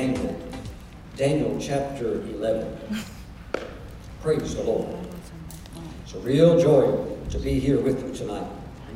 Daniel. 0.00 0.36
Daniel 1.14 1.58
chapter 1.60 2.22
11. 2.22 2.74
Praise 4.22 4.54
the 4.54 4.62
Lord. 4.62 4.88
It's 6.04 6.14
a 6.14 6.18
real 6.20 6.58
joy 6.58 7.04
to 7.28 7.38
be 7.38 7.60
here 7.60 7.78
with 7.78 8.02
you 8.02 8.14
tonight. 8.14 8.46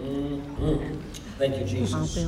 Mhm. 0.00 0.96
Thank 1.36 1.58
you, 1.58 1.64
Jesus. 1.66 2.26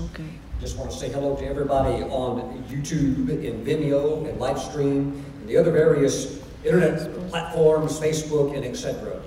Just 0.60 0.76
want 0.76 0.90
to 0.90 0.96
say 0.98 1.08
hello 1.08 1.36
to 1.36 1.46
everybody 1.46 2.02
on 2.02 2.62
YouTube 2.68 3.30
and 3.30 3.66
Vimeo 3.66 4.28
and 4.28 4.38
Livestream 4.38 5.22
and 5.40 5.48
the 5.48 5.56
other 5.56 5.70
various 5.70 6.38
internet 6.62 7.08
platforms, 7.30 7.98
Facebook 7.98 8.54
and 8.54 8.62
etc. 8.62 9.20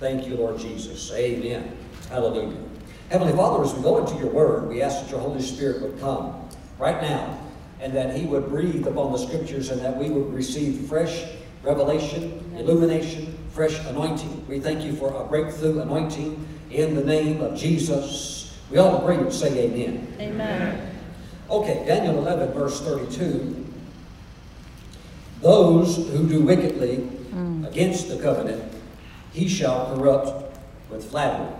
Thank 0.00 0.26
you, 0.26 0.36
Lord 0.36 0.58
Jesus. 0.58 1.12
Amen. 1.14 1.76
Hallelujah. 2.10 2.58
Heavenly 3.10 3.34
Father, 3.34 3.62
as 3.62 3.72
we 3.72 3.82
go 3.82 3.98
into 3.98 4.16
your 4.16 4.32
word, 4.32 4.68
we 4.68 4.82
ask 4.82 5.02
that 5.02 5.10
your 5.12 5.20
Holy 5.20 5.42
Spirit 5.42 5.80
would 5.82 6.00
come 6.00 6.34
right 6.80 7.00
now 7.00 7.38
and 7.80 7.94
that 7.94 8.16
he 8.16 8.24
would 8.24 8.48
breathe 8.48 8.86
upon 8.86 9.12
the 9.12 9.18
scriptures 9.18 9.70
and 9.70 9.80
that 9.80 9.96
we 9.96 10.10
would 10.10 10.32
receive 10.32 10.88
fresh 10.88 11.24
revelation, 11.62 12.54
illumination, 12.56 13.36
fresh 13.50 13.78
anointing. 13.86 14.46
We 14.48 14.60
thank 14.60 14.84
you 14.84 14.94
for 14.94 15.12
a 15.12 15.24
breakthrough 15.24 15.80
anointing 15.80 16.46
in 16.70 16.94
the 16.94 17.04
name 17.04 17.40
of 17.40 17.56
Jesus. 17.56 18.58
We 18.70 18.78
all 18.78 19.02
agree 19.02 19.16
and 19.16 19.32
say 19.32 19.66
amen. 19.66 20.16
Amen. 20.20 20.92
Okay, 21.48 21.84
Daniel 21.86 22.18
11, 22.18 22.52
verse 22.52 22.80
32. 22.80 23.64
Those 25.40 25.96
who 25.96 26.28
do 26.28 26.42
wickedly 26.42 26.96
hmm. 26.96 27.64
against 27.64 28.08
the 28.08 28.18
covenant, 28.18 28.72
he 29.32 29.48
shall 29.48 29.94
corrupt 29.94 30.58
with 30.90 31.08
flattery. 31.10 31.54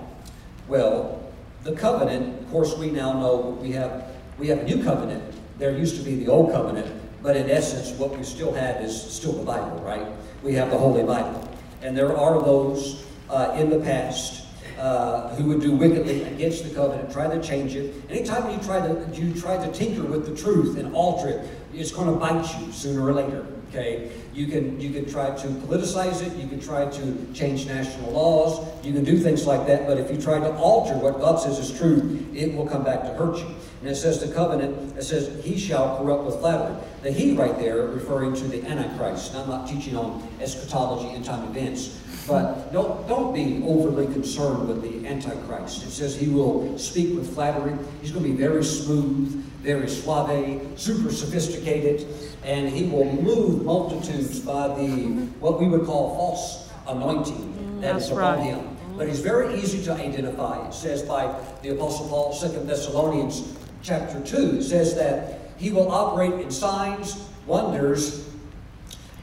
Well, 0.67 1.23
the 1.63 1.73
covenant, 1.73 2.41
of 2.41 2.51
course, 2.51 2.77
we 2.77 2.91
now 2.91 3.13
know 3.13 3.59
we 3.61 3.73
have 3.73 4.05
we 4.39 4.49
have 4.49 4.61
a 4.61 4.65
new 4.65 4.83
covenant. 4.83 5.35
There 5.59 5.77
used 5.77 5.97
to 5.97 6.03
be 6.03 6.17
the 6.17 6.31
old 6.31 6.53
covenant, 6.53 6.93
but 7.23 7.37
in 7.37 7.49
essence, 7.49 7.99
what 7.99 8.17
we 8.17 8.25
still 8.25 8.53
have 8.53 8.83
is 8.83 9.01
still 9.01 9.33
the 9.33 9.45
Bible, 9.45 9.79
right? 9.79 10.07
We 10.43 10.53
have 10.55 10.71
the 10.71 10.79
Holy 10.79 11.03
Bible, 11.03 11.49
and 11.83 11.97
there 11.97 12.17
are 12.17 12.43
those 12.43 13.07
uh, 13.31 13.55
in 13.59 13.71
the 13.71 13.81
past 13.81 14.47
uh, 14.79 15.35
who 15.37 15.45
would 15.45 15.61
do 15.61 15.75
wickedly 15.75 16.23
against 16.25 16.65
the 16.65 16.75
covenant, 16.75 17.11
try 17.11 17.27
to 17.27 17.43
change 17.43 17.75
it. 17.75 17.95
Anytime 18.11 18.51
you 18.51 18.59
try 18.59 18.81
to 18.81 19.09
you 19.15 19.33
try 19.33 19.57
to 19.57 19.73
tinker 19.73 20.03
with 20.03 20.27
the 20.27 20.37
truth 20.37 20.77
and 20.79 20.95
alter 20.95 21.29
it, 21.29 21.49
it's 21.73 21.91
going 21.91 22.13
to 22.13 22.19
bite 22.19 22.47
you 22.61 22.71
sooner 22.73 23.07
or 23.07 23.15
later. 23.15 23.47
Okay, 23.71 24.13
you 24.33 24.47
can 24.47 24.79
you 24.79 24.91
can 24.91 25.11
try 25.11 25.35
to 25.35 25.49
politicize 25.49 26.23
it, 26.23 26.37
you 26.37 26.47
can 26.47 26.61
try 26.61 26.85
to 26.85 27.27
change 27.33 27.67
national 27.67 28.13
laws, 28.13 28.67
you 28.85 28.93
can 28.93 29.03
do 29.03 29.19
things 29.19 29.47
like 29.47 29.67
that. 29.67 29.87
But 29.87 29.99
if 29.99 30.11
you 30.11 30.21
try 30.21 30.39
to 30.39 30.55
alter 30.57 30.95
what 30.97 31.21
God 31.21 31.37
says 31.37 31.59
is 31.59 31.77
true, 31.77 32.27
it 32.35 32.55
will 32.55 32.67
come 32.67 32.85
back 32.85 33.03
to 33.03 33.15
hurt 33.15 33.39
you. 33.39 33.55
And 33.87 33.95
it 33.95 33.99
says 34.01 34.19
the 34.19 34.35
covenant, 34.35 34.99
it 34.99 35.05
says, 35.05 35.45
He 35.45 35.57
shall 35.57 35.97
corrupt 35.97 36.25
with 36.25 36.41
flattery. 36.41 36.75
The 37.03 37.13
He 37.13 37.37
right 37.37 37.57
there 37.57 37.87
referring 37.87 38.35
to 38.35 38.49
the 38.49 38.67
Antichrist. 38.67 39.33
I'm 39.37 39.49
not 39.49 39.69
teaching 39.69 39.97
on 39.97 40.29
eschatology 40.41 41.15
and 41.15 41.25
time 41.25 41.45
events, 41.45 41.97
but 42.27 42.73
don't, 42.73 43.07
don't 43.07 43.33
be 43.33 43.63
overly 43.65 44.13
concerned 44.13 44.67
with 44.67 44.83
the 44.83 45.07
Antichrist. 45.07 45.85
It 45.85 45.91
says 45.91 46.17
he 46.17 46.27
will 46.27 46.77
speak 46.77 47.15
with 47.15 47.33
flattery. 47.33 47.79
He's 48.03 48.11
going 48.11 48.25
to 48.25 48.31
be 48.33 48.37
very 48.37 48.65
smooth, 48.65 49.33
very 49.63 49.89
suave, 49.89 50.63
super 50.75 51.13
sophisticated, 51.13 52.09
and 52.43 52.69
he 52.69 52.91
will 52.91 53.05
move 53.05 53.65
multitudes 53.65 54.41
by 54.41 54.67
the, 54.67 55.29
what 55.39 55.61
we 55.61 55.69
would 55.69 55.87
call 55.87 56.17
false 56.17 56.73
anointing 56.89 57.81
that 57.83 57.95
is 57.95 58.09
that's 58.09 58.09
upon 58.09 58.39
right. 58.39 58.47
him. 58.47 58.77
But 58.97 59.07
he's 59.07 59.21
very 59.21 59.61
easy 59.61 59.85
to 59.85 59.93
identify. 59.93 60.67
It 60.67 60.75
says 60.75 61.03
by 61.03 61.39
the 61.63 61.69
Apostle 61.69 62.09
Paul, 62.09 62.37
2 62.37 62.49
Thessalonians 62.65 63.56
chapter 63.83 64.21
2, 64.23 64.59
it 64.59 64.63
says 64.63 64.95
that 64.97 65.41
he 65.59 65.71
will 65.71 65.91
operate 65.91 66.35
in 66.35 66.51
signs, 66.51 67.29
wonders, 67.47 68.29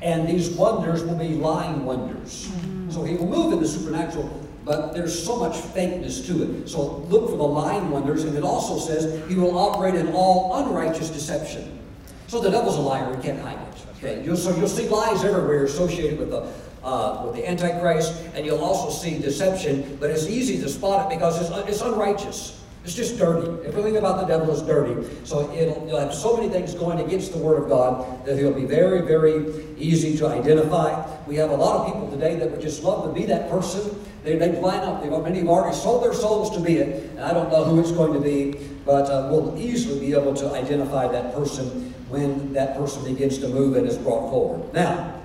and 0.01 0.27
these 0.27 0.49
wonders 0.51 1.03
will 1.03 1.15
be 1.15 1.29
lying 1.29 1.85
wonders. 1.85 2.51
So 2.89 3.03
he 3.03 3.15
will 3.15 3.27
move 3.27 3.53
in 3.53 3.61
the 3.61 3.67
supernatural, 3.67 4.47
but 4.65 4.93
there's 4.93 5.23
so 5.23 5.37
much 5.37 5.53
fakeness 5.53 6.25
to 6.27 6.43
it. 6.43 6.69
So 6.69 6.97
look 7.09 7.29
for 7.29 7.37
the 7.37 7.43
lying 7.43 7.89
wonders, 7.89 8.23
and 8.23 8.37
it 8.37 8.43
also 8.43 8.79
says 8.79 9.27
he 9.29 9.35
will 9.35 9.57
operate 9.57 9.95
in 9.95 10.13
all 10.13 10.55
unrighteous 10.57 11.09
deception. 11.09 11.79
So 12.27 12.41
the 12.41 12.49
devil's 12.49 12.77
a 12.77 12.81
liar, 12.81 13.15
he 13.15 13.21
can't 13.21 13.39
hide 13.39 13.59
it. 13.59 13.85
Okay, 13.97 14.25
you'll, 14.25 14.35
so 14.35 14.55
you'll 14.55 14.67
see 14.67 14.87
lies 14.89 15.23
everywhere 15.23 15.63
associated 15.65 16.19
with 16.19 16.31
the 16.31 16.51
uh, 16.83 17.23
with 17.25 17.35
the 17.35 17.47
Antichrist, 17.47 18.21
and 18.35 18.45
you'll 18.45 18.63
also 18.63 18.89
see 18.89 19.17
deception, 19.17 19.97
but 19.99 20.09
it's 20.09 20.27
easy 20.27 20.61
to 20.61 20.67
spot 20.67 21.09
it 21.09 21.15
because 21.15 21.39
it's, 21.41 21.69
it's 21.69 21.81
unrighteous. 21.81 22.61
It's 22.83 22.95
just 22.95 23.17
dirty. 23.17 23.65
Everything 23.65 23.95
about 23.95 24.19
the 24.19 24.25
devil 24.25 24.53
is 24.53 24.61
dirty. 24.61 25.07
So 25.23 25.49
it'll, 25.53 25.87
you'll 25.87 25.99
have 25.99 26.13
so 26.13 26.35
many 26.35 26.49
things 26.49 26.73
going 26.73 26.99
against 26.99 27.31
the 27.31 27.37
Word 27.37 27.63
of 27.63 27.69
God 27.69 28.25
that 28.25 28.37
he'll 28.37 28.53
be 28.53 28.65
very, 28.65 29.01
very 29.01 29.65
easy 29.77 30.17
to 30.17 30.27
identify. 30.27 31.05
We 31.25 31.37
have 31.37 31.51
a 31.51 31.55
lot 31.55 31.87
of 31.87 31.93
people 31.93 32.11
today 32.11 32.35
that 32.35 32.51
would 32.51 32.61
just 32.61 32.83
love 32.83 33.05
to 33.05 33.17
be 33.17 33.25
that 33.27 33.49
person. 33.49 34.03
They, 34.23 34.37
they 34.37 34.59
line 34.59 34.81
up. 34.81 35.01
They've, 35.01 35.11
many 35.11 35.39
have 35.39 35.47
already 35.47 35.75
sold 35.77 36.03
their 36.03 36.13
souls 36.13 36.51
to 36.57 36.59
be 36.59 36.77
it. 36.77 37.11
And 37.11 37.21
I 37.21 37.33
don't 37.33 37.49
know 37.49 37.63
who 37.63 37.79
it's 37.79 37.91
going 37.91 38.13
to 38.13 38.19
be, 38.19 38.59
but 38.85 39.09
uh, 39.09 39.29
we'll 39.31 39.57
easily 39.57 40.01
be 40.01 40.13
able 40.13 40.33
to 40.33 40.53
identify 40.53 41.07
that 41.07 41.33
person 41.33 41.93
when 42.09 42.51
that 42.51 42.75
person 42.75 43.05
begins 43.05 43.37
to 43.39 43.47
move 43.47 43.77
and 43.77 43.87
is 43.87 43.97
brought 43.97 44.29
forward. 44.29 44.73
Now, 44.73 45.21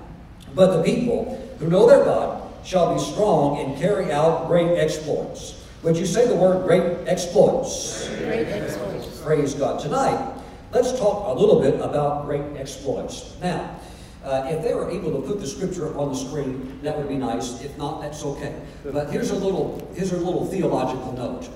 but 0.55 0.77
the 0.77 0.83
people 0.83 1.35
who 1.59 1.67
know 1.67 1.87
their 1.87 2.05
God 2.05 2.41
shall 2.65 2.93
be 2.93 3.01
strong 3.01 3.59
and 3.59 3.77
carry 3.77 4.11
out 4.11 4.47
great 4.47 4.77
exploits. 4.77 5.58
Would 5.81 5.95
you 5.95 6.05
say 6.05 6.27
the 6.27 6.35
word 6.35 6.67
great 6.67 7.07
exploits? 7.07 8.09
Great 8.17 8.47
exploits. 8.47 9.21
Praise 9.21 9.53
God. 9.53 9.79
Tonight, 9.79 10.33
let's 10.73 10.91
talk 10.99 11.33
a 11.33 11.39
little 11.39 11.61
bit 11.61 11.75
about 11.75 12.25
great 12.25 12.43
exploits. 12.57 13.37
Now, 13.41 13.79
uh, 14.25 14.45
if 14.49 14.61
they 14.61 14.73
were 14.73 14.89
able 14.89 15.21
to 15.21 15.25
put 15.25 15.39
the 15.39 15.47
scripture 15.47 15.87
up 15.89 15.95
on 15.95 16.09
the 16.09 16.17
screen, 16.17 16.81
that 16.83 16.97
would 16.97 17.07
be 17.07 17.15
nice. 17.15 17.63
If 17.63 17.77
not, 17.77 18.01
that's 18.01 18.21
okay. 18.25 18.61
But 18.83 19.09
here's 19.09 19.31
a 19.31 19.35
little, 19.35 19.89
here's 19.95 20.11
a 20.11 20.17
little 20.17 20.45
theological 20.45 21.13
note. 21.13 21.47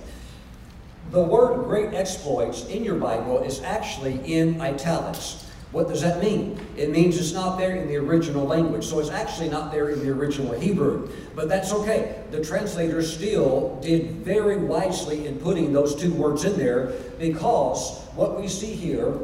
The 1.12 1.22
word 1.22 1.66
great 1.66 1.94
exploits 1.94 2.66
in 2.68 2.86
your 2.86 2.96
Bible 2.96 3.40
is 3.40 3.62
actually 3.62 4.22
in 4.24 4.62
italics. 4.62 5.52
What 5.74 5.88
does 5.88 6.02
that 6.02 6.22
mean? 6.22 6.60
It 6.78 6.92
means 6.92 7.18
it's 7.18 7.34
not 7.34 7.58
there 7.58 7.76
in 7.76 7.88
the 7.88 7.98
original 7.98 8.46
language. 8.46 8.86
So 8.86 9.00
it's 9.00 9.10
actually 9.10 9.50
not 9.50 9.72
there 9.72 9.90
in 9.90 10.00
the 10.06 10.12
original 10.12 10.54
Hebrew. 10.54 11.10
But 11.36 11.50
that's 11.50 11.74
okay. 11.74 12.24
The 12.30 12.46
translators 12.46 13.12
still 13.12 13.80
did 13.82 14.12
very 14.18 14.58
wisely 14.58 15.26
in 15.26 15.40
putting 15.40 15.74
those 15.74 15.96
two 15.96 16.14
words 16.14 16.46
in 16.46 16.58
there 16.60 16.94
because 17.18 18.00
what 18.14 18.40
we 18.40 18.48
see 18.48 18.72
here 18.72 19.18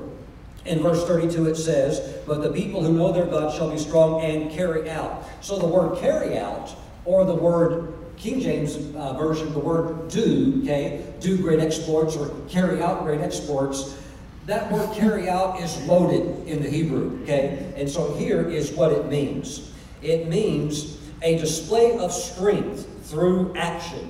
in 0.66 0.82
verse 0.82 1.06
32 1.06 1.50
it 1.50 1.56
says, 1.56 2.18
But 2.26 2.42
the 2.42 2.52
people 2.52 2.84
who 2.84 2.94
know 2.94 3.12
their 3.12 3.28
God 3.28 3.56
shall 3.56 3.70
be 3.70 3.78
strong 3.78 4.22
and 4.22 4.50
carry 4.50 4.90
out. 4.90 5.24
So 5.42 5.60
the 5.60 5.68
word 5.68 6.00
carry 6.00 6.40
out, 6.40 6.76
or 7.06 7.26
the 7.26 7.36
word 7.36 7.94
King 8.18 8.42
James 8.42 8.76
uh, 8.96 9.14
Version, 9.14 9.54
the 9.54 9.60
word 9.60 10.10
do, 10.10 10.62
okay, 10.64 11.06
do 11.22 11.38
great 11.38 11.60
exploits 11.60 12.18
or 12.18 12.30
carry 12.50 12.82
out 12.82 13.04
great 13.04 13.22
exploits, 13.22 13.96
that 14.50 14.72
word 14.72 14.94
carry 14.94 15.30
out 15.30 15.60
is 15.62 15.82
loaded 15.84 16.48
in 16.48 16.62
the 16.62 16.70
Hebrew, 16.70 17.22
okay? 17.24 17.74
And 17.76 17.90
so 17.90 18.14
here 18.16 18.50
is 18.50 18.72
what 18.72 18.92
it 18.92 19.06
means 19.08 19.72
it 20.02 20.28
means 20.30 20.98
a 21.22 21.38
display 21.38 21.98
of 21.98 22.14
strength 22.14 22.88
through 23.10 23.54
action, 23.56 24.10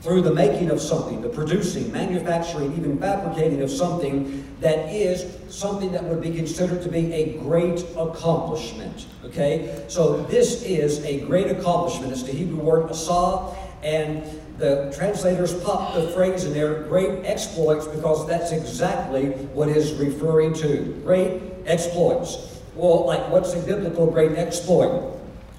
through 0.00 0.22
the 0.22 0.32
making 0.32 0.70
of 0.70 0.80
something, 0.80 1.20
the 1.20 1.28
producing, 1.28 1.92
manufacturing, 1.92 2.72
even 2.76 2.98
fabricating 2.98 3.60
of 3.60 3.70
something 3.70 4.46
that 4.60 4.90
is 4.90 5.36
something 5.48 5.92
that 5.92 6.04
would 6.04 6.22
be 6.22 6.34
considered 6.34 6.82
to 6.82 6.88
be 6.88 7.12
a 7.12 7.38
great 7.38 7.84
accomplishment. 7.98 9.06
Okay? 9.24 9.84
So 9.88 10.22
this 10.22 10.62
is 10.62 11.04
a 11.04 11.20
great 11.20 11.48
accomplishment. 11.48 12.12
It's 12.12 12.22
the 12.22 12.32
Hebrew 12.32 12.60
word 12.60 12.88
asah, 12.88 13.54
and 13.82 14.24
the 14.58 14.92
translators 14.96 15.54
pop 15.62 15.94
the 15.94 16.08
phrase 16.12 16.44
in 16.44 16.52
there, 16.52 16.82
great 16.84 17.24
exploits, 17.24 17.86
because 17.86 18.26
that's 18.26 18.52
exactly 18.52 19.30
what 19.52 19.68
is 19.68 19.92
referring 19.94 20.54
to. 20.54 21.00
Great 21.04 21.42
exploits. 21.66 22.60
Well, 22.74 23.06
like 23.06 23.28
what's 23.30 23.54
a 23.54 23.60
biblical 23.60 24.06
great 24.10 24.32
exploit? 24.32 25.14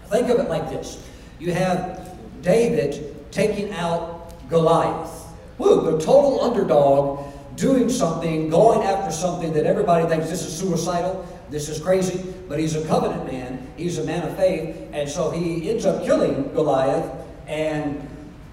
Think 0.09 0.29
of 0.29 0.39
it 0.39 0.49
like 0.49 0.69
this. 0.69 1.03
You 1.39 1.53
have 1.53 2.17
David 2.41 3.15
taking 3.31 3.71
out 3.73 4.33
Goliath. 4.49 5.25
Woo, 5.57 5.91
the 5.91 6.03
total 6.03 6.41
underdog 6.41 7.25
doing 7.55 7.89
something, 7.89 8.50
going 8.50 8.83
after 8.83 9.11
something 9.11 9.51
that 9.53 9.65
everybody 9.65 10.07
thinks 10.07 10.29
this 10.29 10.45
is 10.45 10.55
suicidal, 10.55 11.27
this 11.50 11.69
is 11.69 11.79
crazy, 11.79 12.33
but 12.47 12.59
he's 12.59 12.75
a 12.75 12.85
covenant 12.88 13.25
man, 13.25 13.67
he's 13.75 13.97
a 13.97 14.03
man 14.03 14.27
of 14.27 14.35
faith, 14.38 14.89
and 14.93 15.09
so 15.09 15.31
he 15.31 15.69
ends 15.69 15.85
up 15.85 16.05
killing 16.05 16.53
Goliath 16.53 17.11
and 17.47 18.07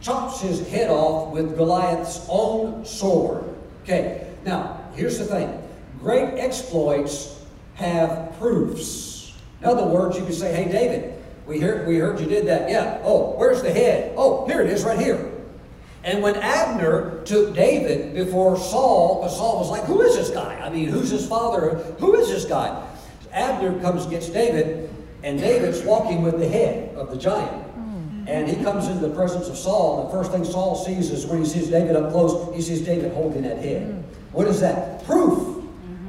chops 0.04 0.40
his 0.40 0.68
head 0.68 0.90
off 0.90 1.32
with 1.32 1.56
Goliath's 1.56 2.26
own 2.28 2.84
sword. 2.84 3.44
Okay, 3.82 4.26
now 4.44 4.80
here's 4.94 5.18
the 5.18 5.24
thing 5.24 5.62
great 5.98 6.38
exploits 6.38 7.42
have 7.74 8.36
proofs. 8.38 9.34
In 9.60 9.66
other 9.66 9.86
words, 9.86 10.16
you 10.18 10.24
can 10.24 10.34
say, 10.34 10.54
hey, 10.54 10.70
David, 10.70 11.14
we 11.46 11.58
heard, 11.58 11.88
we 11.88 11.96
heard 11.96 12.20
you 12.20 12.26
did 12.26 12.46
that. 12.46 12.70
Yeah. 12.70 13.00
Oh, 13.02 13.34
where's 13.36 13.62
the 13.62 13.72
head? 13.72 14.12
Oh, 14.16 14.46
here 14.46 14.60
it 14.60 14.68
is 14.68 14.84
right 14.84 14.98
here. 14.98 15.32
And 16.04 16.22
when 16.22 16.36
Abner 16.36 17.22
took 17.24 17.54
David 17.54 18.14
before 18.14 18.58
Saul, 18.58 19.26
Saul 19.30 19.58
was 19.58 19.70
like, 19.70 19.84
Who 19.84 20.02
is 20.02 20.14
this 20.14 20.28
guy? 20.30 20.60
I 20.60 20.68
mean, 20.68 20.88
who's 20.88 21.10
his 21.10 21.26
father? 21.26 21.76
Who 21.98 22.14
is 22.16 22.28
this 22.28 22.44
guy? 22.44 22.86
Abner 23.32 23.80
comes 23.80 24.06
gets 24.06 24.28
David, 24.28 24.90
and 25.22 25.40
David's 25.40 25.82
walking 25.82 26.22
with 26.22 26.38
the 26.38 26.48
head 26.48 26.94
of 26.94 27.10
the 27.10 27.16
giant. 27.16 27.63
And 28.26 28.48
he 28.48 28.62
comes 28.62 28.86
into 28.86 29.06
the 29.06 29.14
presence 29.14 29.48
of 29.48 29.56
Saul. 29.56 30.00
and 30.00 30.08
The 30.08 30.12
first 30.12 30.32
thing 30.32 30.44
Saul 30.44 30.76
sees 30.76 31.10
is 31.10 31.26
when 31.26 31.40
he 31.40 31.46
sees 31.46 31.68
David 31.68 31.96
up 31.96 32.10
close, 32.10 32.54
he 32.54 32.62
sees 32.62 32.82
David 32.82 33.12
holding 33.12 33.42
that 33.42 33.58
head. 33.58 34.02
What 34.32 34.46
is 34.46 34.60
that? 34.60 35.04
Proof. 35.04 35.64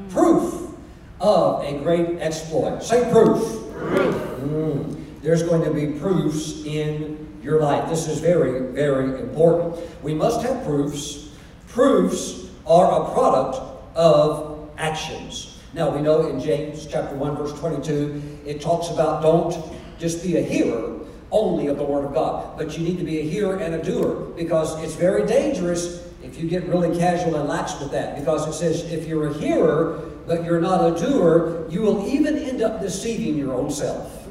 Proof 0.09 0.71
of 1.19 1.63
a 1.63 1.79
great 1.79 2.21
exploit. 2.21 2.81
Say 2.81 3.09
proof. 3.12 3.71
Proof. 3.73 4.15
Mm. 4.15 5.03
There's 5.21 5.44
going 5.44 5.63
to 5.63 5.71
be 5.71 6.00
proofs 6.00 6.63
in 6.65 7.39
your 7.41 7.59
life. 7.59 7.89
This 7.89 8.07
is 8.07 8.19
very, 8.19 8.71
very 8.71 9.19
important. 9.19 9.77
We 10.03 10.13
must 10.13 10.41
have 10.44 10.63
proofs. 10.63 11.29
Proofs 11.67 12.50
are 12.65 13.01
a 13.01 13.13
product 13.13 13.57
of 13.95 14.69
actions. 14.77 15.59
Now 15.73 15.89
we 15.89 16.01
know 16.01 16.27
in 16.29 16.39
James 16.39 16.88
chapter 16.88 17.15
1 17.15 17.35
verse 17.35 17.53
22 17.59 18.39
it 18.45 18.62
talks 18.62 18.89
about 18.89 19.21
don't 19.21 19.56
just 20.00 20.23
be 20.23 20.38
a 20.38 20.41
hearer 20.41 20.94
only 21.31 21.68
of 21.68 21.77
the 21.77 21.83
word 21.83 22.06
of 22.06 22.13
God, 22.13 22.57
but 22.57 22.77
you 22.77 22.83
need 22.83 22.98
to 22.98 23.04
be 23.04 23.19
a 23.19 23.24
hearer 23.24 23.57
and 23.57 23.75
a 23.75 23.83
doer 23.83 24.31
because 24.36 24.81
it's 24.83 24.95
very 24.95 25.25
dangerous 25.25 26.06
if 26.24 26.39
you 26.39 26.50
get 26.50 26.66
really 26.68 26.98
casual 26.98 27.36
and 27.36 27.48
lax 27.48 27.80
with 27.80 27.92
that 27.92 28.18
because 28.18 28.48
it 28.48 28.54
says 28.54 28.92
if 28.92 29.07
you're 29.07 29.27
a 29.30 29.33
hearer 29.38 30.12
but 30.27 30.44
you're 30.44 30.62
not 30.62 30.81
a 30.81 31.00
doer, 31.00 31.68
you 31.69 31.81
will 31.81 32.07
even 32.07 32.38
end 32.38 32.62
up 32.62 32.81
deceiving 32.81 33.38
your 33.38 33.54
own 33.54 33.69
self. 33.69 34.27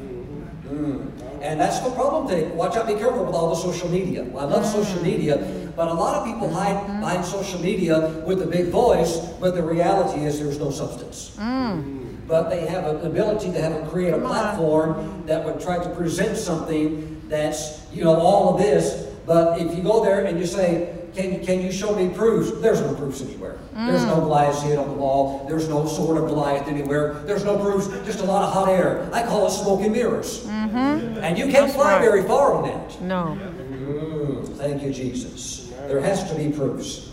Mm. 0.66 1.10
And 1.40 1.60
that's 1.60 1.80
the 1.80 1.90
problem 1.90 2.26
today. 2.26 2.48
Watch 2.48 2.74
out, 2.76 2.86
be 2.86 2.94
careful 2.94 3.24
with 3.24 3.34
all 3.34 3.50
the 3.50 3.60
social 3.60 3.88
media. 3.88 4.24
Well, 4.24 4.48
I 4.48 4.50
love 4.50 4.66
social 4.66 5.02
media, 5.02 5.36
but 5.76 5.88
a 5.88 5.92
lot 5.92 6.16
of 6.16 6.24
people 6.24 6.52
hide 6.52 6.86
behind 6.86 7.24
social 7.24 7.60
media 7.60 8.08
with 8.26 8.42
a 8.42 8.46
big 8.46 8.68
voice, 8.68 9.18
but 9.40 9.54
the 9.54 9.62
reality 9.62 10.24
is 10.24 10.40
there's 10.40 10.58
no 10.58 10.70
substance. 10.70 11.36
Mm. 11.38 12.13
But 12.26 12.48
they 12.48 12.66
have 12.66 12.84
an 12.86 13.06
ability 13.06 13.52
to 13.52 13.60
have 13.60 13.72
a 13.72 13.86
create 13.88 14.14
a 14.14 14.18
platform 14.18 15.24
that 15.26 15.44
would 15.44 15.60
try 15.60 15.82
to 15.82 15.90
present 15.90 16.36
something 16.36 17.22
that's, 17.28 17.86
you 17.92 18.04
know, 18.04 18.16
all 18.16 18.54
of 18.54 18.60
this. 18.60 19.06
But 19.26 19.60
if 19.60 19.76
you 19.76 19.82
go 19.82 20.04
there 20.04 20.24
and 20.24 20.38
you 20.38 20.46
say, 20.46 20.94
can, 21.14 21.44
can 21.44 21.60
you 21.62 21.70
show 21.70 21.94
me 21.94 22.08
proofs? 22.14 22.50
There's 22.60 22.80
no 22.80 22.94
proofs 22.94 23.22
anywhere. 23.22 23.58
Mm. 23.74 23.90
There's 23.90 24.04
no 24.04 24.16
Goliath 24.16 24.60
head 24.62 24.78
on 24.78 24.88
the 24.88 24.94
wall. 24.94 25.46
There's 25.48 25.68
no 25.68 25.86
sword 25.86 26.18
of 26.18 26.28
Goliath 26.28 26.66
anywhere. 26.66 27.14
There's 27.24 27.44
no 27.44 27.58
proofs, 27.58 27.88
just 28.04 28.20
a 28.20 28.24
lot 28.24 28.42
of 28.42 28.52
hot 28.52 28.68
air. 28.68 29.08
I 29.12 29.22
call 29.22 29.46
it 29.46 29.50
smoke 29.50 29.80
and 29.82 29.92
mirrors. 29.92 30.44
Mm-hmm. 30.44 31.18
And 31.18 31.38
you 31.38 31.44
can't 31.44 31.66
That's 31.66 31.74
fly 31.74 31.94
right. 31.94 32.02
very 32.02 32.22
far 32.24 32.54
on 32.54 32.64
that. 32.64 33.00
No. 33.00 33.38
Mm, 33.38 34.56
thank 34.56 34.82
you, 34.82 34.92
Jesus. 34.92 35.72
There 35.86 36.00
has 36.00 36.28
to 36.30 36.36
be 36.36 36.50
proofs. 36.50 37.12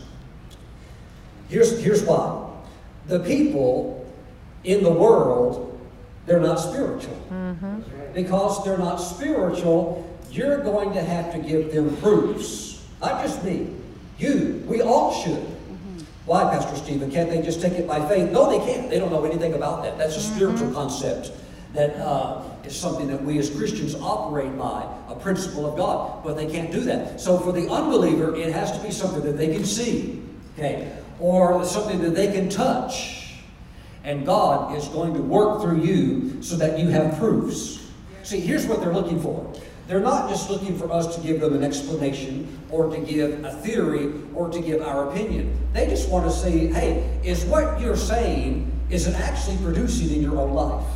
Here's, 1.49 1.79
here's 1.83 2.03
why. 2.03 2.49
The 3.07 3.19
people 3.19 4.00
in 4.63 4.83
the 4.83 4.91
world, 4.91 5.79
they're 6.25 6.39
not 6.39 6.55
spiritual. 6.55 7.17
Mm-hmm. 7.31 7.81
Because 8.13 8.63
they're 8.63 8.77
not 8.77 8.97
spiritual, 8.97 10.07
you're 10.29 10.63
going 10.63 10.93
to 10.93 11.01
have 11.01 11.31
to 11.33 11.39
give 11.39 11.73
them 11.73 11.95
proofs. 11.97 12.85
Not 13.01 13.23
just 13.23 13.43
me. 13.43 13.73
You, 14.17 14.63
we 14.67 14.81
all 14.81 15.13
should. 15.13 15.33
Mm-hmm. 15.33 15.99
Why, 16.25 16.43
Pastor 16.43 16.75
Stephen? 16.75 17.09
Can't 17.09 17.29
they 17.29 17.41
just 17.41 17.61
take 17.61 17.73
it 17.73 17.87
by 17.87 18.07
faith? 18.07 18.31
No, 18.31 18.49
they 18.49 18.63
can't. 18.71 18.89
They 18.89 18.99
don't 18.99 19.11
know 19.11 19.25
anything 19.25 19.53
about 19.53 19.83
that. 19.83 19.97
That's 19.97 20.15
a 20.15 20.19
mm-hmm. 20.19 20.35
spiritual 20.35 20.73
concept 20.73 21.31
that 21.73 21.95
uh, 21.95 22.43
is 22.65 22.75
something 22.75 23.07
that 23.07 23.23
we 23.23 23.39
as 23.39 23.49
Christians 23.49 23.95
operate 23.95 24.55
by, 24.57 24.85
a 25.07 25.15
principle 25.15 25.65
of 25.65 25.77
God. 25.77 26.23
But 26.23 26.35
they 26.35 26.49
can't 26.49 26.71
do 26.71 26.81
that. 26.81 27.19
So 27.19 27.39
for 27.39 27.51
the 27.51 27.69
unbeliever, 27.69 28.35
it 28.35 28.53
has 28.53 28.71
to 28.77 28.83
be 28.83 28.91
something 28.91 29.23
that 29.23 29.37
they 29.37 29.53
can 29.53 29.65
see, 29.65 30.21
okay, 30.57 30.95
or 31.19 31.63
something 31.65 32.01
that 32.01 32.13
they 32.13 32.31
can 32.31 32.49
touch. 32.49 33.20
And 34.03 34.25
God 34.25 34.75
is 34.77 34.88
going 34.88 35.13
to 35.13 35.21
work 35.21 35.62
through 35.62 35.81
you 35.81 36.42
so 36.42 36.56
that 36.57 36.80
you 36.80 36.88
have 36.89 37.18
proofs. 37.18 37.88
See, 38.24 38.39
here's 38.39 38.65
what 38.65 38.81
they're 38.81 38.94
looking 38.94 39.21
for. 39.21 39.53
They're 39.88 40.00
not 40.00 40.30
just 40.30 40.50
looking 40.50 40.77
for 40.77 40.92
us 40.92 41.15
to 41.15 41.21
give 41.21 41.42
them 41.42 41.53
an 41.53 41.63
explanation 41.63 42.48
or 42.69 42.89
to 42.89 43.00
give 43.01 43.44
a 43.44 43.51
theory 43.51 44.12
or 44.33 44.50
to 44.50 44.62
give 44.62 44.81
our 44.81 45.09
opinion. 45.09 45.57
They 45.74 45.88
just 45.88 46.09
want 46.09 46.25
to 46.25 46.31
say, 46.31 46.68
hey, 46.68 47.19
is 47.24 47.44
what 47.45 47.80
you're 47.81 47.98
saying, 47.98 48.71
is 48.89 49.07
it 49.07 49.15
actually 49.15 49.57
producing 49.57 50.15
in 50.15 50.21
your 50.21 50.39
own 50.39 50.54
life? 50.54 50.88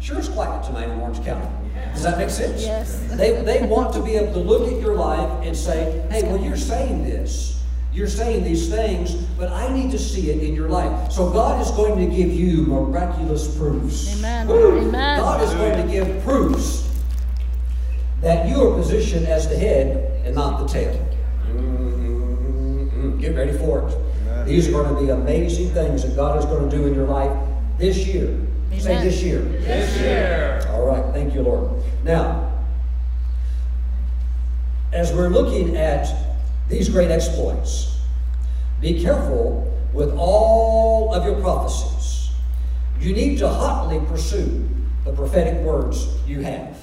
Sure 0.00 0.18
it's 0.18 0.28
quiet 0.28 0.64
tonight 0.64 0.88
in 0.88 0.98
Orange 0.98 1.24
County. 1.24 1.48
Does 1.92 2.02
that 2.02 2.18
make 2.18 2.30
sense? 2.30 2.62
Yes. 2.62 3.00
They, 3.12 3.42
they 3.42 3.64
want 3.66 3.94
to 3.94 4.02
be 4.02 4.16
able 4.16 4.32
to 4.32 4.40
look 4.40 4.72
at 4.72 4.80
your 4.80 4.96
life 4.96 5.46
and 5.46 5.56
say, 5.56 6.04
hey, 6.10 6.24
well, 6.24 6.42
you're 6.42 6.56
saying 6.56 7.04
this. 7.04 7.61
You're 7.92 8.08
saying 8.08 8.44
these 8.44 8.70
things, 8.70 9.14
but 9.36 9.52
I 9.52 9.70
need 9.72 9.90
to 9.90 9.98
see 9.98 10.30
it 10.30 10.42
in 10.42 10.54
your 10.54 10.68
life. 10.68 11.12
So 11.12 11.30
God 11.30 11.60
is 11.60 11.70
going 11.72 11.98
to 11.98 12.14
give 12.14 12.32
you 12.32 12.62
miraculous 12.62 13.54
proofs. 13.58 14.16
Amen. 14.16 14.50
Amen. 14.50 15.20
God 15.20 15.42
is 15.42 15.52
going 15.54 15.86
to 15.86 15.92
give 15.92 16.24
proofs 16.24 16.88
that 18.22 18.48
you 18.48 18.66
are 18.66 18.74
positioned 18.74 19.26
as 19.26 19.46
the 19.46 19.58
head 19.58 20.24
and 20.24 20.34
not 20.34 20.60
the 20.60 20.72
tail. 20.72 20.94
Mm-hmm. 21.48 23.18
Get 23.18 23.36
ready 23.36 23.52
for 23.58 23.86
it. 23.86 23.94
Amen. 23.94 24.46
These 24.46 24.68
are 24.68 24.72
going 24.72 24.94
to 24.94 25.00
be 25.00 25.10
amazing 25.10 25.68
things 25.74 26.02
that 26.02 26.16
God 26.16 26.38
is 26.38 26.46
going 26.46 26.70
to 26.70 26.74
do 26.74 26.86
in 26.86 26.94
your 26.94 27.06
life 27.06 27.36
this 27.76 28.06
year. 28.06 28.28
Amen. 28.68 28.80
Say 28.80 29.04
this 29.04 29.22
year. 29.22 29.40
This 29.42 30.00
year. 30.00 30.64
All 30.70 30.86
right. 30.86 31.04
Thank 31.12 31.34
you, 31.34 31.42
Lord. 31.42 31.82
Now, 32.04 32.48
as 34.92 35.12
we're 35.12 35.28
looking 35.28 35.76
at 35.76 36.31
these 36.68 36.88
great 36.88 37.10
exploits, 37.10 37.98
be 38.80 39.02
careful 39.02 39.72
with 39.92 40.12
all 40.16 41.14
of 41.14 41.24
your 41.24 41.40
prophecies. 41.40 42.30
You 43.00 43.12
need 43.12 43.38
to 43.38 43.48
hotly 43.48 44.00
pursue 44.06 44.68
the 45.04 45.12
prophetic 45.12 45.60
words 45.62 46.06
you 46.26 46.40
have. 46.40 46.76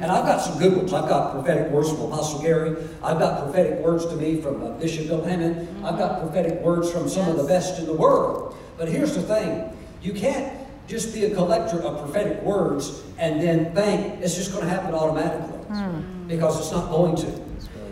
And 0.00 0.04
I've 0.04 0.24
got 0.24 0.38
some 0.38 0.58
good 0.58 0.76
ones. 0.76 0.92
I've 0.92 1.08
got 1.08 1.32
prophetic 1.32 1.70
words 1.70 1.90
from 1.90 2.02
Apostle 2.02 2.42
Gary. 2.42 2.76
I've 3.02 3.18
got 3.18 3.44
prophetic 3.44 3.78
words 3.80 4.06
to 4.06 4.16
me 4.16 4.40
from 4.40 4.62
uh, 4.62 4.70
Bishop 4.72 5.06
Bill 5.06 5.22
Hamon. 5.24 5.84
I've 5.84 5.98
got 5.98 6.20
prophetic 6.20 6.60
words 6.60 6.90
from 6.90 7.08
some 7.08 7.28
of 7.28 7.36
the 7.36 7.44
best 7.44 7.78
in 7.78 7.86
the 7.86 7.92
world. 7.92 8.56
But 8.76 8.88
here's 8.88 9.14
the 9.14 9.22
thing 9.22 9.70
you 10.02 10.12
can't 10.12 10.60
just 10.86 11.14
be 11.14 11.24
a 11.24 11.34
collector 11.34 11.80
of 11.82 12.02
prophetic 12.02 12.42
words 12.42 13.02
and 13.18 13.40
then 13.40 13.74
think 13.74 14.20
it's 14.22 14.34
just 14.34 14.52
going 14.52 14.64
to 14.64 14.70
happen 14.70 14.94
automatically 14.94 15.58
mm. 15.70 16.28
because 16.28 16.58
it's 16.60 16.72
not 16.72 16.90
going 16.90 17.16
to. 17.16 17.42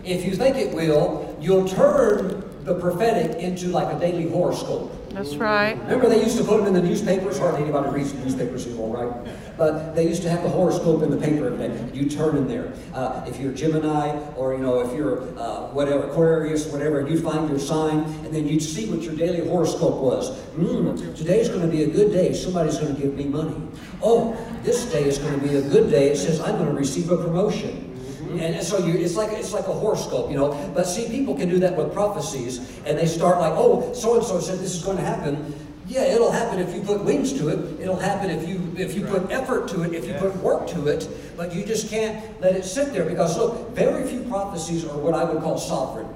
If 0.03 0.25
you 0.25 0.35
think 0.35 0.57
it 0.57 0.73
will, 0.73 1.22
you'll 1.43 1.67
turn 1.67 2.43
the 2.63 2.79
prophetic 2.79 3.37
into 3.39 3.67
like 3.67 3.93
a 3.93 3.99
daily 3.99 4.29
horoscope. 4.29 4.91
That's 5.09 5.35
right. 5.35 5.77
Remember 5.83 6.09
they 6.09 6.23
used 6.23 6.37
to 6.37 6.43
put 6.43 6.57
them 6.57 6.67
in 6.67 6.73
the 6.73 6.81
newspapers? 6.81 7.37
Hardly 7.37 7.61
anybody 7.61 7.89
reads 7.89 8.13
the 8.13 8.19
newspapers 8.19 8.65
anymore, 8.65 8.97
right? 8.97 9.35
But 9.57 9.93
they 9.93 10.07
used 10.07 10.23
to 10.23 10.29
have 10.29 10.41
the 10.41 10.49
horoscope 10.49 11.03
in 11.03 11.11
the 11.11 11.17
paper 11.17 11.47
every 11.47 11.67
day. 11.67 11.89
You 11.93 12.09
turn 12.09 12.35
in 12.35 12.47
there. 12.47 12.73
Uh, 12.95 13.23
if 13.27 13.39
you're 13.39 13.51
Gemini 13.51 14.17
or, 14.35 14.53
you 14.53 14.59
know, 14.59 14.79
if 14.79 14.95
you're 14.95 15.21
uh, 15.37 15.67
whatever, 15.67 16.07
Aquarius, 16.07 16.65
whatever, 16.67 17.07
you'd 17.07 17.23
find 17.23 17.47
your 17.47 17.59
sign 17.59 17.99
and 17.99 18.33
then 18.33 18.47
you'd 18.47 18.63
see 18.63 18.89
what 18.89 19.03
your 19.03 19.15
daily 19.15 19.47
horoscope 19.47 20.01
was. 20.01 20.39
Mm, 20.55 21.15
today's 21.15 21.49
going 21.49 21.61
to 21.61 21.67
be 21.67 21.83
a 21.83 21.87
good 21.87 22.11
day. 22.11 22.33
Somebody's 22.33 22.79
going 22.79 22.95
to 22.95 22.99
give 22.99 23.13
me 23.13 23.25
money. 23.25 23.55
Oh, 24.01 24.35
this 24.63 24.91
day 24.91 25.03
is 25.03 25.19
going 25.19 25.39
to 25.39 25.47
be 25.47 25.57
a 25.57 25.61
good 25.61 25.91
day. 25.91 26.07
It 26.07 26.17
says 26.17 26.39
I'm 26.41 26.55
going 26.57 26.69
to 26.69 26.75
receive 26.75 27.11
a 27.11 27.17
promotion. 27.17 27.92
Mm-hmm. 28.33 28.53
And 28.55 28.63
so 28.63 28.83
you, 28.85 28.93
it's 28.93 29.15
like 29.15 29.31
it's 29.31 29.53
like 29.53 29.67
a 29.67 29.73
horoscope, 29.73 30.31
you 30.31 30.37
know. 30.37 30.53
But 30.73 30.85
see, 30.85 31.07
people 31.07 31.35
can 31.35 31.49
do 31.49 31.59
that 31.59 31.75
with 31.75 31.93
prophecies, 31.93 32.59
and 32.85 32.97
they 32.97 33.05
start 33.05 33.39
like, 33.39 33.53
oh, 33.55 33.93
so 33.93 34.15
and 34.15 34.23
so 34.23 34.39
said 34.39 34.59
this 34.59 34.75
is 34.75 34.83
going 34.83 34.97
to 34.97 35.03
happen. 35.03 35.53
Yeah, 35.85 36.03
it'll 36.03 36.31
happen 36.31 36.59
if 36.59 36.73
you 36.73 36.81
put 36.81 37.03
wings 37.03 37.33
to 37.33 37.49
it. 37.49 37.79
It'll 37.81 37.99
happen 37.99 38.29
if 38.29 38.47
you 38.47 38.73
if 38.77 38.95
you 38.95 39.05
put 39.05 39.29
effort 39.31 39.67
to 39.69 39.83
it, 39.83 39.93
if 39.93 40.07
you 40.07 40.13
put 40.13 40.35
work 40.37 40.67
to 40.69 40.87
it. 40.87 41.07
But 41.37 41.53
you 41.53 41.65
just 41.65 41.89
can't 41.89 42.41
let 42.41 42.55
it 42.55 42.65
sit 42.65 42.93
there 42.93 43.05
because 43.05 43.37
look, 43.37 43.69
very 43.71 44.07
few 44.07 44.23
prophecies 44.23 44.85
are 44.85 44.97
what 44.97 45.13
I 45.13 45.23
would 45.23 45.43
call 45.43 45.57
sovereign. 45.57 46.07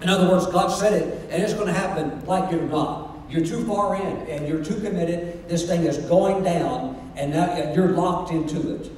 In 0.00 0.08
other 0.08 0.28
words, 0.28 0.46
God 0.46 0.68
said 0.68 0.92
it, 0.92 1.30
and 1.30 1.42
it's 1.42 1.54
going 1.54 1.66
to 1.66 1.72
happen 1.72 2.24
like 2.26 2.52
it 2.52 2.60
or 2.60 2.66
not. 2.66 3.10
You're 3.28 3.44
too 3.44 3.64
far 3.66 3.96
in, 3.96 4.16
and 4.28 4.46
you're 4.46 4.62
too 4.62 4.80
committed. 4.80 5.48
This 5.48 5.66
thing 5.66 5.84
is 5.84 5.98
going 5.98 6.44
down, 6.44 7.12
and 7.16 7.32
now 7.32 7.72
you're 7.74 7.92
locked 7.92 8.30
into 8.30 8.76
it. 8.76 8.90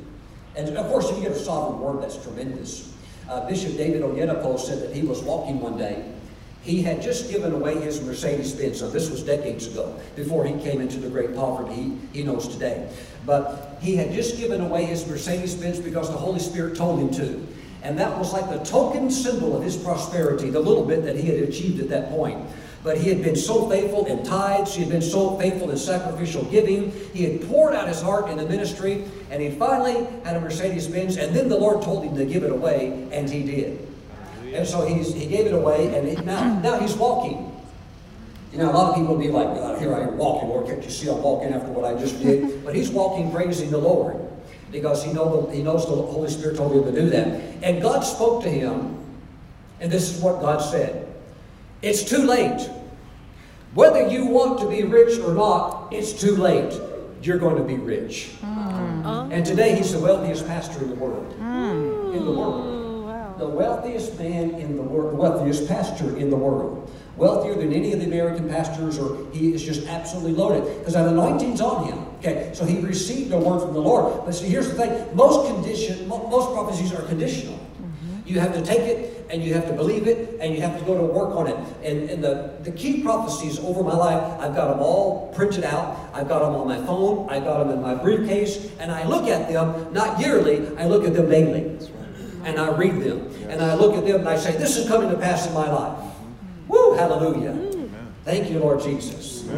And 0.57 0.77
of 0.77 0.87
course, 0.87 1.11
if 1.11 1.17
you 1.17 1.23
get 1.23 1.33
a 1.33 1.39
sovereign 1.39 1.81
word, 1.81 2.03
that's 2.03 2.23
tremendous. 2.23 2.93
Uh, 3.29 3.47
Bishop 3.49 3.77
David 3.77 4.03
Oyedepo 4.03 4.59
said 4.59 4.81
that 4.81 4.95
he 4.95 5.03
was 5.03 5.23
walking 5.23 5.61
one 5.61 5.77
day. 5.77 6.13
He 6.63 6.83
had 6.83 7.01
just 7.01 7.31
given 7.31 7.53
away 7.53 7.77
his 7.77 8.03
Mercedes 8.03 8.53
Benz. 8.53 8.81
So 8.81 8.91
this 8.91 9.09
was 9.11 9.23
decades 9.23 9.67
ago, 9.67 9.99
before 10.17 10.45
he 10.45 10.59
came 10.63 10.81
into 10.81 10.99
the 10.99 11.09
great 11.09 11.35
poverty 11.35 11.75
he, 11.75 11.99
he 12.13 12.23
knows 12.25 12.49
today. 12.49 12.89
But 13.25 13.79
he 13.81 13.95
had 13.95 14.13
just 14.13 14.37
given 14.37 14.61
away 14.61 14.85
his 14.85 15.07
Mercedes 15.07 15.55
Benz 15.55 15.79
because 15.79 16.11
the 16.11 16.17
Holy 16.17 16.41
Spirit 16.41 16.77
told 16.77 16.99
him 16.99 17.11
to. 17.15 17.47
And 17.83 17.97
that 17.99 18.19
was 18.19 18.33
like 18.33 18.51
the 18.51 18.65
token 18.65 19.11
symbol 19.11 19.57
of 19.57 19.63
his 19.63 19.77
prosperity, 19.77 20.51
the 20.51 20.59
little 20.59 20.85
bit 20.85 21.05
that 21.05 21.15
he 21.15 21.29
had 21.29 21.49
achieved 21.49 21.81
at 21.81 21.89
that 21.91 22.11
point. 22.11 22.45
But 22.83 22.99
he 22.99 23.09
had 23.09 23.23
been 23.23 23.37
so 23.37 23.69
faithful 23.69 24.07
in 24.07 24.25
tithes, 24.25 24.75
he 24.75 24.83
had 24.83 24.91
been 24.91 25.03
so 25.03 25.37
faithful 25.39 25.71
in 25.71 25.77
sacrificial 25.77 26.45
giving, 26.45 26.93
he 27.13 27.25
had 27.25 27.49
poured 27.49 27.75
out 27.75 27.89
his 27.89 28.01
heart 28.01 28.29
in 28.29 28.39
the 28.39 28.47
ministry, 28.47 29.05
and 29.31 29.43
he 29.43 29.51
finally 29.51 30.07
had 30.25 30.37
a 30.37 30.41
Mercedes 30.41 30.87
Benz, 30.87 31.17
and 31.17 31.35
then 31.35 31.49
the 31.49 31.57
Lord 31.57 31.83
told 31.83 32.05
him 32.05 32.17
to 32.17 32.25
give 32.25 32.43
it 32.43 32.53
away, 32.53 33.09
and 33.13 33.29
he 33.29 33.43
did. 33.43 33.87
And 34.53 34.67
so 34.67 34.87
he's, 34.87 35.13
he 35.13 35.27
gave 35.27 35.47
it 35.47 35.55
away, 35.55 35.95
and 35.95 36.09
he, 36.09 36.15
now, 36.25 36.59
now 36.61 36.79
he's 36.79 36.95
walking. 36.95 37.53
You 38.53 38.59
know, 38.59 38.71
a 38.71 38.73
lot 38.73 38.91
of 38.91 38.95
people 38.97 39.15
will 39.15 39.21
be 39.21 39.29
like, 39.29 39.49
God, 39.49 39.79
here 39.79 39.95
I 39.95 40.01
am 40.01 40.17
walking, 40.17 40.49
Lord, 40.49 40.67
can't 40.67 40.83
you 40.83 40.91
see 40.91 41.11
I'm 41.11 41.21
walking 41.21 41.53
after 41.53 41.69
what 41.69 41.85
I 41.85 41.99
just 41.99 42.23
did? 42.23 42.47
But 42.65 42.75
he's 42.75 42.91
walking 42.91 43.31
praising 43.31 43.71
the 43.71 43.79
Lord 43.79 44.17
because 44.73 45.05
he, 45.05 45.13
know 45.13 45.47
the, 45.47 45.55
he 45.55 45.63
knows 45.63 45.87
the 45.87 45.95
Holy 45.95 46.31
Spirit 46.31 46.57
told 46.57 46.73
him 46.73 46.93
to 46.93 47.01
do 47.01 47.11
that. 47.11 47.27
And 47.63 47.83
God 47.83 48.01
spoke 48.01 48.43
to 48.45 48.51
him, 48.51 48.99
and 49.81 49.91
this 49.91 50.15
is 50.15 50.23
what 50.23 50.41
God 50.41 50.59
said. 50.59 51.07
It's 51.83 52.03
too 52.03 52.23
late. 52.25 52.69
Whether 53.75 54.09
you 54.09 54.27
want 54.27 54.59
to 54.61 54.69
be 54.69 54.85
rich 54.85 55.19
or 55.21 55.35
not, 55.35 55.93
it's 55.93 56.13
too 56.13 56.35
late. 56.37 56.81
You're 57.23 57.39
going 57.39 57.57
to 57.57 57.63
be 57.63 57.77
rich. 57.77 58.31
Mm. 58.41 58.66
And 59.07 59.45
today 59.45 59.75
he's 59.77 59.93
the 59.93 60.01
wealthiest 60.01 60.47
pastor 60.47 60.83
in 60.83 60.91
the 60.91 60.97
world. 60.97 61.35
Mm. 61.39 62.17
In 62.17 62.25
the 62.25 62.33
world. 62.33 63.07
Wow. 63.07 63.35
The 63.39 63.49
wealthiest 63.49 64.19
man 64.19 64.51
in 64.55 64.77
the 64.77 64.83
world, 64.83 65.13
the 65.13 65.17
wealthiest 65.17 65.69
pastor 65.69 66.17
in 66.17 66.31
the 66.31 66.37
world. 66.37 66.91
Wealthier 67.17 67.55
than 67.55 67.73
any 67.73 67.93
of 67.93 68.01
the 68.01 68.07
American 68.07 68.49
pastors, 68.49 68.99
or 68.99 69.31
he 69.33 69.55
is 69.55 69.63
just 69.63 69.87
absolutely 69.87 70.33
loaded. 70.33 70.79
Because 70.79 70.95
that 70.95 71.09
anointing's 71.09 71.61
on 71.61 71.87
him. 71.87 71.99
Okay, 72.19 72.51
so 72.55 72.65
he 72.65 72.81
received 72.81 73.33
a 73.33 73.39
word 73.39 73.61
from 73.61 73.75
the 73.75 73.81
Lord. 73.81 74.25
But 74.25 74.33
see, 74.35 74.49
here's 74.49 74.69
the 74.69 74.75
thing: 74.75 75.17
most 75.17 75.47
condition, 75.53 76.09
most 76.09 76.53
prophecies 76.53 76.93
are 76.93 77.03
conditional. 77.03 77.59
You 78.27 78.41
have 78.41 78.53
to 78.55 78.63
take 78.63 78.81
it 78.81 79.25
and 79.31 79.43
you 79.43 79.55
have 79.55 79.67
to 79.69 79.73
believe 79.73 80.09
it 80.09 80.41
and 80.41 80.53
you 80.53 80.61
have 80.61 80.77
to 80.79 80.85
go 80.85 80.99
to 80.99 81.05
work 81.05 81.37
on 81.37 81.47
it. 81.47 81.57
And, 81.85 82.11
and 82.11 82.25
the, 82.25 82.55
the 82.63 82.73
key 82.73 83.03
prophecies 83.03 83.61
over 83.61 83.85
my 83.85 83.95
life, 83.95 84.21
I've 84.41 84.55
got 84.55 84.69
them 84.69 84.81
all 84.81 85.33
printed 85.33 85.63
out. 85.63 86.11
I've 86.13 86.29
got 86.29 86.41
them 86.41 86.57
on 86.57 86.67
my 86.67 86.85
phone. 86.85 87.31
I've 87.31 87.45
got 87.45 87.59
them 87.59 87.71
in 87.71 87.81
my 87.81 87.95
briefcase. 87.95 88.71
And 88.81 88.91
I 88.91 89.07
look 89.07 89.29
at 89.29 89.49
them, 89.49 89.93
not 89.93 90.19
yearly, 90.19 90.77
I 90.77 90.87
look 90.87 91.05
at 91.05 91.15
them 91.15 91.31
daily. 91.31 91.79
And 92.45 92.59
I 92.59 92.77
read 92.77 93.01
them. 93.01 93.33
And 93.49 93.63
I 93.63 93.75
look 93.75 93.95
at 93.95 94.05
them 94.05 94.21
and 94.21 94.29
I 94.29 94.37
say, 94.37 94.57
this 94.57 94.77
is 94.77 94.89
coming 94.89 95.09
to 95.11 95.17
pass 95.17 95.47
in 95.47 95.55
my 95.55 95.71
life. 95.71 96.13
Woo, 96.67 96.95
hallelujah. 96.95 97.89
Thank 98.25 98.51
you, 98.51 98.59
Lord 98.59 98.81
Jesus. 98.83 99.49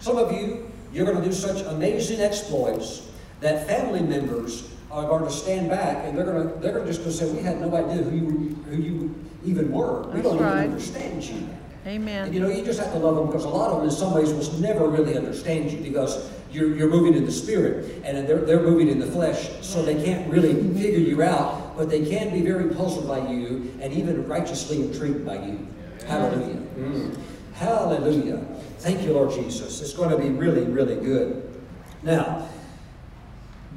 Some 0.00 0.18
of 0.18 0.32
you, 0.32 0.72
you're 0.92 1.06
going 1.06 1.18
to 1.18 1.24
do 1.24 1.32
such 1.32 1.64
amazing 1.66 2.20
exploits 2.20 3.08
that 3.40 3.66
family 3.68 4.00
members 4.00 4.72
are 4.90 5.06
going 5.06 5.24
to 5.24 5.30
stand 5.30 5.68
back 5.68 6.04
and 6.04 6.16
they're 6.16 6.24
going 6.24 6.48
to 6.48 6.54
they're 6.60 6.72
going 6.72 6.86
to 6.86 6.92
just 6.92 7.00
going 7.00 7.12
to 7.12 7.16
say, 7.16 7.30
"We 7.30 7.42
had 7.42 7.60
no 7.60 7.74
idea 7.74 8.02
who 8.02 8.16
you 8.16 8.54
who 8.68 8.76
you 8.76 9.14
even 9.44 9.70
were. 9.72 10.02
We 10.08 10.22
don't 10.22 10.38
right. 10.38 10.64
even 10.64 10.72
understand 10.72 11.24
you." 11.24 11.48
Amen. 11.86 12.24
And, 12.26 12.34
you 12.34 12.40
know, 12.40 12.48
you 12.48 12.64
just 12.64 12.80
have 12.80 12.92
to 12.92 12.98
love 12.98 13.14
them 13.14 13.26
because 13.26 13.44
a 13.44 13.48
lot 13.48 13.70
of 13.70 13.78
them, 13.78 13.88
in 13.88 13.94
some 13.94 14.12
ways, 14.12 14.32
will 14.32 14.60
never 14.60 14.88
really 14.88 15.16
understand 15.16 15.70
you 15.70 15.78
because 15.78 16.28
you're, 16.50 16.74
you're 16.74 16.90
moving 16.90 17.14
in 17.14 17.24
the 17.24 17.30
spirit 17.30 18.02
and 18.04 18.26
they're, 18.28 18.40
they're 18.40 18.62
moving 18.62 18.88
in 18.88 18.98
the 18.98 19.06
flesh, 19.06 19.50
so 19.60 19.82
they 19.82 20.02
can't 20.02 20.28
really 20.28 20.54
figure 20.74 20.98
you 20.98 21.22
out, 21.22 21.76
but 21.76 21.88
they 21.88 22.04
can 22.04 22.32
be 22.32 22.40
very 22.40 22.74
puzzled 22.74 23.06
by 23.06 23.18
you 23.30 23.72
and 23.80 23.92
even 23.92 24.26
righteously 24.26 24.82
intrigued 24.82 25.24
by 25.24 25.34
you. 25.34 25.64
Hallelujah. 26.08 26.60
Mm. 26.76 27.18
Hallelujah. 27.54 28.38
Thank 28.78 29.02
you, 29.02 29.12
Lord 29.12 29.30
Jesus. 29.30 29.80
It's 29.80 29.92
going 29.92 30.10
to 30.10 30.18
be 30.18 30.28
really, 30.30 30.64
really 30.64 30.96
good. 30.96 31.64
Now, 32.02 32.48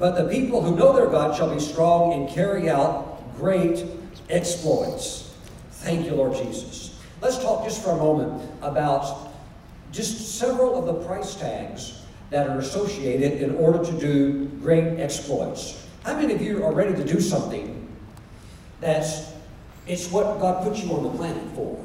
but 0.00 0.16
the 0.16 0.24
people 0.30 0.62
who 0.62 0.74
know 0.74 0.94
their 0.94 1.08
God 1.08 1.36
shall 1.36 1.52
be 1.54 1.60
strong 1.60 2.14
and 2.14 2.26
carry 2.26 2.70
out 2.70 3.36
great 3.36 3.84
exploits. 4.30 5.34
Thank 5.72 6.06
you, 6.06 6.12
Lord 6.12 6.34
Jesus. 6.34 6.98
Let's 7.20 7.38
talk 7.38 7.64
just 7.64 7.84
for 7.84 7.90
a 7.90 7.96
moment 7.96 8.50
about 8.62 9.30
just 9.92 10.38
several 10.38 10.78
of 10.78 10.86
the 10.86 11.06
price 11.06 11.34
tags 11.34 12.00
that 12.30 12.48
are 12.48 12.58
associated 12.58 13.42
in 13.42 13.56
order 13.56 13.84
to 13.84 13.92
do 14.00 14.46
great 14.62 14.98
exploits. 14.98 15.86
How 16.02 16.16
many 16.16 16.32
of 16.32 16.40
you 16.40 16.64
are 16.64 16.72
ready 16.72 16.94
to 16.94 17.04
do 17.04 17.20
something 17.20 17.86
that's 18.80 19.30
it's 19.86 20.10
what 20.10 20.40
God 20.40 20.64
put 20.64 20.82
you 20.82 20.94
on 20.94 21.02
the 21.02 21.10
planet 21.10 21.44
for? 21.54 21.84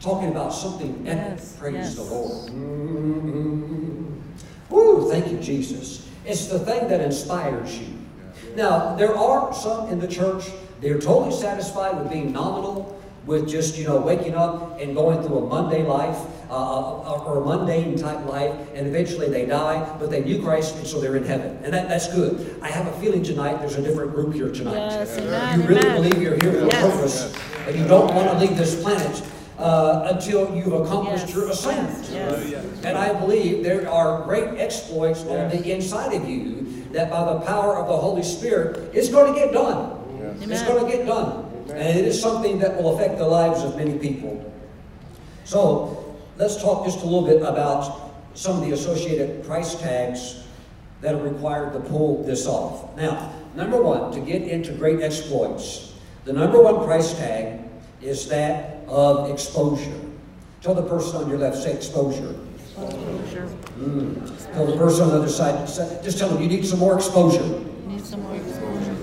Talking 0.00 0.28
about 0.28 0.50
something 0.50 1.08
epic. 1.08 1.38
Yes, 1.38 1.56
Praise 1.58 1.74
yes. 1.74 1.94
the 1.96 2.02
Lord. 2.02 2.50
Mm-hmm. 2.50 4.20
Woo, 4.70 5.10
thank 5.10 5.32
you, 5.32 5.38
Jesus. 5.38 6.03
It's 6.24 6.46
the 6.46 6.58
thing 6.58 6.88
that 6.88 7.00
inspires 7.00 7.78
you. 7.78 7.88
Now, 8.56 8.94
there 8.96 9.14
are 9.14 9.52
some 9.52 9.88
in 9.88 10.00
the 10.00 10.08
church, 10.08 10.44
they're 10.80 11.00
totally 11.00 11.34
satisfied 11.34 11.98
with 11.98 12.10
being 12.10 12.32
nominal, 12.32 13.00
with 13.26 13.48
just, 13.48 13.76
you 13.76 13.84
know, 13.84 13.98
waking 14.00 14.34
up 14.34 14.78
and 14.80 14.94
going 14.94 15.22
through 15.22 15.38
a 15.38 15.46
Monday 15.46 15.82
life, 15.82 16.18
uh, 16.50 16.54
uh, 16.54 17.00
uh, 17.00 17.24
or 17.24 17.38
a 17.38 17.44
mundane 17.44 17.96
type 17.96 18.24
life, 18.26 18.54
and 18.74 18.86
eventually 18.86 19.28
they 19.28 19.46
die, 19.46 19.96
but 19.98 20.10
they 20.10 20.22
knew 20.22 20.42
Christ, 20.42 20.76
and 20.76 20.86
so 20.86 21.00
they're 21.00 21.16
in 21.16 21.24
heaven. 21.24 21.58
And 21.64 21.72
that, 21.72 21.88
that's 21.88 22.12
good. 22.14 22.58
I 22.62 22.68
have 22.68 22.86
a 22.86 22.92
feeling 23.00 23.22
tonight 23.22 23.58
there's 23.60 23.76
a 23.76 23.82
different 23.82 24.12
group 24.12 24.34
here 24.34 24.50
tonight. 24.50 24.74
Yes, 24.74 25.56
you 25.56 25.66
really 25.66 25.82
believe 25.82 26.22
you're 26.22 26.38
here 26.42 26.60
for 26.60 26.66
yes. 26.66 26.84
a 26.84 26.90
purpose, 26.90 27.34
and 27.66 27.78
you 27.78 27.86
don't 27.86 28.14
want 28.14 28.30
to 28.30 28.38
leave 28.38 28.56
this 28.56 28.80
planet 28.80 29.22
uh, 29.58 30.10
until 30.12 30.54
you've 30.54 30.72
accomplished 30.72 31.26
yes. 31.26 31.34
your 31.34 31.50
assignment. 31.50 32.10
Yes. 32.10 32.48
Yes. 32.48 32.64
And 32.84 32.98
I 32.98 33.12
believe 33.18 33.62
there 33.62 33.88
are 33.88 34.24
great 34.24 34.58
exploits 34.58 35.20
on 35.20 35.50
the 35.50 35.72
inside 35.72 36.12
of 36.14 36.28
you 36.28 36.84
that 36.92 37.10
by 37.10 37.32
the 37.32 37.40
power 37.40 37.76
of 37.76 37.88
the 37.88 37.96
Holy 37.96 38.22
Spirit, 38.22 38.90
it's 38.94 39.08
going 39.08 39.32
to 39.32 39.38
get 39.38 39.52
done. 39.52 40.00
It's 40.40 40.62
going 40.62 40.84
to 40.84 40.96
get 40.96 41.06
done. 41.06 41.50
Amen. 41.66 41.76
And 41.76 41.98
it 41.98 42.04
is 42.04 42.20
something 42.20 42.58
that 42.58 42.76
will 42.76 42.96
affect 42.96 43.18
the 43.18 43.26
lives 43.26 43.62
of 43.62 43.76
many 43.76 43.98
people. 43.98 44.52
So 45.44 46.16
let's 46.36 46.60
talk 46.60 46.84
just 46.84 47.00
a 47.00 47.04
little 47.04 47.26
bit 47.26 47.42
about 47.42 48.12
some 48.34 48.56
of 48.56 48.66
the 48.66 48.72
associated 48.72 49.44
price 49.44 49.80
tags 49.80 50.44
that 51.00 51.14
are 51.14 51.22
required 51.22 51.72
to 51.74 51.80
pull 51.80 52.24
this 52.24 52.46
off. 52.46 52.96
Now, 52.96 53.32
number 53.54 53.80
one, 53.80 54.12
to 54.12 54.20
get 54.20 54.42
into 54.42 54.72
great 54.72 55.00
exploits, 55.00 55.94
the 56.24 56.32
number 56.32 56.60
one 56.60 56.84
price 56.84 57.14
tag 57.14 57.60
is 58.00 58.28
that 58.28 58.73
of 58.88 59.30
exposure. 59.30 60.00
Tell 60.62 60.74
the 60.74 60.82
person 60.82 61.16
on 61.16 61.28
your 61.28 61.38
left, 61.38 61.58
say 61.58 61.72
exposure. 61.72 62.34
Exposure. 62.54 63.48
Mm. 63.78 64.54
Tell 64.54 64.66
the 64.66 64.76
person 64.76 65.02
on 65.02 65.08
the 65.10 65.16
other 65.16 65.28
side, 65.28 65.66
just 66.02 66.18
tell 66.18 66.28
them 66.28 66.42
you 66.42 66.48
need 66.48 66.64
some 66.64 66.78
more 66.78 66.94
exposure. 66.94 67.42
You 67.42 67.64
Need 67.86 68.04
some 68.04 68.22
more 68.22 68.36
exposure. 68.36 68.96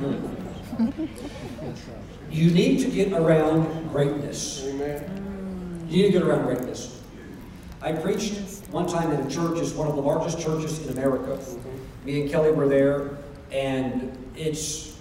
Mm. 0.00 1.08
you 2.30 2.50
need 2.50 2.80
to 2.80 2.90
get 2.90 3.12
around 3.12 3.90
greatness. 3.90 4.64
Amen. 4.66 5.86
You 5.88 6.02
need 6.02 6.12
to 6.12 6.18
get 6.18 6.22
around 6.22 6.46
greatness. 6.46 7.00
I 7.80 7.92
preached 7.92 8.34
one 8.70 8.88
time 8.88 9.12
in 9.12 9.20
a 9.24 9.30
church, 9.30 9.58
it's 9.58 9.72
one 9.72 9.86
of 9.88 9.94
the 9.94 10.02
largest 10.02 10.40
churches 10.40 10.84
in 10.84 10.92
America. 10.98 11.38
Me 12.04 12.22
and 12.22 12.30
Kelly 12.30 12.50
were 12.50 12.66
there, 12.66 13.18
and 13.52 14.16
it's 14.36 14.96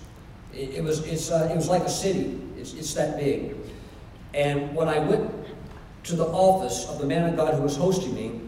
it, 0.54 0.76
it 0.76 0.84
was 0.84 1.00
it's 1.08 1.32
uh, 1.32 1.50
it 1.52 1.56
was 1.56 1.70
like 1.70 1.84
a 1.84 1.90
city. 1.90 2.40
It's, 2.58 2.74
it's 2.74 2.94
that 2.94 3.18
big. 3.18 3.56
And 4.34 4.76
when 4.76 4.90
I 4.90 5.00
went 5.00 5.32
to 6.06 6.16
the 6.16 6.26
office 6.26 6.88
of 6.90 7.00
the 7.00 7.06
man 7.06 7.30
of 7.30 7.36
God 7.36 7.54
who 7.54 7.62
was 7.62 7.76
hosting 7.76 8.14
me, 8.16 8.42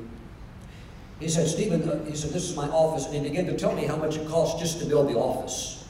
he 1.20 1.30
said, 1.30 1.48
Stephen, 1.48 1.88
uh, 1.90 2.04
he 2.06 2.16
said, 2.16 2.32
this 2.32 2.50
is 2.50 2.56
my 2.56 2.68
office. 2.68 3.06
And 3.06 3.16
he 3.16 3.22
began 3.22 3.46
to 3.46 3.58
tell 3.58 3.74
me 3.74 3.86
how 3.86 3.96
much 3.96 4.18
it 4.18 4.28
costs 4.28 4.60
just 4.60 4.80
to 4.80 4.86
build 4.86 5.10
the 5.10 5.16
office. 5.16 5.88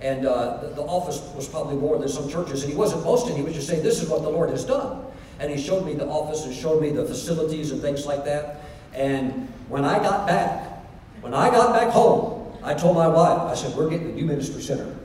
And 0.00 0.26
uh, 0.26 0.58
the, 0.58 0.68
the, 0.68 0.82
office 0.82 1.20
was 1.34 1.48
probably 1.48 1.74
more 1.74 1.98
than 1.98 2.08
some 2.08 2.28
churches. 2.28 2.62
And 2.62 2.72
he 2.72 2.78
wasn't 2.78 3.02
boasting, 3.02 3.36
he 3.36 3.42
was 3.42 3.54
just 3.54 3.66
saying, 3.66 3.82
this 3.82 4.00
is 4.00 4.08
what 4.08 4.22
the 4.22 4.30
Lord 4.30 4.50
has 4.50 4.64
done. 4.64 5.04
And 5.40 5.50
he 5.50 5.60
showed 5.60 5.84
me 5.84 5.94
the 5.94 6.06
office 6.06 6.44
and 6.44 6.54
showed 6.54 6.80
me 6.80 6.90
the 6.90 7.04
facilities 7.04 7.72
and 7.72 7.80
things 7.80 8.06
like 8.06 8.24
that. 8.24 8.62
And 8.94 9.48
when 9.68 9.84
I 9.84 9.98
got 9.98 10.26
back, 10.26 10.84
when 11.20 11.34
I 11.34 11.50
got 11.50 11.74
back 11.74 11.92
home, 11.92 12.56
I 12.62 12.74
told 12.74 12.96
my 12.96 13.08
wife, 13.08 13.40
I 13.40 13.54
said, 13.54 13.76
we're 13.76 13.90
getting 13.90 14.10
a 14.10 14.12
new 14.12 14.24
ministry 14.24 14.62
center. 14.62 14.97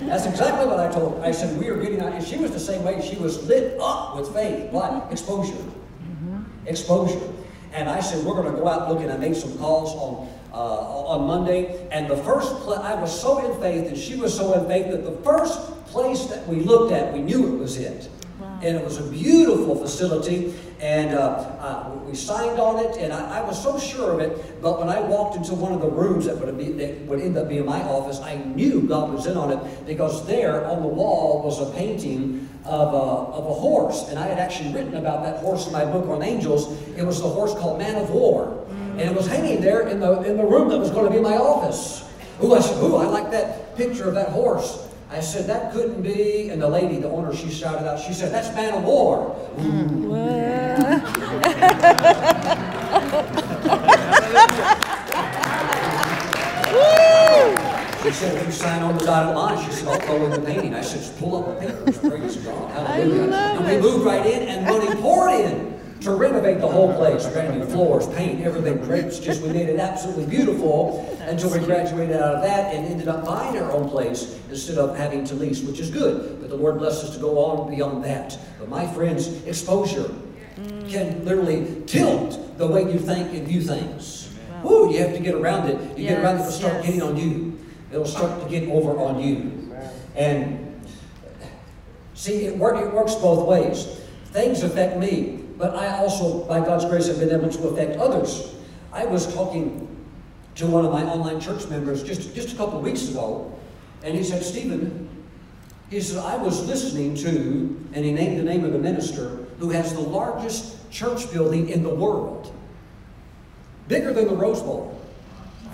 That's 0.00 0.26
exactly 0.26 0.66
what 0.66 0.78
I 0.78 0.90
told 0.90 1.18
her. 1.18 1.24
I 1.24 1.32
said, 1.32 1.58
we 1.58 1.68
are 1.68 1.76
getting 1.76 2.00
out. 2.00 2.12
And 2.12 2.24
she 2.24 2.36
was 2.36 2.52
the 2.52 2.60
same 2.60 2.84
way. 2.84 3.00
She 3.02 3.16
was 3.16 3.46
lit 3.46 3.78
up 3.80 4.16
with 4.16 4.32
faith. 4.32 4.70
What? 4.70 5.10
Exposure. 5.10 5.52
Mm-hmm. 5.52 6.42
Exposure. 6.66 7.20
And 7.72 7.88
I 7.88 8.00
said, 8.00 8.24
we're 8.24 8.34
going 8.34 8.52
to 8.54 8.58
go 8.58 8.68
out 8.68 8.88
looking. 8.88 9.10
I 9.10 9.16
made 9.16 9.36
some 9.36 9.56
calls 9.58 9.94
on 9.94 10.28
uh, 10.52 10.56
on 11.08 11.26
Monday. 11.26 11.88
And 11.90 12.08
the 12.08 12.16
first, 12.16 12.54
pl- 12.60 12.74
I 12.74 12.94
was 12.94 13.18
so 13.18 13.38
in 13.44 13.60
faith, 13.60 13.88
and 13.88 13.96
she 13.96 14.16
was 14.16 14.34
so 14.34 14.54
in 14.54 14.66
faith 14.66 14.90
that 14.90 15.04
the 15.04 15.16
first 15.22 15.60
place 15.86 16.26
that 16.26 16.46
we 16.46 16.60
looked 16.60 16.92
at, 16.92 17.12
we 17.12 17.20
knew 17.20 17.54
it 17.54 17.58
was 17.58 17.76
it. 17.76 18.08
Wow. 18.40 18.60
And 18.62 18.76
it 18.76 18.84
was 18.84 18.98
a 18.98 19.10
beautiful 19.10 19.76
facility. 19.76 20.54
And 20.80 21.12
uh, 21.12 21.18
uh, 21.18 21.90
we 22.06 22.14
signed 22.14 22.60
on 22.60 22.84
it, 22.84 22.98
and 22.98 23.12
I, 23.12 23.40
I, 23.40 23.42
was 23.42 23.60
so 23.60 23.80
sure 23.80 24.12
of 24.12 24.20
it. 24.20 24.62
But 24.62 24.78
when 24.78 24.88
I 24.88 25.00
walked 25.00 25.36
into 25.36 25.54
one 25.54 25.72
of 25.72 25.80
the 25.80 25.88
rooms 25.88 26.26
that 26.26 26.38
would, 26.38 26.56
be, 26.56 26.70
that 26.72 27.00
would 27.00 27.20
end 27.20 27.36
up 27.36 27.48
being 27.48 27.66
my 27.66 27.82
office, 27.82 28.20
I 28.20 28.36
knew 28.36 28.82
God 28.82 29.12
was 29.12 29.26
in 29.26 29.36
on 29.36 29.50
it 29.50 29.86
because 29.86 30.24
there 30.28 30.64
on 30.66 30.82
the 30.82 30.88
wall 30.88 31.42
was 31.42 31.60
a 31.60 31.72
painting 31.72 32.48
of 32.64 32.94
a, 32.94 32.96
of 32.96 33.44
a 33.44 33.54
horse. 33.54 34.08
And 34.08 34.20
I 34.20 34.28
had 34.28 34.38
actually 34.38 34.72
written 34.72 34.94
about 34.94 35.24
that 35.24 35.40
horse 35.40 35.66
in 35.66 35.72
my 35.72 35.84
book 35.84 36.06
on 36.06 36.22
angels. 36.22 36.80
It 36.96 37.04
was 37.04 37.20
the 37.20 37.28
horse 37.28 37.54
called 37.54 37.78
Man 37.78 37.96
o' 37.96 38.04
War. 38.12 38.64
And 38.70 39.00
it 39.00 39.14
was 39.16 39.26
hanging 39.26 39.60
there 39.60 39.88
in 39.88 39.98
the, 39.98 40.22
in 40.22 40.36
the 40.36 40.44
room 40.44 40.68
that 40.68 40.78
was 40.78 40.92
going 40.92 41.10
to 41.10 41.16
be 41.16 41.20
my 41.20 41.36
office. 41.36 42.08
Ooh, 42.42 42.54
I 42.54 42.60
said, 42.60 42.80
ooh, 42.82 42.96
I 42.96 43.06
like 43.06 43.32
that 43.32 43.76
picture 43.76 44.08
of 44.08 44.14
that 44.14 44.28
horse. 44.28 44.87
I 45.10 45.20
said, 45.20 45.46
that 45.46 45.72
couldn't 45.72 46.02
be. 46.02 46.50
And 46.50 46.60
the 46.60 46.68
lady, 46.68 46.98
the 46.98 47.08
owner, 47.08 47.34
she 47.34 47.50
shouted 47.50 47.88
out, 47.88 47.98
she 47.98 48.12
said, 48.12 48.32
that's 48.32 48.54
Man 48.54 48.74
o' 48.74 48.80
War. 48.80 49.34
she 58.02 58.12
said, 58.12 58.36
if 58.36 58.46
you 58.46 58.52
sign 58.52 58.82
on 58.82 58.98
the 58.98 59.04
dotted 59.04 59.34
line, 59.34 59.64
she 59.64 59.72
said, 59.72 59.88
I'll 59.88 60.06
go 60.06 60.24
in 60.26 60.30
the 60.30 60.40
painting. 60.40 60.74
I 60.74 60.82
said, 60.82 61.00
just 61.00 61.18
pull 61.18 61.36
up 61.36 61.58
the 61.60 61.66
papers. 61.66 61.98
Praise 61.98 62.36
God. 62.36 62.70
Hallelujah. 62.72 63.32
And 63.32 63.66
we 63.66 63.78
moved 63.78 64.04
right 64.04 64.26
in, 64.26 64.48
and 64.48 64.66
money 64.66 64.94
poured 65.00 65.32
in. 65.32 65.77
To 66.00 66.12
renovate 66.12 66.60
the 66.60 66.68
whole 66.68 66.94
place, 66.94 67.26
brand 67.26 67.58
new 67.58 67.66
floors, 67.66 68.06
paint, 68.14 68.40
everything, 68.42 68.78
drapes, 68.78 69.18
just 69.18 69.42
we 69.42 69.48
made 69.48 69.68
it 69.68 69.80
absolutely 69.80 70.26
beautiful 70.26 71.04
until 71.22 71.50
we 71.50 71.58
graduated 71.64 72.16
out 72.16 72.36
of 72.36 72.42
that 72.42 72.74
and 72.74 72.86
ended 72.86 73.08
up 73.08 73.24
buying 73.24 73.56
our 73.58 73.72
own 73.72 73.88
place 73.88 74.38
instead 74.48 74.78
of 74.78 74.96
having 74.96 75.24
to 75.24 75.34
lease, 75.34 75.62
which 75.62 75.80
is 75.80 75.90
good. 75.90 76.40
But 76.40 76.50
the 76.50 76.56
Lord 76.56 76.78
blessed 76.78 77.04
us 77.04 77.14
to 77.14 77.20
go 77.20 77.38
on 77.38 77.70
beyond 77.70 78.04
that. 78.04 78.38
But 78.58 78.68
my 78.68 78.86
friends, 78.86 79.42
exposure 79.44 80.14
can 80.88 81.24
literally 81.24 81.82
tilt 81.86 82.58
the 82.58 82.66
way 82.66 82.90
you 82.90 82.98
think 82.98 83.32
and 83.34 83.46
view 83.46 83.62
things. 83.62 84.34
Wow. 84.50 84.62
Woo, 84.62 84.92
you 84.92 84.98
have 84.98 85.14
to 85.14 85.20
get 85.20 85.34
around 85.34 85.68
it. 85.68 85.98
You 85.98 86.08
get 86.08 86.22
around 86.22 86.36
it, 86.36 86.40
it'll 86.40 86.52
start 86.52 86.74
yes. 86.74 86.86
getting 86.86 87.02
on 87.02 87.16
you. 87.16 87.58
It'll 87.90 88.06
start 88.06 88.42
to 88.42 88.48
get 88.48 88.68
over 88.68 88.98
on 88.98 89.20
you. 89.20 89.74
And 90.14 90.82
see, 92.14 92.46
it, 92.46 92.56
work, 92.56 92.76
it 92.82 92.92
works 92.92 93.14
both 93.14 93.46
ways. 93.46 94.00
Things 94.32 94.62
affect 94.62 94.98
me, 94.98 95.37
but 95.58 95.74
I 95.74 95.98
also, 95.98 96.44
by 96.44 96.60
God's 96.60 96.84
grace, 96.84 97.08
have 97.08 97.18
been 97.18 97.30
able 97.30 97.50
to 97.50 97.68
affect 97.68 97.98
others. 97.98 98.54
I 98.92 99.04
was 99.04 99.32
talking 99.34 99.84
to 100.54 100.66
one 100.66 100.84
of 100.84 100.92
my 100.92 101.02
online 101.04 101.40
church 101.40 101.66
members 101.68 102.02
just, 102.02 102.34
just 102.34 102.52
a 102.52 102.56
couple 102.56 102.80
weeks 102.80 103.08
ago, 103.08 103.52
and 104.02 104.16
he 104.16 104.22
said, 104.22 104.42
Stephen, 104.44 105.08
he 105.90 106.00
said, 106.00 106.18
I 106.18 106.36
was 106.36 106.66
listening 106.66 107.14
to, 107.16 107.90
and 107.92 108.04
he 108.04 108.12
named 108.12 108.38
the 108.38 108.44
name 108.44 108.64
of 108.64 108.72
the 108.72 108.78
minister 108.78 109.46
who 109.58 109.70
has 109.70 109.92
the 109.92 110.00
largest 110.00 110.90
church 110.90 111.30
building 111.32 111.68
in 111.68 111.82
the 111.82 111.94
world, 111.94 112.54
bigger 113.88 114.12
than 114.12 114.28
the 114.28 114.34
Rose 114.34 114.62
Bowl, 114.62 115.00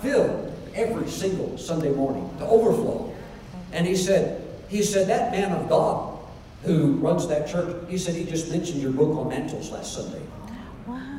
filled 0.01 0.53
every 0.73 1.07
single 1.09 1.57
Sunday 1.57 1.91
morning 1.91 2.29
to 2.39 2.45
overflow. 2.45 3.13
And 3.71 3.85
he 3.85 3.95
said, 3.95 4.41
he 4.67 4.81
said, 4.81 5.07
that 5.07 5.31
man 5.31 5.51
of 5.51 5.69
God 5.69 6.14
who 6.65 6.93
runs 6.93 7.27
that 7.27 7.47
church, 7.47 7.75
he 7.87 7.97
said, 7.97 8.15
he 8.15 8.25
just 8.25 8.51
mentioned 8.51 8.81
your 8.81 8.91
book 8.91 9.15
on 9.17 9.29
mantles 9.29 9.71
last 9.71 9.93
Sunday. 9.93 10.21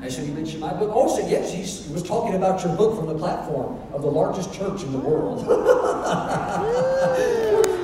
I 0.02 0.08
said, 0.08 0.24
he 0.26 0.32
mentioned 0.32 0.60
my 0.60 0.72
book. 0.72 0.92
Oh, 0.94 1.08
he 1.08 1.22
said, 1.22 1.30
yes, 1.30 1.52
he's, 1.52 1.86
he 1.86 1.92
was 1.92 2.02
talking 2.02 2.34
about 2.34 2.62
your 2.62 2.76
book 2.76 2.96
from 2.96 3.06
the 3.06 3.18
platform 3.18 3.80
of 3.92 4.02
the 4.02 4.08
largest 4.08 4.52
church 4.52 4.82
in 4.82 4.92
the 4.92 4.98
world. 4.98 5.40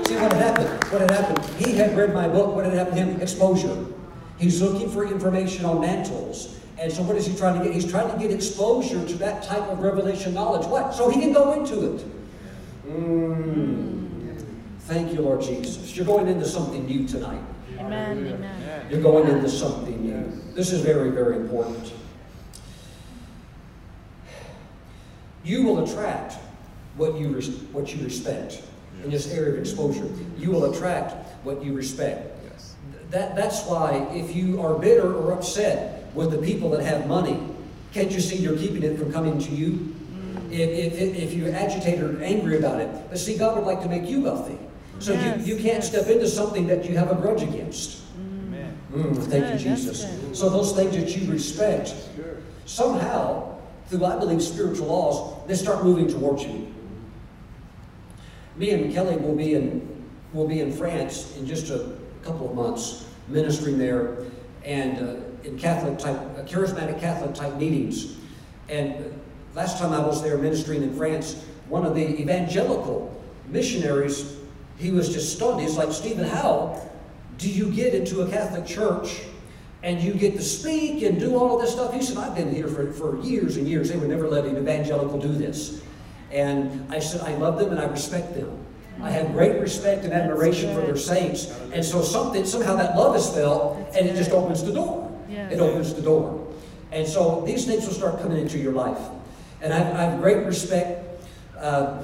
See 0.06 0.14
what 0.14 0.32
had 0.32 0.42
happened? 0.42 0.84
What 0.92 1.00
had 1.00 1.10
happened? 1.10 1.44
He 1.56 1.72
had 1.72 1.96
read 1.96 2.14
my 2.14 2.28
book. 2.28 2.54
What 2.54 2.64
had 2.64 2.74
happened 2.74 2.96
to 2.96 3.02
him? 3.02 3.20
Exposure. 3.20 3.86
He's 4.38 4.60
looking 4.60 4.90
for 4.90 5.04
information 5.04 5.64
on 5.64 5.80
mantles. 5.80 6.60
And 6.78 6.92
so 6.92 7.02
what 7.02 7.16
is 7.16 7.26
he 7.26 7.36
trying 7.36 7.58
to 7.58 7.64
get? 7.64 7.74
He's 7.74 7.90
trying 7.90 8.10
to 8.12 8.18
get 8.18 8.30
exposure 8.30 9.04
to 9.06 9.14
that 9.14 9.42
type 9.42 9.62
of 9.68 9.80
revelation 9.80 10.34
knowledge. 10.34 10.66
What? 10.66 10.94
So 10.94 11.08
he 11.08 11.20
can 11.20 11.32
go 11.32 11.52
into 11.52 11.94
it. 11.94 12.04
Mm. 12.88 14.44
Thank 14.80 15.12
you, 15.12 15.22
Lord 15.22 15.42
Jesus. 15.42 15.96
You're 15.96 16.06
going 16.06 16.28
into 16.28 16.44
something 16.44 16.84
new 16.86 17.06
tonight. 17.06 17.40
Amen. 17.86 18.26
Amen. 18.34 18.86
You're 18.90 19.00
going 19.02 19.28
into 19.28 19.48
something 19.48 20.04
new. 20.04 20.32
This 20.54 20.72
is 20.72 20.80
very, 20.82 21.10
very 21.10 21.36
important. 21.36 21.92
You 25.44 25.62
will 25.64 25.84
attract 25.84 26.34
what 26.96 27.18
you, 27.18 27.28
res- 27.28 27.48
what 27.72 27.94
you 27.94 28.04
respect 28.04 28.62
in 29.02 29.10
this 29.10 29.32
area 29.32 29.54
of 29.54 29.58
exposure. 29.58 30.08
You 30.38 30.50
will 30.50 30.72
attract 30.72 31.12
what 31.44 31.64
you 31.64 31.72
respect. 31.74 32.28
Yes. 32.50 32.74
That, 33.10 33.34
that's 33.34 33.64
why 33.66 34.06
if 34.12 34.36
you 34.36 34.60
are 34.62 34.78
bitter 34.78 35.12
or 35.14 35.32
upset 35.32 36.12
with 36.14 36.30
the 36.30 36.38
people 36.38 36.70
that 36.70 36.84
have 36.84 37.06
money, 37.08 37.40
can't 37.92 38.10
you 38.12 38.20
see 38.20 38.36
you're 38.36 38.56
keeping 38.56 38.82
it 38.82 38.98
from 38.98 39.12
coming 39.12 39.38
to 39.40 39.50
you? 39.50 39.94
If, 40.50 40.68
if, 40.68 40.92
if- 41.00 41.16
if 41.16 41.32
you're 41.32 41.54
agitated 41.54 42.02
or 42.04 42.22
angry 42.22 42.58
about 42.58 42.80
it, 42.80 42.88
but 43.08 43.18
see, 43.18 43.36
God 43.36 43.56
would 43.56 43.66
like 43.66 43.80
to 43.82 43.88
make 43.88 44.04
you 44.08 44.20
wealthy. 44.22 44.58
So 45.02 45.14
Yes, 45.14 45.44
you, 45.44 45.56
you 45.56 45.62
can't 45.62 45.82
yes. 45.82 45.88
step 45.88 46.06
into 46.06 46.28
something 46.28 46.68
that 46.68 46.88
you 46.88 46.96
have 46.96 47.10
a 47.10 47.16
grudge 47.16 47.42
against. 47.42 48.02
Amen. 48.16 48.78
Mm, 48.92 49.16
thank 49.16 49.44
Good, 49.44 49.60
you, 49.60 49.70
Jesus. 49.70 50.06
So 50.32 50.48
those 50.48 50.76
things 50.76 50.94
that 50.94 51.16
you 51.16 51.30
respect, 51.30 51.92
somehow, 52.66 53.58
through 53.88 54.04
I 54.04 54.16
believe 54.16 54.40
spiritual 54.40 54.86
laws, 54.86 55.46
they 55.48 55.56
start 55.56 55.82
moving 55.82 56.06
towards 56.06 56.44
you. 56.44 56.72
Me 58.54 58.70
and 58.70 58.92
Kelly 58.92 59.16
will 59.16 59.34
be 59.34 59.54
in 59.54 59.90
will 60.32 60.46
be 60.48 60.60
in 60.60 60.72
France 60.72 61.36
in 61.36 61.46
just 61.46 61.70
a 61.70 61.92
couple 62.22 62.48
of 62.48 62.54
months, 62.54 63.06
ministering 63.28 63.78
there, 63.78 64.18
and 64.64 64.98
uh, 64.98 65.16
in 65.44 65.58
Catholic 65.58 65.98
type, 65.98 66.16
uh, 66.16 66.42
charismatic 66.44 66.98
Catholic 67.00 67.34
type 67.34 67.56
meetings. 67.56 68.16
And 68.68 68.94
uh, 68.94 69.08
last 69.54 69.78
time 69.78 69.92
I 69.92 69.98
was 69.98 70.22
there 70.22 70.38
ministering 70.38 70.82
in 70.82 70.96
France, 70.96 71.44
one 71.68 71.84
of 71.84 71.94
the 71.94 72.20
evangelical 72.20 73.20
missionaries, 73.48 74.38
he 74.82 74.90
was 74.90 75.12
just 75.12 75.36
stunned. 75.36 75.60
He's 75.60 75.76
like, 75.76 75.92
Stephen, 75.92 76.24
how 76.24 76.80
do 77.38 77.48
you 77.48 77.70
get 77.70 77.94
into 77.94 78.22
a 78.22 78.28
Catholic 78.28 78.66
church 78.66 79.22
and 79.84 80.00
you 80.00 80.12
get 80.12 80.34
to 80.34 80.42
speak 80.42 81.02
and 81.04 81.20
do 81.20 81.36
all 81.36 81.54
of 81.54 81.62
this 81.62 81.72
stuff? 81.72 81.94
He 81.94 82.02
said, 82.02 82.16
I've 82.18 82.34
been 82.34 82.52
here 82.52 82.66
for, 82.66 82.92
for 82.92 83.20
years 83.20 83.56
and 83.56 83.68
years. 83.68 83.90
They 83.90 83.96
would 83.96 84.10
never 84.10 84.28
let 84.28 84.44
an 84.44 84.56
evangelical 84.56 85.20
do 85.20 85.28
this. 85.28 85.82
And 86.32 86.92
I 86.92 86.98
said, 86.98 87.20
I 87.20 87.34
love 87.36 87.60
them 87.60 87.70
and 87.70 87.78
I 87.78 87.84
respect 87.84 88.34
them. 88.34 88.58
I 89.00 89.10
have 89.10 89.32
great 89.32 89.60
respect 89.60 90.04
and 90.04 90.12
admiration 90.12 90.74
for 90.74 90.80
their 90.80 90.96
saints. 90.96 91.46
And 91.72 91.84
so 91.84 92.02
something, 92.02 92.44
somehow 92.44 92.76
that 92.76 92.96
love 92.96 93.16
is 93.16 93.28
felt 93.30 93.78
and 93.94 94.08
it 94.08 94.16
just 94.16 94.32
opens 94.32 94.64
the 94.64 94.72
door. 94.72 95.10
Yes. 95.28 95.52
It 95.52 95.60
opens 95.60 95.94
the 95.94 96.02
door. 96.02 96.52
And 96.90 97.06
so 97.06 97.42
these 97.46 97.66
things 97.66 97.86
will 97.86 97.94
start 97.94 98.20
coming 98.20 98.38
into 98.38 98.58
your 98.58 98.72
life. 98.72 98.98
And 99.60 99.72
I, 99.72 99.78
I 99.78 100.04
have 100.04 100.20
great 100.20 100.44
respect 100.44 101.24
uh, 101.56 102.02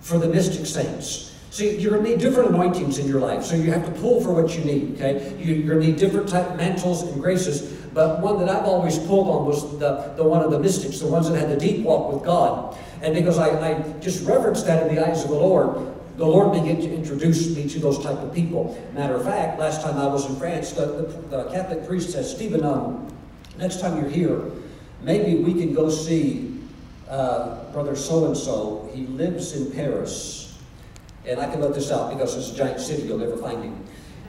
for 0.00 0.18
the 0.18 0.28
mystic 0.28 0.66
saints. 0.66 1.33
See, 1.54 1.78
you're 1.78 1.92
going 1.92 2.02
to 2.02 2.10
need 2.10 2.18
different 2.18 2.48
anointings 2.48 2.98
in 2.98 3.06
your 3.06 3.20
life, 3.20 3.44
so 3.44 3.54
you 3.54 3.70
have 3.70 3.86
to 3.86 3.92
pull 4.00 4.20
for 4.20 4.34
what 4.34 4.58
you 4.58 4.64
need, 4.64 4.94
okay? 4.94 5.36
You, 5.38 5.54
you're 5.54 5.76
going 5.76 5.86
to 5.86 5.86
need 5.86 6.00
different 6.00 6.28
type 6.28 6.56
mantles 6.56 7.04
and 7.04 7.22
graces, 7.22 7.70
but 7.94 8.20
one 8.20 8.40
that 8.40 8.48
I've 8.48 8.64
always 8.64 8.98
pulled 8.98 9.28
on 9.28 9.46
was 9.46 9.78
the, 9.78 10.14
the 10.16 10.24
one 10.24 10.42
of 10.42 10.50
the 10.50 10.58
mystics, 10.58 10.98
the 10.98 11.06
ones 11.06 11.30
that 11.30 11.38
had 11.38 11.48
the 11.48 11.56
deep 11.56 11.84
walk 11.84 12.12
with 12.12 12.24
God. 12.24 12.76
And 13.02 13.14
because 13.14 13.38
I, 13.38 13.50
I 13.70 13.80
just 14.00 14.26
reverenced 14.26 14.66
that 14.66 14.88
in 14.88 14.96
the 14.96 15.06
eyes 15.06 15.22
of 15.22 15.30
the 15.30 15.36
Lord, 15.36 15.94
the 16.16 16.26
Lord 16.26 16.60
began 16.60 16.80
to 16.80 16.92
introduce 16.92 17.54
me 17.54 17.68
to 17.68 17.78
those 17.78 18.02
type 18.02 18.18
of 18.18 18.34
people. 18.34 18.76
Matter 18.92 19.14
of 19.14 19.22
fact, 19.22 19.56
last 19.56 19.80
time 19.80 19.96
I 19.96 20.08
was 20.08 20.28
in 20.28 20.34
France, 20.34 20.72
the, 20.72 20.86
the, 20.86 21.36
the 21.36 21.44
Catholic 21.52 21.86
priest 21.86 22.10
said, 22.10 22.24
Stephen, 22.24 22.64
um, 22.64 23.16
next 23.58 23.80
time 23.80 24.00
you're 24.00 24.10
here, 24.10 24.40
maybe 25.02 25.40
we 25.40 25.52
can 25.54 25.72
go 25.72 25.88
see 25.88 26.58
uh, 27.08 27.62
brother 27.70 27.94
so-and-so. 27.94 28.90
He 28.92 29.06
lives 29.06 29.52
in 29.52 29.70
Paris. 29.70 30.43
And 31.26 31.40
I 31.40 31.50
can 31.50 31.60
let 31.60 31.74
this 31.74 31.90
out 31.90 32.10
because 32.10 32.36
it's 32.36 32.50
a 32.50 32.56
giant 32.56 32.80
city, 32.80 33.02
you'll 33.02 33.18
never 33.18 33.36
find 33.36 33.62
him. 33.62 33.84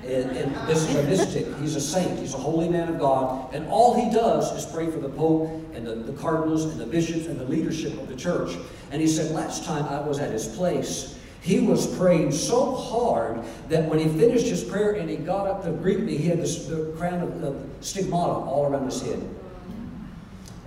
And, 0.06 0.38
and 0.38 0.68
this 0.68 0.88
is 0.88 0.96
a 0.96 1.04
mystic. 1.04 1.48
He's 1.58 1.76
a 1.76 1.82
saint. 1.82 2.20
He's 2.20 2.36
a 2.36 2.38
holy 2.38 2.70
man 2.70 2.88
of 2.90 3.00
God. 3.00 3.54
And 3.54 3.68
all 3.70 3.96
he 3.96 4.14
does 4.14 4.52
is 4.52 4.72
pray 4.72 4.90
for 4.92 5.00
the 5.00 5.10
Pope 5.10 5.50
and 5.74 5.86
the, 5.86 5.96
the 5.96 6.14
cardinals 6.14 6.66
and 6.66 6.80
the 6.80 6.86
bishops 6.86 7.26
and 7.26 7.40
the 7.40 7.46
leadership 7.46 7.94
of 7.94 8.08
the 8.08 8.16
church. 8.16 8.56
And 8.92 9.02
he 9.02 9.08
said, 9.08 9.32
last 9.32 9.66
time 9.66 9.86
I 9.86 10.00
was 10.02 10.20
at 10.20 10.32
his 10.32 10.48
place, 10.48 11.18
he 11.42 11.60
was 11.60 11.96
praying 11.98 12.32
so 12.32 12.76
hard 12.76 13.44
that 13.70 13.90
when 13.90 14.00
he 14.00 14.08
finished 14.08 14.48
his 14.48 14.64
prayer 14.64 14.94
and 14.94 15.10
he 15.10 15.16
got 15.16 15.48
up 15.48 15.64
to 15.64 15.72
greet 15.72 16.00
me, 16.00 16.18
he 16.18 16.28
had 16.28 16.40
this, 16.40 16.66
the 16.66 16.94
crown 16.98 17.22
of, 17.22 17.44
of 17.44 17.70
stigmata 17.82 18.32
all 18.32 18.68
around 18.68 18.86
his 18.86 19.02
head. 19.02 19.28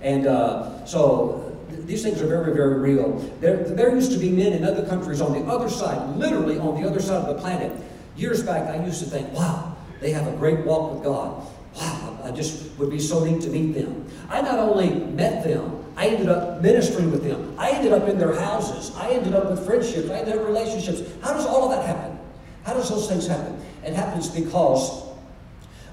And 0.01 0.27
uh, 0.27 0.85
so 0.85 1.48
these 1.85 2.03
things 2.03 2.21
are 2.21 2.27
very, 2.27 2.53
very 2.53 2.79
real. 2.79 3.17
There, 3.39 3.57
there 3.57 3.93
used 3.93 4.11
to 4.11 4.17
be 4.17 4.29
men 4.29 4.53
in 4.53 4.63
other 4.63 4.85
countries 4.87 5.21
on 5.21 5.33
the 5.33 5.51
other 5.51 5.69
side, 5.69 6.15
literally 6.15 6.57
on 6.57 6.81
the 6.81 6.87
other 6.87 6.99
side 6.99 7.23
of 7.23 7.35
the 7.35 7.41
planet. 7.41 7.71
Years 8.15 8.43
back, 8.43 8.67
I 8.67 8.83
used 8.85 9.03
to 9.03 9.09
think, 9.09 9.31
wow, 9.33 9.75
they 9.99 10.11
have 10.11 10.27
a 10.27 10.35
great 10.37 10.65
walk 10.65 10.93
with 10.93 11.03
God. 11.03 11.45
Wow, 11.75 12.19
I 12.23 12.31
just 12.31 12.77
would 12.77 12.89
be 12.89 12.99
so 12.99 13.23
neat 13.23 13.41
to 13.41 13.49
meet 13.49 13.73
them. 13.73 14.05
I 14.29 14.41
not 14.41 14.59
only 14.59 14.89
met 14.89 15.43
them, 15.43 15.85
I 15.95 16.07
ended 16.07 16.29
up 16.29 16.61
ministering 16.61 17.11
with 17.11 17.23
them. 17.23 17.55
I 17.57 17.71
ended 17.71 17.91
up 17.91 18.07
in 18.07 18.17
their 18.17 18.33
houses. 18.33 18.95
I 18.95 19.09
ended 19.09 19.33
up 19.33 19.49
with 19.49 19.65
friendships. 19.65 20.09
I 20.09 20.19
ended 20.19 20.37
up 20.37 20.45
relationships. 20.45 21.01
How 21.21 21.33
does 21.33 21.45
all 21.45 21.69
of 21.69 21.71
that 21.71 21.85
happen? 21.85 22.17
How 22.63 22.73
does 22.73 22.89
those 22.89 23.09
things 23.09 23.27
happen? 23.27 23.61
It 23.83 23.93
happens 23.93 24.29
because 24.29 25.03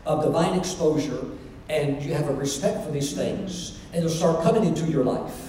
of 0.04 0.22
divine 0.22 0.58
exposure 0.58 1.24
and 1.68 2.00
you 2.02 2.14
have 2.14 2.28
a 2.28 2.34
respect 2.34 2.84
for 2.84 2.92
these 2.92 3.12
things 3.14 3.80
and 3.92 4.02
they'll 4.02 4.10
start 4.10 4.42
coming 4.42 4.64
into 4.64 4.86
your 4.86 5.04
life. 5.04 5.45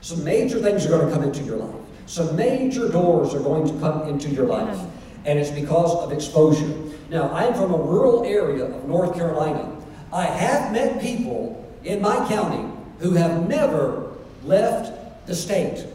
Some 0.00 0.24
major 0.24 0.60
things 0.60 0.86
are 0.86 0.90
going 0.90 1.08
to 1.08 1.12
come 1.12 1.24
into 1.24 1.42
your 1.42 1.56
life. 1.56 1.74
Some 2.06 2.36
major 2.36 2.88
doors 2.88 3.34
are 3.34 3.40
going 3.40 3.66
to 3.66 3.78
come 3.80 4.08
into 4.08 4.28
your 4.30 4.46
life. 4.46 4.76
Uh-huh. 4.76 4.86
And 5.26 5.38
it's 5.38 5.50
because 5.50 5.94
of 5.94 6.12
exposure. 6.12 6.72
Now, 7.10 7.30
I'm 7.32 7.54
from 7.54 7.74
a 7.74 7.76
rural 7.76 8.24
area 8.24 8.64
of 8.64 8.84
North 8.86 9.14
Carolina. 9.14 9.76
I 10.12 10.24
have 10.24 10.72
met 10.72 11.00
people 11.00 11.66
in 11.84 12.00
my 12.00 12.26
county 12.28 12.66
who 13.00 13.12
have 13.12 13.48
never 13.48 14.12
left 14.44 15.26
the 15.26 15.34
state, 15.34 15.86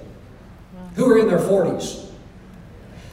who 0.96 1.12
are 1.12 1.18
in 1.18 1.28
their 1.28 1.39
40s. 1.39 2.12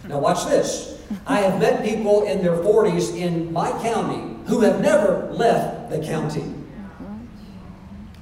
Now, 0.09 0.19
watch 0.19 0.45
this. 0.47 1.01
I 1.27 1.41
have 1.41 1.61
met 1.61 1.85
people 1.85 2.25
in 2.25 2.43
their 2.43 2.57
40s 2.57 3.17
in 3.17 3.53
my 3.53 3.71
county 3.83 4.37
who 4.47 4.61
have 4.61 4.81
never 4.81 5.31
left 5.33 5.91
the 5.91 5.99
county. 6.05 6.55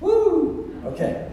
Woo! 0.00 0.72
Okay. 0.84 1.30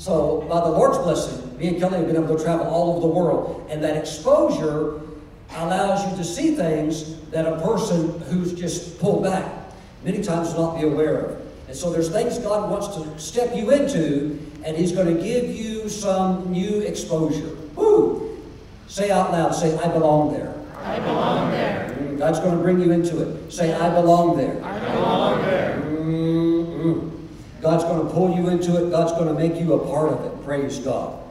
So, 0.00 0.46
by 0.48 0.60
the 0.60 0.70
Lord's 0.70 0.96
blessing, 0.96 1.58
me 1.58 1.68
and 1.68 1.78
Kelly 1.78 1.98
have 1.98 2.06
been 2.06 2.16
able 2.16 2.34
to 2.34 2.42
travel 2.42 2.66
all 2.68 2.92
over 2.92 3.00
the 3.00 3.14
world, 3.14 3.66
and 3.68 3.84
that 3.84 3.98
exposure 3.98 4.98
allows 5.56 6.10
you 6.10 6.16
to 6.16 6.24
see 6.24 6.54
things 6.54 7.20
that 7.32 7.46
a 7.46 7.60
person 7.60 8.18
who's 8.20 8.54
just 8.54 8.98
pulled 8.98 9.24
back 9.24 9.44
many 10.02 10.22
times 10.22 10.54
will 10.54 10.68
not 10.68 10.80
be 10.80 10.86
aware 10.86 11.18
of. 11.18 11.42
And 11.68 11.76
so 11.76 11.92
there's 11.92 12.08
things 12.08 12.38
God 12.38 12.70
wants 12.70 12.96
to 12.96 13.18
step 13.18 13.54
you 13.54 13.72
into, 13.72 14.40
and 14.64 14.74
He's 14.74 14.92
going 14.92 15.14
to 15.14 15.22
give 15.22 15.54
you 15.54 15.86
some 15.90 16.50
new 16.50 16.80
exposure. 16.80 17.54
Woo! 17.74 18.40
Say 18.86 19.10
out 19.10 19.32
loud, 19.32 19.54
say, 19.54 19.76
I 19.76 19.88
belong 19.88 20.32
there. 20.32 20.54
I 20.82 20.98
belong 21.00 21.50
there. 21.50 22.16
God's 22.16 22.40
going 22.40 22.56
to 22.56 22.62
bring 22.62 22.80
you 22.80 22.90
into 22.90 23.20
it. 23.20 23.52
Say, 23.52 23.74
I 23.74 23.90
belong 23.90 24.38
there. 24.38 24.64
I 24.64 24.78
belong 24.78 25.42
there. 25.42 25.59
God's 27.60 27.84
going 27.84 28.06
to 28.06 28.12
pull 28.12 28.34
you 28.34 28.48
into 28.48 28.82
it. 28.82 28.90
God's 28.90 29.12
going 29.12 29.28
to 29.28 29.34
make 29.34 29.60
you 29.60 29.74
a 29.74 29.86
part 29.86 30.12
of 30.12 30.24
it. 30.24 30.44
Praise 30.44 30.78
God. 30.78 31.22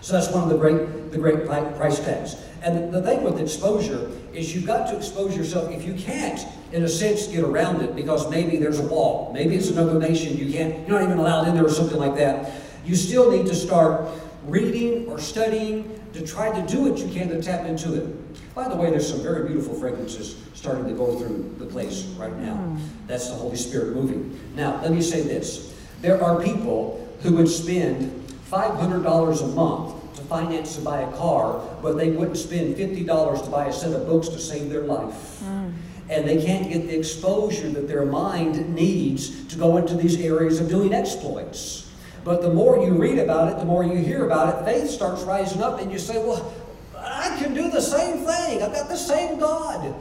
So 0.00 0.14
that's 0.14 0.30
one 0.30 0.42
of 0.42 0.48
the 0.48 0.56
great, 0.56 1.12
the 1.12 1.18
great 1.18 1.46
price 1.46 2.00
tags. 2.00 2.36
And 2.62 2.92
the 2.92 3.02
thing 3.02 3.22
with 3.22 3.40
exposure 3.40 4.10
is 4.32 4.54
you've 4.54 4.66
got 4.66 4.88
to 4.88 4.96
expose 4.96 5.36
yourself. 5.36 5.70
If 5.70 5.84
you 5.84 5.94
can't, 5.94 6.40
in 6.72 6.84
a 6.84 6.88
sense, 6.88 7.26
get 7.26 7.44
around 7.44 7.82
it 7.82 7.94
because 7.94 8.30
maybe 8.30 8.56
there's 8.56 8.80
a 8.80 8.86
wall, 8.86 9.30
maybe 9.34 9.56
it's 9.56 9.68
another 9.68 9.98
nation 9.98 10.36
you 10.36 10.52
can't, 10.52 10.88
you're 10.88 10.98
not 10.98 11.02
even 11.02 11.18
allowed 11.18 11.48
in 11.48 11.54
there 11.54 11.66
or 11.66 11.70
something 11.70 11.98
like 11.98 12.16
that. 12.16 12.52
You 12.84 12.96
still 12.96 13.30
need 13.30 13.46
to 13.46 13.54
start 13.54 14.08
reading 14.46 15.06
or 15.08 15.18
studying 15.18 16.00
to 16.14 16.26
try 16.26 16.50
to 16.50 16.66
do 16.66 16.82
what 16.82 16.98
you 16.98 17.12
can 17.12 17.28
to 17.28 17.42
tap 17.42 17.66
into 17.66 17.94
it. 17.94 18.54
By 18.54 18.68
the 18.68 18.76
way, 18.76 18.90
there's 18.90 19.08
some 19.08 19.22
very 19.22 19.46
beautiful 19.46 19.74
fragrances 19.74 20.34
starting 20.62 20.86
to 20.86 20.94
go 20.94 21.18
through 21.18 21.52
the 21.58 21.66
place 21.66 22.04
right 22.16 22.36
now. 22.38 22.54
Hmm. 22.54 22.78
That's 23.08 23.28
the 23.28 23.34
Holy 23.34 23.56
Spirit 23.56 23.96
moving. 23.96 24.38
Now, 24.54 24.80
let 24.80 24.92
me 24.92 25.02
say 25.02 25.20
this. 25.20 25.76
There 26.02 26.22
are 26.22 26.40
people 26.40 27.12
who 27.22 27.34
would 27.34 27.48
spend 27.48 28.12
$500 28.48 29.42
a 29.42 29.46
month 29.48 30.14
to 30.14 30.22
finance 30.22 30.76
to 30.76 30.82
buy 30.82 31.00
a 31.00 31.12
car, 31.16 31.60
but 31.82 31.96
they 31.96 32.10
wouldn't 32.10 32.36
spend 32.36 32.76
$50 32.76 33.44
to 33.44 33.50
buy 33.50 33.66
a 33.66 33.72
set 33.72 33.92
of 33.92 34.06
books 34.06 34.28
to 34.28 34.38
save 34.38 34.70
their 34.70 34.82
life. 34.82 35.40
Hmm. 35.40 35.70
And 36.08 36.28
they 36.28 36.40
can't 36.40 36.68
get 36.68 36.86
the 36.86 36.96
exposure 36.96 37.68
that 37.70 37.88
their 37.88 38.06
mind 38.06 38.72
needs 38.72 39.44
to 39.46 39.58
go 39.58 39.78
into 39.78 39.96
these 39.96 40.20
areas 40.20 40.60
of 40.60 40.68
doing 40.68 40.94
exploits. 40.94 41.90
But 42.22 42.40
the 42.40 42.54
more 42.54 42.86
you 42.86 42.92
read 42.92 43.18
about 43.18 43.52
it, 43.52 43.58
the 43.58 43.64
more 43.64 43.82
you 43.82 43.96
hear 43.96 44.26
about 44.26 44.62
it, 44.62 44.64
faith 44.64 44.88
starts 44.88 45.22
rising 45.22 45.60
up, 45.60 45.80
and 45.80 45.90
you 45.90 45.98
say, 45.98 46.18
Well, 46.24 46.54
I 46.96 47.36
can 47.42 47.52
do 47.52 47.68
the 47.68 47.80
same 47.80 48.18
thing. 48.18 48.62
I've 48.62 48.72
got 48.72 48.88
the 48.88 48.96
same 48.96 49.40
God. 49.40 49.92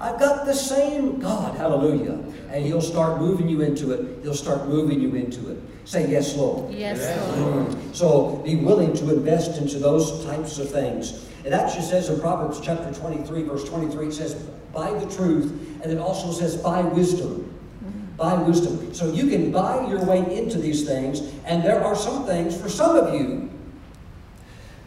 I've 0.00 0.18
got 0.18 0.46
the 0.46 0.54
same 0.54 1.18
God. 1.18 1.56
Hallelujah. 1.56 2.12
And 2.50 2.64
He'll 2.64 2.80
start 2.80 3.20
moving 3.20 3.48
you 3.48 3.62
into 3.62 3.92
it. 3.92 4.22
He'll 4.22 4.34
start 4.34 4.68
moving 4.68 5.00
you 5.00 5.14
into 5.14 5.50
it. 5.50 5.58
Say, 5.84 6.10
Yes, 6.10 6.36
Lord. 6.36 6.72
Yes, 6.72 7.00
Lord. 7.38 7.66
Mm. 7.66 7.94
So 7.94 8.36
be 8.44 8.56
willing 8.56 8.94
to 8.94 9.14
invest 9.14 9.60
into 9.60 9.78
those 9.78 10.24
types 10.24 10.58
of 10.58 10.70
things. 10.70 11.28
It 11.44 11.52
actually 11.52 11.84
says 11.84 12.08
in 12.10 12.20
Proverbs 12.20 12.60
chapter 12.60 12.92
23, 12.92 13.42
verse 13.44 13.64
23, 13.68 14.08
it 14.08 14.12
says, 14.12 14.34
buy 14.72 14.92
the 14.92 15.10
truth, 15.14 15.50
and 15.82 15.90
it 15.90 15.98
also 15.98 16.32
says, 16.32 16.56
buy 16.56 16.82
wisdom. 16.82 17.54
Mm-hmm. 17.84 18.16
Buy 18.16 18.34
wisdom. 18.34 18.92
So 18.92 19.10
you 19.12 19.28
can 19.28 19.50
buy 19.50 19.86
your 19.88 20.04
way 20.04 20.18
into 20.36 20.58
these 20.58 20.86
things, 20.86 21.20
and 21.46 21.62
there 21.64 21.82
are 21.82 21.96
some 21.96 22.26
things, 22.26 22.60
for 22.60 22.68
some 22.68 22.96
of 22.96 23.14
you, 23.14 23.47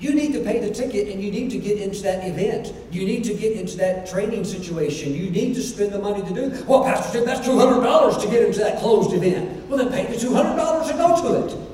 you 0.02 0.16
need 0.16 0.34
to 0.34 0.40
pay 0.40 0.58
the 0.58 0.74
ticket 0.74 1.10
and 1.10 1.24
you 1.24 1.30
need 1.30 1.52
to 1.52 1.60
get 1.60 1.78
into 1.78 2.02
that 2.02 2.28
event. 2.28 2.74
You 2.92 3.06
need 3.06 3.24
to 3.26 3.36
get 3.36 3.54
into 3.54 3.78
that 3.78 4.08
training 4.08 4.46
situation. 4.46 5.14
You 5.14 5.30
need 5.30 5.54
to 5.54 5.62
spend 5.62 5.92
the 5.92 6.00
money 6.00 6.24
to 6.24 6.34
do. 6.34 6.66
Well, 6.66 6.84
Pastor 6.84 7.20
Jim, 7.20 7.26
that's 7.28 7.48
$200 7.48 8.20
to 8.20 8.28
get 8.28 8.44
into 8.44 8.60
that 8.62 8.80
closed 8.80 9.14
event. 9.14 9.70
Well, 9.70 9.78
then 9.78 9.92
pay 9.92 10.12
the 10.12 10.18
$200 10.18 10.88
to 10.88 10.94
go 10.94 11.22
to 11.22 11.46
it. 11.46 11.68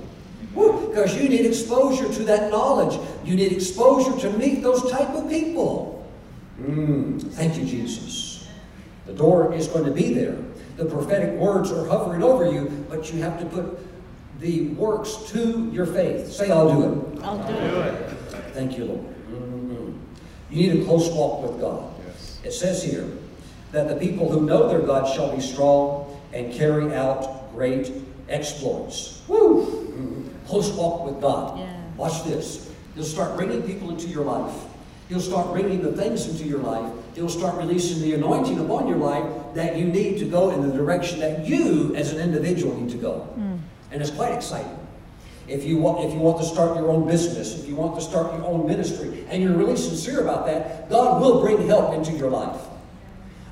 Because 0.87 1.15
you 1.15 1.29
need 1.29 1.45
exposure 1.45 2.11
to 2.11 2.23
that 2.25 2.51
knowledge. 2.51 2.99
You 3.23 3.35
need 3.35 3.53
exposure 3.53 4.19
to 4.19 4.37
meet 4.37 4.61
those 4.61 4.91
type 4.91 5.09
of 5.09 5.29
people. 5.29 6.05
Mm, 6.59 7.31
thank 7.31 7.55
you, 7.55 7.63
Jesus. 7.63 8.49
The 9.05 9.13
door 9.13 9.53
is 9.53 9.69
going 9.69 9.85
to 9.85 9.91
be 9.91 10.13
there. 10.13 10.37
The 10.75 10.85
prophetic 10.85 11.39
words 11.39 11.71
are 11.71 11.85
hovering 11.85 12.23
over 12.23 12.51
you, 12.51 12.85
but 12.89 13.13
you 13.13 13.21
have 13.21 13.39
to 13.39 13.45
put 13.45 13.86
the 14.39 14.67
works 14.69 15.15
to 15.31 15.69
your 15.71 15.85
faith. 15.85 16.31
Say, 16.31 16.51
I'll 16.51 16.69
do 16.69 16.83
it. 17.17 17.23
I'll 17.23 17.37
do 17.37 17.53
it. 17.53 17.93
Thank 18.53 18.77
you, 18.77 18.85
Lord. 18.85 19.01
Mhm. 19.31 19.93
You 20.51 20.73
need 20.73 20.81
a 20.81 20.85
close 20.85 21.09
walk 21.09 21.43
with 21.43 21.59
God. 21.61 21.83
Yes. 22.05 22.37
It 22.43 22.53
says 22.53 22.83
here 22.83 23.05
that 23.71 23.87
the 23.89 23.95
people 23.95 24.29
who 24.29 24.41
know 24.41 24.67
their 24.67 24.79
God 24.81 25.07
shall 25.13 25.35
be 25.35 25.41
strong 25.41 26.05
and 26.33 26.53
carry 26.53 26.93
out 26.95 27.53
great 27.55 27.91
exploits. 28.29 29.21
Woo! 29.27 29.65
Mhm. 29.65 30.47
Close 30.47 30.71
walk 30.71 31.05
with 31.05 31.19
God. 31.21 31.59
Yeah. 31.59 31.65
Watch 31.97 32.23
this. 32.25 32.69
You'll 32.95 33.05
start 33.05 33.35
bringing 33.35 33.61
people 33.63 33.89
into 33.89 34.07
your 34.07 34.23
life. 34.25 34.53
You'll 35.09 35.21
start 35.21 35.51
bringing 35.53 35.81
the 35.81 35.91
things 35.93 36.27
into 36.27 36.43
your 36.45 36.59
life. 36.59 36.91
You'll 37.15 37.29
start 37.29 37.57
releasing 37.57 38.01
the 38.01 38.13
anointing 38.13 38.59
upon 38.59 38.87
your 38.87 38.97
life 38.97 39.23
that 39.55 39.77
you 39.77 39.85
need 39.85 40.19
to 40.19 40.25
go 40.25 40.49
in 40.51 40.67
the 40.69 40.75
direction 40.75 41.19
that 41.21 41.47
you, 41.47 41.93
as 41.95 42.11
an 42.11 42.19
individual, 42.19 42.75
need 42.79 42.89
to 42.91 42.97
go. 42.97 43.25
And 43.91 44.01
it's 44.01 44.11
quite 44.11 44.33
exciting. 44.33 44.77
If 45.47 45.63
you 45.63 45.77
want, 45.77 46.05
if 46.05 46.13
you 46.13 46.19
want 46.19 46.39
to 46.39 46.45
start 46.45 46.75
your 46.75 46.89
own 46.89 47.07
business, 47.07 47.57
if 47.57 47.67
you 47.67 47.75
want 47.75 47.95
to 47.95 48.01
start 48.01 48.33
your 48.33 48.43
own 48.45 48.67
ministry, 48.67 49.25
and 49.29 49.41
you're 49.41 49.53
really 49.53 49.77
sincere 49.77 50.21
about 50.21 50.45
that, 50.47 50.89
God 50.89 51.21
will 51.21 51.41
bring 51.41 51.65
help 51.67 51.93
into 51.93 52.11
your 52.11 52.29
life. 52.29 52.59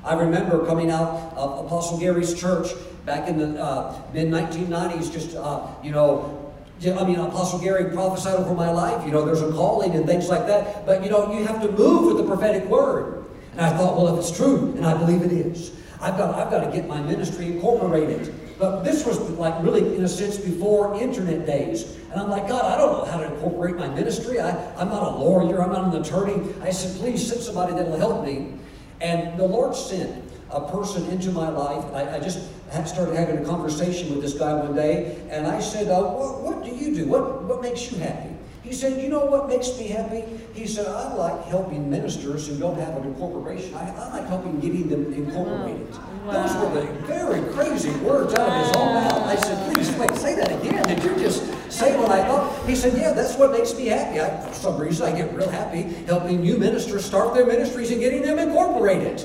I 0.04 0.14
remember 0.16 0.66
coming 0.66 0.92
out 0.92 1.34
of 1.36 1.66
Apostle 1.66 1.98
Gary's 1.98 2.40
church 2.40 2.68
back 3.06 3.30
in 3.30 3.38
the 3.38 3.62
uh, 3.62 4.00
mid 4.14 4.28
1990s. 4.28 5.12
Just 5.12 5.38
uh, 5.38 5.68
you 5.82 5.92
know, 5.92 6.54
I 6.84 7.06
mean, 7.06 7.18
Apostle 7.18 7.60
Gary 7.60 7.92
prophesied 7.92 8.36
over 8.36 8.54
my 8.54 8.70
life. 8.70 9.06
You 9.06 9.14
know, 9.14 9.26
there's 9.26 9.42
a 9.42 9.52
calling 9.54 9.96
and 9.96 10.06
things 10.06 10.28
like 10.28 10.46
that. 10.48 10.86
But 10.86 11.02
you 11.02 11.10
know, 11.10 11.32
you 11.32 11.46
have 11.46 11.62
to 11.62 11.72
move 11.72 12.08
with 12.14 12.18
the 12.18 12.30
prophetic 12.30 12.66
word. 12.66 13.26
And 13.54 13.62
I 13.62 13.76
thought, 13.78 13.96
well, 13.96 14.14
if 14.14 14.20
it's 14.20 14.36
true, 14.36 14.74
and 14.76 14.86
I 14.86 14.98
believe 14.98 15.22
it 15.22 15.32
is, 15.32 15.72
I've 16.02 16.18
got 16.18 16.36
I've 16.36 16.52
got 16.52 16.66
to 16.66 16.72
get 16.72 16.88
my 16.88 17.02
ministry 17.02 17.48
incorporated. 17.48 18.34
But 18.58 18.84
this 18.84 19.06
was 19.06 19.20
like 19.32 19.62
really, 19.64 19.96
in 19.96 20.04
a 20.04 20.08
sense, 20.08 20.38
before 20.38 21.00
internet 21.02 21.46
days. 21.46 21.98
And 22.12 22.22
I'm 22.22 22.30
like, 22.30 22.48
God, 22.48 22.64
I 22.64 22.78
don't 22.78 22.98
know 22.98 23.12
how 23.12 23.18
to 23.18 23.34
incorporate 23.34 23.76
my 23.76 23.90
ministry. 23.90 24.40
I, 24.40 24.52
I'm 24.76 24.90
not 24.90 25.04
a 25.04 25.18
lawyer. 25.18 25.62
I'm 25.62 25.72
not 25.72 25.94
an 25.94 26.02
attorney. 26.02 26.54
I 26.62 26.72
said, 26.72 26.98
please 26.98 27.28
send 27.28 27.42
somebody 27.42 27.74
that 27.74 27.88
will 27.88 27.98
help 27.98 28.26
me. 28.26 28.54
And 29.02 29.38
the 29.38 29.46
Lord 29.46 29.76
sent 29.76 30.24
a 30.52 30.72
person 30.72 31.06
into 31.10 31.32
my 31.32 31.50
life. 31.50 31.84
I, 31.94 32.16
I 32.16 32.20
just 32.20 32.40
started 32.86 33.16
having 33.16 33.38
a 33.38 33.46
conversation 33.46 34.10
with 34.12 34.22
this 34.22 34.34
guy 34.34 34.54
one 34.54 34.76
day, 34.76 35.18
and 35.30 35.48
I 35.48 35.60
said, 35.60 35.88
uh, 35.88 36.02
what, 36.02 36.42
what 36.42 36.64
do 36.64 36.72
you 36.72 36.96
do? 36.96 37.08
What, 37.08 37.44
what 37.44 37.62
makes 37.62 37.92
you 37.92 37.98
happy? 38.00 38.35
He 38.66 38.74
said, 38.74 39.02
You 39.02 39.10
know 39.10 39.26
what 39.26 39.48
makes 39.48 39.78
me 39.78 39.88
happy? 39.88 40.24
He 40.56 40.66
said, 40.66 40.88
I 40.88 41.14
like 41.14 41.46
helping 41.46 41.88
ministers 41.90 42.48
who 42.48 42.58
don't 42.58 42.78
have 42.80 42.98
an 42.98 43.04
incorporation. 43.04 43.76
I, 43.76 43.92
I 43.92 44.10
like 44.18 44.28
helping 44.28 44.60
getting 44.60 44.90
them 44.90 45.14
incorporated. 45.14 45.88
Oh, 45.94 46.32
Those 46.32 46.52
Wow. 46.56 46.74
were 46.74 46.82
the 46.82 46.88
very 47.06 47.42
crazy 47.54 47.92
words 48.02 48.34
out 48.34 48.50
of 48.50 48.66
his 48.66 48.76
own 48.76 48.94
mouth. 48.96 49.22
I 49.28 49.36
said, 49.36 49.72
Please, 49.74 49.92
wait, 49.98 50.16
say 50.16 50.34
that 50.36 50.52
again. 50.52 50.82
Did 50.88 51.04
you 51.04 51.16
just 51.18 51.44
say 51.72 51.96
what 51.96 52.10
I 52.10 52.26
thought? 52.28 52.66
He 52.68 52.76
said, 52.76 52.98
Yeah, 52.98 53.14
that's 53.14 53.36
what 53.38 53.52
makes 53.52 53.76
me 53.78 53.86
happy. 53.86 54.20
I, 54.20 54.42
for 54.48 54.54
some 54.56 54.78
reason, 54.82 55.06
I 55.14 55.16
get 55.16 55.32
real 55.36 55.50
happy 55.50 55.84
helping 56.08 56.42
new 56.42 56.58
ministers 56.58 57.06
start 57.06 57.36
their 57.36 57.46
ministries 57.46 57.92
and 57.92 58.00
getting 58.00 58.24
them 58.24 58.40
incorporated. 58.40 59.24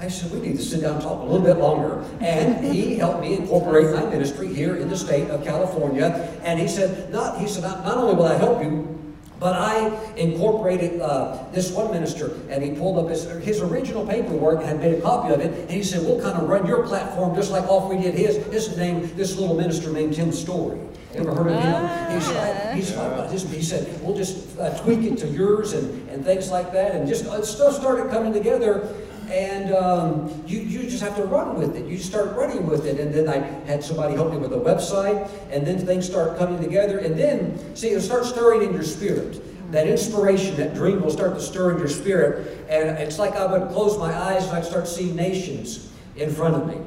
I 0.00 0.08
said, 0.08 0.32
we 0.32 0.40
need 0.40 0.56
to 0.56 0.62
sit 0.62 0.80
down 0.80 0.94
and 0.94 1.02
talk 1.02 1.20
a 1.20 1.24
little 1.24 1.44
bit 1.44 1.58
longer. 1.58 2.02
And 2.20 2.64
he 2.64 2.96
helped 2.96 3.20
me 3.20 3.36
incorporate 3.36 3.94
my 3.94 4.06
ministry 4.06 4.52
here 4.52 4.76
in 4.76 4.88
the 4.88 4.96
state 4.96 5.28
of 5.28 5.44
California. 5.44 6.06
And 6.42 6.58
he 6.58 6.68
said, 6.68 7.12
not, 7.12 7.38
he 7.38 7.46
said, 7.46 7.64
not, 7.64 7.84
not 7.84 7.98
only 7.98 8.14
will 8.14 8.24
I 8.24 8.36
help 8.36 8.62
you, 8.62 8.96
but 9.38 9.54
I 9.54 9.88
incorporated 10.16 11.00
uh, 11.00 11.44
this 11.52 11.72
one 11.72 11.90
minister, 11.90 12.32
and 12.50 12.62
he 12.62 12.72
pulled 12.72 12.98
up 12.98 13.10
his, 13.10 13.24
his 13.42 13.62
original 13.62 14.06
paperwork 14.06 14.60
and 14.60 14.68
had 14.68 14.80
made 14.80 14.98
a 14.98 15.00
copy 15.00 15.32
of 15.32 15.40
it. 15.40 15.58
And 15.60 15.70
he 15.70 15.82
said, 15.82 16.02
"We'll 16.02 16.20
kind 16.20 16.36
of 16.36 16.46
run 16.46 16.66
your 16.66 16.86
platform 16.86 17.34
just 17.34 17.50
like 17.50 17.64
off 17.64 17.90
we 17.90 17.96
did 17.96 18.14
his." 18.14 18.36
His 18.52 18.76
name, 18.76 19.10
this 19.16 19.38
little 19.38 19.56
minister 19.56 19.90
named 19.90 20.12
Tim 20.12 20.30
Story. 20.30 20.78
Ever 21.14 21.34
heard 21.34 21.52
of 21.52 21.58
him? 21.58 22.12
He's 22.12 22.28
like, 22.28 22.74
he's 22.74 22.94
like, 22.94 23.30
just, 23.30 23.48
he 23.48 23.62
said, 23.62 24.02
"We'll 24.02 24.14
just 24.14 24.58
uh, 24.58 24.76
tweak 24.82 25.00
it 25.04 25.16
to 25.20 25.26
yours 25.28 25.72
and, 25.72 26.06
and 26.10 26.22
things 26.22 26.50
like 26.50 26.70
that," 26.72 26.94
and 26.94 27.08
just 27.08 27.24
uh, 27.24 27.42
stuff 27.42 27.74
started 27.74 28.10
coming 28.10 28.34
together. 28.34 28.94
And 29.30 29.72
um, 29.72 30.42
you, 30.46 30.58
you 30.58 30.82
just 30.82 31.02
have 31.02 31.16
to 31.16 31.22
run 31.22 31.56
with 31.56 31.76
it. 31.76 31.86
You 31.86 31.98
start 31.98 32.36
running 32.36 32.66
with 32.66 32.84
it. 32.86 32.98
And 32.98 33.14
then 33.14 33.28
I 33.28 33.38
had 33.66 33.82
somebody 33.84 34.14
help 34.14 34.32
me 34.32 34.38
with 34.38 34.52
a 34.52 34.56
website. 34.56 35.30
And 35.50 35.64
then 35.66 35.78
things 35.86 36.06
start 36.06 36.36
coming 36.36 36.60
together. 36.60 36.98
And 36.98 37.18
then, 37.18 37.76
see, 37.76 37.90
it'll 37.90 38.02
start 38.02 38.24
stirring 38.24 38.62
in 38.62 38.74
your 38.74 38.82
spirit. 38.82 39.40
That 39.70 39.86
inspiration, 39.86 40.56
that 40.56 40.74
dream 40.74 41.00
will 41.00 41.12
start 41.12 41.34
to 41.34 41.40
stir 41.40 41.72
in 41.72 41.78
your 41.78 41.88
spirit. 41.88 42.66
And 42.68 42.98
it's 42.98 43.20
like 43.20 43.36
I 43.36 43.46
would 43.46 43.70
close 43.70 43.96
my 43.98 44.12
eyes 44.12 44.48
and 44.48 44.56
I'd 44.56 44.64
start 44.64 44.88
seeing 44.88 45.14
nations 45.14 45.92
in 46.16 46.30
front 46.30 46.56
of 46.56 46.66
me. 46.66 46.78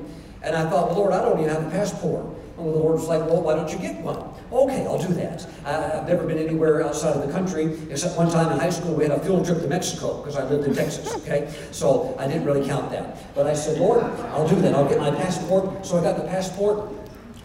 And 0.41 0.53
I 0.55 0.69
thought, 0.69 0.89
well, 0.89 0.97
Lord, 0.97 1.13
I 1.13 1.21
don't 1.21 1.39
even 1.39 1.49
have 1.49 1.65
a 1.65 1.69
passport. 1.69 2.25
And 2.57 2.67
the 2.67 2.71
Lord 2.71 2.95
was 2.95 3.07
like, 3.07 3.21
well, 3.21 3.41
why 3.41 3.55
don't 3.55 3.71
you 3.71 3.79
get 3.79 4.01
one? 4.01 4.22
Okay, 4.53 4.85
I'll 4.85 5.01
do 5.01 5.11
that. 5.15 5.47
I, 5.65 5.97
I've 5.97 6.07
never 6.07 6.27
been 6.27 6.37
anywhere 6.37 6.85
outside 6.85 7.15
of 7.15 7.25
the 7.25 7.33
country, 7.33 7.75
except 7.89 8.15
one 8.15 8.29
time 8.29 8.51
in 8.51 8.59
high 8.59 8.69
school 8.69 8.93
we 8.93 9.03
had 9.03 9.11
a 9.11 9.19
field 9.19 9.47
trip 9.47 9.59
to 9.61 9.67
Mexico 9.67 10.17
because 10.17 10.35
I 10.35 10.47
lived 10.47 10.67
in 10.67 10.75
Texas, 10.75 11.15
okay? 11.15 11.51
So 11.71 12.15
I 12.19 12.27
didn't 12.27 12.45
really 12.45 12.67
count 12.67 12.91
that. 12.91 13.33
But 13.33 13.47
I 13.47 13.55
said, 13.55 13.79
Lord, 13.79 14.03
I'll 14.03 14.47
do 14.47 14.55
that. 14.57 14.75
I'll 14.75 14.87
get 14.87 14.99
my 14.99 15.09
passport. 15.09 15.83
So 15.83 15.97
I 15.97 16.03
got 16.03 16.17
the 16.17 16.27
passport. 16.27 16.87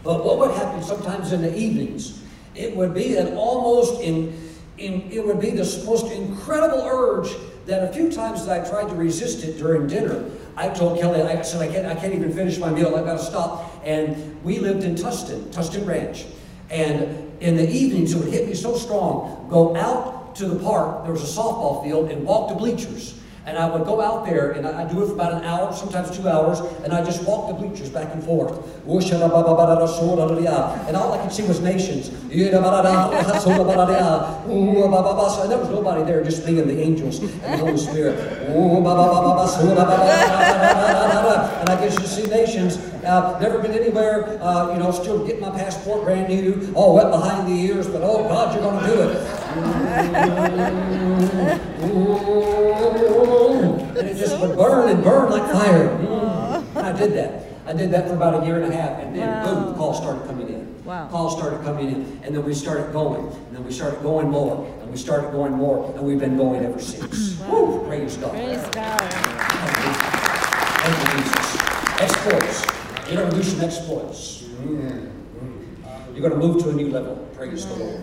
But 0.05 0.23
what 0.23 0.39
would 0.39 0.51
happen 0.51 0.83
sometimes 0.83 1.33
in 1.33 1.41
the 1.41 1.57
evenings? 1.57 2.23
It 2.55 2.77
would 2.77 2.93
be 2.93 3.17
an 3.17 3.35
almost 3.37 4.03
in, 4.03 4.39
in 4.77 5.11
it 5.11 5.25
would 5.25 5.41
be 5.41 5.51
this 5.51 5.87
most 5.87 6.13
incredible 6.13 6.83
urge 6.85 7.31
that 7.65 7.85
a 7.85 7.93
few 7.93 8.13
times 8.13 8.45
that 8.45 8.67
I 8.67 8.69
tried 8.69 8.89
to 8.89 8.95
resist 8.95 9.45
it 9.45 9.57
during 9.57 9.87
dinner, 9.87 10.31
I 10.57 10.69
told 10.69 11.01
Kelly, 11.01 11.23
I 11.23 11.41
said, 11.41 11.63
I 11.63 11.73
can't, 11.73 11.87
I 11.87 11.95
can't 11.95 12.15
even 12.15 12.33
finish 12.35 12.59
my 12.59 12.71
meal. 12.71 12.95
I've 12.97 13.07
got 13.07 13.19
to 13.19 13.25
stop. 13.25 13.81
And 13.83 14.43
we 14.43 14.59
lived 14.59 14.85
in 14.85 14.95
Tustin, 14.95 15.45
Tustin 15.55 15.87
Ranch. 15.87 16.27
And 16.71 17.33
in 17.41 17.57
the 17.57 17.69
evenings, 17.69 18.15
it 18.15 18.19
would 18.19 18.33
hit 18.33 18.47
me 18.47 18.55
so 18.55 18.77
strong. 18.77 19.47
Go 19.49 19.77
out 19.77 20.37
to 20.37 20.47
the 20.47 20.59
park, 20.59 21.05
there 21.05 21.13
was 21.13 21.23
a 21.23 21.41
softball 21.41 21.83
field, 21.83 22.11
and 22.11 22.25
walk 22.25 22.49
to 22.49 22.55
bleachers. 22.55 23.19
And 23.49 23.57
I 23.57 23.65
would 23.65 23.87
go 23.87 24.03
out 24.03 24.27
there, 24.27 24.51
and 24.51 24.67
I, 24.67 24.87
do 24.87 25.03
it 25.03 25.07
for 25.07 25.15
about 25.15 25.33
an 25.33 25.45
hour, 25.45 25.73
sometimes 25.73 26.15
two 26.15 26.29
hours, 26.29 26.61
and 26.85 26.93
I 26.93 27.03
just 27.03 27.25
walk 27.25 27.49
the 27.49 27.55
bleachers 27.55 27.89
back 27.89 28.13
and 28.13 28.23
forth. 28.23 28.59
And 30.87 30.95
all 30.95 31.15
I 31.15 31.19
could 31.23 31.33
see 31.33 31.45
was 31.45 31.59
nations. 31.61 32.09
And 32.09 32.31
there 35.51 35.59
was 35.59 35.71
nobody 35.71 36.05
there, 36.05 36.23
just 36.23 36.47
me 36.47 36.61
and 36.61 36.69
the 36.69 36.79
angels 36.79 37.21
and 37.21 37.31
the 37.41 37.57
Holy 37.57 37.79
Spirit. 37.79 38.19
And 41.61 41.71
I 41.71 41.81
get 41.81 41.93
to 41.93 42.07
see 42.07 42.27
nations. 42.27 42.77
I've 43.03 43.41
never 43.41 43.61
been 43.61 43.73
anywhere, 43.73 44.39
uh, 44.43 44.75
you 44.75 44.79
know, 44.79 44.91
still 44.91 45.27
getting 45.27 45.41
my 45.41 45.53
passport 45.53 46.05
brand 46.05 46.29
new, 46.29 46.71
all 46.75 46.97
wet 46.97 47.11
behind 47.11 47.49
the 47.49 47.55
ears, 47.59 47.87
but 47.87 48.03
oh 48.03 48.29
God, 48.29 48.53
you're 48.53 48.63
going 48.63 48.85
to 48.85 48.91
do 48.91 49.01
it 49.09 49.17
and 51.91 52.97
it 52.97 53.38
just 54.19 54.41
would 54.41 54.57
burn 54.57 54.91
and 54.91 55.03
burn 55.03 55.31
like 55.31 55.51
fire. 55.53 55.89
Mm. 55.89 56.77
I 56.77 56.93
did 56.93 57.13
that. 57.15 57.45
I 57.67 57.73
did 57.73 57.91
that 57.91 58.09
for 58.09 58.15
about 58.15 58.43
a 58.43 58.47
year 58.47 58.63
and 58.63 58.73
a 58.73 58.75
half, 58.75 58.99
and 59.01 59.15
then 59.15 59.29
wow. 59.29 59.45
boom, 59.45 59.67
the 59.67 59.75
calls 59.75 59.99
started 59.99 60.27
coming 60.27 60.49
in. 60.49 60.85
Wow. 60.85 61.09
Calls 61.09 61.37
started 61.37 61.63
coming 61.63 61.89
in, 61.89 62.21
and 62.23 62.35
then 62.35 62.45
we 62.45 62.55
started 62.55 62.93
going, 62.93 63.27
and 63.27 63.57
then 63.57 63.65
we 63.65 63.71
started 63.71 64.03
going 64.03 64.31
more, 64.31 64.67
and 64.81 64.91
we 64.91 64.97
started 64.97 65.33
going 65.33 65.53
more, 65.53 65.95
and 65.95 66.07
we've 66.07 66.19
been 66.19 66.37
going 66.37 66.65
ever 66.65 66.81
since. 66.81 67.39
Wow. 67.41 67.51
Woo, 67.51 67.87
praise 67.87 68.17
God. 68.17 68.31
Praise 68.31 68.67
God. 68.69 69.01
Thank 70.81 70.97
you, 70.99 71.23
Jesus. 71.23 71.57
Exploits. 72.01 72.67
You're 73.09 73.23
going 73.23 73.31
to 73.31 73.37
do 73.37 73.43
some 73.43 73.61
exploits. 73.61 74.43
Mm. 74.63 75.13
You're 76.13 76.29
going 76.29 76.41
to 76.41 76.47
move 76.47 76.63
to 76.63 76.71
a 76.71 76.73
new 76.73 76.91
level. 76.91 77.17
Praise 77.35 77.67
the 77.67 77.75
Lord. 77.75 78.01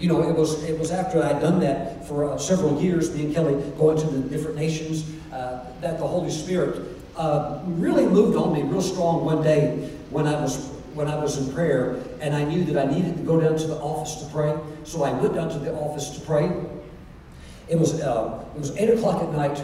You 0.00 0.08
know, 0.08 0.28
it 0.28 0.36
was 0.36 0.62
it 0.62 0.78
was 0.78 0.92
after 0.92 1.22
I'd 1.22 1.40
done 1.40 1.58
that 1.60 2.06
for 2.06 2.24
uh, 2.24 2.38
several 2.38 2.80
years, 2.80 3.14
me 3.14 3.26
and 3.26 3.34
Kelly 3.34 3.60
going 3.76 3.98
to 3.98 4.06
the 4.06 4.28
different 4.28 4.56
nations, 4.56 5.04
that 5.30 5.98
the 5.98 6.06
Holy 6.06 6.30
Spirit 6.30 6.98
uh, 7.16 7.60
really 7.66 8.06
moved 8.06 8.36
on 8.36 8.52
me 8.52 8.62
real 8.62 8.82
strong 8.82 9.24
one 9.24 9.42
day 9.42 9.90
when 10.10 10.26
I 10.26 10.40
was 10.40 10.68
when 10.94 11.06
I 11.06 11.16
was 11.16 11.36
in 11.38 11.52
prayer, 11.54 12.02
and 12.20 12.34
I 12.34 12.42
knew 12.44 12.64
that 12.64 12.88
I 12.88 12.90
needed 12.90 13.16
to 13.18 13.22
go 13.22 13.40
down 13.40 13.56
to 13.56 13.66
the 13.66 13.76
office 13.76 14.16
to 14.24 14.32
pray. 14.32 14.56
So 14.84 15.04
I 15.04 15.12
went 15.12 15.34
down 15.34 15.48
to 15.50 15.58
the 15.58 15.72
office 15.74 16.10
to 16.10 16.20
pray. 16.20 16.50
It 17.68 17.78
was 17.78 18.00
uh, 18.00 18.44
it 18.54 18.58
was 18.58 18.76
eight 18.76 18.90
o'clock 18.90 19.22
at 19.22 19.32
night, 19.32 19.62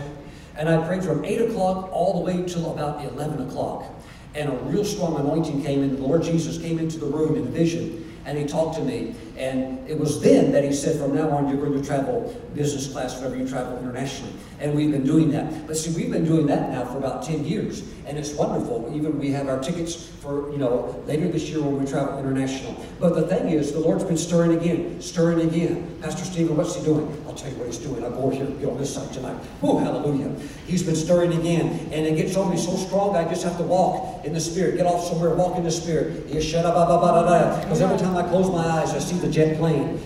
and 0.57 0.68
I 0.68 0.87
prayed 0.87 1.03
from 1.03 1.24
eight 1.24 1.40
o'clock 1.40 1.90
all 1.92 2.20
the 2.20 2.24
way 2.24 2.46
till 2.46 2.72
about 2.72 3.05
eleven 3.05 3.48
o'clock. 3.48 3.87
And 4.35 4.53
a 4.53 4.57
real 4.64 4.85
strong 4.85 5.18
anointing 5.20 5.62
came 5.62 5.83
in. 5.85 5.94
The 5.94 6.03
Lord 6.03 6.22
Jesus 6.22 6.59
came 6.59 6.81
into 6.81 6.98
the 6.98 7.07
room 7.07 7.37
in 7.37 7.46
a 7.46 7.50
vision, 7.50 8.04
and 8.27 8.39
he 8.39 8.47
talked 8.47 8.77
to 8.77 8.83
me. 8.83 9.15
And 9.37 9.89
it 9.89 9.99
was 9.99 10.21
then 10.21 10.53
that 10.53 10.65
he 10.65 10.73
said, 10.73 10.99
from 10.99 11.15
now 11.15 11.31
on, 11.31 11.49
you're 11.49 11.65
going 11.65 11.81
to 11.81 11.87
travel 11.87 12.41
business 12.55 12.91
class 12.91 13.17
whenever 13.17 13.37
you 13.37 13.49
travel 13.49 13.77
internationally. 13.79 14.33
And 14.61 14.75
we've 14.75 14.91
been 14.91 15.05
doing 15.05 15.31
that. 15.33 15.67
But 15.67 15.77
see, 15.77 15.95
we've 15.95 16.11
been 16.11 16.25
doing 16.25 16.47
that 16.47 16.71
now 16.71 16.85
for 16.85 16.99
about 16.99 17.25
10 17.25 17.45
years. 17.45 17.83
And 18.07 18.17
it's 18.17 18.33
wonderful. 18.35 18.91
Even 18.95 19.19
we 19.19 19.31
have 19.33 19.49
our 19.49 19.61
tickets 19.61 20.09
for, 20.21 20.51
you 20.53 20.59
know, 20.59 21.03
later 21.07 21.29
this 21.29 21.49
year 21.51 21.61
when 21.61 21.83
we 21.83 21.91
travel 21.91 22.19
international. 22.19 22.85
But 23.01 23.15
the 23.15 23.27
thing 23.27 23.49
is, 23.49 23.73
the 23.73 23.81
Lord's 23.81 24.05
been 24.05 24.17
stirring 24.17 24.53
again, 24.53 25.01
stirring 25.01 25.41
again. 25.41 25.99
Pastor 26.01 26.25
Stephen, 26.25 26.57
what's 26.57 26.77
he 26.77 26.85
doing? 26.85 27.07
I'll 27.35 27.40
tell 27.40 27.51
you 27.51 27.57
what 27.59 27.66
he's 27.66 27.79
doing. 27.79 28.05
I'll 28.05 28.12
go 28.12 28.31
here, 28.31 28.44
and 28.44 28.61
get 28.61 28.68
on 28.68 28.79
this 28.79 28.94
side 28.94 29.12
tonight. 29.12 29.37
Oh, 29.61 29.79
hallelujah. 29.79 30.31
He's 30.68 30.85
been 30.85 30.94
stirring 30.94 31.33
again. 31.33 31.66
And 31.90 32.07
it 32.07 32.14
gets 32.14 32.37
on 32.37 32.49
me 32.49 32.57
so 32.57 32.77
strong, 32.77 33.16
I 33.16 33.25
just 33.25 33.42
have 33.42 33.57
to 33.57 33.64
walk 33.64 34.25
in 34.25 34.33
the 34.33 34.40
Spirit. 34.40 34.77
Get 34.77 34.87
off 34.87 35.03
somewhere, 35.05 35.35
walk 35.35 35.57
in 35.59 35.64
the 35.64 35.70
Spirit. 35.73 36.29
Because 36.29 37.81
every 37.81 37.99
time 37.99 38.16
I 38.16 38.23
close 38.23 38.49
my 38.53 38.64
eyes, 38.64 38.94
I 38.94 39.01
see 39.01 39.16
the 39.18 39.27
jet 39.29 39.59
plane. 39.59 39.99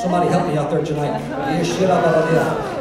Somebody 0.00 0.28
help 0.30 0.48
me 0.48 0.56
out 0.56 0.70
there 0.70 0.82
tonight. 0.82 1.20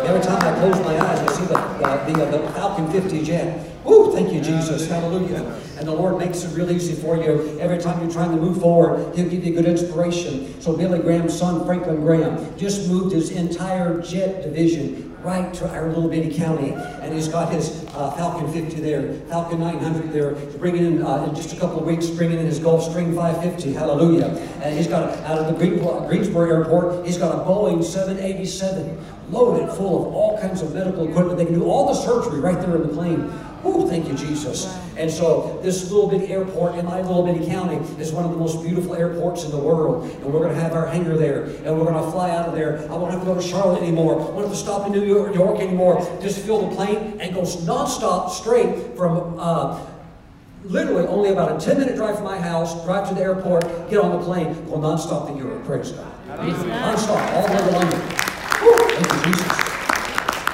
Every 0.07 0.21
time 0.21 0.41
I 0.41 0.53
close 0.61 0.79
my 0.85 0.97
eyes, 0.97 1.19
I 1.19 1.31
see 1.33 1.45
the, 1.47 1.59
the, 2.07 2.25
the, 2.25 2.37
the 2.37 2.51
Falcon 2.53 2.89
50 2.89 3.21
jet. 3.21 3.67
Woo, 3.83 4.00
thank 4.11 4.33
you, 4.33 4.41
Jesus. 4.41 4.87
Hallelujah. 4.87 5.59
And 5.77 5.87
the 5.87 5.93
Lord 5.93 6.17
makes 6.17 6.43
it 6.43 6.55
real 6.55 6.71
easy 6.71 6.93
for 6.93 7.17
you. 7.17 7.57
Every 7.59 7.77
time 7.77 8.01
you're 8.01 8.11
trying 8.11 8.31
to 8.31 8.37
move 8.37 8.61
forward, 8.61 9.15
He'll 9.15 9.29
give 9.29 9.43
you 9.43 9.53
good 9.53 9.65
inspiration. 9.65 10.59
So 10.61 10.75
Billy 10.75 10.99
Graham's 10.99 11.37
son, 11.37 11.65
Franklin 11.65 12.01
Graham, 12.01 12.57
just 12.57 12.87
moved 12.87 13.13
his 13.13 13.31
entire 13.31 14.01
jet 14.01 14.43
division 14.43 15.11
right 15.23 15.53
to 15.53 15.69
our 15.69 15.87
little 15.89 16.09
bitty 16.09 16.35
county. 16.35 16.71
And 16.71 17.13
he's 17.13 17.27
got 17.27 17.51
his 17.51 17.85
uh, 17.93 18.11
Falcon 18.11 18.51
50 18.51 18.81
there, 18.81 19.13
Falcon 19.29 19.59
900 19.59 20.11
there, 20.11 20.31
bringing 20.57 20.85
in, 20.85 21.03
uh, 21.03 21.25
in 21.25 21.35
just 21.35 21.55
a 21.55 21.59
couple 21.59 21.79
of 21.79 21.85
weeks, 21.85 22.07
bringing 22.07 22.39
in 22.39 22.45
his 22.45 22.59
Gulfstream 22.59 23.15
550. 23.15 23.73
Hallelujah. 23.73 24.27
And 24.63 24.75
he's 24.75 24.87
got, 24.87 25.17
out 25.19 25.37
of 25.37 25.47
the 25.47 26.07
Greensboro 26.07 26.49
Airport, 26.49 27.05
he's 27.05 27.17
got 27.17 27.35
a 27.35 27.43
Boeing 27.43 27.83
787 27.83 28.97
loaded 29.29 29.73
full 29.75 30.07
of 30.07 30.13
all 30.13 30.39
kinds 30.39 30.61
of 30.61 30.73
medical 30.73 31.07
equipment. 31.07 31.37
They 31.37 31.45
can 31.45 31.53
do 31.53 31.65
all 31.65 31.87
the 31.87 31.93
surgery 31.93 32.39
right 32.39 32.59
there 32.59 32.75
in 32.75 32.83
the 32.83 32.93
plane. 32.93 33.31
Oh, 33.63 33.87
thank 33.87 34.07
you, 34.07 34.15
Jesus. 34.15 34.65
And 34.97 35.09
so 35.09 35.59
this 35.61 35.91
little 35.91 36.09
bitty 36.09 36.33
airport 36.33 36.75
in 36.75 36.85
my 36.85 37.01
little 37.01 37.23
bitty 37.23 37.45
county 37.45 37.75
is 37.99 38.11
one 38.11 38.25
of 38.25 38.31
the 38.31 38.37
most 38.37 38.63
beautiful 38.63 38.95
airports 38.95 39.43
in 39.43 39.51
the 39.51 39.57
world. 39.57 40.09
And 40.09 40.25
we're 40.25 40.39
going 40.39 40.53
to 40.53 40.59
have 40.59 40.73
our 40.73 40.87
hangar 40.87 41.15
there. 41.15 41.43
And 41.43 41.77
we're 41.77 41.85
going 41.85 42.03
to 42.03 42.11
fly 42.11 42.31
out 42.31 42.49
of 42.49 42.55
there. 42.55 42.79
I 42.91 42.95
won't 42.95 43.11
have 43.11 43.21
to 43.21 43.25
go 43.25 43.35
to 43.35 43.41
Charlotte 43.41 43.81
anymore. 43.81 44.15
I 44.15 44.23
won't 44.31 44.47
have 44.47 44.51
to 44.51 44.55
stop 44.55 44.87
in 44.87 44.93
New 44.93 45.05
York 45.05 45.59
anymore. 45.59 46.01
Just 46.21 46.39
fill 46.39 46.67
the 46.67 46.75
plane 46.75 47.19
and 47.19 47.33
go 47.35 47.41
nonstop 47.41 48.31
straight 48.31 48.95
from 48.97 49.39
uh, 49.39 49.85
literally 50.63 51.07
only 51.07 51.29
about 51.29 51.61
a 51.61 51.65
10 51.65 51.79
minute 51.79 51.95
drive 51.95 52.15
from 52.15 52.25
my 52.25 52.39
house, 52.39 52.83
drive 52.85 53.07
to 53.09 53.15
the 53.15 53.21
airport, 53.21 53.63
get 53.89 53.99
on 53.99 54.19
the 54.19 54.25
plane, 54.25 54.53
go 54.65 54.77
nonstop 54.77 55.31
to 55.31 55.37
Europe. 55.37 55.63
Praise 55.65 55.91
God. 55.91 56.13
Nonstop, 56.27 57.33
all 57.33 57.47
the 57.47 57.53
way 57.53 57.59
to 57.59 57.71
London. 57.77 58.01
Thank 59.01 59.25
you, 59.25 59.31
Jesus. 59.31 59.47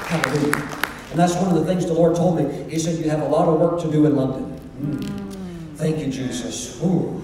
Hallelujah. 0.08 0.77
And 1.18 1.28
that's 1.28 1.42
one 1.42 1.50
of 1.50 1.58
the 1.58 1.66
things 1.66 1.84
the 1.88 1.94
Lord 1.94 2.16
told 2.16 2.38
me. 2.38 2.70
He 2.70 2.78
said, 2.78 3.04
You 3.04 3.10
have 3.10 3.24
a 3.24 3.28
lot 3.28 3.48
of 3.48 3.60
work 3.60 3.82
to 3.82 3.92
do 3.92 4.06
in 4.06 4.16
London. 4.16 4.62
Mm. 4.80 5.76
Thank 5.76 5.98
you, 5.98 6.12
Jesus. 6.12 6.80
Ooh. 6.84 7.24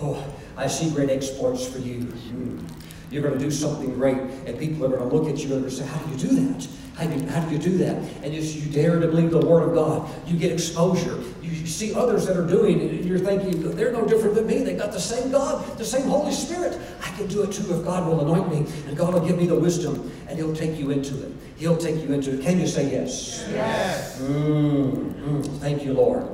Oh, 0.00 0.24
I 0.56 0.68
see 0.68 0.88
great 0.90 1.10
exploits 1.10 1.66
for 1.66 1.78
you. 1.78 2.02
Mm. 2.02 2.64
You're 3.10 3.22
going 3.22 3.36
to 3.36 3.44
do 3.44 3.50
something 3.50 3.92
great, 3.94 4.18
and 4.18 4.56
people 4.56 4.84
are 4.84 4.88
going 4.88 5.10
to 5.10 5.16
look 5.16 5.28
at 5.28 5.44
you 5.44 5.52
and 5.52 5.72
say, 5.72 5.84
How 5.84 5.98
do 5.98 6.12
you 6.12 6.16
do 6.16 6.28
that? 6.28 6.68
How 6.96 7.06
do 7.06 7.18
you, 7.18 7.28
how 7.28 7.40
do, 7.40 7.52
you 7.52 7.58
do 7.58 7.78
that? 7.78 7.96
And 8.22 8.32
as 8.34 8.54
you 8.54 8.72
dare 8.72 9.00
to 9.00 9.08
believe 9.08 9.32
the 9.32 9.44
Word 9.44 9.68
of 9.68 9.74
God, 9.74 10.08
you 10.28 10.38
get 10.38 10.52
exposure. 10.52 11.20
You 11.42 11.66
see 11.66 11.92
others 11.92 12.26
that 12.26 12.36
are 12.36 12.46
doing 12.46 12.80
it, 12.80 12.90
and 12.92 13.04
you're 13.04 13.18
thinking, 13.18 13.74
they're 13.74 13.90
no 13.90 14.06
different 14.06 14.36
than 14.36 14.46
me. 14.46 14.62
They 14.62 14.74
got 14.74 14.92
the 14.92 15.00
same 15.00 15.32
God, 15.32 15.76
the 15.76 15.84
same 15.84 16.08
Holy 16.08 16.32
Spirit. 16.32 16.78
I 17.02 17.10
can 17.16 17.26
do 17.26 17.42
it 17.42 17.52
too 17.52 17.74
if 17.76 17.84
God 17.84 18.06
will 18.06 18.20
anoint 18.20 18.48
me, 18.48 18.72
and 18.86 18.96
God 18.96 19.12
will 19.12 19.26
give 19.26 19.36
me 19.36 19.46
the 19.46 19.58
wisdom, 19.58 20.12
and 20.28 20.38
He'll 20.38 20.54
take 20.54 20.78
you 20.78 20.92
into 20.92 21.20
it. 21.24 21.32
He'll 21.56 21.76
take 21.76 21.96
you 21.96 22.12
into 22.12 22.38
it. 22.38 22.42
Can 22.42 22.60
you 22.60 22.66
say 22.66 22.92
yes? 22.92 23.44
Yes. 23.50 24.20
Mm, 24.20 25.14
mm, 25.14 25.58
thank 25.58 25.84
you, 25.84 25.94
Lord. 25.94 26.28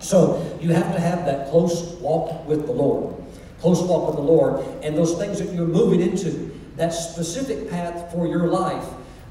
So 0.00 0.58
you 0.60 0.72
have 0.72 0.94
to 0.94 1.00
have 1.00 1.24
that 1.26 1.50
close 1.50 1.94
walk 1.94 2.46
with 2.46 2.66
the 2.66 2.72
Lord. 2.72 3.16
Close 3.60 3.82
walk 3.82 4.06
with 4.06 4.16
the 4.16 4.22
Lord. 4.22 4.64
And 4.84 4.96
those 4.96 5.16
things 5.18 5.38
that 5.40 5.52
you're 5.52 5.66
moving 5.66 6.00
into, 6.00 6.56
that 6.76 6.90
specific 6.90 7.68
path 7.68 8.12
for 8.12 8.26
your 8.26 8.46
life, 8.46 8.84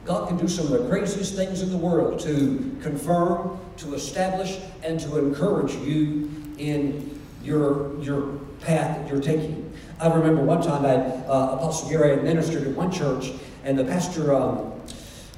God 0.08 0.30
can 0.30 0.38
do 0.38 0.48
some 0.48 0.72
of 0.72 0.72
the 0.72 0.88
craziest 0.88 1.36
things 1.36 1.62
in 1.62 1.70
the 1.70 1.78
world 1.78 2.22
to 2.22 2.78
confirm, 2.82 3.60
to 3.78 3.94
establish, 3.94 4.58
and 4.82 4.98
to 5.02 5.20
encourage 5.20 5.76
you 5.76 6.32
in 6.58 7.20
your, 7.44 8.02
your 8.02 8.38
path 8.62 8.98
that 8.98 9.10
you're 9.12 9.22
taking. 9.22 9.70
I 10.00 10.08
remember 10.08 10.44
one 10.44 10.62
time 10.62 10.86
I, 10.86 10.96
uh, 10.96 11.58
Apostle 11.58 11.90
Gary 11.90 12.12
had 12.12 12.24
ministered 12.24 12.66
at 12.66 12.74
one 12.74 12.90
church, 12.90 13.32
and 13.66 13.78
the 13.78 13.84
pastor 13.84 14.34
um, 14.34 14.72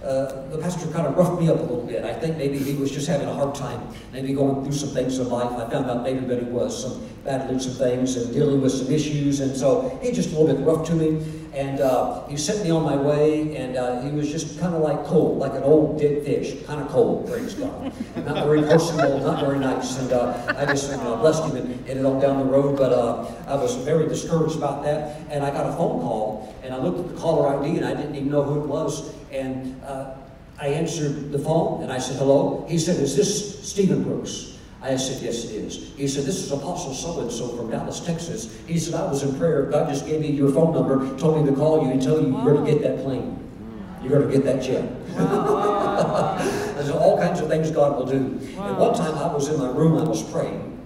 uh, 0.04 0.48
the 0.48 0.58
pastor 0.60 0.90
kind 0.92 1.06
of 1.06 1.18
roughed 1.18 1.42
me 1.42 1.50
up 1.50 1.58
a 1.58 1.62
little 1.62 1.86
bit. 1.86 2.06
I 2.06 2.14
think 2.14 2.38
maybe 2.38 2.58
he 2.58 2.74
was 2.76 2.90
just 2.90 3.06
having 3.06 3.28
a 3.28 3.34
hard 3.34 3.54
time, 3.54 3.86
maybe 4.14 4.34
going 4.34 4.64
through 4.64 4.74
some 4.74 4.90
things 4.90 5.20
in 5.20 5.28
life. 5.28 5.52
I 5.52 5.70
found 5.70 5.90
out 5.90 6.04
later 6.04 6.22
that 6.22 6.42
he 6.42 6.46
was 6.46 6.84
some 6.84 7.06
battling 7.26 7.60
some 7.60 7.74
things 7.74 8.16
and 8.16 8.34
dealing 8.34 8.62
with 8.62 8.72
some 8.72 8.90
issues, 8.90 9.42
and 9.42 9.56
so 9.56 10.00
he 10.02 10.14
just 10.14 10.32
a 10.32 10.40
little 10.40 10.56
bit 10.56 10.66
rough 10.66 10.88
to 10.88 10.96
me. 10.96 11.39
And 11.54 11.80
uh, 11.80 12.28
he 12.28 12.38
sent 12.38 12.64
me 12.64 12.70
on 12.70 12.84
my 12.84 12.96
way, 12.96 13.56
and 13.58 13.76
uh, 13.76 14.02
he 14.02 14.12
was 14.12 14.30
just 14.32 14.60
kind 14.60 14.76
of 14.76 14.82
like 14.82 15.04
cold, 15.06 15.40
like 15.40 15.54
an 15.54 15.64
old 15.64 16.00
dead 16.00 16.24
fish, 16.24 16.64
kind 16.66 16.80
of 16.80 16.88
cold, 16.90 17.28
praise 17.28 17.56
God. 17.56 17.92
Not 18.16 18.46
very 18.46 18.62
personal, 18.62 19.20
not 19.20 19.40
very 19.40 19.58
nice. 19.58 19.98
And 19.98 20.14
uh, 20.14 20.56
I 20.58 20.66
just 20.66 20.94
blessed 20.94 21.44
him 21.46 21.56
and 21.58 21.88
headed 21.88 22.06
on 22.06 22.20
down 22.20 22.40
the 22.40 22.46
road, 22.46 22.78
but 22.78 22.94
uh, 22.94 23.26
I 23.48 23.56
was 23.56 23.76
very 23.78 24.08
discouraged 24.08 24.58
about 24.58 24.84
that. 24.84 25.22
And 25.30 25.44
I 25.44 25.50
got 25.50 25.66
a 25.66 25.72
phone 25.72 26.02
call, 26.02 26.56
and 26.64 26.74
I 26.74 26.78
looked 26.78 27.00
at 27.00 27.16
the 27.16 27.20
caller 27.20 27.58
ID, 27.60 27.78
and 27.78 27.86
I 27.86 27.96
didn't 27.96 28.16
even 28.16 28.30
know 28.30 28.44
who 28.44 28.62
it 28.62 28.68
was. 28.68 29.14
And 29.32 29.82
uh, 29.84 30.16
I 30.60 30.68
answered 30.68 31.32
the 31.32 31.40
phone, 31.40 31.82
and 31.82 31.92
I 31.92 31.98
said, 31.98 32.18
hello. 32.18 32.66
He 32.70 32.78
said, 32.78 32.98
is 32.98 33.16
this 33.16 33.68
Stephen 33.68 34.04
Brooks? 34.04 34.59
I 34.82 34.96
said, 34.96 35.22
yes, 35.22 35.44
it 35.44 35.52
is. 35.52 35.94
He 35.98 36.08
said, 36.08 36.24
this 36.24 36.38
is 36.38 36.52
Apostle 36.52 36.94
so-and-so 36.94 37.50
from 37.58 37.70
Dallas, 37.70 38.00
Texas. 38.00 38.58
He 38.66 38.80
said, 38.80 38.94
I 38.94 39.06
was 39.10 39.24
in 39.24 39.38
prayer. 39.38 39.64
God 39.64 39.90
just 39.90 40.06
gave 40.06 40.22
me 40.22 40.32
your 40.32 40.52
phone 40.52 40.74
number, 40.74 41.18
told 41.18 41.44
me 41.44 41.52
to 41.52 41.56
call 41.56 41.84
you 41.84 41.92
and 41.92 42.02
tell 42.02 42.22
you 42.22 42.32
you're 42.32 42.54
going 42.54 42.66
to 42.66 42.72
get 42.72 42.82
that 42.82 43.04
plane. 43.04 43.36
You're 44.02 44.12
going 44.18 44.30
to 44.30 44.34
get 44.34 44.46
that 44.46 44.64
jet. 44.64 44.88
There's 46.76 46.90
all 46.92 47.18
kinds 47.18 47.42
of 47.42 47.50
things 47.50 47.72
God 47.72 47.98
will 47.98 48.06
do. 48.06 48.16
And 48.16 48.78
one 48.78 48.94
time 48.94 49.16
I 49.16 49.34
was 49.34 49.50
in 49.50 49.60
my 49.60 49.70
room, 49.70 49.98
I 49.98 50.04
was 50.04 50.24
praying. 50.32 50.80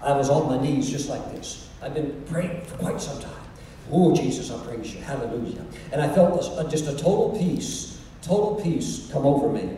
I 0.00 0.12
was 0.12 0.30
on 0.30 0.46
my 0.46 0.62
knees 0.62 0.88
just 0.88 1.08
like 1.08 1.32
this. 1.32 1.68
I've 1.82 1.94
been 1.94 2.22
praying 2.26 2.64
for 2.66 2.76
quite 2.76 3.00
some 3.00 3.20
time. 3.20 3.32
Oh, 3.90 4.14
Jesus, 4.14 4.52
I 4.52 4.64
praise 4.64 4.94
you. 4.94 5.00
Hallelujah. 5.00 5.64
And 5.90 6.00
I 6.00 6.08
felt 6.14 6.40
a, 6.40 6.60
uh, 6.60 6.70
just 6.70 6.86
a 6.86 6.92
total 6.92 7.36
peace, 7.36 8.00
total 8.22 8.60
peace 8.62 9.08
come 9.12 9.26
over 9.26 9.48
me. 9.48 9.76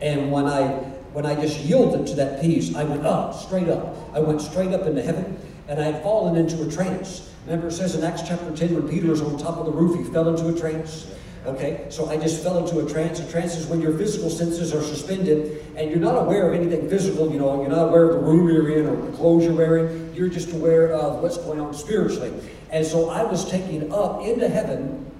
And 0.00 0.30
when 0.30 0.46
I 0.46 0.95
when 1.16 1.24
I 1.24 1.34
just 1.34 1.60
yielded 1.60 2.06
to 2.08 2.14
that 2.16 2.42
peace, 2.42 2.74
I 2.74 2.84
went 2.84 3.06
up, 3.06 3.32
straight 3.32 3.70
up. 3.70 3.96
I 4.12 4.20
went 4.20 4.42
straight 4.42 4.74
up 4.74 4.82
into 4.82 5.00
heaven, 5.00 5.40
and 5.66 5.80
I 5.80 5.84
had 5.84 6.02
fallen 6.02 6.36
into 6.36 6.62
a 6.62 6.70
trance. 6.70 7.32
Remember, 7.46 7.68
it 7.68 7.72
says 7.72 7.94
in 7.94 8.04
Acts 8.04 8.20
chapter 8.20 8.54
10, 8.54 8.74
when 8.74 8.86
Peter 8.86 9.08
was 9.08 9.22
on 9.22 9.38
top 9.38 9.56
of 9.56 9.64
the 9.64 9.72
roof, 9.72 9.96
he 9.96 10.12
fell 10.12 10.28
into 10.28 10.54
a 10.54 10.60
trance. 10.60 11.10
Okay, 11.46 11.86
so 11.88 12.10
I 12.10 12.18
just 12.18 12.42
fell 12.42 12.58
into 12.58 12.84
a 12.84 12.92
trance. 12.92 13.18
A 13.18 13.30
trance 13.30 13.56
is 13.56 13.66
when 13.66 13.80
your 13.80 13.96
physical 13.96 14.28
senses 14.28 14.74
are 14.74 14.82
suspended 14.82 15.64
and 15.74 15.90
you're 15.90 16.00
not 16.00 16.16
aware 16.16 16.52
of 16.52 16.60
anything 16.60 16.90
physical. 16.90 17.32
You 17.32 17.38
know, 17.38 17.62
you're 17.62 17.70
not 17.70 17.88
aware 17.88 18.10
of 18.10 18.16
the 18.16 18.20
room 18.20 18.46
you're 18.50 18.76
in 18.76 18.86
or 18.86 19.10
the 19.10 19.16
clothes 19.16 19.44
you're 19.44 19.54
wearing. 19.54 20.12
You're 20.14 20.28
just 20.28 20.52
aware 20.52 20.92
of 20.92 21.22
what's 21.22 21.38
going 21.38 21.60
on 21.60 21.72
spiritually. 21.72 22.30
And 22.70 22.84
so 22.84 23.08
I 23.08 23.22
was 23.22 23.50
taken 23.50 23.90
up 23.90 24.20
into 24.20 24.50
heaven, 24.50 25.10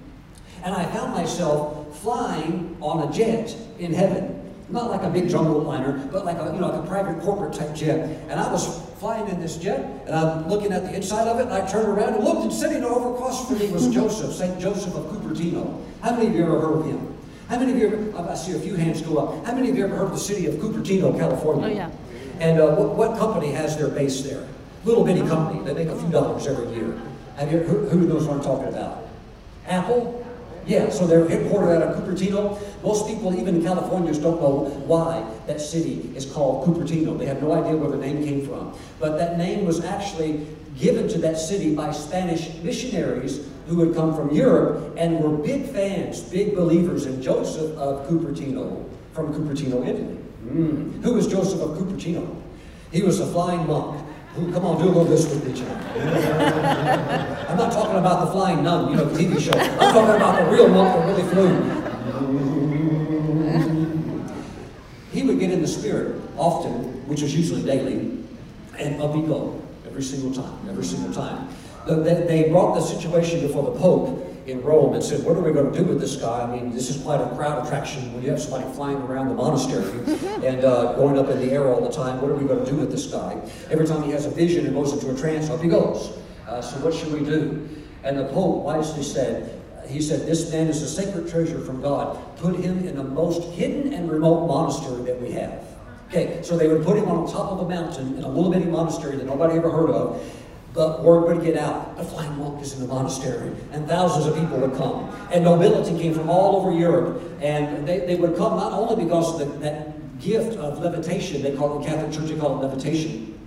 and 0.62 0.74
I 0.74 0.84
found 0.92 1.14
myself 1.14 1.98
flying 2.00 2.76
on 2.82 3.08
a 3.08 3.10
jet 3.10 3.56
in 3.78 3.94
heaven. 3.94 4.45
Not 4.68 4.90
like 4.90 5.02
a 5.02 5.10
big 5.10 5.28
jumbo 5.28 5.58
liner, 5.58 6.08
but 6.10 6.24
like 6.24 6.38
a 6.38 6.52
you 6.52 6.60
know 6.60 6.68
like 6.68 6.84
a 6.84 6.86
private 6.86 7.22
corporate 7.22 7.54
type 7.54 7.74
jet. 7.74 8.20
And 8.28 8.40
I 8.40 8.50
was 8.50 8.80
flying 8.98 9.28
in 9.28 9.40
this 9.40 9.56
jet, 9.56 9.80
and 10.06 10.14
I'm 10.14 10.48
looking 10.48 10.72
at 10.72 10.82
the 10.82 10.94
inside 10.94 11.28
of 11.28 11.38
it, 11.38 11.44
and 11.44 11.52
I 11.52 11.66
turned 11.66 11.88
around 11.88 12.14
and 12.14 12.24
looked, 12.24 12.42
and 12.42 12.52
sitting 12.52 12.82
over 12.82 13.14
across 13.14 13.46
from 13.46 13.58
me 13.58 13.70
was 13.70 13.88
Joseph, 13.94 14.32
St. 14.32 14.58
Joseph 14.58 14.94
of 14.94 15.04
Cupertino. 15.06 15.82
How 16.02 16.12
many 16.12 16.28
of 16.28 16.34
you 16.34 16.42
ever 16.42 16.60
heard 16.60 16.78
of 16.78 16.86
him? 16.86 17.16
How 17.48 17.60
many 17.60 17.72
of 17.72 17.78
you 17.78 17.86
ever, 17.86 18.28
I 18.28 18.34
see 18.34 18.56
a 18.56 18.58
few 18.58 18.74
hands 18.74 19.02
go 19.02 19.18
up. 19.18 19.46
How 19.46 19.54
many 19.54 19.70
of 19.70 19.76
you 19.76 19.84
ever 19.84 19.94
heard 19.94 20.06
of 20.06 20.12
the 20.12 20.18
city 20.18 20.46
of 20.46 20.54
Cupertino, 20.56 21.16
California? 21.16 21.66
Oh, 21.66 21.68
yeah. 21.68 21.90
And 22.40 22.60
uh, 22.60 22.74
what, 22.74 22.96
what 22.96 23.18
company 23.18 23.52
has 23.52 23.76
their 23.76 23.88
base 23.88 24.22
there? 24.22 24.46
Little 24.84 25.04
bitty 25.04 25.20
company. 25.28 25.64
They 25.64 25.72
make 25.74 25.88
a 25.88 25.96
few 25.96 26.10
dollars 26.10 26.46
every 26.46 26.74
year. 26.74 27.00
Have 27.36 27.52
you, 27.52 27.58
who, 27.58 27.88
who 27.88 28.08
knows 28.08 28.26
what 28.26 28.38
I'm 28.38 28.42
talking 28.42 28.68
about? 28.68 29.06
Apple? 29.66 30.15
Yeah, 30.66 30.90
so 30.90 31.06
they're 31.06 31.24
headquartered 31.24 31.76
out 31.76 31.82
of 31.82 32.02
Cupertino. 32.02 32.58
Most 32.82 33.06
people, 33.06 33.38
even 33.38 33.56
in 33.56 33.62
Californians, 33.62 34.18
don't 34.18 34.40
know 34.40 34.64
why 34.86 35.24
that 35.46 35.60
city 35.60 36.10
is 36.16 36.26
called 36.26 36.66
Cupertino. 36.66 37.16
They 37.16 37.26
have 37.26 37.40
no 37.40 37.52
idea 37.52 37.76
where 37.76 37.90
the 37.90 37.96
name 37.96 38.24
came 38.24 38.44
from. 38.44 38.76
But 38.98 39.16
that 39.18 39.38
name 39.38 39.64
was 39.64 39.84
actually 39.84 40.46
given 40.76 41.08
to 41.08 41.18
that 41.18 41.38
city 41.38 41.74
by 41.74 41.92
Spanish 41.92 42.52
missionaries 42.62 43.46
who 43.68 43.84
had 43.84 43.94
come 43.94 44.14
from 44.14 44.34
Europe 44.34 44.94
and 44.96 45.20
were 45.20 45.30
big 45.30 45.66
fans, 45.66 46.20
big 46.20 46.54
believers 46.54 47.06
in 47.06 47.22
Joseph 47.22 47.76
of 47.76 48.08
Cupertino, 48.08 48.88
from 49.12 49.32
Cupertino, 49.32 49.86
Italy. 49.86 50.18
Mm. 50.46 51.02
Who 51.02 51.14
was 51.14 51.26
Joseph 51.26 51.60
of 51.60 51.78
Cupertino? 51.78 52.42
He 52.92 53.02
was 53.02 53.20
a 53.20 53.26
flying 53.26 53.66
monk. 53.66 54.04
Ooh, 54.38 54.52
come 54.52 54.66
on, 54.66 54.76
do 54.78 54.84
a 54.84 54.88
little 54.88 55.04
this 55.04 55.24
with 55.30 55.46
me, 55.46 55.54
John. 55.54 55.70
I'm 57.48 57.56
not 57.56 57.72
talking 57.72 57.96
about 57.96 58.26
the 58.26 58.32
flying 58.32 58.62
nun, 58.62 58.90
you 58.90 58.96
know, 58.96 59.06
the 59.06 59.18
TV 59.18 59.40
show. 59.40 59.58
I'm 59.58 59.94
talking 59.94 60.16
about 60.16 60.44
the 60.44 60.50
real 60.50 60.68
monk 60.68 60.94
that 60.94 61.06
really 61.06 61.22
flew. 61.30 61.48
He 65.10 65.22
would 65.22 65.38
get 65.40 65.50
in 65.50 65.62
the 65.62 65.68
spirit 65.68 66.20
often, 66.36 67.08
which 67.08 67.22
was 67.22 67.34
usually 67.34 67.62
daily, 67.62 68.18
and 68.78 69.00
up 69.00 69.14
he'd 69.14 69.26
go 69.26 69.58
every 69.86 70.02
single 70.02 70.34
time, 70.34 70.68
every 70.68 70.84
single 70.84 71.14
time. 71.14 71.48
They 71.86 72.50
brought 72.50 72.74
the 72.74 72.82
situation 72.82 73.40
before 73.40 73.62
the 73.72 73.78
Pope 73.78 74.22
in 74.46 74.62
Rome 74.62 74.94
and 74.94 75.02
said, 75.02 75.24
what 75.24 75.36
are 75.36 75.40
we 75.40 75.52
going 75.52 75.72
to 75.72 75.78
do 75.78 75.84
with 75.84 76.00
this 76.00 76.16
guy? 76.16 76.42
I 76.42 76.46
mean, 76.46 76.72
this 76.72 76.88
is 76.88 77.02
quite 77.02 77.20
a 77.20 77.28
crowd 77.34 77.66
attraction 77.66 78.12
when 78.14 78.22
you 78.22 78.30
have 78.30 78.40
somebody 78.40 78.72
flying 78.74 78.98
around 78.98 79.28
the 79.28 79.34
monastery 79.34 79.98
and 80.46 80.64
uh, 80.64 80.92
going 80.94 81.18
up 81.18 81.28
in 81.28 81.38
the 81.40 81.52
air 81.52 81.66
all 81.68 81.80
the 81.80 81.90
time. 81.90 82.20
What 82.20 82.30
are 82.30 82.36
we 82.36 82.46
going 82.46 82.64
to 82.64 82.70
do 82.70 82.76
with 82.76 82.90
this 82.90 83.06
guy? 83.06 83.36
Every 83.70 83.86
time 83.86 84.02
he 84.04 84.12
has 84.12 84.26
a 84.26 84.30
vision 84.30 84.66
and 84.66 84.74
goes 84.74 84.92
into 84.92 85.12
a 85.12 85.16
trance, 85.16 85.50
up 85.50 85.60
he 85.60 85.68
goes. 85.68 86.16
Uh, 86.46 86.60
so 86.60 86.78
what 86.84 86.94
should 86.94 87.12
we 87.12 87.24
do? 87.24 87.68
And 88.04 88.18
the 88.18 88.26
Pope 88.26 88.62
wisely 88.62 89.02
said, 89.02 89.60
he 89.88 90.00
said, 90.00 90.26
this 90.26 90.50
man 90.52 90.68
is 90.68 90.82
a 90.82 90.88
sacred 90.88 91.28
treasure 91.28 91.60
from 91.60 91.80
God. 91.80 92.18
Put 92.36 92.56
him 92.56 92.86
in 92.86 92.96
the 92.96 93.04
most 93.04 93.52
hidden 93.54 93.92
and 93.92 94.10
remote 94.10 94.46
monastery 94.46 95.02
that 95.04 95.20
we 95.20 95.32
have. 95.32 95.64
Okay, 96.08 96.40
so 96.42 96.56
they 96.56 96.68
would 96.68 96.84
put 96.84 96.96
him 96.96 97.08
on 97.08 97.26
top 97.26 97.50
of 97.52 97.60
a 97.60 97.68
mountain 97.68 98.16
in 98.16 98.22
a 98.22 98.28
little 98.28 98.50
bitty 98.50 98.66
monastery 98.66 99.16
that 99.16 99.26
nobody 99.26 99.58
ever 99.58 99.70
heard 99.70 99.90
of. 99.90 100.22
But 100.76 101.02
word 101.02 101.34
would 101.34 101.42
get 101.42 101.56
out. 101.56 101.96
The 101.96 102.04
flying 102.04 102.36
monk 102.36 102.60
is 102.60 102.74
in 102.74 102.80
the 102.80 102.86
monastery, 102.86 103.50
and 103.72 103.88
thousands 103.88 104.26
of 104.26 104.34
people 104.34 104.58
would 104.58 104.76
come. 104.76 105.08
And 105.32 105.42
nobility 105.42 105.98
came 105.98 106.12
from 106.12 106.28
all 106.28 106.56
over 106.56 106.70
Europe, 106.70 107.22
and 107.40 107.88
they, 107.88 108.00
they 108.00 108.16
would 108.16 108.36
come 108.36 108.58
not 108.58 108.74
only 108.74 109.02
because 109.02 109.40
of 109.40 109.48
the, 109.48 109.58
that 109.60 110.20
gift 110.20 110.58
of 110.58 110.78
levitation, 110.78 111.42
they 111.42 111.56
call 111.56 111.78
it 111.78 111.82
the 111.82 111.88
Catholic 111.88 112.12
Church, 112.12 112.28
they 112.28 112.38
call 112.38 112.58
it 112.58 112.66
levitation, 112.66 113.38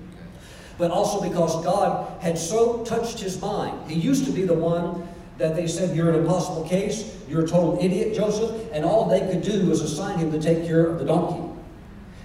but 0.80 0.90
also 0.90 1.22
because 1.22 1.64
God 1.64 2.20
had 2.20 2.36
so 2.36 2.84
touched 2.84 3.20
his 3.20 3.40
mind. 3.40 3.92
He 3.92 4.00
used 4.00 4.26
to 4.26 4.32
be 4.32 4.44
the 4.44 4.56
one 4.56 5.08
that 5.38 5.56
they 5.56 5.68
said, 5.68 5.96
You're 5.96 6.10
an 6.10 6.16
impossible 6.16 6.68
case, 6.68 7.16
you're 7.28 7.46
a 7.46 7.48
total 7.48 7.78
idiot, 7.80 8.16
Joseph, 8.16 8.70
and 8.74 8.84
all 8.84 9.08
they 9.08 9.20
could 9.20 9.44
do 9.44 9.68
was 9.68 9.82
assign 9.82 10.18
him 10.18 10.32
to 10.32 10.42
take 10.42 10.66
care 10.66 10.88
of 10.88 10.98
the 10.98 11.06
donkey. 11.06 11.49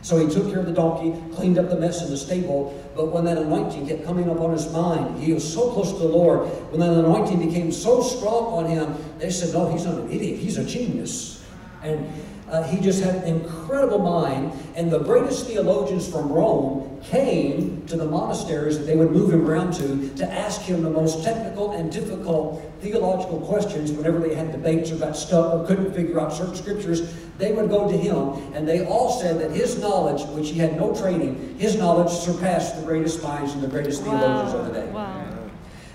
So 0.05 0.19
he 0.19 0.31
took 0.33 0.51
care 0.51 0.59
of 0.59 0.67
the 0.67 0.73
donkey, 0.73 1.19
cleaned 1.35 1.59
up 1.59 1.71
the 1.71 1.77
mess 1.77 2.03
in 2.03 2.11
the 2.11 2.17
stable. 2.19 2.79
But 2.95 3.11
when 3.11 3.25
that 3.25 3.39
anointing 3.39 3.89
kept 3.89 4.05
coming 4.05 4.29
up 4.29 4.39
on 4.39 4.53
his 4.53 4.71
mind, 4.71 5.23
he 5.23 5.33
was 5.33 5.51
so 5.51 5.71
close 5.73 5.93
to 5.93 5.99
the 5.99 6.09
Lord. 6.09 6.47
When 6.71 6.81
that 6.81 6.93
anointing 6.93 7.39
became 7.39 7.73
so 7.73 8.03
strong 8.03 8.53
on 8.53 8.67
him, 8.67 8.95
they 9.19 9.31
said, 9.31 9.55
No, 9.55 9.73
he's 9.73 9.87
not 9.87 9.95
an 9.95 10.11
idiot, 10.11 10.39
he's 10.39 10.59
a 10.59 10.65
genius. 10.65 11.43
And 11.83 12.07
uh, 12.51 12.63
he 12.65 12.81
just 12.81 13.03
had 13.03 13.15
an 13.15 13.25
incredible 13.25 13.99
mind, 13.99 14.53
and 14.77 14.91
the 14.91 14.99
greatest 14.99 15.47
theologians 15.47 16.07
from 16.07 16.31
Rome 16.31 17.01
came 17.03 17.87
to 17.87 17.97
the 17.97 18.05
monasteries 18.05 18.79
that 18.79 18.85
they 18.85 18.97
would 18.97 19.11
move 19.11 19.33
him 19.33 19.47
around 19.47 19.73
to 19.75 20.09
to 20.17 20.31
ask 20.31 20.61
him 20.61 20.83
the 20.83 20.91
most 20.91 21.25
technical 21.25 21.73
and 21.73 21.91
difficult 21.91 22.63
theological 22.81 23.41
questions 23.41 23.91
whenever 23.93 24.19
they 24.19 24.35
had 24.35 24.53
debates 24.53 24.91
or 24.91 24.97
got 24.97 25.17
stuck 25.17 25.55
or 25.55 25.67
couldn't 25.67 25.95
figure 25.95 26.21
out 26.21 26.33
certain 26.33 26.55
scriptures. 26.55 27.15
They 27.39 27.53
would 27.53 27.69
go 27.69 27.91
to 27.91 27.97
him, 27.97 28.55
and 28.55 28.67
they 28.67 28.87
all 28.87 29.21
said 29.21 29.41
that 29.41 29.51
his 29.51 29.79
knowledge, 29.81 30.25
which 30.29 30.51
he 30.51 30.59
had 30.59 30.77
no 30.77 30.95
training, 30.95 31.57
his 31.59 31.77
knowledge 31.77 32.13
surpassed 32.13 32.77
the 32.79 32.87
greatest 32.87 33.23
minds 33.23 33.53
and 33.55 33.63
the 33.63 33.69
greatest 33.69 34.03
wow. 34.03 34.19
theologians 34.19 34.55
of 34.55 34.67
the 34.67 34.81
day. 34.81 34.87
Wow. 34.93 35.35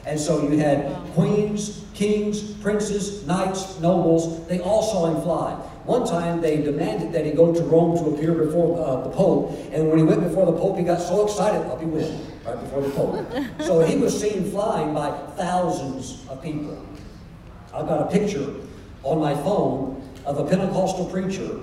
And 0.05 0.19
so 0.19 0.41
you 0.49 0.57
had 0.57 0.95
queens, 1.13 1.85
kings, 1.93 2.53
princes, 2.55 3.25
knights, 3.25 3.79
nobles, 3.79 4.47
they 4.47 4.59
all 4.59 4.81
saw 4.81 5.07
him 5.07 5.21
fly. 5.21 5.53
One 5.85 6.05
time 6.05 6.41
they 6.41 6.61
demanded 6.61 7.13
that 7.13 7.25
he 7.25 7.31
go 7.31 7.53
to 7.53 7.61
Rome 7.61 7.97
to 7.97 8.15
appear 8.15 8.33
before 8.33 8.79
uh, 8.79 9.03
the 9.03 9.09
Pope, 9.09 9.51
and 9.71 9.87
when 9.89 9.97
he 9.97 10.03
went 10.03 10.21
before 10.21 10.45
the 10.45 10.57
Pope, 10.57 10.77
he 10.77 10.83
got 10.83 11.01
so 11.01 11.25
excited, 11.25 11.65
up 11.67 11.79
he 11.79 11.85
went, 11.85 12.11
right 12.45 12.59
before 12.59 12.81
the 12.81 12.89
Pope. 12.89 13.25
so 13.65 13.79
he 13.81 13.97
was 13.97 14.19
seen 14.19 14.51
flying 14.51 14.93
by 14.93 15.11
thousands 15.35 16.27
of 16.27 16.41
people. 16.43 16.85
I've 17.73 17.87
got 17.87 18.01
a 18.01 18.11
picture 18.11 18.53
on 19.03 19.19
my 19.19 19.33
phone 19.35 20.08
of 20.29 20.37
a 20.37 20.47
Pentecostal 20.47 21.05
preacher 21.07 21.59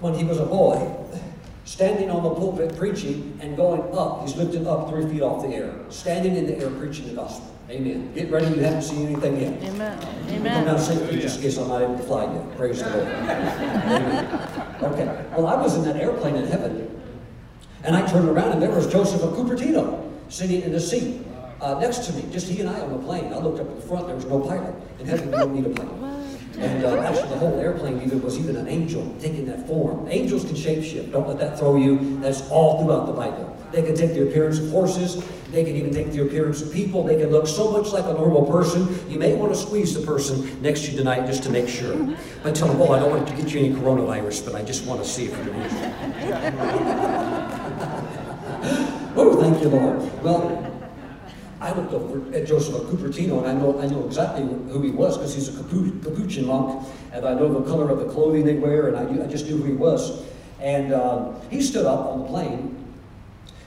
when 0.00 0.12
he 0.12 0.24
was 0.24 0.38
a 0.38 0.44
boy, 0.44 0.94
standing 1.64 2.10
on 2.10 2.22
the 2.22 2.30
pulpit 2.34 2.76
preaching 2.76 3.38
and 3.40 3.56
going 3.56 3.80
up. 3.96 4.20
He's 4.20 4.36
lifted 4.36 4.66
up 4.66 4.90
three 4.90 5.08
feet 5.08 5.22
off 5.22 5.42
the 5.42 5.48
air, 5.48 5.74
standing 5.88 6.36
in 6.36 6.46
the 6.46 6.58
air 6.58 6.68
preaching 6.68 7.08
the 7.08 7.14
gospel. 7.14 7.56
Amen. 7.70 8.12
Get 8.14 8.30
ready. 8.30 8.54
You 8.54 8.60
haven't 8.60 8.82
seen 8.82 9.06
anything 9.06 9.40
yet. 9.40 9.62
Amen. 9.70 9.98
Amen. 10.28 10.54
Come 10.54 10.64
down 10.66 10.78
safely 10.78 11.18
just 11.18 11.36
in 11.36 11.42
case 11.42 11.56
I'm 11.56 11.68
not 11.68 11.82
able 11.82 11.96
to 11.96 12.02
fly 12.04 12.32
yet. 12.32 12.56
Praise 12.56 12.82
the 12.82 12.90
Lord. 12.90 13.08
Amen. 13.08 14.76
Okay. 14.82 15.24
Well, 15.34 15.46
I 15.46 15.56
was 15.56 15.76
in 15.76 15.82
that 15.84 15.96
airplane 15.96 16.36
in 16.36 16.46
heaven, 16.46 17.02
and 17.84 17.96
I 17.96 18.06
turned 18.06 18.28
around, 18.28 18.52
and 18.52 18.62
there 18.62 18.70
was 18.70 18.86
Joseph 18.86 19.22
of 19.22 19.32
Cupertino 19.32 20.12
sitting 20.28 20.60
in 20.60 20.72
the 20.72 20.80
seat 20.80 21.26
uh, 21.62 21.80
next 21.80 22.06
to 22.06 22.12
me, 22.12 22.30
just 22.30 22.48
he 22.48 22.60
and 22.60 22.68
I 22.68 22.78
on 22.80 22.92
the 22.92 22.98
plane. 22.98 23.32
I 23.32 23.38
looked 23.38 23.60
up 23.60 23.68
at 23.68 23.80
the 23.80 23.86
front. 23.88 24.06
There 24.06 24.14
was 24.14 24.26
no 24.26 24.40
pilot. 24.40 24.74
In 25.00 25.06
heaven, 25.06 25.30
you 25.30 25.36
don't 25.36 25.54
need 25.54 25.66
a 25.66 25.70
plane. 25.70 26.15
And 26.58 26.84
uh, 26.84 27.02
actually, 27.02 27.28
the 27.28 27.38
whole 27.38 27.58
airplane 27.60 28.00
even 28.02 28.22
was 28.22 28.38
even 28.38 28.56
an 28.56 28.66
angel 28.68 29.14
taking 29.20 29.44
that 29.46 29.66
form. 29.66 30.08
Angels 30.08 30.44
can 30.44 30.54
shapeshift. 30.54 31.12
Don't 31.12 31.28
let 31.28 31.38
that 31.38 31.58
throw 31.58 31.76
you. 31.76 32.18
That's 32.20 32.48
all 32.50 32.82
throughout 32.82 33.06
the 33.06 33.12
Bible. 33.12 33.56
They 33.72 33.82
can 33.82 33.94
take 33.94 34.14
the 34.14 34.22
appearance 34.28 34.58
of 34.58 34.70
horses. 34.70 35.22
They 35.50 35.64
can 35.64 35.76
even 35.76 35.92
take 35.92 36.12
the 36.12 36.22
appearance 36.22 36.62
of 36.62 36.72
people. 36.72 37.02
They 37.02 37.16
can 37.16 37.30
look 37.30 37.46
so 37.46 37.70
much 37.70 37.92
like 37.92 38.04
a 38.04 38.12
normal 38.12 38.50
person. 38.50 38.98
You 39.10 39.18
may 39.18 39.34
want 39.34 39.52
to 39.52 39.58
squeeze 39.58 39.92
the 39.94 40.00
person 40.06 40.62
next 40.62 40.84
to 40.84 40.92
you 40.92 40.96
tonight 40.96 41.26
just 41.26 41.42
to 41.44 41.50
make 41.50 41.68
sure. 41.68 42.16
But 42.42 42.54
tell 42.54 42.68
them, 42.68 42.80
oh, 42.80 42.92
I 42.92 43.00
don't 43.00 43.10
want 43.10 43.28
to 43.28 43.34
get 43.34 43.52
you 43.52 43.60
any 43.60 43.74
coronavirus, 43.74 44.46
but 44.46 44.54
I 44.54 44.62
just 44.62 44.86
want 44.86 45.02
to 45.02 45.08
see 45.08 45.26
if 45.26 45.36
you're 45.36 45.44
going 45.44 45.62
Oh, 49.18 49.40
thank 49.40 49.62
you, 49.62 49.68
Lord. 49.68 50.22
Well, 50.22 50.65
I 51.60 51.72
looked 51.72 51.92
over 51.94 52.34
at 52.36 52.46
Joseph 52.46 52.74
of 52.74 52.82
Cupertino, 52.88 53.38
and 53.38 53.46
I 53.46 53.52
know 53.54 53.80
I 53.80 53.86
know 53.86 54.04
exactly 54.06 54.42
who 54.42 54.82
he 54.82 54.90
was 54.90 55.16
because 55.16 55.34
he's 55.34 55.48
a 55.48 55.62
Capuchin 55.62 56.46
monk, 56.46 56.86
and 57.12 57.26
I 57.26 57.34
know 57.34 57.48
the 57.60 57.68
color 57.68 57.88
of 57.90 57.98
the 57.98 58.06
clothing 58.12 58.44
they 58.44 58.56
wear, 58.56 58.88
and 58.88 58.96
I, 58.96 59.24
I 59.24 59.26
just 59.26 59.46
knew 59.46 59.56
who 59.56 59.64
he 59.64 59.72
was. 59.72 60.22
And 60.60 60.92
um, 60.92 61.36
he 61.50 61.60
stood 61.62 61.86
up 61.86 62.06
on 62.06 62.20
the 62.20 62.26
plane 62.26 62.76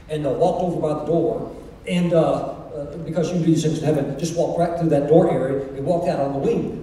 and 0.10 0.26
uh, 0.26 0.32
walked 0.32 0.62
over 0.64 0.82
by 0.82 1.00
the 1.00 1.06
door, 1.06 1.56
and 1.88 2.14
uh, 2.14 2.20
uh, 2.20 2.98
because 2.98 3.32
you 3.32 3.40
do 3.40 3.46
these 3.46 3.64
things 3.64 3.80
in 3.80 3.86
heaven, 3.86 4.18
just 4.20 4.36
walked 4.38 4.60
right 4.60 4.80
through 4.80 4.90
that 4.90 5.08
door 5.08 5.32
area 5.32 5.68
and 5.74 5.86
walked 5.86 6.08
out 6.08 6.20
on 6.20 6.34
the 6.34 6.40
wing. 6.40 6.76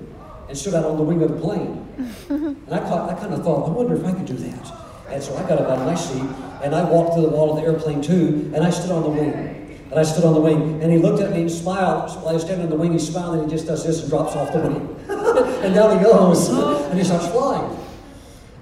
and 0.48 0.56
stood 0.56 0.74
out 0.74 0.84
on 0.84 0.96
the 0.96 1.02
wing 1.02 1.22
of 1.22 1.30
the 1.30 1.40
plane. 1.40 1.82
And 2.28 2.68
I, 2.70 2.78
caught, 2.78 3.10
I 3.10 3.14
kind 3.14 3.32
of 3.34 3.42
thought, 3.42 3.68
I 3.68 3.70
wonder 3.72 3.96
if 3.96 4.04
I 4.04 4.12
could 4.12 4.26
do 4.26 4.34
that. 4.34 4.72
And 5.10 5.22
so 5.22 5.36
I 5.36 5.42
got 5.48 5.60
up 5.60 5.68
out 5.68 5.78
of 5.78 5.86
my 5.86 5.94
seat 5.94 6.22
and 6.62 6.74
I 6.74 6.82
walked 6.84 7.14
to 7.16 7.20
the 7.20 7.28
wall 7.28 7.56
of 7.56 7.56
the 7.56 7.62
airplane 7.62 8.00
too, 8.02 8.50
and 8.54 8.64
I 8.64 8.70
stood 8.70 8.90
on 8.90 9.02
the 9.02 9.08
wing. 9.08 9.65
And 9.90 10.00
I 10.00 10.02
stood 10.02 10.24
on 10.24 10.34
the 10.34 10.40
wing, 10.40 10.82
and 10.82 10.90
he 10.90 10.98
looked 10.98 11.22
at 11.22 11.30
me 11.30 11.42
and 11.42 11.50
smiled. 11.50 12.10
While 12.16 12.30
I 12.30 12.32
was 12.32 12.42
standing 12.42 12.66
on 12.66 12.70
the 12.70 12.76
wing, 12.76 12.92
he 12.92 12.98
smiled 12.98 13.38
and 13.38 13.44
he 13.44 13.56
just 13.56 13.66
does 13.66 13.84
this 13.84 14.00
and 14.00 14.10
drops 14.10 14.34
off 14.34 14.52
the 14.52 14.58
wing. 14.58 14.96
and 15.62 15.74
down 15.74 15.96
he 15.96 16.04
goes, 16.04 16.48
and 16.48 16.98
he 16.98 17.04
starts 17.04 17.28
flying. 17.28 17.78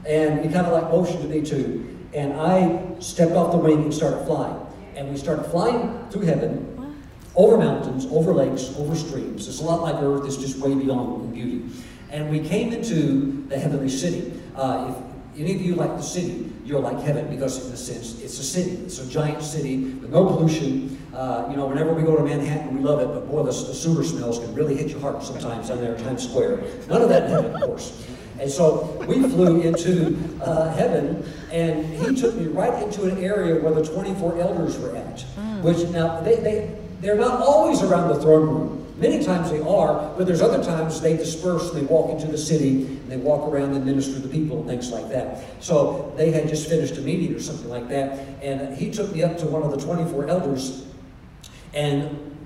And 0.07 0.45
he 0.45 0.53
kind 0.53 0.67
of 0.67 0.73
like 0.73 0.91
motioned 0.91 1.23
to 1.23 1.29
me 1.29 1.43
too. 1.43 1.99
And 2.13 2.35
I 2.35 2.99
stepped 3.01 3.33
off 3.33 3.53
the 3.53 3.59
wing 3.59 3.85
and 3.85 3.95
started 3.95 4.25
flying. 4.27 4.55
And 4.97 5.11
we 5.11 5.17
started 5.17 5.45
flying 5.45 6.09
through 6.11 6.27
heaven, 6.27 7.01
over 7.35 7.57
mountains, 7.57 8.07
over 8.11 8.33
lakes, 8.33 8.75
over 8.77 8.95
streams. 8.95 9.49
It's 9.49 9.61
a 9.61 9.65
lot 9.65 9.81
like 9.81 9.97
Earth, 10.03 10.27
it's 10.27 10.37
just 10.37 10.59
way 10.59 10.75
beyond 10.75 11.25
in 11.25 11.33
beauty. 11.33 11.75
And 12.11 12.31
we 12.31 12.41
came 12.41 12.73
into 12.73 13.45
the 13.49 13.59
heavenly 13.59 13.89
city. 13.89 14.41
Uh, 14.55 14.95
if 15.35 15.41
any 15.41 15.55
of 15.55 15.61
you 15.63 15.75
like 15.75 15.97
the 15.97 16.03
city, 16.03 16.53
you're 16.65 16.81
like 16.81 17.01
heaven 17.01 17.29
because, 17.29 17.67
in 17.67 17.73
a 17.73 17.77
sense, 17.77 18.21
it's 18.21 18.39
a 18.39 18.45
city. 18.45 18.73
It's 18.85 19.01
a 19.01 19.09
giant 19.09 19.43
city 19.43 19.79
with 19.79 20.11
no 20.11 20.25
pollution. 20.27 21.04
Uh, 21.15 21.47
you 21.49 21.57
know, 21.57 21.67
whenever 21.67 21.95
we 21.95 22.03
go 22.03 22.17
to 22.17 22.25
Manhattan, 22.25 22.77
we 22.77 22.83
love 22.83 23.01
it, 23.01 23.07
but 23.07 23.31
boy, 23.31 23.45
the, 23.45 23.53
the 23.53 23.75
sewer 23.75 24.03
smells 24.03 24.41
can 24.41 24.53
really 24.53 24.75
hit 24.75 24.89
your 24.89 25.01
heart 25.01 25.23
sometimes 25.23 25.69
down 25.69 25.79
there 25.79 25.95
in 25.95 26.03
Times 26.03 26.29
Square. 26.29 26.65
None 26.89 27.03
of 27.03 27.09
that 27.09 27.25
in 27.25 27.31
heaven, 27.31 27.55
of 27.55 27.63
course. 27.63 28.05
And 28.41 28.51
so 28.51 29.05
we 29.07 29.23
flew 29.23 29.61
into 29.61 30.19
uh, 30.43 30.75
heaven, 30.75 31.25
and 31.53 31.87
he 31.87 32.17
took 32.17 32.35
me 32.35 32.47
right 32.47 32.83
into 32.83 33.05
an 33.05 33.23
area 33.23 33.63
where 33.63 33.73
the 33.73 33.85
24 33.85 34.41
elders 34.41 34.77
were 34.79 34.97
at. 34.97 35.21
Which 35.63 35.89
now 35.91 36.21
they, 36.21 36.37
they 36.37 36.77
they're 37.01 37.17
not 37.17 37.41
always 37.41 37.83
around 37.83 38.09
the 38.09 38.21
throne 38.21 38.49
room. 38.49 38.95
Many 38.97 39.25
times 39.25 39.51
they 39.51 39.61
are, 39.61 40.15
but 40.17 40.27
there's 40.27 40.41
other 40.41 40.63
times 40.63 41.01
they 41.01 41.17
disperse 41.17 41.71
and 41.71 41.81
they 41.81 41.87
walk 41.87 42.11
into 42.11 42.27
the 42.27 42.39
city 42.39 42.87
and 42.87 43.11
they 43.11 43.17
walk 43.17 43.49
around 43.49 43.75
and 43.75 43.85
minister 43.85 44.21
to 44.21 44.29
people 44.29 44.61
and 44.61 44.69
things 44.69 44.91
like 44.91 45.09
that. 45.11 45.45
So 45.63 46.13
they 46.17 46.31
had 46.31 46.49
just 46.49 46.69
finished 46.69 46.97
a 46.97 47.01
meeting 47.01 47.35
or 47.35 47.41
something 47.41 47.69
like 47.69 47.89
that, 47.89 48.19
and 48.43 48.77
he 48.77 48.91
took 48.91 49.13
me 49.13 49.23
up 49.23 49.37
to 49.39 49.47
one 49.47 49.63
of 49.63 49.71
the 49.71 49.77
24 49.77 50.29
elders, 50.29 50.87
and 51.75 52.37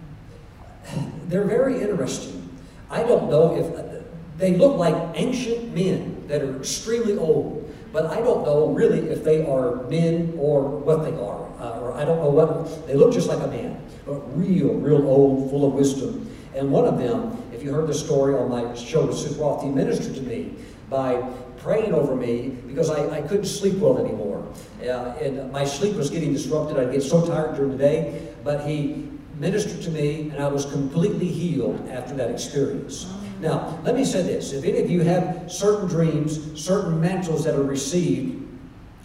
they're 1.29 1.45
very 1.45 1.81
interesting. 1.81 2.59
I 2.91 3.03
don't 3.03 3.31
know 3.31 3.55
if 3.55 4.39
they 4.39 4.57
look 4.57 4.77
like 4.77 4.95
ancient 5.15 5.75
men 5.75 6.27
that 6.29 6.43
are 6.43 6.57
extremely 6.57 7.19
old, 7.19 7.73
but 7.93 8.07
I 8.07 8.17
don't 8.17 8.45
know 8.45 8.69
really 8.69 9.11
if 9.11 9.25
they 9.25 9.47
are 9.47 9.83
men 9.85 10.35
or 10.39 10.63
what 10.63 11.05
they 11.05 11.13
are, 11.13 11.49
uh, 11.61 11.81
or 11.81 11.93
I 11.95 12.05
don't 12.05 12.19
know 12.19 12.31
what 12.31 12.87
they 12.87 12.95
look 12.95 13.13
just 13.13 13.29
like 13.29 13.41
a 13.41 13.49
man, 13.49 13.81
but 14.07 14.21
real, 14.39 14.75
real 14.75 15.07
old, 15.07 15.51
full 15.51 15.67
of 15.67 15.75
wisdom. 15.75 16.31
And 16.55 16.73
one 16.73 16.87
of 16.87 16.99
them, 16.99 17.43
if 17.53 17.63
you 17.63 17.73
heard 17.73 17.89
the 17.89 17.95
story 17.95 18.35
on 18.35 18.51
my 18.51 18.75
show 18.75 19.07
with 19.07 19.17
Sue 19.17 19.59
he 19.63 19.69
ministered 19.69 20.15
to 20.17 20.23
me 20.23 20.55
by 20.89 21.23
praying 21.59 21.93
over 21.93 22.17
me 22.17 22.57
because 22.67 22.91
I, 22.91 23.19
I 23.19 23.23
couldn't 23.23 23.47
sleep 23.47 23.75
well 23.75 23.99
anymore. 23.99 24.47
Uh, 24.81 25.15
and 25.21 25.53
my 25.53 25.65
sleep 25.65 25.95
was 25.97 26.09
getting 26.09 26.33
disrupted. 26.33 26.79
I'd 26.79 26.93
get 26.93 27.03
so 27.03 27.27
tired 27.27 27.57
during 27.57 27.73
the 27.73 27.79
day. 27.79 28.29
But 28.45 28.67
he 28.67 29.09
ministered 29.41 29.83
to 29.83 29.91
me, 29.91 30.31
and 30.31 30.43
I 30.43 30.49
was 30.49 30.67
completely 30.67 31.29
healed 31.29 31.89
after 31.89 32.15
that 32.15 32.31
experience. 32.31 33.07
Now, 33.41 33.79
let 33.85 33.95
me 33.95 34.05
say 34.05 34.23
this. 34.23 34.53
If 34.53 34.65
any 34.65 34.81
of 34.81 34.91
you 34.91 35.03
have 35.03 35.51
certain 35.51 35.89
dreams, 35.89 36.61
certain 36.61 37.01
mantles 37.01 37.45
that 37.45 37.55
are 37.55 37.63
received, 37.63 38.45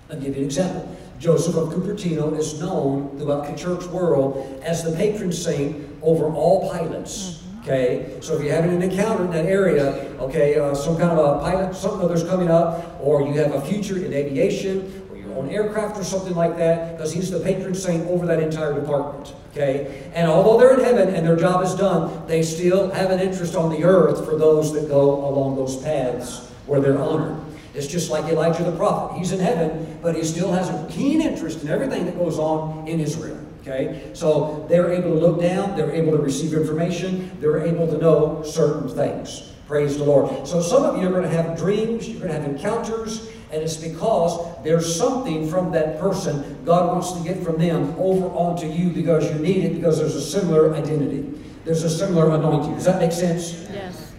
I'll 0.09 0.19
give 0.19 0.36
you 0.36 0.41
an 0.41 0.45
example. 0.45 0.95
Joseph 1.19 1.55
of 1.55 1.69
Cupertino 1.69 2.38
is 2.38 2.59
known 2.59 3.17
throughout 3.17 3.47
the 3.47 3.55
church 3.55 3.86
world 3.86 4.61
as 4.63 4.84
the 4.84 4.91
patron 4.95 5.31
saint 5.31 5.88
over 6.01 6.25
all 6.25 6.69
pilots. 6.69 7.43
Okay, 7.61 8.17
so 8.19 8.36
if 8.36 8.43
you're 8.43 8.53
having 8.53 8.73
an 8.75 8.81
encounter 8.81 9.23
in 9.23 9.31
that 9.31 9.45
area, 9.45 10.11
okay, 10.19 10.59
uh, 10.59 10.75
some 10.75 10.97
kind 10.97 11.17
of 11.17 11.17
a 11.17 11.39
pilot, 11.39 11.73
something 11.73 12.01
other's 12.01 12.25
coming 12.25 12.49
up, 12.49 12.99
or 12.99 13.21
you 13.21 13.34
have 13.36 13.53
a 13.53 13.61
future 13.61 14.03
in 14.03 14.11
aviation, 14.11 15.03
on 15.38 15.49
aircraft 15.49 15.97
or 15.97 16.03
something 16.03 16.36
like 16.36 16.57
that, 16.57 16.97
because 16.97 17.13
he's 17.13 17.29
the 17.29 17.39
patron 17.39 17.75
saint 17.75 18.07
over 18.07 18.25
that 18.25 18.41
entire 18.41 18.73
department. 18.73 19.34
Okay, 19.51 20.09
and 20.15 20.29
although 20.29 20.57
they're 20.57 20.79
in 20.79 20.84
heaven 20.84 21.13
and 21.13 21.25
their 21.25 21.36
job 21.36 21.63
is 21.63 21.75
done, 21.75 22.25
they 22.27 22.41
still 22.41 22.89
have 22.91 23.11
an 23.11 23.19
interest 23.19 23.55
on 23.55 23.69
the 23.69 23.84
earth 23.84 24.25
for 24.25 24.36
those 24.36 24.73
that 24.73 24.88
go 24.88 25.27
along 25.27 25.55
those 25.55 25.77
paths 25.84 26.49
where 26.65 26.79
they're 26.79 26.97
honored. 26.97 27.39
It's 27.75 27.88
just 27.88 28.09
like 28.11 28.25
Elijah 28.25 28.63
the 28.63 28.75
prophet. 28.75 29.17
He's 29.17 29.31
in 29.31 29.39
heaven, 29.39 29.99
but 30.01 30.15
he 30.15 30.23
still 30.23 30.51
has 30.51 30.69
a 30.69 30.88
keen 30.91 31.21
interest 31.21 31.63
in 31.63 31.69
everything 31.69 32.05
that 32.05 32.17
goes 32.17 32.38
on 32.38 32.88
in 32.88 32.99
Israel. 32.99 33.39
Okay? 33.61 34.11
So 34.13 34.65
they're 34.69 34.91
able 34.91 35.11
to 35.11 35.27
look 35.27 35.41
down, 35.41 35.75
they're 35.75 35.91
able 35.91 36.11
to 36.11 36.17
receive 36.17 36.53
information, 36.53 37.31
they're 37.39 37.65
able 37.65 37.88
to 37.88 37.97
know 37.97 38.43
certain 38.43 38.89
things. 38.89 39.51
Praise 39.67 39.97
the 39.97 40.03
Lord. 40.03 40.45
So 40.45 40.61
some 40.61 40.84
of 40.84 41.01
you 41.01 41.07
are 41.07 41.11
going 41.11 41.23
to 41.23 41.29
have 41.29 41.57
dreams, 41.57 42.07
you're 42.07 42.19
going 42.19 42.34
to 42.34 42.39
have 42.39 42.49
encounters, 42.49 43.29
and 43.54 43.62
it's 43.62 43.78
because 43.78 44.64
there's 44.64 44.95
something 44.95 45.47
from 45.47 45.72
that 45.72 45.99
person 45.99 46.58
God 46.66 46.88
wants 46.88 47.12
to 47.12 47.24
get 47.24 47.43
from 47.43 47.60
them 47.60 47.93
over 47.99 48.26
onto 48.28 48.68
you 48.68 48.89
because 48.89 49.32
you 49.32 49.38
need 49.39 49.64
it 49.64 49.76
because 49.76 49.99
there's 49.99 50.16
a 50.16 50.22
similar 50.22 50.74
identity. 50.74 51.39
There's 51.64 51.84
a 51.84 51.89
similar 51.89 52.34
anointing. 52.36 52.74
Does 52.74 52.86
that 52.86 52.99
make 52.99 53.12
sense? 53.12 53.54
Yes. 53.72 54.12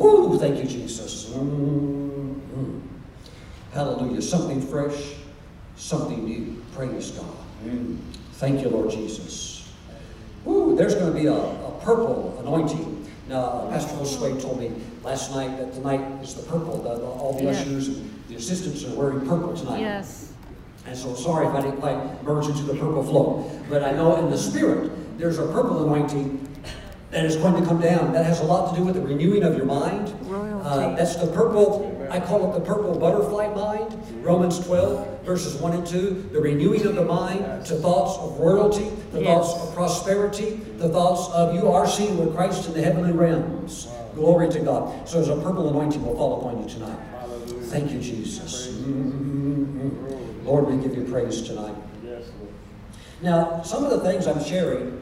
Ooh, 0.00 0.38
thank 0.38 0.56
you, 0.56 0.64
Jesus. 0.64 1.26
Mm-hmm. 1.26 2.78
Hallelujah. 3.74 4.22
Something 4.22 4.62
fresh, 4.62 5.16
something 5.76 6.24
new. 6.24 6.62
Praise 6.74 7.10
God. 7.10 7.26
Thank 8.34 8.62
you, 8.62 8.70
Lord 8.70 8.90
Jesus. 8.90 9.70
Ooh, 10.46 10.74
there's 10.76 10.94
going 10.94 11.12
to 11.12 11.18
be 11.18 11.26
a, 11.26 11.34
a 11.34 11.80
purple 11.84 12.36
anointing. 12.40 13.06
Now, 13.28 13.68
Pastor 13.70 13.94
Josue 13.96 14.40
told 14.40 14.58
me 14.58 14.72
last 15.04 15.30
night 15.32 15.56
that 15.58 15.72
tonight 15.74 16.00
is 16.22 16.34
the 16.34 16.42
purple. 16.44 16.78
The, 16.82 16.96
the- 16.96 17.04
all 17.04 17.34
the 17.34 17.44
Yeah. 17.44 17.50
ushers 17.50 17.88
and 17.88 18.11
the 18.32 18.38
assistants 18.38 18.82
are 18.84 18.94
wearing 18.94 19.20
purple 19.26 19.54
tonight. 19.54 19.80
Yes. 19.80 20.32
And 20.86 20.96
so 20.96 21.14
sorry 21.14 21.46
if 21.46 21.52
I 21.52 21.60
didn't 21.60 21.80
quite 21.80 22.24
merge 22.24 22.46
into 22.46 22.62
the 22.62 22.72
purple 22.74 23.04
flow. 23.04 23.60
But 23.68 23.84
I 23.84 23.92
know 23.92 24.16
in 24.16 24.30
the 24.30 24.38
spirit, 24.38 24.90
there's 25.18 25.38
a 25.38 25.46
purple 25.48 25.84
anointing 25.84 26.48
that 27.10 27.26
is 27.26 27.36
going 27.36 27.60
to 27.62 27.68
come 27.68 27.78
down. 27.78 28.12
That 28.14 28.24
has 28.24 28.40
a 28.40 28.44
lot 28.44 28.70
to 28.72 28.80
do 28.80 28.86
with 28.86 28.94
the 28.94 29.02
renewing 29.02 29.42
of 29.42 29.54
your 29.54 29.66
mind. 29.66 30.08
Uh, 30.64 30.96
that's 30.96 31.16
the 31.16 31.26
purple, 31.26 32.08
I 32.10 32.20
call 32.20 32.50
it 32.50 32.58
the 32.58 32.64
purple 32.64 32.98
butterfly 32.98 33.48
mind. 33.48 33.94
Romans 34.24 34.64
12, 34.64 35.24
verses 35.24 35.60
1 35.60 35.72
and 35.74 35.86
2. 35.86 36.30
The 36.32 36.40
renewing 36.40 36.86
of 36.86 36.94
the 36.94 37.04
mind 37.04 37.66
to 37.66 37.74
thoughts 37.74 38.18
of 38.18 38.38
royalty, 38.40 38.88
the 39.12 39.20
Yes. 39.20 39.26
thoughts 39.26 39.62
of 39.68 39.74
prosperity, 39.74 40.54
the 40.78 40.88
thoughts 40.88 41.28
of 41.34 41.54
you 41.54 41.70
are 41.70 41.86
seen 41.86 42.16
with 42.16 42.34
Christ 42.34 42.66
in 42.66 42.72
the 42.74 42.82
heavenly 42.82 43.12
realms. 43.12 43.88
Glory 44.14 44.48
to 44.48 44.60
God. 44.60 45.06
So 45.06 45.16
there's 45.16 45.28
a 45.28 45.40
purple 45.42 45.68
anointing 45.68 46.02
will 46.04 46.16
fall 46.16 46.40
upon 46.40 46.62
you 46.62 46.68
tonight. 46.68 46.98
Thank 47.72 47.90
you, 47.90 48.00
Jesus. 48.00 48.68
Mm-hmm. 48.68 50.46
Lord, 50.46 50.66
we 50.66 50.76
give 50.76 50.94
you 50.94 51.10
praise 51.10 51.40
tonight. 51.40 51.74
Yes, 52.04 52.30
Lord. 52.38 52.52
Now, 53.22 53.62
some 53.62 53.82
of 53.82 53.90
the 53.90 54.00
things 54.00 54.26
I'm 54.26 54.44
sharing, 54.44 55.00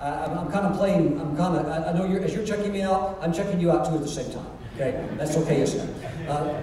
I, 0.00 0.08
I'm, 0.24 0.36
I'm 0.36 0.50
kind 0.50 0.66
of 0.66 0.76
playing, 0.76 1.20
I'm 1.20 1.36
kind 1.36 1.56
of, 1.56 1.68
I, 1.68 1.90
I 1.90 1.92
know 1.92 2.04
you're, 2.04 2.20
as 2.20 2.34
you're 2.34 2.44
checking 2.44 2.72
me 2.72 2.82
out, 2.82 3.18
I'm 3.22 3.32
checking 3.32 3.60
you 3.60 3.70
out 3.70 3.86
too 3.86 3.94
at 3.94 4.00
the 4.00 4.08
same 4.08 4.32
time. 4.32 4.50
Okay? 4.74 5.08
That's 5.16 5.36
okay, 5.36 5.60
isn't 5.60 5.88
it? 5.88 6.28
Uh, 6.28 6.62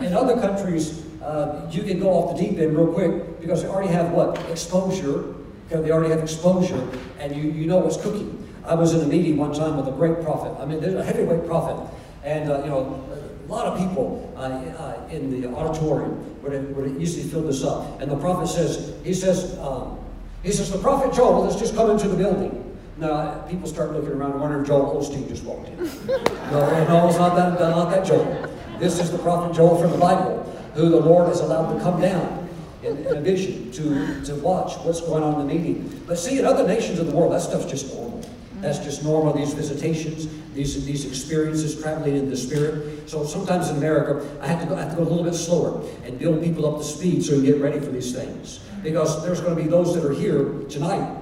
in 0.00 0.14
other 0.14 0.40
countries, 0.40 1.04
uh, 1.20 1.68
you 1.70 1.82
can 1.82 2.00
go 2.00 2.08
off 2.08 2.34
the 2.34 2.48
deep 2.48 2.58
end 2.58 2.74
real 2.74 2.90
quick 2.90 3.40
because 3.42 3.62
they 3.62 3.68
already 3.68 3.92
have 3.92 4.12
what? 4.12 4.38
Exposure. 4.48 5.34
Okay, 5.70 5.82
they 5.82 5.90
already 5.90 6.14
have 6.14 6.22
exposure, 6.22 6.88
and 7.18 7.36
you, 7.36 7.42
you 7.42 7.66
know 7.66 7.76
what's 7.76 7.98
cooking. 7.98 8.42
I 8.64 8.74
was 8.74 8.94
in 8.94 9.02
a 9.02 9.06
meeting 9.06 9.36
one 9.36 9.52
time 9.52 9.76
with 9.76 9.86
a 9.86 9.92
great 9.92 10.22
prophet. 10.22 10.58
I 10.58 10.64
mean, 10.64 10.80
there's 10.80 10.94
a 10.94 11.04
heavyweight 11.04 11.46
prophet, 11.46 11.94
and 12.24 12.50
uh, 12.50 12.60
you 12.60 12.70
know, 12.70 13.04
a 13.48 13.50
lot 13.50 13.66
of 13.66 13.78
people 13.78 14.30
uh, 14.36 14.40
uh, 14.40 15.08
in 15.10 15.40
the 15.40 15.48
auditorium 15.48 16.42
would 16.42 16.52
it, 16.52 16.76
would 16.76 16.86
it 16.86 17.00
easily 17.00 17.28
fill 17.28 17.42
this 17.42 17.64
up. 17.64 18.00
And 18.00 18.10
the 18.10 18.16
prophet 18.16 18.46
says, 18.46 18.94
he 19.02 19.14
says, 19.14 19.58
um, 19.58 19.98
he 20.42 20.52
says, 20.52 20.70
the 20.70 20.78
prophet 20.78 21.14
Joel 21.14 21.44
has 21.44 21.56
just 21.56 21.74
come 21.74 21.90
into 21.90 22.08
the 22.08 22.16
building. 22.16 22.64
Now, 22.98 23.42
people 23.48 23.66
start 23.66 23.92
looking 23.92 24.10
around 24.10 24.32
and 24.32 24.40
wondering 24.40 24.62
if 24.62 24.68
Joel 24.68 25.00
Osteen 25.00 25.28
just 25.28 25.44
walked 25.44 25.68
in. 25.68 25.76
no, 26.50 26.84
no, 26.88 27.08
it's 27.08 27.18
not 27.18 27.36
that, 27.36 27.58
not 27.58 27.90
that 27.90 28.04
Joel. 28.04 28.52
This 28.78 29.00
is 29.00 29.10
the 29.10 29.18
prophet 29.18 29.54
Joel 29.54 29.80
from 29.80 29.92
the 29.92 29.98
Bible, 29.98 30.42
who 30.74 30.90
the 30.90 31.00
Lord 31.00 31.28
has 31.28 31.40
allowed 31.40 31.72
to 31.72 31.80
come 31.80 32.00
down 32.00 32.48
in, 32.82 32.98
in 33.06 33.16
a 33.16 33.20
vision 33.20 33.70
to, 33.72 34.24
to 34.24 34.34
watch 34.36 34.76
what's 34.84 35.00
going 35.00 35.22
on 35.22 35.40
in 35.40 35.46
the 35.46 35.54
meeting. 35.54 36.02
But 36.06 36.18
see, 36.18 36.38
in 36.38 36.44
other 36.44 36.66
nations 36.66 36.98
of 36.98 37.06
the 37.06 37.14
world, 37.14 37.32
that 37.32 37.40
stuff's 37.40 37.66
just 37.66 37.94
normal. 37.94 38.28
That's 38.60 38.78
just 38.78 39.04
normal, 39.04 39.32
these 39.32 39.54
visitations, 39.54 40.26
these, 40.58 40.84
these 40.84 41.06
experiences 41.06 41.80
traveling 41.80 42.16
in 42.16 42.28
the 42.28 42.36
spirit. 42.36 43.08
So 43.08 43.24
sometimes 43.24 43.70
in 43.70 43.76
America, 43.76 44.28
I 44.42 44.48
have 44.48 44.60
to 44.62 44.66
go, 44.66 44.74
I 44.74 44.80
have 44.82 44.90
to 44.90 44.96
go 44.96 45.02
a 45.02 45.08
little 45.08 45.22
bit 45.22 45.34
slower 45.34 45.88
and 46.04 46.18
build 46.18 46.42
people 46.42 46.66
up 46.66 46.78
to 46.78 46.84
speed 46.84 47.24
so 47.24 47.34
you 47.34 47.42
get 47.42 47.60
ready 47.60 47.78
for 47.78 47.92
these 47.92 48.12
things. 48.12 48.58
Because 48.82 49.22
there's 49.22 49.40
going 49.40 49.56
to 49.56 49.62
be 49.62 49.68
those 49.68 49.94
that 49.94 50.04
are 50.04 50.12
here 50.12 50.64
tonight. 50.68 51.16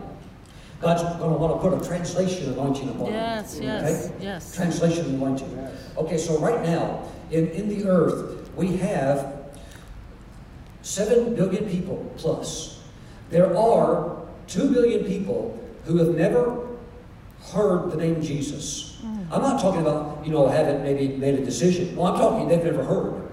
God's 0.80 1.03
going 1.18 1.34
to 1.34 1.39
want 1.39 1.61
to 1.61 1.68
put 1.68 1.82
a 1.82 1.87
translation 1.87 2.51
anointing 2.55 2.89
upon 2.89 3.12
Yes, 3.12 3.55
them. 3.55 3.64
yes, 3.64 4.07
okay? 4.07 4.24
yes. 4.24 4.55
Translation 4.57 5.05
anointing. 5.05 5.68
Okay, 5.99 6.16
so 6.16 6.39
right 6.39 6.62
now, 6.62 7.03
in, 7.30 7.49
in 7.49 7.68
the 7.68 7.87
earth, 7.87 8.51
we 8.57 8.78
have 8.78 9.34
7 10.80 11.34
billion 11.34 11.68
people 11.68 12.11
plus. 12.16 12.82
There 13.28 13.55
are 13.55 14.16
2 14.47 14.70
billion 14.72 15.05
people 15.05 15.59
who 15.84 15.99
have 15.99 16.14
never 16.14 16.68
heard 17.53 17.91
the 17.91 17.97
name 17.99 18.22
Jesus. 18.22 18.86
I'm 19.31 19.43
not 19.43 19.61
talking 19.61 19.81
about, 19.81 20.24
you 20.24 20.33
know, 20.33 20.47
haven't 20.47 20.83
maybe 20.83 21.16
made 21.16 21.35
a 21.35 21.45
decision. 21.45 21.97
Well, 21.97 22.12
I'm 22.12 22.18
talking 22.18 22.49
they've 22.49 22.62
never 22.62 22.85
heard. 22.85 23.31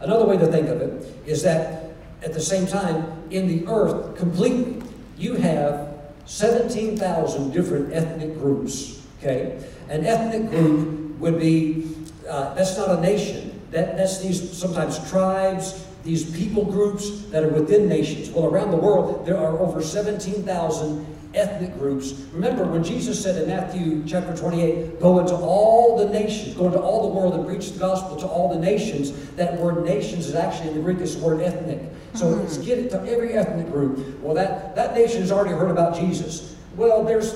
Another 0.00 0.26
way 0.26 0.36
to 0.36 0.46
think 0.46 0.68
of 0.68 0.80
it 0.80 1.14
is 1.26 1.42
that 1.42 1.92
at 2.22 2.32
the 2.34 2.40
same 2.40 2.66
time, 2.66 3.22
in 3.30 3.46
the 3.46 3.66
earth 3.70 4.16
completely, 4.16 4.82
you 5.16 5.34
have 5.36 5.96
17,000 6.26 7.52
different 7.52 7.92
ethnic 7.92 8.34
groups. 8.38 9.02
Okay? 9.18 9.62
An 9.88 10.04
ethnic 10.04 10.50
group 10.50 11.18
would 11.18 11.38
be, 11.38 11.88
uh, 12.28 12.54
that's 12.54 12.76
not 12.76 12.98
a 12.98 13.00
nation. 13.00 13.60
That, 13.70 13.96
that's 13.96 14.20
these 14.20 14.56
sometimes 14.56 15.10
tribes, 15.10 15.86
these 16.04 16.30
people 16.36 16.64
groups 16.64 17.22
that 17.26 17.42
are 17.42 17.48
within 17.48 17.88
nations. 17.88 18.30
Well, 18.30 18.46
around 18.46 18.70
the 18.70 18.76
world, 18.76 19.24
there 19.24 19.38
are 19.38 19.58
over 19.58 19.82
17,000 19.82 21.06
ethnic 21.34 21.78
groups. 21.78 22.12
Remember 22.32 22.64
when 22.64 22.84
Jesus 22.84 23.22
said 23.22 23.40
in 23.40 23.48
Matthew 23.48 24.04
chapter 24.06 24.36
28, 24.36 25.00
go 25.00 25.18
into 25.20 25.34
all 25.34 25.96
the 25.96 26.08
nations, 26.08 26.54
go 26.54 26.66
into 26.66 26.80
all 26.80 27.08
the 27.08 27.14
world 27.14 27.34
and 27.34 27.46
preach 27.46 27.70
the 27.72 27.78
gospel 27.78 28.16
to 28.16 28.26
all 28.26 28.52
the 28.52 28.58
nations. 28.58 29.12
That 29.32 29.58
word 29.58 29.84
nations 29.84 30.26
is 30.26 30.34
actually 30.34 30.70
in 30.70 30.74
the 30.74 30.82
Greek, 30.82 30.98
it's 30.98 31.14
the 31.14 31.24
word 31.24 31.40
ethnic. 31.40 31.80
So 32.14 32.38
it's 32.40 32.58
get 32.58 32.78
it 32.78 32.90
to 32.90 33.00
every 33.10 33.32
ethnic 33.32 33.70
group. 33.70 34.20
Well, 34.20 34.34
that, 34.34 34.76
that 34.76 34.94
nation 34.94 35.22
has 35.22 35.32
already 35.32 35.54
heard 35.54 35.70
about 35.70 35.96
Jesus. 35.96 36.54
Well, 36.76 37.04
there's 37.04 37.32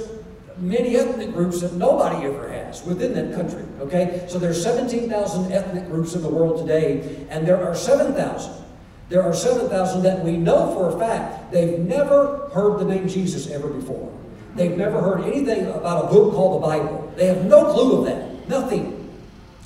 many 0.58 0.96
ethnic 0.96 1.32
groups 1.32 1.60
that 1.60 1.74
nobody 1.74 2.26
ever 2.26 2.48
has 2.48 2.82
within 2.84 3.14
that 3.14 3.34
country. 3.34 3.64
Okay? 3.80 4.26
So 4.28 4.38
there's 4.38 4.62
17,000 4.62 5.52
ethnic 5.52 5.86
groups 5.88 6.14
in 6.14 6.22
the 6.22 6.28
world 6.28 6.58
today, 6.58 7.26
and 7.30 7.46
there 7.46 7.62
are 7.62 7.74
7,000. 7.74 8.64
There 9.08 9.22
are 9.22 9.34
7,000 9.34 10.02
that 10.02 10.24
we 10.24 10.36
know 10.36 10.74
for 10.74 10.96
a 10.96 10.98
fact 10.98 11.52
they've 11.52 11.78
never 11.78 12.48
heard 12.52 12.80
the 12.80 12.84
name 12.84 13.08
Jesus 13.08 13.48
ever 13.50 13.68
before. 13.68 14.12
They've 14.56 14.76
never 14.76 15.00
heard 15.00 15.24
anything 15.24 15.66
about 15.66 16.06
a 16.06 16.08
book 16.08 16.34
called 16.34 16.62
the 16.62 16.66
Bible. 16.66 17.12
They 17.16 17.26
have 17.26 17.44
no 17.44 17.72
clue 17.72 17.98
of 17.98 18.04
that. 18.06 18.48
Nothing. 18.48 19.14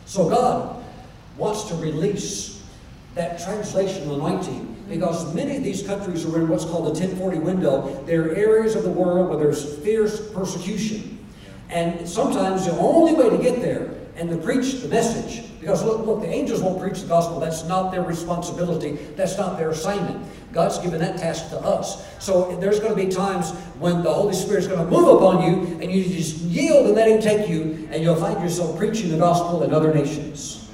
So 0.05 0.28
God 0.28 0.84
wants 1.36 1.64
to 1.64 1.74
release 1.76 2.62
that 3.14 3.41
translation 3.41 4.11
anointing 4.11 4.70
because 4.91 5.32
many 5.34 5.57
of 5.57 5.62
these 5.62 5.82
countries 5.86 6.26
are 6.26 6.36
in 6.36 6.49
what's 6.49 6.64
called 6.64 6.84
the 6.84 7.01
1040 7.01 7.38
window. 7.38 8.03
They're 8.05 8.34
areas 8.34 8.74
of 8.74 8.82
the 8.82 8.91
world 8.91 9.28
where 9.28 9.38
there's 9.38 9.78
fierce 9.78 10.30
persecution. 10.32 11.24
And 11.70 12.07
sometimes 12.07 12.66
the 12.66 12.72
only 12.72 13.14
way 13.14 13.30
to 13.30 13.38
get 13.38 13.62
there 13.62 13.95
and 14.16 14.28
to 14.28 14.36
preach 14.36 14.82
the 14.82 14.88
message, 14.88 15.49
because 15.61 15.84
look, 15.84 16.05
look, 16.05 16.20
the 16.20 16.28
angels 16.28 16.61
won't 16.61 16.80
preach 16.80 17.01
the 17.01 17.07
gospel. 17.07 17.38
That's 17.38 17.64
not 17.64 17.93
their 17.93 18.03
responsibility. 18.03 18.93
That's 19.14 19.38
not 19.38 19.57
their 19.57 19.70
assignment. 19.70 20.26
God's 20.53 20.78
given 20.78 20.99
that 20.99 21.16
task 21.16 21.51
to 21.51 21.59
us. 21.61 22.05
So 22.18 22.57
there's 22.57 22.80
going 22.80 22.95
to 22.95 23.07
be 23.07 23.11
times 23.11 23.53
when 23.78 24.03
the 24.03 24.12
Holy 24.12 24.34
Spirit's 24.34 24.66
going 24.66 24.84
to 24.84 24.91
move 24.91 25.16
upon 25.16 25.45
you 25.45 25.78
and 25.80 25.93
you 25.93 26.03
just 26.03 26.38
yield 26.38 26.86
and 26.86 26.97
let 26.97 27.09
Him 27.09 27.20
take 27.20 27.49
you, 27.49 27.88
and 27.93 28.03
you'll 28.03 28.16
find 28.16 28.43
yourself 28.43 28.76
preaching 28.76 29.11
the 29.11 29.18
gospel 29.18 29.62
in 29.62 29.72
other 29.72 29.95
nations. 29.95 30.68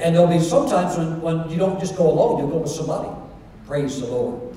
And 0.00 0.14
there'll 0.16 0.26
be 0.26 0.40
sometimes 0.40 0.96
when, 0.96 1.20
when 1.20 1.50
you 1.50 1.58
don't 1.58 1.78
just 1.78 1.96
go 1.96 2.10
alone, 2.10 2.38
you'll 2.38 2.48
go 2.48 2.56
with 2.56 2.70
somebody. 2.70 3.21
Praise 3.72 4.02
the 4.02 4.06
Lord. 4.06 4.54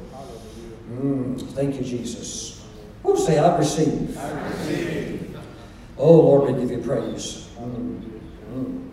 Mm, 0.91 1.41
thank 1.51 1.75
you, 1.75 1.83
Jesus. 1.83 2.65
Who 3.01 3.15
say, 3.15 3.39
I 3.39 3.57
receive? 3.57 4.17
I 4.17 4.49
receive. 4.49 5.39
Oh, 5.97 6.15
Lord, 6.15 6.53
we 6.53 6.59
give 6.59 6.69
you 6.69 6.79
praise. 6.79 7.47
Mm, 7.57 8.01
mm. 8.53 8.89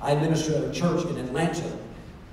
I 0.00 0.14
minister 0.14 0.54
at 0.58 0.64
a 0.66 0.72
church 0.72 1.04
in 1.06 1.18
Atlanta. 1.18 1.68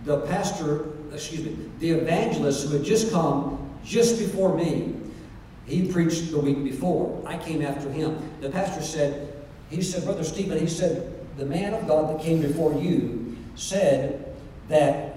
The 0.03 0.19
pastor, 0.27 0.89
excuse 1.11 1.43
me, 1.43 1.57
the 1.79 1.89
evangelist 1.89 2.67
who 2.67 2.77
had 2.77 2.85
just 2.85 3.11
come 3.11 3.67
just 3.83 4.19
before 4.19 4.55
me, 4.55 4.95
he 5.65 5.91
preached 5.91 6.29
the 6.29 6.39
week 6.39 6.63
before. 6.63 7.19
I 7.25 7.39
came 7.39 7.63
after 7.63 7.91
him. 7.91 8.15
The 8.41 8.51
pastor 8.51 8.83
said, 8.83 9.33
he 9.71 9.81
said, 9.81 10.03
Brother 10.03 10.23
Stephen, 10.23 10.59
he 10.59 10.67
said, 10.67 11.11
the 11.39 11.47
man 11.47 11.73
of 11.73 11.87
God 11.87 12.13
that 12.13 12.23
came 12.23 12.43
before 12.43 12.79
you 12.79 13.37
said 13.55 14.35
that 14.67 15.14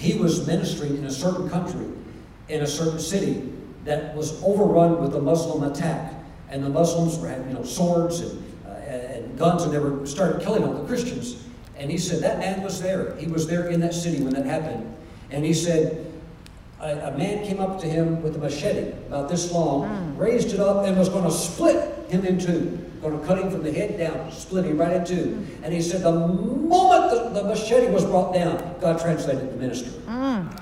he 0.00 0.14
was 0.14 0.46
ministering 0.46 0.96
in 0.96 1.04
a 1.04 1.10
certain 1.10 1.50
country, 1.50 1.86
in 2.48 2.62
a 2.62 2.66
certain 2.66 2.98
city 2.98 3.52
that 3.84 4.16
was 4.16 4.42
overrun 4.42 4.98
with 4.98 5.14
a 5.14 5.20
Muslim 5.20 5.70
attack. 5.70 6.14
And 6.48 6.64
the 6.64 6.70
Muslims 6.70 7.18
were 7.18 7.28
having, 7.28 7.48
you 7.48 7.54
know, 7.54 7.62
swords 7.62 8.20
and, 8.20 8.42
uh, 8.66 8.70
and 8.70 9.38
guns 9.38 9.62
and 9.62 9.72
they 9.72 9.78
were 9.78 10.06
started 10.06 10.40
killing 10.40 10.64
all 10.64 10.72
the 10.72 10.86
Christians. 10.86 11.44
And 11.76 11.90
he 11.90 11.98
said 11.98 12.22
that 12.22 12.38
man 12.38 12.62
was 12.62 12.80
there. 12.80 13.14
He 13.16 13.26
was 13.26 13.46
there 13.46 13.68
in 13.68 13.78
that 13.80 13.92
city 13.92 14.24
when 14.24 14.32
that 14.32 14.46
happened. 14.46 14.96
And 15.30 15.44
he 15.44 15.52
said, 15.52 16.09
a, 16.80 17.12
a 17.12 17.18
man 17.18 17.44
came 17.44 17.60
up 17.60 17.80
to 17.80 17.86
him 17.86 18.22
with 18.22 18.36
a 18.36 18.38
machete 18.38 18.92
about 19.06 19.28
this 19.28 19.52
long, 19.52 19.88
mm. 19.88 20.18
raised 20.18 20.54
it 20.54 20.60
up, 20.60 20.86
and 20.86 20.96
was 20.98 21.08
going 21.08 21.24
to 21.24 21.30
split 21.30 22.08
him 22.08 22.24
in 22.24 22.38
two. 22.38 22.86
Going 23.02 23.18
to 23.18 23.26
cut 23.26 23.38
him 23.38 23.50
from 23.50 23.62
the 23.62 23.72
head 23.72 23.96
down, 23.98 24.30
split 24.30 24.66
him 24.66 24.76
right 24.76 24.92
in 24.92 25.04
two. 25.06 25.46
And 25.62 25.72
he 25.72 25.80
said, 25.80 26.02
the 26.02 26.12
moment 26.12 27.10
the, 27.10 27.40
the 27.40 27.44
machete 27.44 27.90
was 27.90 28.04
brought 28.04 28.34
down, 28.34 28.76
God 28.78 29.00
translated 29.00 29.50
the 29.50 29.56
minister. 29.56 29.90
Mm. 30.06 30.54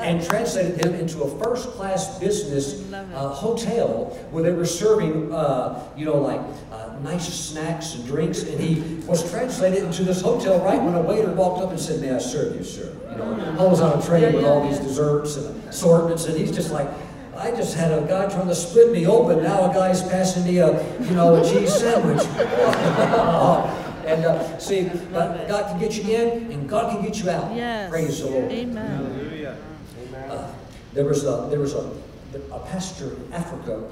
and 0.00 0.24
translated 0.24 0.84
him 0.84 0.94
into 0.94 1.22
a 1.22 1.38
first 1.38 1.68
class 1.70 2.18
business 2.18 2.92
uh, 2.92 3.28
hotel 3.28 4.06
where 4.30 4.42
they 4.42 4.52
were 4.52 4.66
serving, 4.66 5.32
uh, 5.32 5.88
you 5.96 6.04
know, 6.04 6.18
like 6.18 6.40
uh, 6.72 6.96
nice 7.02 7.32
snacks 7.32 7.94
and 7.94 8.06
drinks. 8.06 8.42
And 8.42 8.58
he 8.58 8.80
was 9.06 9.30
translated 9.30 9.84
into 9.84 10.02
this 10.02 10.20
hotel 10.20 10.58
right 10.64 10.82
when 10.82 10.94
a 10.94 11.00
waiter 11.00 11.32
walked 11.32 11.62
up 11.62 11.70
and 11.70 11.78
said, 11.78 12.00
May 12.00 12.12
I 12.12 12.18
serve 12.18 12.56
you, 12.56 12.64
sir? 12.64 12.92
You 13.16 13.24
know, 13.24 13.56
I 13.58 13.64
was 13.64 13.80
on 13.80 13.98
a 13.98 14.02
train 14.02 14.34
with 14.34 14.44
all 14.44 14.66
these 14.68 14.78
desserts 14.78 15.36
and 15.36 15.68
assortments. 15.68 16.26
And 16.26 16.36
he's 16.36 16.52
just 16.52 16.70
like, 16.70 16.88
I 17.36 17.50
just 17.50 17.74
had 17.76 17.92
a 17.92 18.06
guy 18.06 18.28
trying 18.28 18.48
to 18.48 18.54
split 18.54 18.92
me 18.92 19.06
open. 19.06 19.42
Now 19.42 19.70
a 19.70 19.74
guy's 19.74 20.02
passing 20.02 20.44
me 20.44 20.58
a, 20.58 21.00
you 21.00 21.10
know, 21.10 21.36
a 21.36 21.48
cheese 21.48 21.74
sandwich. 21.74 22.24
and 24.06 24.24
uh, 24.24 24.58
see, 24.58 24.84
God 25.12 25.66
can 25.66 25.78
get 25.78 25.96
you 25.96 26.14
in, 26.14 26.52
and 26.52 26.68
God 26.68 26.92
can 26.92 27.04
get 27.04 27.22
you 27.22 27.30
out. 27.30 27.54
Yes. 27.54 27.90
Praise 27.90 28.20
the 28.20 28.30
Lord. 28.30 28.52
Amen. 28.52 29.56
Uh, 30.28 30.54
there 30.92 31.04
was 31.04 31.24
a 31.24 31.48
there 31.50 31.58
was 31.58 31.74
a, 31.74 31.90
a 32.52 32.60
pastor 32.66 33.14
in 33.14 33.32
Africa, 33.32 33.82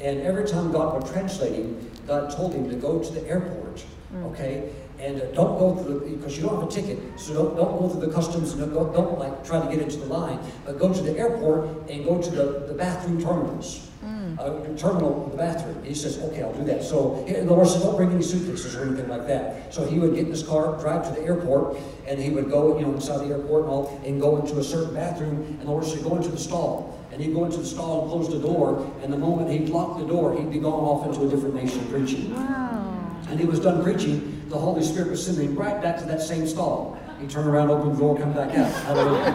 and 0.00 0.20
every 0.20 0.46
time 0.46 0.70
God 0.70 1.02
would 1.02 1.12
translate 1.12 1.54
him, 1.54 1.90
God 2.06 2.30
told 2.30 2.52
him 2.54 2.68
to 2.68 2.76
go 2.76 3.02
to 3.02 3.12
the 3.12 3.26
airport. 3.26 3.84
Mm. 4.14 4.32
Okay, 4.32 4.70
and 5.02 5.20
uh, 5.20 5.24
don't 5.32 5.58
go 5.58 5.74
through 5.74 5.98
the, 5.98 6.16
because 6.16 6.36
you 6.36 6.44
don't 6.44 6.60
have 6.60 6.68
a 6.68 6.70
ticket, 6.70 6.98
so 7.16 7.34
don't, 7.34 7.56
don't 7.56 7.78
go 7.78 7.88
through 7.88 8.06
the 8.06 8.12
customs, 8.12 8.52
and 8.52 8.72
don't, 8.72 8.92
don't 8.92 9.18
like 9.18 9.44
try 9.44 9.60
to 9.60 9.68
get 9.70 9.82
into 9.82 9.98
the 9.98 10.06
line, 10.06 10.38
but 10.64 10.78
go 10.78 10.92
to 10.92 11.02
the 11.02 11.18
airport 11.18 11.90
and 11.90 12.04
go 12.04 12.22
to 12.22 12.30
the, 12.30 12.64
the 12.68 12.74
bathroom 12.74 13.20
terminals. 13.20 13.88
Mm. 14.04 14.38
Uh, 14.38 14.76
terminal, 14.76 15.28
the 15.30 15.36
bathroom. 15.36 15.82
He 15.84 15.94
says, 15.94 16.18
okay, 16.18 16.42
I'll 16.42 16.52
do 16.54 16.64
that. 16.64 16.82
So 16.82 17.24
the 17.28 17.44
Lord 17.44 17.68
said, 17.68 17.82
don't 17.82 17.96
bring 17.96 18.10
any 18.10 18.22
suitcases 18.22 18.74
or 18.74 18.84
anything 18.84 19.08
like 19.08 19.28
that. 19.28 19.72
So 19.72 19.84
he 19.86 19.98
would 20.00 20.14
get 20.14 20.24
in 20.24 20.30
his 20.30 20.42
car, 20.42 20.76
drive 20.80 21.06
to 21.06 21.20
the 21.20 21.26
airport, 21.26 21.76
and 22.08 22.18
he 22.18 22.30
would 22.30 22.50
go, 22.50 22.78
you 22.78 22.84
know, 22.84 22.94
inside 22.94 23.18
the 23.26 23.32
airport 23.32 23.64
and 23.64 23.70
all, 23.70 24.00
and 24.04 24.20
go 24.20 24.38
into 24.38 24.58
a 24.58 24.64
certain 24.64 24.94
bathroom, 24.94 25.36
and 25.36 25.60
the 25.60 25.70
Lord 25.70 25.84
said, 25.84 26.02
go 26.02 26.16
into 26.16 26.30
the 26.30 26.38
stall. 26.38 26.98
And 27.12 27.20
he'd 27.20 27.34
go 27.34 27.44
into 27.44 27.58
the 27.58 27.66
stall 27.66 28.02
and 28.02 28.10
close 28.10 28.30
the 28.32 28.40
door, 28.40 28.90
and 29.02 29.12
the 29.12 29.18
moment 29.18 29.50
he'd 29.50 29.68
lock 29.68 29.98
the 29.98 30.06
door, 30.06 30.34
he'd 30.34 30.50
be 30.50 30.58
gone 30.58 30.72
off 30.72 31.06
into 31.06 31.26
a 31.26 31.28
different 31.28 31.54
nation 31.54 31.86
preaching. 31.88 32.34
Wow. 32.34 33.20
And 33.28 33.38
he 33.38 33.44
was 33.44 33.60
done 33.60 33.82
preaching, 33.82 34.41
the 34.52 34.58
Holy 34.58 34.82
Spirit 34.82 35.08
was 35.08 35.24
sending 35.24 35.48
him 35.48 35.56
right 35.56 35.80
back 35.80 35.96
to 35.96 36.04
that 36.04 36.20
same 36.20 36.46
stall. 36.46 36.98
He 37.18 37.26
turned 37.26 37.48
around, 37.48 37.70
opened 37.70 37.96
the 37.96 37.98
door, 37.98 38.18
come 38.18 38.34
back 38.34 38.54
out. 38.54 38.70
Hallelujah. 38.84 39.30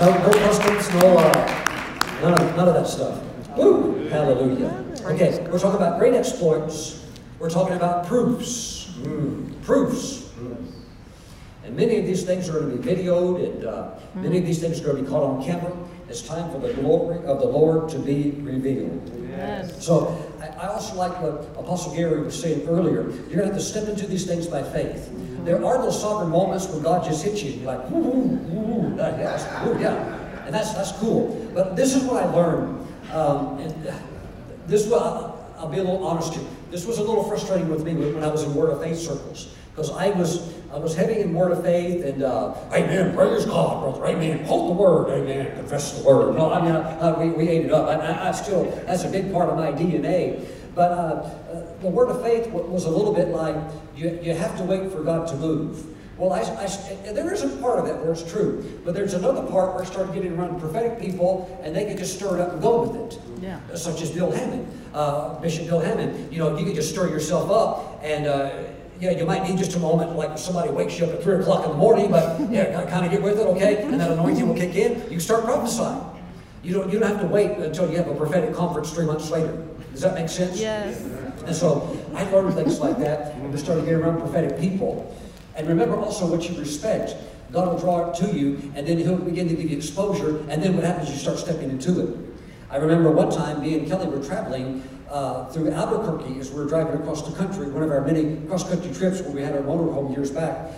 no, 0.00 0.30
no 0.30 0.32
customs, 0.32 0.94
no, 0.94 1.18
uh, 1.18 2.18
none, 2.22 2.40
of, 2.40 2.56
none 2.56 2.68
of 2.68 2.74
that 2.74 2.86
stuff. 2.86 3.22
Woo! 3.54 4.08
Hallelujah. 4.08 4.82
Okay, 5.04 5.46
we're 5.50 5.58
talking 5.58 5.76
about 5.76 5.98
great 5.98 6.14
exploits. 6.14 7.04
We're 7.38 7.50
talking 7.50 7.76
about 7.76 8.06
proofs. 8.06 8.86
Mm, 9.02 9.60
proofs. 9.62 10.30
Mm. 10.40 10.72
And 11.64 11.76
many 11.76 11.98
of 11.98 12.06
these 12.06 12.24
things 12.24 12.48
are 12.48 12.60
going 12.60 12.70
to 12.70 12.78
be 12.78 12.94
videoed, 12.94 13.44
and 13.44 13.64
uh, 13.66 13.90
many 14.14 14.38
of 14.38 14.46
these 14.46 14.58
things 14.58 14.80
are 14.80 14.84
going 14.84 14.96
to 14.96 15.02
be 15.02 15.08
caught 15.08 15.22
on 15.22 15.44
camera. 15.44 15.76
It's 16.08 16.22
time 16.22 16.50
for 16.50 16.58
the 16.58 16.72
glory 16.74 17.18
of 17.26 17.40
the 17.40 17.46
Lord 17.46 17.90
to 17.90 17.98
be 17.98 18.30
revealed. 18.40 19.28
Yes. 19.28 19.84
So 19.84 20.16
I 20.42 20.68
also 20.68 20.96
like 20.96 21.20
what 21.20 21.46
Apostle 21.56 21.94
Gary 21.94 22.22
was 22.22 22.40
saying 22.40 22.68
earlier. 22.68 23.02
You're 23.02 23.10
going 23.10 23.38
to 23.38 23.46
have 23.46 23.54
to 23.54 23.60
step 23.60 23.88
into 23.88 24.06
these 24.06 24.26
things 24.26 24.46
by 24.46 24.62
faith. 24.62 25.10
There 25.44 25.64
are 25.64 25.78
those 25.78 26.00
sovereign 26.00 26.30
moments 26.30 26.66
when 26.66 26.82
God 26.82 27.04
just 27.04 27.24
hits 27.24 27.42
you. 27.42 27.52
You're 27.52 27.76
like, 27.76 27.90
ooh, 27.90 27.96
ooh, 27.96 28.92
ooh, 28.92 28.96
yes, 28.96 29.44
yeah. 29.80 30.44
And 30.44 30.54
that's, 30.54 30.72
that's 30.74 30.92
cool. 30.92 31.50
But 31.54 31.76
this 31.76 31.94
is 31.94 32.02
what 32.04 32.22
I 32.22 32.26
learned. 32.26 32.86
Um, 33.12 33.58
and 33.58 33.94
this 34.66 34.86
was, 34.86 35.00
I'll 35.58 35.68
be 35.68 35.78
a 35.78 35.82
little 35.82 36.06
honest 36.06 36.34
here. 36.34 36.44
This 36.70 36.86
was 36.86 36.98
a 36.98 37.02
little 37.02 37.24
frustrating 37.24 37.68
with 37.68 37.84
me 37.84 37.94
when 37.94 38.24
I 38.24 38.28
was 38.28 38.42
in 38.44 38.54
Word 38.54 38.70
of 38.70 38.82
Faith 38.82 38.98
circles. 38.98 39.54
Because 39.74 39.90
I 39.90 40.10
was 40.10 40.52
I 40.72 40.78
was 40.78 40.94
heavy 40.94 41.20
in 41.20 41.34
word 41.34 41.52
of 41.52 41.62
faith 41.62 42.02
and 42.04 42.22
uh, 42.22 42.54
amen, 42.72 43.14
praise 43.14 43.44
God, 43.44 43.82
brother, 43.82 44.06
amen, 44.06 44.44
hold 44.44 44.70
the 44.70 44.80
word, 44.80 45.10
amen, 45.10 45.54
confess 45.54 45.98
the 45.98 46.04
word. 46.08 46.34
No, 46.34 46.50
I 46.50 46.62
mean, 46.62 46.72
uh, 46.72 47.14
we, 47.18 47.28
we 47.28 47.48
ate 47.48 47.66
it 47.66 47.72
up. 47.72 47.88
I, 47.88 47.94
I, 47.94 48.28
I, 48.28 48.32
still, 48.32 48.64
that's 48.86 49.04
a 49.04 49.10
big 49.10 49.30
part 49.30 49.50
of 49.50 49.56
my 49.56 49.70
DNA. 49.70 50.46
But 50.74 50.92
uh, 50.92 50.94
uh, 50.94 51.80
the 51.82 51.88
word 51.88 52.08
of 52.08 52.22
faith 52.22 52.50
was 52.50 52.86
a 52.86 52.90
little 52.90 53.12
bit 53.12 53.28
like 53.28 53.56
you, 53.94 54.18
you 54.22 54.34
have 54.34 54.56
to 54.56 54.62
wait 54.62 54.90
for 54.90 55.02
God 55.02 55.28
to 55.28 55.36
move. 55.36 55.84
Well, 56.16 56.32
I, 56.32 56.40
I, 56.40 57.12
there 57.12 57.32
is 57.32 57.42
a 57.42 57.48
part 57.58 57.78
of 57.78 57.86
that 57.86 57.98
where 58.00 58.12
it's 58.12 58.30
true, 58.30 58.80
but 58.84 58.94
there's 58.94 59.12
another 59.12 59.42
part 59.42 59.74
where 59.74 59.82
I 59.82 59.84
started 59.84 60.14
getting 60.14 60.38
around 60.38 60.58
prophetic 60.58 60.98
people, 60.98 61.60
and 61.62 61.76
they 61.76 61.84
could 61.84 61.98
just 61.98 62.14
stir 62.14 62.38
it 62.38 62.40
up 62.40 62.52
and 62.52 62.62
go 62.62 62.82
with 62.82 63.12
it. 63.12 63.20
Yeah. 63.42 63.60
Such 63.74 64.00
as 64.00 64.10
Bill 64.10 64.30
Hamon, 64.30 64.66
uh, 64.94 65.38
Bishop 65.40 65.66
Bill 65.66 65.80
Hamon. 65.80 66.32
You 66.32 66.38
know, 66.38 66.56
you 66.56 66.64
could 66.64 66.74
just 66.74 66.90
stir 66.90 67.08
yourself 67.08 67.50
up, 67.50 68.00
And 68.02 68.26
uh, 68.26 68.50
yeah, 69.02 69.10
you 69.10 69.26
might 69.26 69.42
need 69.42 69.58
just 69.58 69.74
a 69.74 69.80
moment, 69.80 70.14
like 70.14 70.30
if 70.30 70.38
somebody 70.38 70.70
wakes 70.70 70.96
you 70.96 71.04
up 71.04 71.12
at 71.12 71.24
3 71.24 71.40
o'clock 71.40 71.64
in 71.64 71.72
the 71.72 71.76
morning, 71.76 72.08
but 72.08 72.38
yeah, 72.48 72.88
kind 72.88 73.04
of 73.04 73.10
get 73.10 73.20
with 73.20 73.36
it, 73.36 73.46
okay? 73.48 73.82
And 73.82 74.00
that 74.00 74.12
anointing 74.12 74.46
will 74.46 74.54
kick 74.54 74.76
in. 74.76 75.02
You 75.02 75.08
can 75.08 75.20
start 75.20 75.44
prophesying. 75.44 76.00
You 76.62 76.74
don't, 76.74 76.92
you 76.92 77.00
don't 77.00 77.10
have 77.10 77.20
to 77.20 77.26
wait 77.26 77.50
until 77.58 77.90
you 77.90 77.96
have 77.96 78.06
a 78.06 78.14
prophetic 78.14 78.54
conference 78.54 78.92
three 78.92 79.04
months 79.04 79.28
later. 79.28 79.60
Does 79.90 80.02
that 80.02 80.14
make 80.14 80.28
sense? 80.28 80.60
Yes. 80.60 81.02
And 81.44 81.56
so 81.56 81.98
I 82.14 82.30
learned 82.30 82.54
things 82.54 82.78
like 82.78 82.96
that 82.98 83.34
and 83.34 83.58
started 83.58 83.86
getting 83.86 83.98
around 83.98 84.20
prophetic 84.20 84.60
people. 84.60 85.12
And 85.56 85.66
remember 85.66 85.96
also 85.96 86.24
what 86.24 86.48
you 86.48 86.56
respect. 86.56 87.16
God 87.50 87.72
will 87.72 87.78
draw 87.80 88.08
it 88.08 88.14
to 88.18 88.38
you, 88.38 88.72
and 88.76 88.86
then 88.86 88.98
He'll 88.98 89.16
begin 89.16 89.48
to 89.48 89.56
give 89.56 89.68
you 89.68 89.76
exposure, 89.76 90.38
and 90.48 90.62
then 90.62 90.76
what 90.76 90.84
happens, 90.84 91.10
you 91.10 91.16
start 91.16 91.38
stepping 91.38 91.70
into 91.70 92.00
it. 92.06 92.16
I 92.70 92.76
remember 92.76 93.10
one 93.10 93.30
time 93.30 93.60
me 93.60 93.76
and 93.76 93.86
Kelly 93.88 94.06
were 94.06 94.24
traveling 94.24 94.88
uh, 95.12 95.44
through 95.50 95.70
Albuquerque 95.70 96.40
as 96.40 96.50
we 96.50 96.62
were 96.62 96.68
driving 96.68 97.00
across 97.00 97.28
the 97.28 97.36
country, 97.36 97.70
one 97.70 97.82
of 97.82 97.90
our 97.90 98.00
many 98.00 98.36
cross-country 98.46 98.92
trips 98.94 99.20
where 99.20 99.30
we 99.30 99.42
had 99.42 99.54
our 99.54 99.62
motorhome 99.62 100.14
years 100.14 100.30
back. 100.30 100.72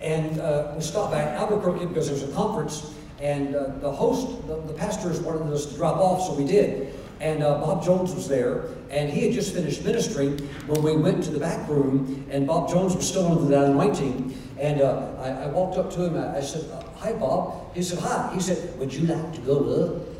And 0.00 0.40
uh, 0.40 0.72
we 0.74 0.82
stopped 0.82 1.12
by 1.12 1.22
Albuquerque 1.22 1.86
because 1.86 2.06
there 2.06 2.14
was 2.14 2.24
a 2.24 2.34
conference, 2.34 2.92
and 3.20 3.54
uh, 3.54 3.68
the 3.78 3.90
host, 3.90 4.46
the, 4.46 4.60
the 4.62 4.72
pastors 4.72 5.20
wanted 5.20 5.52
us 5.52 5.66
to 5.66 5.74
drop 5.76 5.96
off, 5.96 6.26
so 6.26 6.34
we 6.34 6.44
did. 6.44 6.94
And 7.20 7.42
uh, 7.42 7.60
Bob 7.60 7.82
Jones 7.82 8.14
was 8.14 8.28
there, 8.28 8.66
and 8.90 9.08
he 9.08 9.22
had 9.22 9.32
just 9.32 9.54
finished 9.54 9.84
ministering 9.84 10.36
when 10.66 10.82
we 10.82 10.94
went 10.96 11.24
to 11.24 11.30
the 11.30 11.40
back 11.40 11.66
room, 11.68 12.26
and 12.30 12.46
Bob 12.46 12.68
Jones 12.68 12.94
was 12.94 13.08
still 13.08 13.26
under 13.26 13.48
that 13.48 13.70
anointing. 13.70 14.36
And 14.58 14.82
uh, 14.82 15.12
I, 15.18 15.28
I, 15.28 15.46
walked 15.46 15.78
up 15.78 15.90
to 15.92 16.06
him, 16.06 16.16
I, 16.16 16.38
I 16.38 16.40
said, 16.40 16.64
Hi, 16.96 17.12
Bob. 17.12 17.74
He 17.74 17.82
said, 17.82 18.00
Hi. 18.00 18.34
He 18.34 18.40
said, 18.40 18.78
Would 18.78 18.92
you 18.92 19.06
like 19.06 19.32
to 19.34 19.40
go 19.40 19.58
up? 19.84 20.15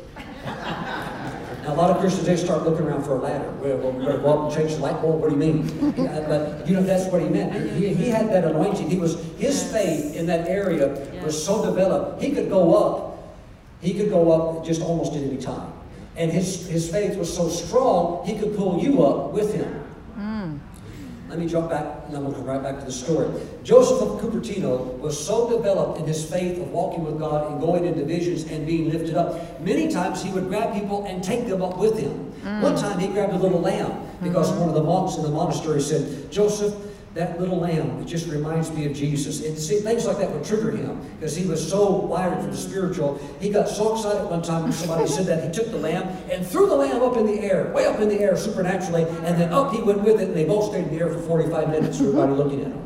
Now, 1.67 1.73
a 1.73 1.75
lot 1.75 1.89
of 1.89 1.99
Christians, 1.99 2.25
they 2.25 2.37
start 2.37 2.63
looking 2.63 2.85
around 2.85 3.03
for 3.03 3.17
a 3.17 3.19
ladder. 3.19 3.51
Well, 3.59 3.91
we're 3.91 4.05
going 4.05 4.15
to 4.15 4.17
go 4.19 4.29
up 4.29 4.45
and 4.45 4.55
change 4.55 4.75
the 4.75 4.81
light 4.81 5.01
bulb. 5.01 5.19
What 5.19 5.29
do 5.29 5.35
you 5.35 5.53
mean? 5.53 5.67
but, 5.97 6.65
you 6.65 6.73
know, 6.73 6.81
that's 6.81 7.11
what 7.11 7.21
he 7.21 7.27
meant. 7.27 7.75
He, 7.75 7.93
he 7.93 8.07
had 8.07 8.29
that 8.29 8.45
anointing. 8.45 8.89
He 8.89 8.97
was, 8.97 9.21
his 9.37 9.69
faith 9.69 10.15
in 10.15 10.25
that 10.27 10.47
area 10.47 10.87
was 11.21 11.45
so 11.45 11.65
developed, 11.65 12.21
he 12.21 12.31
could 12.31 12.49
go 12.49 12.73
up. 12.73 13.35
He 13.81 13.93
could 13.93 14.09
go 14.09 14.31
up 14.31 14.65
just 14.65 14.81
almost 14.81 15.11
at 15.13 15.23
any 15.23 15.35
time. 15.35 15.73
And 16.15 16.31
his, 16.31 16.67
his 16.67 16.89
faith 16.89 17.17
was 17.17 17.35
so 17.35 17.49
strong, 17.49 18.25
he 18.25 18.39
could 18.39 18.55
pull 18.55 18.81
you 18.81 19.03
up 19.03 19.33
with 19.33 19.53
him. 19.53 19.83
Let 21.29 21.39
me 21.39 21.47
jump 21.47 21.69
back, 21.69 21.85
and 22.05 22.15
then 22.15 22.23
we'll 22.23 22.33
come 22.33 22.45
right 22.45 22.63
back 22.63 22.79
to 22.79 22.85
the 22.85 22.91
story. 22.91 23.27
Joseph 23.63 24.01
of 24.01 24.21
Cupertino 24.21 24.97
was 24.99 25.17
so 25.25 25.49
developed 25.49 25.99
in 25.99 26.05
his 26.05 26.23
faith 26.23 26.57
of 26.57 26.71
walking 26.71 27.03
with 27.03 27.19
God 27.19 27.51
and 27.51 27.59
going 27.59 27.83
into 27.83 28.05
visions 28.05 28.49
and 28.49 28.65
being 28.65 28.89
lifted 28.89 29.15
up. 29.15 29.59
Many 29.59 29.89
times 29.89 30.23
he 30.23 30.31
would 30.31 30.47
grab 30.47 30.73
people 30.73 31.05
and 31.05 31.21
take 31.21 31.45
them 31.47 31.61
up 31.61 31.77
with 31.77 31.99
him. 31.99 32.33
Mm. 32.43 32.61
One 32.61 32.75
time 32.77 32.97
he 32.99 33.07
grabbed 33.07 33.33
a 33.33 33.37
little 33.37 33.59
lamb 33.59 34.07
because 34.23 34.49
mm-hmm. 34.49 34.61
one 34.61 34.69
of 34.69 34.75
the 34.75 34.83
monks 34.83 35.17
in 35.17 35.23
the 35.23 35.29
monastery 35.29 35.81
said, 35.81 36.31
Joseph, 36.31 36.73
that 37.17 37.39
little 37.39 37.59
lamb, 37.59 37.99
it 37.99 38.05
just 38.05 38.27
reminds 38.27 38.71
me 38.71 38.85
of 38.85 38.93
Jesus. 38.93 39.43
And 39.43 39.57
see, 39.57 39.79
things 39.79 40.05
like 40.05 40.19
that 40.19 40.31
would 40.31 40.45
trigger 40.45 40.69
him 40.71 41.01
because 41.15 41.35
he 41.35 41.47
was 41.47 41.67
so 41.67 41.89
wired 41.89 42.39
for 42.41 42.51
the 42.51 42.55
spiritual. 42.55 43.19
He 43.39 43.49
got 43.49 43.67
so 43.67 43.95
excited 43.95 44.29
one 44.29 44.43
time 44.43 44.61
when 44.63 44.71
somebody 44.71 45.07
said 45.07 45.25
that. 45.25 45.43
He 45.43 45.51
took 45.51 45.71
the 45.71 45.79
lamb 45.79 46.07
and 46.31 46.45
threw 46.45 46.67
the 46.67 46.75
lamb 46.75 47.01
up 47.01 47.17
in 47.17 47.25
the 47.25 47.39
air, 47.39 47.71
way 47.73 47.87
up 47.87 47.99
in 47.99 48.07
the 48.07 48.19
air 48.19 48.37
supernaturally, 48.37 49.03
and 49.25 49.41
then 49.41 49.51
up 49.51 49.73
he 49.73 49.81
went 49.81 50.01
with 50.01 50.21
it, 50.21 50.27
and 50.27 50.35
they 50.35 50.45
both 50.45 50.69
stayed 50.69 50.83
in 50.85 50.95
the 50.95 51.03
air 51.03 51.11
for 51.11 51.19
45 51.19 51.69
minutes, 51.69 51.99
everybody 51.99 52.33
looking 52.33 52.61
at 52.61 52.67
him. 52.67 52.83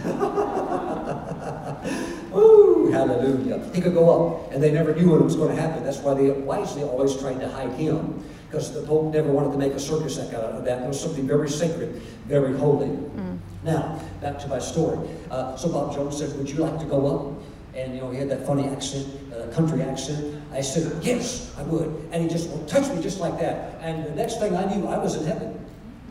Woo, 2.32 2.90
hallelujah. 2.90 3.62
He 3.74 3.82
could 3.82 3.92
go 3.92 4.08
up, 4.08 4.52
and 4.52 4.62
they 4.62 4.70
never 4.70 4.94
knew 4.94 5.10
what 5.10 5.22
was 5.22 5.36
going 5.36 5.54
to 5.54 5.60
happen. 5.60 5.84
That's 5.84 5.98
why 5.98 6.14
they 6.14 6.30
wisely 6.30 6.82
always 6.82 7.14
tried 7.16 7.40
to 7.40 7.48
hide 7.48 7.72
him 7.72 8.24
because 8.50 8.72
the 8.72 8.82
Pope 8.82 9.14
never 9.14 9.30
wanted 9.30 9.52
to 9.52 9.58
make 9.58 9.72
a 9.72 9.80
circus 9.80 10.18
act 10.18 10.34
out 10.34 10.42
of 10.42 10.64
that. 10.64 10.82
It 10.82 10.88
was 10.88 11.00
something 11.00 11.26
very 11.26 11.48
sacred, 11.48 12.02
very 12.26 12.56
holy. 12.56 12.88
Mm. 12.88 13.29
Now, 13.62 14.00
back 14.20 14.38
to 14.40 14.48
my 14.48 14.58
story. 14.58 15.08
Uh, 15.30 15.56
so 15.56 15.68
Bob 15.68 15.94
Jones 15.94 16.18
said, 16.18 16.36
would 16.38 16.48
you 16.48 16.58
like 16.58 16.78
to 16.78 16.86
go 16.86 17.06
up? 17.06 17.42
And, 17.74 17.94
you 17.94 18.00
know, 18.00 18.10
he 18.10 18.18
had 18.18 18.28
that 18.30 18.46
funny 18.46 18.66
accent, 18.68 19.06
uh, 19.32 19.52
country 19.54 19.82
accent. 19.82 20.42
I 20.52 20.60
said, 20.60 21.02
yes, 21.04 21.54
I 21.58 21.62
would. 21.62 21.88
And 22.10 22.22
he 22.22 22.28
just 22.28 22.48
well, 22.48 22.64
touched 22.66 22.92
me 22.94 23.02
just 23.02 23.20
like 23.20 23.38
that. 23.38 23.78
And 23.80 24.04
the 24.04 24.14
next 24.14 24.40
thing 24.40 24.56
I 24.56 24.64
knew, 24.74 24.86
I 24.86 24.98
was 24.98 25.16
in 25.16 25.26
heaven. 25.26 25.58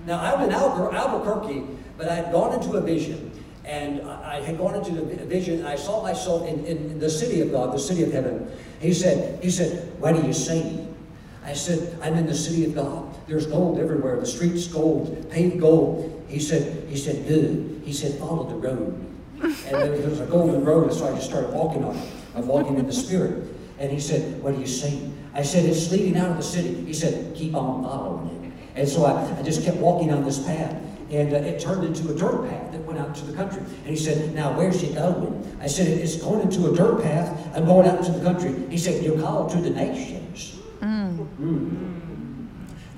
Now, 0.06 0.22
I'm 0.22 0.48
in 0.48 0.52
Albuquerque, 0.54 0.96
Albuquerque 0.96 1.64
but 1.98 2.08
I 2.08 2.16
had 2.16 2.32
gone 2.32 2.54
into 2.54 2.78
a 2.78 2.82
vision. 2.82 3.32
And 3.66 4.02
I 4.02 4.42
had 4.42 4.58
gone 4.58 4.74
into 4.74 5.00
a 5.00 5.26
vision, 5.26 5.60
and 5.60 5.68
I 5.68 5.76
saw 5.76 6.02
myself 6.02 6.48
in, 6.48 6.66
in 6.66 6.98
the 6.98 7.10
city 7.10 7.42
of 7.42 7.52
God, 7.52 7.72
the 7.72 7.78
city 7.78 8.02
of 8.02 8.12
heaven. 8.12 8.50
He 8.80 8.94
said, 8.94 9.44
he 9.44 9.52
said, 9.52 9.92
what 10.00 10.16
are 10.16 10.26
you 10.26 10.34
saying? 10.34 10.96
I 11.44 11.54
said, 11.54 12.00
I'm 12.02 12.16
in 12.16 12.26
the 12.26 12.34
city 12.34 12.66
of 12.66 12.74
God. 12.74 13.14
There's 13.28 13.46
gold 13.46 13.80
everywhere. 13.80 14.20
The 14.20 14.26
streets 14.26 14.68
gold, 14.68 15.30
paved 15.30 15.60
gold. 15.60 16.19
He 16.30 16.40
said, 16.40 16.88
he 16.88 16.96
said, 16.96 17.28
good. 17.28 17.82
He 17.84 17.92
said, 17.92 18.20
follow 18.20 18.48
the 18.48 18.56
road. 18.56 19.06
And 19.42 19.74
there 19.74 20.10
was 20.10 20.20
a 20.20 20.26
golden 20.26 20.64
road, 20.64 20.90
and 20.90 20.94
so 20.94 21.08
I 21.08 21.16
just 21.16 21.30
started 21.30 21.52
walking 21.52 21.84
on 21.84 21.96
it. 21.96 22.10
I'm 22.36 22.48
walking 22.48 22.78
in 22.78 22.86
the 22.86 22.94
spirit. 22.94 23.48
And 23.80 23.92
he 23.92 24.00
said, 24.00 24.42
what 24.44 24.54
are 24.54 24.60
you 24.60 24.68
saying? 24.68 25.16
I 25.34 25.42
said, 25.42 25.66
it's 25.66 25.92
leading 25.92 26.18
out 26.18 26.32
of 26.32 26.38
the 26.38 26.44
city. 26.44 26.84
He 26.86 26.94
said, 26.94 27.36
keep 27.36 27.56
on 27.56 27.84
following 27.84 28.44
it. 28.44 28.80
And 28.80 28.88
so 28.88 29.06
I, 29.06 29.40
I 29.40 29.42
just 29.42 29.64
kept 29.64 29.78
walking 29.78 30.14
on 30.14 30.24
this 30.24 30.40
path. 30.46 30.76
And 31.10 31.34
uh, 31.34 31.38
it 31.38 31.60
turned 31.60 31.84
into 31.86 32.12
a 32.12 32.16
dirt 32.16 32.50
path 32.50 32.72
that 32.72 32.82
went 32.82 33.00
out 33.00 33.08
into 33.08 33.26
the 33.26 33.34
country. 33.34 33.62
And 33.62 33.88
he 33.88 33.96
said, 33.96 34.36
now 34.36 34.56
where's 34.56 34.84
it 34.84 34.94
going? 34.96 35.58
I 35.62 35.68
said, 35.68 35.88
it's 35.88 36.18
going 36.18 36.42
into 36.42 36.72
a 36.72 36.76
dirt 36.76 37.02
path. 37.02 37.56
I'm 37.56 37.66
going 37.66 37.88
out 37.88 38.00
into 38.00 38.12
the 38.12 38.24
country. 38.24 38.54
He 38.70 38.78
said, 38.78 39.04
you're 39.04 39.20
called 39.20 39.50
to 39.52 39.58
the 39.58 39.72
nations. 39.72 40.60
Mm. 40.82 41.28
Mm. 41.40 41.99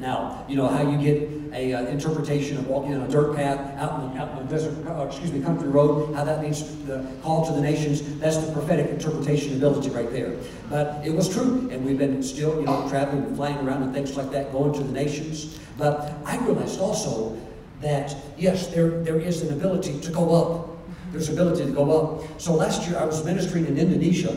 Now, 0.01 0.43
you 0.49 0.55
know 0.55 0.67
how 0.67 0.81
you 0.81 0.97
get 0.97 1.29
a 1.53 1.73
uh, 1.73 1.85
interpretation 1.85 2.57
of 2.57 2.65
walking 2.65 2.95
on 2.95 3.01
a 3.01 3.07
dirt 3.07 3.35
path 3.35 3.59
out 3.77 4.01
in, 4.01 4.17
out 4.17 4.31
in 4.31 4.47
the 4.47 4.51
desert, 4.51 4.75
uh, 4.87 5.05
excuse 5.05 5.31
me, 5.31 5.41
country 5.41 5.69
road, 5.69 6.15
how 6.15 6.23
that 6.23 6.41
means 6.41 6.75
the 6.85 7.05
call 7.21 7.45
to 7.45 7.51
the 7.51 7.61
nations. 7.61 8.01
That's 8.17 8.37
the 8.37 8.51
prophetic 8.51 8.89
interpretation 8.89 9.55
ability 9.55 9.91
right 9.91 10.11
there. 10.11 10.35
But 10.71 11.05
it 11.05 11.11
was 11.11 11.29
true, 11.29 11.69
and 11.71 11.85
we've 11.85 11.99
been 11.99 12.23
still, 12.23 12.59
you 12.59 12.65
know, 12.65 12.89
traveling 12.89 13.25
and 13.25 13.35
flying 13.35 13.57
around 13.59 13.83
and 13.83 13.93
things 13.93 14.17
like 14.17 14.31
that, 14.31 14.51
going 14.51 14.73
to 14.73 14.81
the 14.81 14.91
nations. 14.91 15.59
But 15.77 16.15
I 16.25 16.37
realized 16.39 16.79
also 16.79 17.39
that 17.81 18.15
yes, 18.39 18.67
there 18.67 19.03
there 19.03 19.19
is 19.19 19.43
an 19.43 19.53
ability 19.53 19.99
to 19.99 20.11
go 20.11 20.33
up. 20.33 20.77
There's 21.11 21.29
ability 21.29 21.65
to 21.65 21.71
go 21.71 21.91
up. 21.91 22.41
So 22.41 22.53
last 22.55 22.87
year 22.87 22.97
I 22.97 23.05
was 23.05 23.23
ministering 23.23 23.67
in 23.67 23.77
Indonesia 23.77 24.33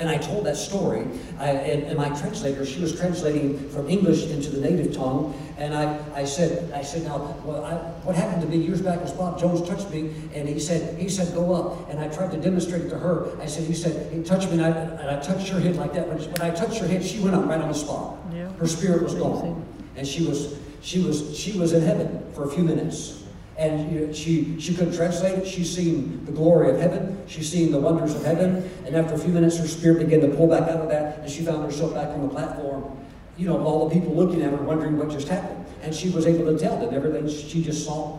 and 0.00 0.08
I 0.08 0.16
told 0.16 0.46
that 0.46 0.56
story, 0.56 1.06
I, 1.38 1.50
and, 1.50 1.82
and, 1.84 1.98
my 1.98 2.08
translator, 2.08 2.64
she 2.64 2.80
was 2.80 2.98
translating 2.98 3.68
from 3.68 3.86
English 3.88 4.24
into 4.28 4.48
the 4.48 4.58
native 4.58 4.96
tongue, 4.96 5.34
and 5.58 5.74
I, 5.74 6.00
I 6.14 6.24
said, 6.24 6.72
I 6.72 6.82
said, 6.82 7.02
now, 7.04 7.36
well, 7.44 7.62
I, 7.62 7.74
what 8.02 8.16
happened 8.16 8.40
to 8.40 8.48
me 8.48 8.56
years 8.56 8.80
back 8.80 9.02
was 9.02 9.12
Bob 9.12 9.38
Jones 9.38 9.68
touched 9.68 9.90
me, 9.90 10.10
and 10.34 10.48
he 10.48 10.58
said, 10.58 10.98
he 10.98 11.10
said, 11.10 11.34
go 11.34 11.52
up, 11.52 11.90
and 11.90 12.00
I 12.00 12.08
tried 12.08 12.30
to 12.30 12.38
demonstrate 12.38 12.88
to 12.88 12.98
her. 12.98 13.38
I 13.42 13.46
said, 13.46 13.64
he 13.64 13.74
said, 13.74 14.10
he 14.10 14.22
touched 14.22 14.46
me, 14.46 14.54
and 14.54 14.62
I, 14.62 14.70
and 14.70 15.10
I 15.10 15.20
touched 15.20 15.48
her 15.50 15.60
head 15.60 15.76
like 15.76 15.92
that. 15.92 16.08
When, 16.08 16.18
when 16.18 16.40
I 16.40 16.48
touched 16.54 16.78
her 16.78 16.88
head, 16.88 17.04
she 17.04 17.20
went 17.20 17.36
up 17.36 17.44
right 17.44 17.60
on 17.60 17.68
the 17.68 17.74
spot. 17.74 18.16
Yeah. 18.32 18.50
Her 18.52 18.66
spirit 18.66 19.02
was 19.02 19.14
gone, 19.14 19.66
and 19.96 20.08
she 20.08 20.26
was, 20.26 20.58
she 20.80 21.02
was, 21.02 21.36
she 21.38 21.58
was 21.58 21.74
in 21.74 21.82
heaven 21.82 22.24
for 22.32 22.44
a 22.44 22.50
few 22.50 22.64
minutes. 22.64 23.19
And 23.60 23.92
you 23.92 24.06
know, 24.06 24.12
she, 24.14 24.58
she 24.58 24.74
couldn't 24.74 24.94
translate 24.94 25.38
it. 25.38 25.46
She's 25.46 25.76
seen 25.76 26.24
the 26.24 26.32
glory 26.32 26.70
of 26.70 26.80
heaven. 26.80 27.22
She's 27.26 27.52
seen 27.52 27.70
the 27.70 27.78
wonders 27.78 28.14
of 28.14 28.24
heaven. 28.24 28.68
And 28.86 28.96
after 28.96 29.12
a 29.12 29.18
few 29.18 29.34
minutes, 29.34 29.58
her 29.58 29.68
spirit 29.68 29.98
began 29.98 30.22
to 30.22 30.34
pull 30.34 30.46
back 30.46 30.62
out 30.62 30.80
of 30.80 30.88
that, 30.88 31.18
and 31.18 31.30
she 31.30 31.44
found 31.44 31.62
herself 31.62 31.92
back 31.92 32.08
on 32.08 32.22
the 32.22 32.28
platform. 32.28 32.96
You 33.36 33.48
know, 33.48 33.62
all 33.62 33.86
the 33.86 33.94
people 33.94 34.14
looking 34.14 34.40
at 34.40 34.50
her, 34.50 34.56
wondering 34.56 34.96
what 34.96 35.10
just 35.10 35.28
happened. 35.28 35.62
And 35.82 35.94
she 35.94 36.08
was 36.08 36.26
able 36.26 36.50
to 36.50 36.58
tell 36.58 36.78
them 36.78 36.94
everything 36.94 37.28
she 37.28 37.62
just 37.62 37.84
saw. 37.84 38.18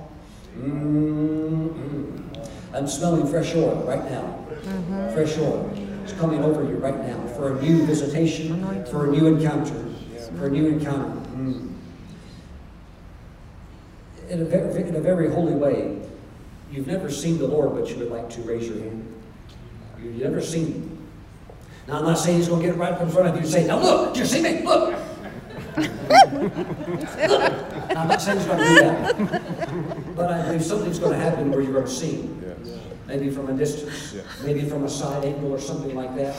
Mm-hmm. 0.59 2.75
I'm 2.75 2.87
smelling 2.87 3.25
fresh 3.25 3.55
oil 3.55 3.83
right 3.87 4.11
now. 4.11 4.21
Mm-hmm. 4.21 5.13
Fresh 5.15 5.39
oil. 5.39 5.71
is 6.05 6.13
coming 6.13 6.43
over 6.43 6.63
you 6.63 6.75
right 6.75 6.99
now 7.07 7.19
for 7.29 7.57
a 7.57 7.61
new 7.63 7.83
visitation, 7.87 8.85
for 8.85 9.07
a 9.07 9.11
new 9.11 9.25
encounter, 9.25 9.89
for 10.37 10.45
a 10.45 10.51
new 10.51 10.67
encounter. 10.67 11.19
Mm 11.31 11.70
in 14.31 14.41
a, 14.41 14.45
very, 14.45 14.87
in 14.87 14.95
a 14.95 15.01
very 15.01 15.29
holy 15.29 15.53
way, 15.53 15.99
you've 16.71 16.87
never 16.87 17.11
seen 17.11 17.37
the 17.37 17.45
Lord, 17.45 17.75
but 17.75 17.89
you 17.89 17.97
would 17.97 18.09
like 18.09 18.29
to 18.31 18.41
raise 18.41 18.67
your 18.67 18.79
hand. 18.79 19.05
You've 20.01 20.15
never 20.15 20.41
seen 20.41 20.67
him. 20.67 21.07
Now, 21.87 21.99
I'm 21.99 22.05
not 22.05 22.17
saying 22.17 22.37
he's 22.37 22.47
going 22.47 22.61
to 22.61 22.67
get 22.67 22.77
right 22.77 22.93
up 22.93 23.01
in 23.01 23.09
front 23.09 23.27
of 23.27 23.35
you 23.35 23.41
and 23.41 23.49
say, 23.49 23.67
Now 23.67 23.79
look, 23.79 24.13
do 24.13 24.21
you 24.21 24.25
see 24.25 24.41
me? 24.41 24.61
Look. 24.63 24.95
look. 25.77 25.91
I'm 27.97 28.07
not 28.07 28.21
saying 28.21 28.37
he's 28.37 28.47
going 28.47 28.59
to 28.59 28.67
do 28.67 28.75
that. 28.75 30.15
But 30.15 30.31
I 30.31 30.41
believe 30.43 30.63
something's 30.63 30.99
going 30.99 31.11
to 31.11 31.19
happen 31.19 31.51
where 31.51 31.61
you're 31.61 31.73
going 31.73 31.85
to 31.85 31.91
see 31.91 32.21
him. 32.21 32.41
Yes. 32.63 32.79
Maybe 33.07 33.29
from 33.29 33.49
a 33.49 33.53
distance, 33.53 34.13
yes. 34.13 34.25
maybe 34.43 34.61
from 34.61 34.85
a 34.85 34.89
side 34.89 35.25
angle 35.25 35.51
or 35.51 35.59
something 35.59 35.93
like 35.93 36.15
that. 36.15 36.35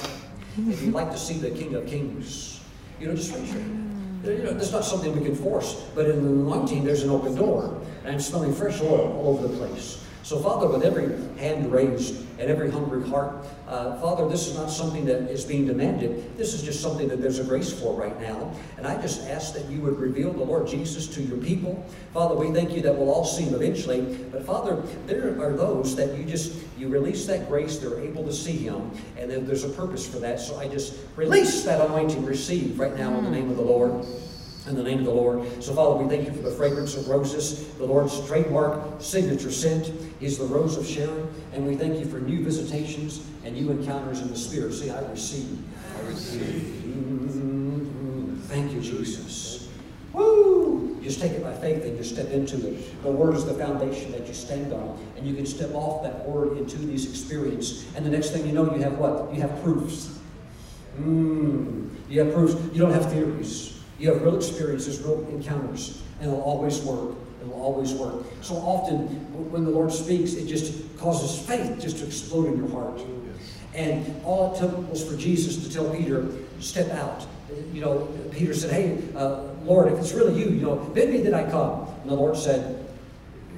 If 0.56 0.82
you'd 0.82 0.94
like 0.94 1.10
to 1.10 1.18
see 1.18 1.34
the 1.34 1.50
King 1.50 1.74
of 1.74 1.86
Kings, 1.86 2.60
you 2.98 3.08
know, 3.08 3.14
just 3.14 3.34
raise 3.34 3.52
your 3.52 3.60
hand. 3.60 3.91
You 4.24 4.38
know, 4.38 4.52
not 4.52 4.84
something 4.84 5.18
we 5.18 5.24
can 5.24 5.34
force, 5.34 5.82
but 5.94 6.08
in 6.08 6.22
the 6.22 6.30
anointing, 6.30 6.84
there's 6.84 7.02
an 7.02 7.10
open 7.10 7.34
door. 7.34 7.80
And 8.04 8.12
I'm 8.12 8.20
smelling 8.20 8.54
fresh 8.54 8.80
oil 8.80 9.12
all 9.18 9.36
over 9.36 9.48
the 9.48 9.56
place. 9.56 10.04
So, 10.22 10.38
Father, 10.38 10.68
with 10.68 10.84
every 10.84 11.10
hand 11.38 11.72
raised 11.72 12.24
and 12.38 12.48
every 12.48 12.70
hungry 12.70 13.06
heart, 13.08 13.44
uh, 13.72 13.98
Father, 14.00 14.28
this 14.28 14.46
is 14.46 14.54
not 14.54 14.70
something 14.70 15.06
that 15.06 15.30
is 15.30 15.46
being 15.46 15.66
demanded. 15.66 16.36
This 16.36 16.52
is 16.52 16.62
just 16.62 16.82
something 16.82 17.08
that 17.08 17.22
there's 17.22 17.38
a 17.38 17.44
grace 17.44 17.72
for 17.72 17.98
right 17.98 18.20
now. 18.20 18.52
And 18.76 18.86
I 18.86 19.00
just 19.00 19.26
ask 19.28 19.54
that 19.54 19.64
you 19.70 19.80
would 19.80 19.98
reveal 19.98 20.30
the 20.30 20.44
Lord 20.44 20.66
Jesus 20.66 21.08
to 21.08 21.22
your 21.22 21.38
people. 21.38 21.82
Father, 22.12 22.34
we 22.34 22.52
thank 22.52 22.72
you 22.72 22.82
that 22.82 22.94
we'll 22.94 23.10
all 23.10 23.24
see 23.24 23.44
him 23.44 23.54
eventually. 23.54 24.02
But, 24.30 24.44
Father, 24.44 24.76
there 25.06 25.40
are 25.40 25.54
those 25.54 25.96
that 25.96 26.18
you 26.18 26.24
just, 26.24 26.54
you 26.76 26.88
release 26.88 27.24
that 27.26 27.48
grace, 27.48 27.78
they're 27.78 27.98
able 27.98 28.24
to 28.24 28.32
see 28.32 28.58
him, 28.58 28.90
and 29.16 29.30
then 29.30 29.46
there's 29.46 29.64
a 29.64 29.70
purpose 29.70 30.06
for 30.06 30.18
that. 30.18 30.38
So 30.38 30.58
I 30.58 30.68
just 30.68 30.98
release 31.16 31.64
that 31.64 31.80
anointing, 31.80 32.26
receive 32.26 32.78
right 32.78 32.94
now 32.94 33.16
in 33.16 33.24
the 33.24 33.30
name 33.30 33.50
of 33.50 33.56
the 33.56 33.62
Lord. 33.62 34.04
In 34.68 34.76
the 34.76 34.82
name 34.82 35.00
of 35.00 35.04
the 35.06 35.10
Lord. 35.10 35.62
So, 35.62 35.74
Father, 35.74 36.02
we 36.02 36.08
thank 36.08 36.28
you 36.28 36.32
for 36.32 36.42
the 36.48 36.54
fragrance 36.54 36.96
of 36.96 37.08
roses, 37.08 37.66
the 37.74 37.84
Lord's 37.84 38.24
trademark 38.28 39.00
signature 39.00 39.50
scent 39.50 39.90
is 40.20 40.38
the 40.38 40.44
rose 40.44 40.76
of 40.76 40.86
Sharon. 40.86 41.28
And 41.52 41.66
we 41.66 41.74
thank 41.74 41.98
you 41.98 42.04
for 42.04 42.20
new 42.20 42.44
visitations 42.44 43.26
and 43.44 43.56
new 43.56 43.72
encounters 43.72 44.20
in 44.20 44.28
the 44.28 44.36
Spirit. 44.36 44.72
See, 44.72 44.90
I 44.90 45.00
receive. 45.10 45.58
I 45.96 46.00
receive. 46.08 46.42
Mm, 46.86 48.38
Thank 48.42 48.72
you, 48.72 48.80
Jesus. 48.80 49.68
Woo! 50.12 51.00
Just 51.02 51.20
take 51.20 51.32
it 51.32 51.42
by 51.42 51.54
faith 51.54 51.84
and 51.84 51.96
just 51.96 52.12
step 52.12 52.28
into 52.30 52.56
it. 52.68 53.02
The 53.02 53.10
Word 53.10 53.34
is 53.34 53.44
the 53.44 53.54
foundation 53.54 54.12
that 54.12 54.28
you 54.28 54.34
stand 54.34 54.72
on. 54.72 54.96
And 55.16 55.26
you 55.26 55.34
can 55.34 55.46
step 55.46 55.74
off 55.74 56.04
that 56.04 56.28
Word 56.28 56.56
into 56.58 56.76
these 56.78 57.08
experiences. 57.10 57.86
And 57.96 58.06
the 58.06 58.10
next 58.10 58.30
thing 58.30 58.46
you 58.46 58.52
know, 58.52 58.72
you 58.76 58.82
have 58.82 58.98
what? 58.98 59.34
You 59.34 59.40
have 59.40 59.62
proofs. 59.64 60.18
Mm, 61.00 61.90
you 62.08 62.20
have 62.20 62.32
proofs. 62.32 62.54
You 62.72 62.80
don't 62.80 62.92
have 62.92 63.10
theories. 63.10 63.81
You 64.02 64.12
have 64.12 64.22
real 64.22 64.34
experiences, 64.34 65.00
real 65.00 65.24
encounters. 65.28 66.02
And 66.18 66.32
it'll 66.32 66.42
always 66.42 66.80
work. 66.80 67.14
It'll 67.40 67.62
always 67.62 67.92
work. 67.92 68.24
So 68.40 68.56
often, 68.56 69.06
when 69.52 69.62
the 69.64 69.70
Lord 69.70 69.92
speaks, 69.92 70.32
it 70.32 70.48
just 70.48 70.98
causes 70.98 71.46
faith 71.46 71.80
just 71.80 71.98
to 71.98 72.06
explode 72.06 72.48
in 72.48 72.56
your 72.56 72.68
heart. 72.70 73.00
And 73.74 74.20
all 74.24 74.52
it 74.52 74.58
took 74.58 74.90
was 74.90 75.08
for 75.08 75.16
Jesus 75.16 75.62
to 75.62 75.72
tell 75.72 75.88
Peter, 75.94 76.26
step 76.58 76.90
out. 76.90 77.24
You 77.72 77.80
know, 77.80 78.08
Peter 78.32 78.52
said, 78.54 78.72
hey, 78.72 78.98
uh, 79.14 79.44
Lord, 79.62 79.92
if 79.92 80.00
it's 80.00 80.12
really 80.14 80.36
you, 80.36 80.50
you 80.50 80.62
know, 80.62 80.74
bid 80.74 81.10
me 81.10 81.18
that 81.18 81.34
I 81.34 81.48
come. 81.48 81.86
And 82.02 82.10
the 82.10 82.16
Lord 82.16 82.36
said, 82.36 82.84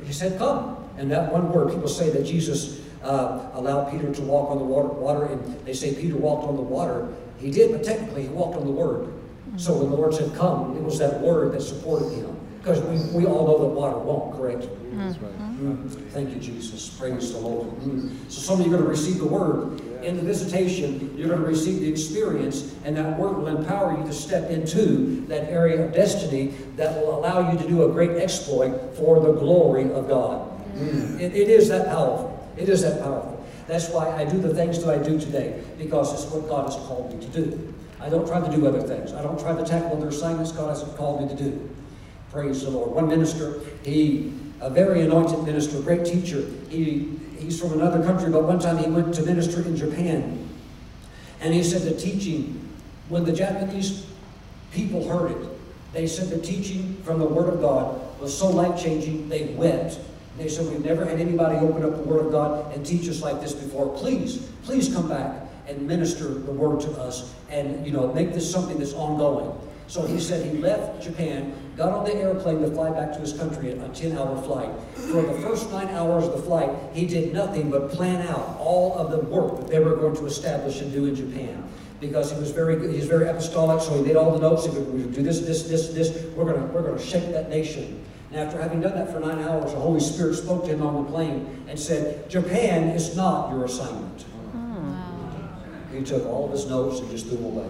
he 0.05 0.13
said, 0.13 0.37
come. 0.37 0.77
And 0.99 1.11
that 1.11 1.33
one 1.33 1.51
word, 1.53 1.73
people 1.73 1.89
say 1.89 2.11
that 2.11 2.25
Jesus 2.25 2.83
uh, 3.03 3.49
allowed 3.55 3.91
Peter 3.91 4.13
to 4.13 4.21
walk 4.21 4.51
on 4.51 4.59
the 4.59 4.65
water, 4.65 4.89
water, 4.89 5.25
and 5.25 5.65
they 5.65 5.73
say 5.73 5.95
Peter 5.95 6.19
walked 6.19 6.47
on 6.47 6.57
the 6.57 6.63
water. 6.63 7.09
He 7.39 7.51
did, 7.51 7.73
but 7.73 7.83
technically 7.83 8.25
he 8.25 8.29
walked 8.29 8.59
on 8.59 8.67
the 8.67 8.73
word. 8.73 9.11
So 9.57 9.77
when 9.77 9.91
the 9.91 9.97
Lord 9.97 10.15
said, 10.15 10.35
come, 10.35 10.77
it 10.77 10.83
was 10.83 10.99
that 10.99 11.21
word 11.21 11.53
that 11.53 11.63
supported 11.63 12.11
him. 12.11 12.37
Because 12.59 12.81
we, 12.81 13.21
we 13.21 13.27
all 13.27 13.47
know 13.47 13.59
that 13.59 13.75
water 13.75 13.99
won't, 13.99 14.35
correct? 14.35 14.67
That's 14.95 15.19
right. 15.19 15.39
Mm, 15.61 16.09
Thank 16.13 16.31
you, 16.31 16.41
Jesus. 16.41 16.89
Praise 16.89 17.31
the 17.33 17.39
Lord. 17.39 17.69
Mm. 17.81 18.11
So 18.31 18.41
some 18.41 18.61
of 18.61 18.67
you 18.67 18.73
are 18.73 18.79
going 18.79 18.85
to 18.85 18.89
receive 18.89 19.19
the 19.19 19.27
word. 19.27 19.81
In 20.03 20.17
the 20.17 20.23
visitation, 20.23 21.15
you're 21.17 21.29
going 21.29 21.41
to 21.41 21.47
receive 21.47 21.81
the 21.81 21.89
experience, 21.89 22.75
and 22.85 22.97
that 22.97 23.19
word 23.19 23.37
will 23.37 23.49
empower 23.49 23.99
you 23.99 24.05
to 24.07 24.13
step 24.15 24.51
into 24.51 25.27
that 25.27 25.51
area 25.51 25.85
of 25.85 25.93
destiny 25.93 26.55
that 26.77 26.99
will 27.01 27.19
allow 27.19 27.53
you 27.53 27.59
to 27.59 27.69
do 27.69 27.85
a 27.85 27.93
great 27.93 28.13
exploit 28.13 28.95
for 28.97 29.21
the 29.21 29.33
glory 29.33 29.93
of 29.93 30.09
God. 30.09 30.51
Mm. 30.75 31.21
It, 31.21 31.35
it 31.35 31.51
is 31.51 31.69
that 31.69 31.89
powerful. 31.89 32.51
It 32.57 32.71
is 32.71 32.81
that 32.83 33.03
powerful. 33.03 33.45
That's 33.67 33.91
why 33.91 34.11
I 34.11 34.25
do 34.25 34.39
the 34.39 34.55
things 34.55 34.83
that 34.83 35.01
I 35.01 35.03
do 35.03 35.21
today, 35.21 35.63
because 35.77 36.15
it's 36.15 36.33
what 36.33 36.49
God 36.49 36.73
has 36.73 36.77
called 36.87 37.15
me 37.15 37.27
to 37.27 37.33
do. 37.33 37.75
I 38.05 38.11
don't 38.11 38.27
try 38.27 38.39
to 38.39 38.55
do 38.55 38.67
other 38.67 38.83
things. 38.83 39.15
I 39.15 39.23
don't 39.23 39.41
try 39.41 39.57
to 39.57 39.65
tackle 39.65 39.97
other 39.97 40.09
assignments 40.09 40.53
God 40.53 40.69
has 40.69 40.83
called 40.95 41.23
me 41.23 41.29
to 41.35 41.43
do. 41.43 41.71
Praise 42.31 42.63
the 42.63 42.71
Lord. 42.71 42.91
One 42.91 43.09
minister, 43.09 43.61
he, 43.83 44.35
a 44.61 44.69
very 44.69 45.01
anointed 45.01 45.43
minister, 45.45 45.81
great 45.81 46.05
teacher, 46.05 46.45
he, 46.69 47.19
he's 47.39 47.59
from 47.59 47.73
another 47.73 48.05
country, 48.05 48.31
but 48.31 48.45
one 48.45 48.59
time 48.59 48.77
he 48.77 48.91
went 48.91 49.15
to 49.15 49.23
minister 49.23 49.63
in 49.63 49.75
Japan. 49.75 50.47
And 51.41 51.55
he 51.55 51.63
said 51.63 51.83
the 51.83 51.99
teaching, 51.99 52.69
when 53.09 53.25
the 53.25 53.33
Japanese 53.33 54.07
people 54.71 55.09
heard 55.09 55.31
it, 55.31 55.49
they 55.95 56.07
said 56.07 56.29
the 56.29 56.39
teaching 56.39 57.01
from 57.05 57.19
the 57.19 57.27
Word 57.27 57.55
of 57.55 57.61
God 57.63 58.21
was 58.21 58.37
so 58.37 58.51
life 58.51 58.83
changing, 58.83 59.31
they 59.31 59.47
wept. 59.55 59.99
They 60.37 60.49
said, 60.49 60.67
We've 60.67 60.85
never 60.85 61.05
had 61.05 61.21
anybody 61.21 61.57
open 61.59 61.85
up 61.85 61.93
the 61.93 62.03
Word 62.03 62.27
of 62.27 62.33
God 62.33 62.75
and 62.75 62.85
teach 62.85 63.09
us 63.09 63.23
like 63.23 63.41
this 63.41 63.55
before. 63.55 63.97
Please, 63.97 64.51
please 64.65 64.93
come 64.93 65.09
back 65.09 65.44
and 65.67 65.87
minister 65.87 66.29
the 66.29 66.53
Word 66.53 66.81
to 66.83 66.91
us 66.93 67.35
and, 67.51 67.85
you 67.87 67.93
know, 67.93 68.13
make 68.13 68.33
this 68.33 68.51
something 68.51 68.79
that's 68.79 68.93
ongoing. 68.93 69.57
So 69.87 70.07
he 70.07 70.19
said 70.19 70.45
he 70.45 70.59
left 70.59 71.03
Japan, 71.03 71.55
got 71.77 71.93
on 71.93 72.05
the 72.05 72.15
airplane 72.15 72.63
to 72.63 72.71
fly 72.71 72.91
back 72.91 73.13
to 73.13 73.19
his 73.19 73.35
country, 73.35 73.73
on 73.73 73.81
a 73.81 73.89
10 73.95 74.17
hour 74.17 74.41
flight. 74.43 74.71
For 74.95 75.23
the 75.23 75.35
first 75.43 75.71
nine 75.71 75.89
hours 75.89 76.25
of 76.25 76.33
the 76.33 76.43
flight, 76.43 76.71
he 76.95 77.07
did 77.07 77.35
nothing 77.35 77.71
but 77.71 77.91
plan 77.91 78.27
out 78.27 78.57
all 78.59 78.97
of 78.97 79.11
the 79.11 79.19
work 79.19 79.59
that 79.59 79.69
they 79.69 79.81
were 79.81 79.97
going 79.97 80.17
to 80.17 80.27
establish 80.27 80.81
and 80.81 80.91
do 80.93 81.05
in 81.07 81.15
Japan. 81.15 81.63
Because 82.01 82.33
he 82.33 82.39
was 82.39 82.51
very 82.51 82.77
good, 82.77 82.95
he's 82.95 83.07
very 83.07 83.29
apostolic, 83.29 83.83
so 83.83 83.95
he 83.95 84.03
made 84.03 84.17
all 84.17 84.33
the 84.33 84.41
notes. 84.41 84.65
He 84.65 84.71
would, 84.71 84.93
we 84.93 85.03
would 85.03 85.15
do 85.15 85.23
this, 85.23 85.41
this, 85.41 85.65
this, 85.65 85.89
this. 85.89 86.25
We're 86.35 86.53
gonna, 86.53 86.67
we're 86.67 86.83
gonna 86.83 87.01
shake 87.01 87.31
that 87.33 87.51
nation. 87.51 88.05
And 88.31 88.41
after 88.41 88.61
having 88.61 88.81
done 88.81 88.95
that 88.97 89.13
for 89.13 89.21
nine 89.21 89.39
hours, 89.45 89.73
the 89.73 89.79
Holy 89.79 90.01
Spirit 90.01 90.35
spoke 90.35 90.65
to 90.65 90.71
him 90.71 90.83
on 90.83 91.05
the 91.05 91.11
plane 91.11 91.65
and 91.69 91.79
said, 91.79 92.29
Japan 92.29 92.89
is 92.89 93.15
not 93.17 93.51
your 93.51 93.65
assignment. 93.65 94.25
He 95.95 96.05
took 96.05 96.27
all 96.27 96.47
of 96.47 96.53
his 96.53 96.67
notes 96.67 97.01
and 97.01 97.11
just 97.11 97.27
threw 97.27 97.37
them 97.37 97.47
away. 97.47 97.69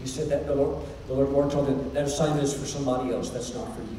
He 0.00 0.06
said 0.06 0.28
that 0.28 0.46
the 0.46 0.54
Lord, 0.54 0.86
the 1.06 1.14
Lord, 1.14 1.30
Lord 1.30 1.50
told 1.50 1.68
him 1.68 1.92
that 1.94 2.04
assignment 2.04 2.44
is 2.44 2.54
for 2.54 2.66
somebody 2.66 3.12
else. 3.12 3.30
That's 3.30 3.54
not 3.54 3.74
for 3.74 3.82
you. 3.82 3.98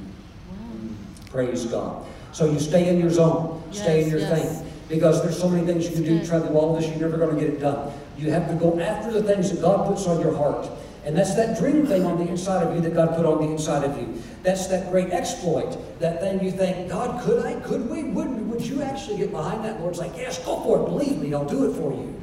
Praise 1.30 1.66
God. 1.66 2.06
So 2.32 2.50
you 2.50 2.60
stay 2.60 2.90
in 2.90 3.00
your 3.00 3.10
zone. 3.10 3.62
Stay 3.72 4.04
in 4.04 4.10
your 4.10 4.20
yes. 4.20 4.62
thing. 4.62 4.72
Because 4.88 5.22
there's 5.22 5.38
so 5.38 5.48
many 5.48 5.66
things 5.66 5.88
you 5.88 5.94
can 5.94 6.04
do 6.04 6.26
try 6.26 6.40
to 6.40 6.48
do 6.48 6.54
all 6.56 6.76
of 6.76 6.82
this, 6.82 6.90
you're 6.90 7.00
never 7.00 7.18
going 7.18 7.36
to 7.36 7.40
get 7.40 7.54
it 7.54 7.60
done. 7.60 7.94
You 8.18 8.32
have 8.32 8.48
to 8.50 8.56
go 8.56 8.80
after 8.80 9.12
the 9.12 9.22
things 9.24 9.52
that 9.52 9.62
God 9.62 9.88
puts 9.88 10.08
on 10.08 10.20
your 10.20 10.36
heart. 10.36 10.68
And 11.06 11.18
that's 11.18 11.36
that 11.36 11.58
dream 11.58 11.86
thing 11.86 12.06
on 12.06 12.18
the 12.18 12.28
inside 12.28 12.64
of 12.64 12.76
you 12.76 12.82
that 12.82 12.94
God 12.94 13.16
put 13.16 13.26
on 13.26 13.46
the 13.46 13.52
inside 13.52 13.84
of 13.84 13.98
you. 13.98 14.22
That's 14.44 14.68
that 14.68 14.92
great 14.92 15.12
exploit. 15.12 15.78
That 16.00 16.20
thing 16.20 16.44
you 16.44 16.52
think, 16.52 16.90
God, 16.90 17.24
could 17.24 17.46
I? 17.46 17.60
Could 17.62 17.90
we? 17.90 18.04
Would, 18.04 18.50
would 18.50 18.62
you 18.62 18.82
actually 18.82 19.18
get 19.18 19.32
behind 19.32 19.64
that? 19.64 19.80
Lord's 19.80 20.00
like, 20.00 20.16
yes, 20.18 20.44
go 20.44 20.60
for 20.62 20.82
it. 20.82 20.86
Believe 20.86 21.20
me, 21.20 21.34
I'll 21.34 21.46
do 21.46 21.70
it 21.70 21.76
for 21.76 21.94
you. 21.94 22.20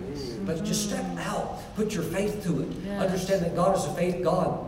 But 0.47 0.65
just 0.65 0.89
step 0.89 1.05
out. 1.19 1.61
Put 1.75 1.93
your 1.93 2.05
faith 2.05 2.45
to 2.45 2.63
it. 2.63 2.69
Yes. 2.85 3.03
Understand 3.03 3.45
that 3.45 3.57
God 3.57 3.77
is 3.77 3.85
a 3.85 3.93
faith 3.95 4.23
God. 4.23 4.65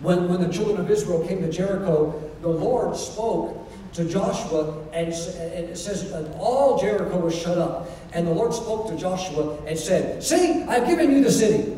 When, 0.00 0.28
when 0.28 0.40
the 0.40 0.52
children 0.52 0.80
of 0.80 0.90
Israel 0.90 1.26
came 1.26 1.42
to 1.42 1.50
Jericho, 1.50 2.22
the 2.40 2.48
Lord 2.48 2.96
spoke 2.96 3.62
to 3.94 4.04
Joshua, 4.04 4.82
and, 4.92 5.08
and 5.08 5.70
it 5.70 5.78
says 5.78 6.12
all 6.38 6.78
Jericho 6.78 7.18
was 7.18 7.34
shut 7.34 7.58
up. 7.58 7.88
And 8.12 8.26
the 8.26 8.32
Lord 8.32 8.54
spoke 8.54 8.88
to 8.88 8.96
Joshua 8.96 9.58
and 9.66 9.78
said, 9.78 10.22
See, 10.22 10.62
I've 10.64 10.86
given 10.86 11.12
you 11.12 11.22
the 11.22 11.30
city. 11.30 11.72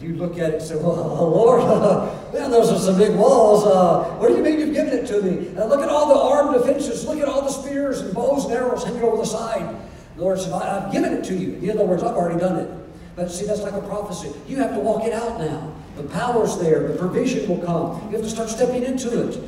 You 0.00 0.16
look 0.16 0.38
at 0.38 0.50
it 0.50 0.54
and 0.54 0.62
say, 0.62 0.76
Well, 0.76 0.96
Lord, 1.30 1.60
man, 2.32 2.50
those 2.50 2.72
are 2.72 2.78
some 2.78 2.96
big 2.98 3.14
walls. 3.14 3.66
Uh, 3.66 4.16
what 4.16 4.28
do 4.28 4.36
you 4.36 4.42
mean 4.42 4.58
you've 4.58 4.74
given 4.74 4.94
it 4.94 5.06
to 5.08 5.20
me? 5.20 5.56
Uh, 5.56 5.66
look 5.66 5.82
at 5.82 5.88
all 5.88 6.08
the 6.08 6.18
armed 6.18 6.58
defenses. 6.58 7.04
Look 7.06 7.18
at 7.18 7.28
all 7.28 7.42
the 7.42 7.50
spears 7.50 8.00
and 8.00 8.14
bows 8.14 8.46
and 8.46 8.54
arrows 8.54 8.84
hanging 8.84 9.02
over 9.02 9.18
the 9.18 9.26
side. 9.26 9.76
The 10.20 10.26
Lord 10.26 10.38
said, 10.38 10.52
I've 10.52 10.92
given 10.92 11.14
it 11.14 11.24
to 11.24 11.34
you. 11.34 11.54
In 11.54 11.70
other 11.70 11.86
words, 11.86 12.02
I've 12.02 12.14
already 12.14 12.38
done 12.38 12.56
it. 12.56 12.70
But 13.16 13.30
see, 13.30 13.46
that's 13.46 13.62
like 13.62 13.72
a 13.72 13.80
prophecy. 13.80 14.30
You 14.46 14.58
have 14.58 14.74
to 14.74 14.78
walk 14.78 15.04
it 15.04 15.14
out 15.14 15.40
now. 15.40 15.72
The 15.96 16.02
power's 16.02 16.58
there. 16.58 16.88
The 16.88 16.98
provision 16.98 17.48
will 17.48 17.64
come. 17.64 18.06
You 18.10 18.18
have 18.18 18.26
to 18.26 18.28
start 18.28 18.50
stepping 18.50 18.82
into 18.82 19.30
it. 19.30 19.40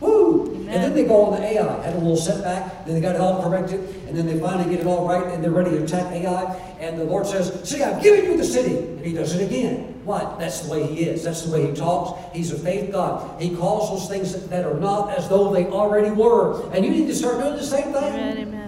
Woo! 0.00 0.56
And 0.56 0.68
then 0.68 0.94
they 0.94 1.04
go 1.04 1.24
on 1.24 1.40
the 1.40 1.42
Ai. 1.42 1.82
Had 1.82 1.94
a 1.94 1.98
little 1.98 2.18
setback. 2.18 2.84
Then 2.84 2.96
they 2.96 3.00
got 3.00 3.14
it 3.14 3.20
all 3.22 3.42
corrected. 3.42 3.80
And 4.08 4.14
then 4.14 4.26
they 4.26 4.38
finally 4.38 4.68
get 4.68 4.80
it 4.80 4.86
all 4.86 5.08
right. 5.08 5.24
And 5.32 5.42
they're 5.42 5.50
ready 5.50 5.70
to 5.70 5.84
attack 5.84 6.12
Ai. 6.12 6.54
And 6.80 7.00
the 7.00 7.04
Lord 7.04 7.26
says, 7.26 7.66
See, 7.66 7.82
I've 7.82 8.02
given 8.02 8.26
you 8.26 8.36
the 8.36 8.44
city. 8.44 8.76
And 8.76 9.00
he 9.00 9.14
does 9.14 9.34
it 9.34 9.42
again. 9.42 10.02
Why? 10.04 10.36
That's 10.38 10.60
the 10.60 10.70
way 10.70 10.86
he 10.86 11.04
is. 11.04 11.24
That's 11.24 11.46
the 11.46 11.50
way 11.50 11.66
he 11.66 11.72
talks. 11.72 12.36
He's 12.36 12.52
a 12.52 12.58
faith 12.58 12.92
God. 12.92 13.40
He 13.40 13.56
calls 13.56 13.88
those 13.88 14.06
things 14.06 14.34
that, 14.34 14.50
that 14.50 14.66
are 14.66 14.78
not 14.78 15.16
as 15.16 15.30
though 15.30 15.50
they 15.50 15.64
already 15.64 16.10
were. 16.10 16.70
And 16.72 16.84
you 16.84 16.90
need 16.90 17.06
to 17.06 17.14
start 17.14 17.40
doing 17.40 17.56
the 17.56 17.64
same 17.64 17.90
thing. 17.94 18.04
Amen, 18.04 18.36
amen. 18.36 18.59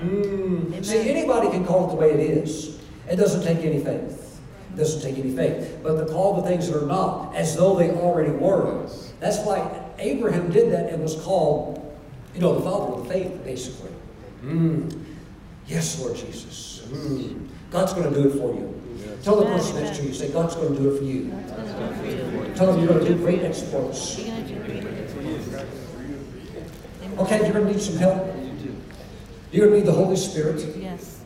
Mm. 0.00 0.84
See, 0.84 1.08
anybody 1.08 1.50
can 1.50 1.64
call 1.64 1.86
it 1.86 1.90
the 1.90 1.96
way 1.96 2.12
it 2.12 2.20
is. 2.20 2.78
It 3.10 3.16
doesn't 3.16 3.42
take 3.42 3.64
any 3.64 3.82
faith. 3.82 4.40
It 4.72 4.76
doesn't 4.76 5.02
take 5.02 5.22
any 5.22 5.34
faith. 5.34 5.78
But 5.82 6.04
to 6.04 6.12
call 6.12 6.40
the 6.40 6.48
things 6.48 6.70
that 6.70 6.82
are 6.82 6.86
not 6.86 7.34
as 7.34 7.56
though 7.56 7.76
they 7.76 7.90
already 7.90 8.30
were. 8.30 8.88
That's 9.20 9.38
why 9.38 9.82
Abraham 9.98 10.50
did 10.50 10.72
that 10.72 10.92
and 10.92 11.02
was 11.02 11.16
called, 11.16 11.98
you 12.34 12.40
know, 12.40 12.54
the 12.54 12.62
father 12.62 12.94
of 12.94 13.04
the 13.04 13.12
faith, 13.12 13.44
basically. 13.44 13.90
Mm. 14.44 15.04
Yes, 15.66 16.00
Lord 16.00 16.16
Jesus. 16.16 16.82
Mm. 16.88 17.48
God's 17.70 17.92
going 17.92 18.12
to 18.12 18.22
do 18.22 18.28
it 18.28 18.38
for 18.38 18.54
you. 18.54 18.74
Tell 19.22 19.36
the 19.36 19.46
person 19.46 19.82
next 19.82 19.98
to 19.98 20.04
you, 20.04 20.14
say, 20.14 20.30
God's 20.30 20.54
going 20.54 20.74
to 20.74 20.80
do 20.80 20.94
it 20.94 20.98
for 20.98 21.04
you. 21.04 21.30
That's 21.30 21.72
gonna 21.72 22.02
do 22.02 22.08
it 22.08 22.30
for 22.30 22.46
you. 22.46 22.54
Tell 22.54 22.72
them 22.72 22.78
you're 22.78 22.88
going 22.88 23.04
to 23.04 23.14
do 23.14 23.16
great 23.16 23.42
exploits. 23.42 24.18
You're 24.18 24.28
gonna 24.28 24.48
do 24.48 24.54
great. 24.60 24.84
Amen. 24.84 25.66
Okay, 27.18 27.42
you're 27.42 27.52
going 27.52 27.66
to 27.66 27.72
need 27.72 27.82
some 27.82 27.96
help. 27.96 28.37
You're 29.50 29.68
going 29.68 29.80
to 29.80 29.86
need 29.86 29.86
the 29.86 29.96
Holy 29.96 30.16
Spirit. 30.16 30.64
Yes. 30.76 31.20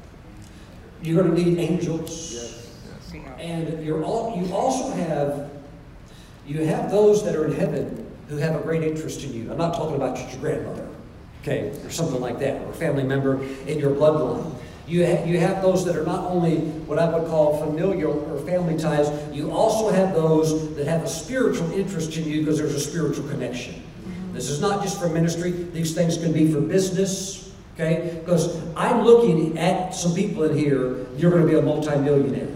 You're 1.03 1.23
going 1.23 1.35
to 1.35 1.43
need 1.43 1.59
angels. 1.59 2.33
Yes. 2.33 2.49
And 3.39 3.85
you're 3.85 4.05
all, 4.05 4.41
you 4.41 4.55
also 4.55 4.93
have, 4.93 5.51
you 6.47 6.65
have 6.65 6.91
those 6.91 7.25
that 7.25 7.35
are 7.35 7.45
in 7.47 7.53
heaven 7.53 8.09
who 8.29 8.37
have 8.37 8.55
a 8.55 8.63
great 8.63 8.85
interest 8.85 9.25
in 9.25 9.35
you. 9.35 9.51
I'm 9.51 9.59
not 9.59 9.75
talking 9.75 9.97
about 9.97 10.17
your 10.17 10.41
grandmother. 10.41 10.89
okay, 11.43 11.71
or 11.85 11.91
something 11.91 12.21
like 12.21 12.39
that, 12.39 12.63
or 12.63 12.71
a 12.71 12.75
family 12.75 13.03
member 13.03 13.43
in 13.67 13.79
your 13.79 13.95
bloodline. 13.95 14.55
You, 14.87 15.05
ha- 15.07 15.25
you 15.25 15.39
have 15.41 15.61
those 15.61 15.85
that 15.85 15.97
are 15.97 16.05
not 16.05 16.31
only 16.31 16.59
what 16.87 16.99
I 16.99 17.09
would 17.19 17.29
call 17.29 17.59
familial 17.59 18.13
or 18.31 18.39
family 18.47 18.77
ties, 18.79 19.11
you 19.35 19.51
also 19.51 19.91
have 19.91 20.15
those 20.15 20.75
that 20.77 20.87
have 20.87 21.03
a 21.03 21.09
spiritual 21.09 21.71
interest 21.73 22.17
in 22.17 22.25
you 22.25 22.41
because 22.41 22.59
there's 22.59 22.75
a 22.75 22.81
spiritual 22.81 23.29
connection. 23.29 23.75
Mm-hmm. 23.75 24.35
This 24.35 24.49
is 24.49 24.61
not 24.61 24.83
just 24.83 25.01
for 25.01 25.09
ministry, 25.09 25.51
these 25.51 25.95
things 25.95 26.17
can 26.17 26.33
be 26.33 26.53
for 26.53 26.61
business, 26.61 27.42
okay? 27.75 28.19
Because 28.21 28.61
I'm 28.77 29.03
looking 29.03 29.59
at 29.59 29.95
some 29.95 30.15
people 30.15 30.45
in 30.45 30.57
here, 30.57 31.07
you're 31.17 31.31
going 31.31 31.43
to 31.43 31.49
be 31.49 31.59
a 31.59 31.63
multimillionaire. 31.63 32.49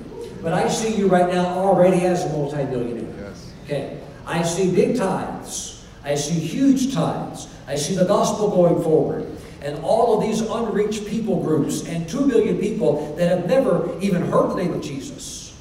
But 0.43 0.53
I 0.53 0.69
see 0.69 0.95
you 0.95 1.09
right 1.09 1.33
now 1.33 1.47
already 1.47 2.05
as 2.05 2.25
a 2.25 2.29
multimillionaire. 2.29 3.13
Yes. 3.19 3.53
Okay. 3.65 4.01
I 4.27 4.43
see 4.43 4.75
big 4.75 4.97
tithes. 4.97 5.85
I 6.05 6.15
see 6.15 6.39
huge 6.39 6.95
tithes. 6.95 7.49
I 7.67 7.75
see 7.75 7.95
the 7.95 8.05
gospel 8.05 8.51
going 8.51 8.83
forward. 8.83 9.27
And 9.63 9.83
all 9.83 10.17
of 10.17 10.23
these 10.23 10.43
unreached 10.43 11.07
people 11.07 11.43
groups 11.43 11.87
and 11.87 12.09
two 12.09 12.25
million 12.27 12.59
people 12.59 13.17
that 13.17 13.29
have 13.29 13.49
never 13.49 13.99
even 14.01 14.23
heard 14.23 14.51
the 14.51 14.57
name 14.57 14.73
of 14.73 14.83
Jesus. 14.83 15.57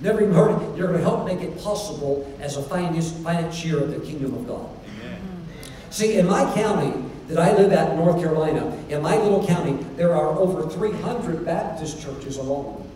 Never 0.00 0.22
even 0.22 0.34
heard 0.34 0.60
it. 0.60 0.76
You're 0.76 0.88
going 0.88 0.98
to 0.98 1.04
help 1.04 1.24
make 1.24 1.40
it 1.40 1.56
possible 1.62 2.30
as 2.40 2.56
a 2.56 2.62
finance, 2.62 3.12
financier 3.12 3.78
of 3.78 3.92
the 3.92 4.00
kingdom 4.00 4.34
of 4.34 4.48
God. 4.48 4.68
Amen. 4.98 5.20
See, 5.90 6.18
in 6.18 6.26
my 6.26 6.52
county 6.54 6.92
that 7.28 7.38
I 7.38 7.56
live 7.56 7.72
at 7.72 7.92
in 7.92 7.96
North 7.96 8.20
Carolina, 8.20 8.66
in 8.88 9.02
my 9.02 9.16
little 9.16 9.46
county, 9.46 9.82
there 9.96 10.14
are 10.14 10.28
over 10.38 10.68
300 10.68 11.44
Baptist 11.44 12.02
churches 12.02 12.36
alone. 12.36 12.90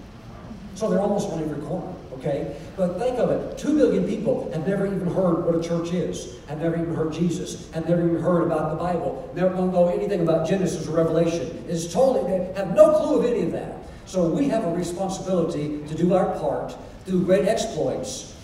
So 0.74 0.88
they're 0.88 1.00
almost 1.00 1.30
on 1.30 1.42
every 1.42 1.60
corner, 1.66 1.92
okay? 2.12 2.56
But 2.76 2.98
think 2.98 3.18
of 3.18 3.30
it, 3.30 3.58
two 3.58 3.72
million 3.72 4.06
people 4.06 4.50
have 4.52 4.66
never 4.66 4.86
even 4.86 5.06
heard 5.08 5.44
what 5.44 5.54
a 5.54 5.62
church 5.66 5.92
is, 5.92 6.36
have 6.46 6.60
never 6.60 6.76
even 6.76 6.94
heard 6.94 7.12
Jesus, 7.12 7.70
have 7.72 7.88
never 7.88 8.06
even 8.06 8.22
heard 8.22 8.42
about 8.42 8.70
the 8.70 8.76
Bible, 8.76 9.30
never 9.34 9.54
don't 9.54 9.72
know 9.72 9.88
anything 9.88 10.20
about 10.20 10.46
Genesis 10.48 10.86
or 10.86 10.92
Revelation. 10.92 11.64
It's 11.66 11.92
totally, 11.92 12.30
they 12.30 12.52
have 12.52 12.74
no 12.74 12.98
clue 12.98 13.18
of 13.20 13.24
any 13.24 13.46
of 13.46 13.52
that. 13.52 13.76
So 14.06 14.28
we 14.28 14.48
have 14.48 14.64
a 14.64 14.72
responsibility 14.72 15.84
to 15.88 15.94
do 15.94 16.14
our 16.14 16.38
part 16.38 16.76
through 17.04 17.24
great 17.24 17.46
exploits. 17.46 18.34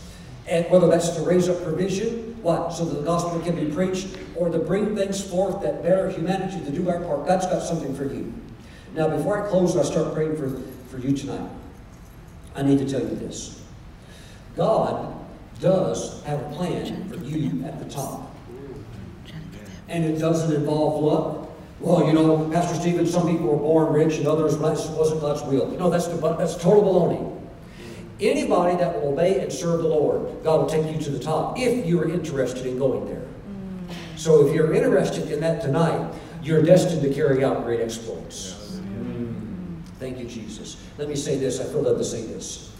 And 0.47 0.69
whether 0.71 0.89
that's 0.89 1.11
to 1.11 1.23
raise 1.23 1.49
up 1.49 1.63
provision, 1.63 2.24
what, 2.45 2.71
so 2.71 2.85
that 2.85 2.95
the 2.95 3.03
gospel 3.03 3.41
can 3.41 3.57
be 3.57 3.75
preached, 3.75 4.17
or 4.37 4.51
to 4.51 4.59
bring 4.59 4.95
things 4.95 5.23
forth 5.23 5.63
that 5.63 5.83
better 5.83 6.11
humanity 6.11 6.65
to 6.65 6.71
do 6.71 6.89
our 6.91 7.01
part, 7.01 7.27
God's 7.27 7.47
got 7.47 7.63
something 7.63 7.95
for 7.95 8.05
you. 8.05 8.33
Now, 8.95 9.09
before 9.09 9.45
I 9.45 9.49
close 9.49 9.77
I 9.77 9.83
start 9.83 10.15
praying 10.15 10.37
for, 10.37 10.61
for 10.89 10.99
you 10.99 11.17
tonight, 11.17 11.51
I 12.55 12.63
need 12.63 12.79
to 12.79 12.89
tell 12.89 13.01
you 13.01 13.17
this. 13.17 13.63
God 14.57 15.13
does 15.61 16.23
have 16.25 16.41
a 16.41 16.55
plan 16.55 17.09
for 17.09 17.17
you 17.17 17.65
at 17.65 17.79
the 17.79 17.93
top. 17.93 18.31
And 19.89 20.05
it 20.05 20.19
doesn't 20.19 20.55
involve 20.55 21.03
luck. 21.03 21.51
Well, 21.81 22.07
you 22.07 22.13
know, 22.13 22.49
Pastor 22.51 22.81
Stephen, 22.81 23.07
some 23.07 23.29
people 23.29 23.49
were 23.49 23.57
born 23.57 23.93
rich 23.93 24.19
and 24.19 24.27
others 24.27 24.57
wasn't 24.57 25.21
God's 25.21 25.43
will. 25.43 25.69
No, 25.73 25.91
that's, 25.91 26.07
that's 26.07 26.57
total 26.57 26.83
baloney. 26.83 27.34
Anybody 28.21 28.77
that 28.77 28.95
will 28.95 29.13
obey 29.13 29.41
and 29.41 29.53
serve 29.53 29.83
the 29.83 29.89
Lord, 29.89 30.43
God 30.45 30.61
will 30.61 30.69
take 30.69 30.95
you 30.95 31.01
to 31.03 31.11
the 31.11 31.19
top 31.19 31.59
if 31.59 31.85
you 31.85 32.01
are 32.01 32.09
interested 32.09 32.67
in 32.67 32.79
going 32.79 33.07
there. 33.07 33.25
Mm. 33.25 34.19
So 34.19 34.47
if 34.47 34.55
you're 34.55 34.73
interested 34.73 35.31
in 35.33 35.41
that 35.41 35.61
tonight, 35.61 36.15
you're 36.43 36.63
destined 36.63 37.03
to 37.03 37.13
carry 37.13 37.45
out 37.45 37.65
great 37.65 37.81
exploits. 37.81 38.79
Mm. 38.83 39.83
Thank 39.99 40.19
you, 40.19 40.27
Jesus. 40.27 40.77
Let 40.97 41.09
me 41.09 41.17
say 41.17 41.39
this. 41.39 41.61
I 41.61 41.65
feel 41.65 41.83
led 41.83 41.99
to 41.99 42.05
say 42.05 42.23
this. 42.23 42.73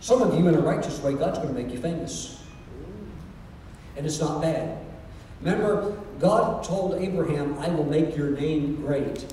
Some 0.00 0.22
of 0.22 0.38
you, 0.38 0.46
in 0.46 0.54
a 0.54 0.60
righteous 0.60 0.98
way, 1.00 1.14
God's 1.14 1.38
going 1.38 1.54
to 1.54 1.60
make 1.60 1.72
you 1.72 1.80
famous. 1.80 2.40
And 3.96 4.06
it's 4.06 4.20
not 4.20 4.40
bad. 4.40 4.78
Remember, 5.42 5.98
God 6.20 6.64
told 6.64 6.94
Abraham, 6.94 7.58
I 7.58 7.68
will 7.68 7.84
make 7.84 8.16
your 8.16 8.30
name 8.30 8.76
great. 8.76 9.26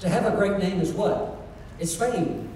To 0.00 0.08
have 0.08 0.26
a 0.26 0.36
great 0.36 0.58
name 0.58 0.80
is 0.80 0.92
what? 0.92 1.36
It's 1.78 1.94
fame. 1.94 2.49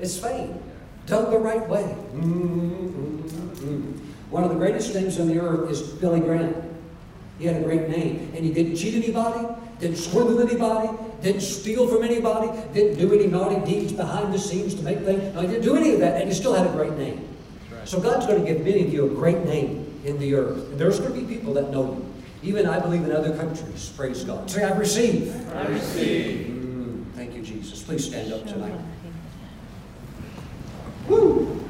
It's 0.00 0.18
fame. 0.18 0.60
Done 1.06 1.30
the 1.30 1.38
right 1.38 1.66
way. 1.68 1.84
One 4.30 4.44
of 4.44 4.50
the 4.50 4.56
greatest 4.56 4.94
names 4.94 5.18
on 5.18 5.28
the 5.28 5.40
earth 5.40 5.70
is 5.70 5.80
Billy 5.82 6.20
Graham. 6.20 6.54
He 7.38 7.46
had 7.46 7.56
a 7.56 7.64
great 7.64 7.88
name. 7.88 8.32
And 8.34 8.44
he 8.44 8.52
didn't 8.52 8.76
cheat 8.76 8.94
anybody, 8.94 9.46
didn't 9.78 9.96
swindle 9.96 10.40
anybody, 10.40 10.90
didn't 11.22 11.40
steal 11.40 11.88
from 11.88 12.02
anybody, 12.02 12.50
didn't 12.74 12.98
do 12.98 13.14
any 13.14 13.26
naughty 13.26 13.64
deeds 13.64 13.92
behind 13.92 14.34
the 14.34 14.38
scenes 14.38 14.74
to 14.74 14.82
make 14.82 14.98
things. 15.00 15.34
No, 15.34 15.40
he 15.40 15.46
didn't 15.46 15.62
do 15.62 15.76
any 15.76 15.94
of 15.94 16.00
that, 16.00 16.20
and 16.20 16.30
he 16.30 16.34
still 16.34 16.52
had 16.52 16.66
a 16.66 16.72
great 16.72 16.92
name. 16.92 17.26
So 17.84 18.00
God's 18.00 18.26
going 18.26 18.44
to 18.44 18.52
give 18.52 18.64
many 18.64 18.84
of 18.84 18.92
you 18.92 19.06
a 19.06 19.08
great 19.08 19.44
name 19.44 20.00
in 20.04 20.18
the 20.18 20.34
earth. 20.34 20.68
And 20.70 20.78
there's 20.78 21.00
going 21.00 21.14
to 21.14 21.20
be 21.20 21.34
people 21.36 21.54
that 21.54 21.70
know 21.70 21.84
you. 21.84 22.04
Even 22.42 22.66
I 22.66 22.78
believe 22.78 23.02
in 23.02 23.12
other 23.12 23.34
countries. 23.34 23.88
Praise 23.96 24.24
God. 24.24 24.48
Say, 24.50 24.62
I 24.62 24.76
receive. 24.76 25.34
I 25.56 25.66
receive. 25.66 26.46
Mm, 26.46 27.12
thank 27.14 27.34
you, 27.34 27.42
Jesus. 27.42 27.82
Please 27.82 28.04
stand 28.06 28.32
up 28.32 28.46
tonight. 28.46 28.78
Woo! 31.08 31.60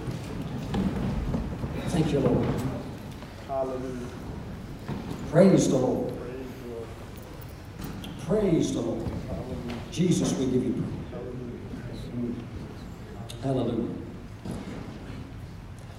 Thank 1.88 2.12
you, 2.12 2.20
Lord. 2.20 2.46
Hallelujah. 3.46 4.06
Praise 5.30 5.68
the 5.68 5.76
Lord. 5.76 6.12
Praise 8.26 8.72
the 8.74 8.80
Lord. 8.80 9.10
Jesus, 9.90 10.36
we 10.38 10.46
give 10.46 10.64
you 10.64 10.84
praise. 11.10 12.02
Hallelujah. 13.42 13.88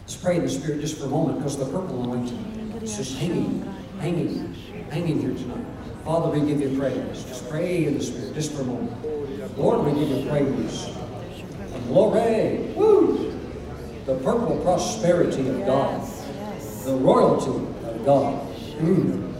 Let's 0.01 0.15
pray 0.17 0.35
in 0.37 0.43
the 0.43 0.49
Spirit 0.49 0.81
just 0.81 0.97
for 0.97 1.05
a 1.05 1.09
moment 1.09 1.37
because 1.37 1.57
the 1.57 1.65
purple 1.65 2.03
anointing 2.03 2.79
is 2.81 2.97
just 2.97 3.17
hanging, 3.17 3.61
hanging, 3.99 4.53
hanging 4.89 5.21
here 5.21 5.33
tonight. 5.33 5.65
Father, 6.03 6.29
we 6.29 6.45
give 6.45 6.59
you 6.59 6.77
praise. 6.77 7.23
Just 7.23 7.49
pray 7.49 7.85
in 7.85 7.97
the 7.97 8.03
Spirit 8.03 8.33
just 8.33 8.51
for 8.53 8.61
a 8.61 8.65
moment. 8.65 9.57
Lord, 9.57 9.85
we 9.85 9.99
give 9.99 10.09
you 10.09 10.29
praise. 10.29 10.98
Glory. 11.89 12.71
Woo! 12.75 13.33
The 14.05 14.13
purple 14.17 14.59
prosperity 14.63 15.49
of 15.49 15.65
God. 15.65 16.07
The 16.85 16.95
royalty 16.95 17.49
of 17.49 18.05
God. 18.05 18.47
Mm. 18.77 19.33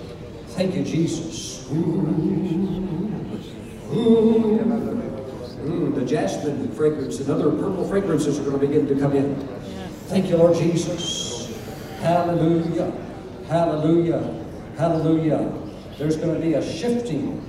Thank 0.47 0.74
you, 0.74 0.84
Jesus. 0.84 1.68
Mm, 1.70 2.10
the 5.93 6.04
jasmine 6.06 6.72
fragrance 6.72 7.20
and 7.20 7.30
other 7.30 7.52
purple 7.52 7.88
fragrances 7.88 8.39
are 8.39 8.43
going 8.43 8.60
to 8.60 8.68
begin 8.68 8.88
to 8.88 8.95
come 9.00 9.16
in. 9.16 9.36
Thank 10.08 10.28
you, 10.30 10.38
Lord 10.38 10.58
Jesus. 10.58 11.56
Hallelujah. 12.00 12.91
Hallelujah. 13.47 14.43
Hallelujah. 14.76 15.54
There's 16.00 16.18
going 16.18 16.34
to 16.34 16.41
be 16.41 16.56
a 16.56 16.64
shifting, 16.64 17.45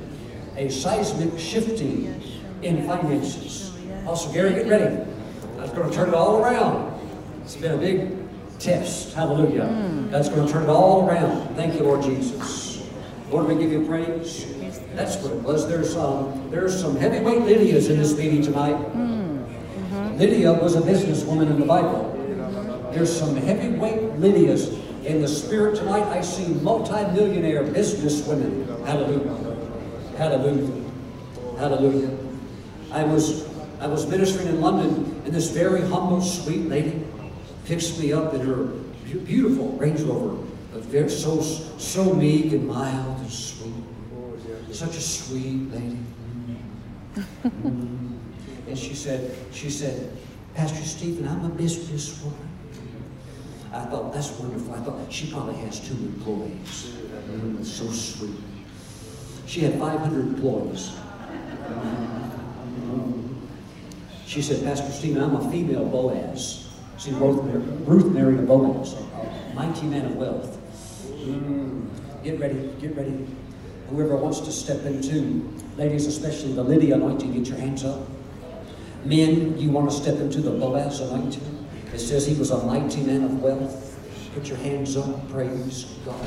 a 0.56 0.68
seismic 0.68 1.38
shifting 1.38 2.22
in 2.62 2.86
finances. 2.86 3.69
Also, 4.10 4.32
Gary, 4.32 4.54
get 4.54 4.66
ready. 4.66 5.08
That's 5.56 5.70
going 5.70 5.88
to 5.88 5.94
turn 5.94 6.08
it 6.08 6.14
all 6.16 6.42
around. 6.42 7.00
It's 7.42 7.54
been 7.54 7.70
a 7.70 7.76
big 7.76 8.10
test. 8.58 9.14
Hallelujah. 9.14 9.68
That's 10.10 10.28
going 10.28 10.48
to 10.48 10.52
turn 10.52 10.64
it 10.64 10.68
all 10.68 11.08
around. 11.08 11.54
Thank 11.54 11.74
you, 11.74 11.84
Lord 11.84 12.02
Jesus. 12.02 12.84
Lord, 13.30 13.46
we 13.46 13.54
give 13.54 13.70
you 13.70 13.86
praise. 13.86 14.52
That's 14.96 15.14
what 15.18 15.30
it 15.32 15.42
was. 15.44 15.68
There's 15.68 15.92
some, 15.92 16.50
there's 16.50 16.76
some 16.76 16.96
heavyweight 16.96 17.42
Lydias 17.42 17.88
in 17.88 17.98
this 17.98 18.18
meeting 18.18 18.42
tonight. 18.42 18.74
Mm. 18.74 19.46
Mm-hmm. 19.46 20.18
Lydia 20.18 20.54
was 20.54 20.74
a 20.74 20.80
businesswoman 20.80 21.48
in 21.48 21.60
the 21.60 21.66
Bible. 21.66 22.10
There's 22.92 23.16
some 23.16 23.36
heavyweight 23.36 24.18
Lydias 24.18 24.76
in 25.04 25.22
the 25.22 25.28
spirit 25.28 25.76
tonight. 25.76 26.02
I 26.08 26.20
see 26.20 26.48
multi-millionaire 26.48 27.62
businesswomen. 27.62 28.84
Hallelujah. 28.84 29.36
Hallelujah. 30.18 30.84
Hallelujah. 31.58 32.18
I 32.90 33.04
was 33.04 33.49
I 33.80 33.86
was 33.86 34.06
ministering 34.06 34.48
in 34.48 34.60
London, 34.60 35.22
and 35.24 35.32
this 35.32 35.50
very 35.50 35.80
humble, 35.80 36.20
sweet 36.20 36.68
lady 36.68 37.02
picks 37.64 37.98
me 37.98 38.12
up 38.12 38.34
in 38.34 38.42
her 38.42 38.64
beautiful 39.24 39.70
Range 39.72 40.00
Rover, 40.02 40.36
very 40.80 41.08
so 41.08 41.40
so 41.40 42.12
meek 42.12 42.52
and 42.52 42.68
mild 42.68 43.18
and 43.20 43.30
sweet. 43.30 43.72
Such 44.70 44.96
a 44.96 45.00
sweet 45.00 45.72
lady. 45.72 45.98
Mm. 47.42 48.18
And 48.68 48.78
she 48.78 48.94
said, 48.94 49.34
she 49.52 49.70
said, 49.70 50.16
Pastor 50.54 50.84
Stephen, 50.84 51.26
I'm 51.26 51.44
a 51.44 51.50
businesswoman. 51.50 52.34
I 53.72 53.84
thought, 53.86 54.12
that's 54.12 54.30
wonderful. 54.32 54.74
I 54.74 54.78
thought, 54.78 55.12
she 55.12 55.30
probably 55.30 55.54
has 55.56 55.80
two 55.80 55.94
employees. 55.94 56.92
Mm, 57.30 57.64
so 57.64 57.90
sweet. 57.90 58.36
She 59.46 59.60
had 59.60 59.78
500 59.78 60.20
employees. 60.20 60.92
She 64.30 64.42
said, 64.42 64.62
Pastor 64.62 64.92
Stephen, 64.92 65.24
I'm 65.24 65.34
a 65.34 65.50
female 65.50 65.84
Boaz. 65.86 66.68
See, 66.98 67.10
Ruth, 67.10 67.42
Ruth 67.84 68.14
married 68.14 68.38
a 68.38 68.42
Boaz, 68.42 68.92
a 68.94 69.54
mighty 69.56 69.88
man 69.88 70.06
of 70.06 70.14
wealth. 70.14 70.56
Mm. 71.08 71.88
Get 72.22 72.38
ready, 72.38 72.72
get 72.80 72.96
ready. 72.96 73.26
Whoever 73.88 74.14
wants 74.14 74.38
to 74.42 74.52
step 74.52 74.84
into, 74.84 75.52
ladies, 75.76 76.06
especially 76.06 76.52
the 76.52 76.62
Lydia 76.62 76.94
anointing, 76.94 77.32
get 77.32 77.48
your 77.48 77.58
hands 77.58 77.84
up. 77.84 78.06
Men, 79.04 79.58
you 79.58 79.72
want 79.72 79.90
to 79.90 79.96
step 79.96 80.20
into 80.20 80.40
the 80.40 80.52
Boaz 80.52 81.00
anointing? 81.00 81.66
It 81.92 81.98
says 81.98 82.24
he 82.24 82.36
was 82.36 82.52
a 82.52 82.64
mighty 82.64 83.02
man 83.02 83.24
of 83.24 83.42
wealth. 83.42 83.98
Put 84.32 84.46
your 84.46 84.58
hands 84.58 84.96
up, 84.96 85.28
praise 85.28 85.92
God. 86.04 86.24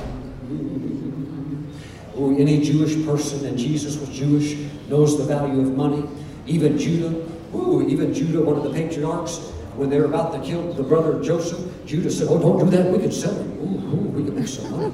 Oh, 2.15 2.35
any 2.35 2.61
Jewish 2.61 3.03
person, 3.07 3.43
and 3.47 3.57
Jesus 3.57 3.97
was 3.97 4.07
Jewish, 4.09 4.53
knows 4.87 5.17
the 5.17 5.23
value 5.23 5.61
of 5.61 5.75
money. 5.75 6.07
Even 6.45 6.77
Judah, 6.77 7.09
ooh, 7.55 7.87
even 7.87 8.13
Judah, 8.13 8.41
one 8.41 8.57
of 8.57 8.63
the 8.63 8.71
patriarchs, 8.71 9.37
when 9.75 9.89
they 9.89 9.99
were 9.99 10.05
about 10.05 10.33
to 10.33 10.39
kill 10.47 10.73
the 10.73 10.83
brother 10.83 11.21
Joseph, 11.21 11.59
Judah 11.85 12.11
said, 12.11 12.27
Oh, 12.29 12.39
don't 12.39 12.59
do 12.59 12.77
that, 12.77 12.91
we 12.91 12.99
can 12.99 13.11
sell 13.11 13.33
him. 13.33 13.51
Ooh, 13.59 13.95
ooh 13.95 14.09
we 14.09 14.23
can 14.23 14.35
make 14.35 14.47
some 14.47 14.71
money. 14.71 14.89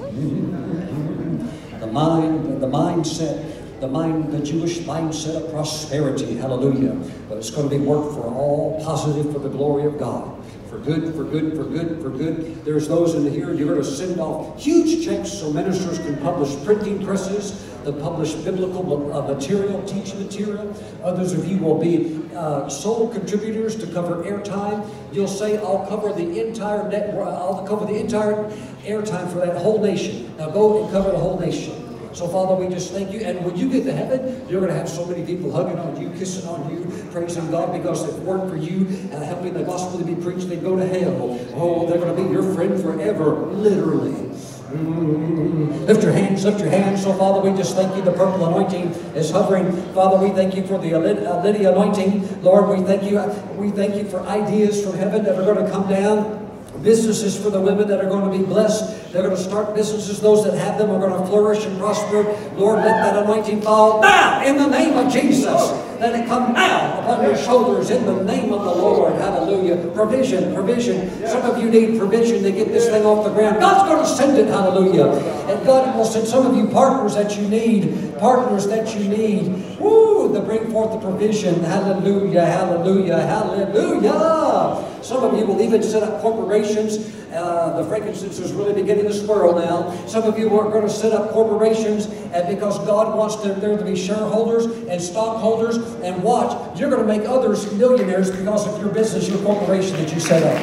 The 1.79 1.87
mind, 1.87 2.61
the 2.61 2.67
mindset, 2.67 3.79
the 3.79 3.87
mind, 3.87 4.31
the 4.31 4.39
Jewish 4.39 4.79
mindset 4.79 5.43
of 5.43 5.51
prosperity, 5.51 6.35
hallelujah. 6.35 6.93
But 7.27 7.37
it's 7.37 7.49
going 7.49 7.69
to 7.69 7.77
be 7.77 7.83
work 7.83 8.13
for 8.13 8.23
all 8.23 8.81
positive 8.83 9.31
for 9.33 9.39
the 9.39 9.49
glory 9.49 9.85
of 9.85 9.97
God 9.97 10.39
for 10.69 10.77
good, 10.77 11.15
for 11.15 11.23
good, 11.23 11.55
for 11.55 11.63
good, 11.63 11.99
for 12.01 12.09
good. 12.09 12.63
There's 12.63 12.87
those 12.87 13.15
in 13.15 13.31
here, 13.31 13.51
you're 13.53 13.67
going 13.67 13.81
to 13.81 13.83
send 13.83 14.19
off 14.19 14.61
huge 14.61 15.03
checks 15.03 15.31
so 15.31 15.51
ministers 15.51 15.97
can 15.97 16.17
publish 16.17 16.55
printing 16.63 17.03
presses, 17.03 17.68
to 17.85 17.93
publish 17.93 18.33
biblical 18.33 19.13
uh, 19.13 19.21
material, 19.33 19.81
teaching 19.83 20.23
material. 20.23 20.75
Others 21.03 21.33
of 21.33 21.47
you 21.47 21.57
will 21.57 21.79
be 21.79 22.21
uh, 22.35 22.69
sole 22.69 23.09
contributors 23.09 23.75
to 23.77 23.87
cover 23.87 24.23
airtime. 24.23 24.87
You'll 25.11 25.27
say, 25.27 25.57
I'll 25.57 25.85
cover 25.87 26.13
the 26.13 26.47
entire 26.47 26.87
net, 26.89 27.15
I'll 27.15 27.65
cover 27.67 27.85
the 27.85 27.99
entire 27.99 28.35
airtime 28.83 29.31
for 29.31 29.39
that 29.39 29.57
whole 29.57 29.81
nation. 29.81 30.35
Now 30.37 30.49
go 30.49 30.83
and 30.83 30.91
cover 30.91 31.11
the 31.11 31.17
whole 31.17 31.39
nation. 31.39 31.85
So, 32.13 32.27
Father, 32.27 32.55
we 32.55 32.73
just 32.73 32.91
thank 32.91 33.11
you. 33.11 33.19
And 33.19 33.45
when 33.45 33.55
you 33.55 33.69
get 33.69 33.83
to 33.83 33.93
heaven, 33.93 34.45
you're 34.49 34.59
going 34.59 34.73
to 34.73 34.77
have 34.77 34.89
so 34.89 35.05
many 35.05 35.23
people 35.25 35.51
hugging 35.51 35.77
on 35.77 36.01
you, 36.01 36.09
kissing 36.17 36.47
on 36.49 36.69
you, 36.71 36.85
praising 37.11 37.49
God, 37.51 37.71
because 37.71 38.03
it 38.07 38.19
weren't 38.23 38.49
for 38.49 38.57
you 38.57 38.87
and 39.11 39.23
helping 39.23 39.53
the 39.53 39.63
gospel 39.63 39.99
to 39.99 40.05
be 40.05 40.15
preached, 40.15 40.49
they'd 40.49 40.63
go 40.63 40.75
to 40.75 40.87
hell. 40.87 41.39
Oh, 41.53 41.87
they're 41.87 41.99
going 41.99 42.15
to 42.15 42.23
be 42.23 42.29
your 42.31 42.53
friend 42.55 42.81
forever, 42.81 43.45
literally. 43.47 44.35
Lift 44.69 46.03
your 46.03 46.11
hands, 46.11 46.45
lift 46.45 46.59
your 46.59 46.69
hands. 46.69 47.03
So, 47.03 47.13
Father, 47.13 47.41
we 47.41 47.57
just 47.57 47.75
thank 47.75 47.95
you. 47.95 48.03
The 48.03 48.11
purple 48.11 48.45
anointing 48.45 48.91
is 49.15 49.31
hovering. 49.31 49.71
Father, 49.93 50.23
we 50.23 50.31
thank 50.35 50.55
you 50.55 50.65
for 50.67 50.77
the 50.77 50.93
uh, 50.93 51.43
Lydia 51.43 51.71
anointing. 51.71 52.43
Lord, 52.43 52.69
we 52.77 52.85
thank 52.85 53.03
you. 53.03 53.19
We 53.57 53.71
thank 53.71 53.95
you 53.95 54.07
for 54.07 54.21
ideas 54.21 54.83
from 54.83 54.95
heaven 54.95 55.23
that 55.23 55.35
are 55.39 55.43
going 55.43 55.65
to 55.65 55.71
come 55.71 55.89
down 55.89 56.45
businesses 56.83 57.37
for 57.37 57.49
the 57.49 57.59
women 57.59 57.87
that 57.87 57.99
are 57.99 58.07
going 58.07 58.31
to 58.31 58.37
be 58.37 58.43
blessed. 58.45 59.11
They're 59.11 59.23
going 59.23 59.35
to 59.35 59.41
start 59.41 59.75
businesses. 59.75 60.21
Those 60.21 60.45
that 60.45 60.53
have 60.53 60.77
them 60.77 60.91
are 60.91 60.99
going 60.99 61.19
to 61.19 61.27
flourish 61.27 61.65
and 61.65 61.77
prosper. 61.79 62.23
Lord, 62.55 62.77
let 62.77 63.03
that 63.03 63.23
anointing 63.23 63.61
fall 63.61 64.01
now 64.01 64.45
in 64.45 64.55
the 64.55 64.67
name 64.67 64.95
of 64.97 65.11
Jesus. 65.11 65.88
Let 65.99 66.15
it 66.15 66.27
come 66.27 66.53
now 66.53 67.01
upon 67.01 67.23
your 67.25 67.35
shoulders 67.35 67.89
in 67.89 68.05
the 68.05 68.23
name 68.23 68.53
of 68.53 68.63
the 68.63 68.71
Lord. 68.71 69.15
Hallelujah. 69.15 69.91
Provision, 69.93 70.53
provision. 70.53 71.09
Some 71.27 71.41
of 71.43 71.61
you 71.61 71.69
need 71.69 71.99
provision 71.99 72.41
to 72.43 72.51
get 72.51 72.69
this 72.69 72.87
thing 72.87 73.05
off 73.05 73.25
the 73.25 73.31
ground. 73.31 73.59
God's 73.59 73.89
going 73.89 74.03
to 74.03 74.09
send 74.09 74.37
it. 74.37 74.47
Hallelujah. 74.47 75.11
And 75.51 75.65
God 75.65 75.97
will 75.97 76.05
send 76.05 76.25
some 76.25 76.45
of 76.45 76.55
you 76.55 76.67
partners 76.67 77.15
that 77.15 77.37
you 77.37 77.49
need. 77.49 78.17
Partners 78.17 78.65
that 78.67 78.95
you 78.95 79.09
need. 79.09 79.77
Woo! 79.77 80.33
To 80.33 80.39
bring 80.41 80.71
forth 80.71 80.93
the 80.93 80.99
provision. 80.99 81.63
Hallelujah. 81.63 82.45
Hallelujah. 82.45 83.19
Hallelujah. 83.19 85.03
Some 85.03 85.23
of 85.23 85.37
you 85.37 85.45
will 85.45 85.61
even 85.61 85.81
set 85.81 86.03
up 86.03 86.21
corporations. 86.21 87.15
Uh, 87.31 87.81
the 87.81 87.87
frankincense 87.87 88.39
is 88.39 88.51
really 88.53 88.73
beginning 88.73 89.05
to 89.05 89.13
swirl 89.13 89.55
now. 89.55 89.91
Some 90.07 90.23
of 90.23 90.37
you 90.39 90.47
are 90.59 90.69
going 90.71 90.81
to 90.81 90.89
set 90.89 91.13
up 91.13 91.31
corporations, 91.31 92.07
and 92.33 92.47
because 92.47 92.79
God 92.85 93.15
wants 93.15 93.35
there 93.37 93.77
to 93.77 93.85
be 93.85 93.95
shareholders 93.95 94.65
and 94.65 94.99
stockholders, 94.99 95.77
and 96.01 96.23
watch, 96.23 96.79
you're 96.79 96.89
going 96.89 97.05
to 97.05 97.07
make 97.07 97.27
others 97.27 97.71
millionaires 97.73 98.31
because 98.31 98.67
of 98.67 98.81
your 98.81 98.93
business, 98.93 99.27
your 99.27 99.41
corporation 99.43 99.97
that 99.97 100.13
you 100.13 100.19
set 100.19 100.43
up. 100.43 100.57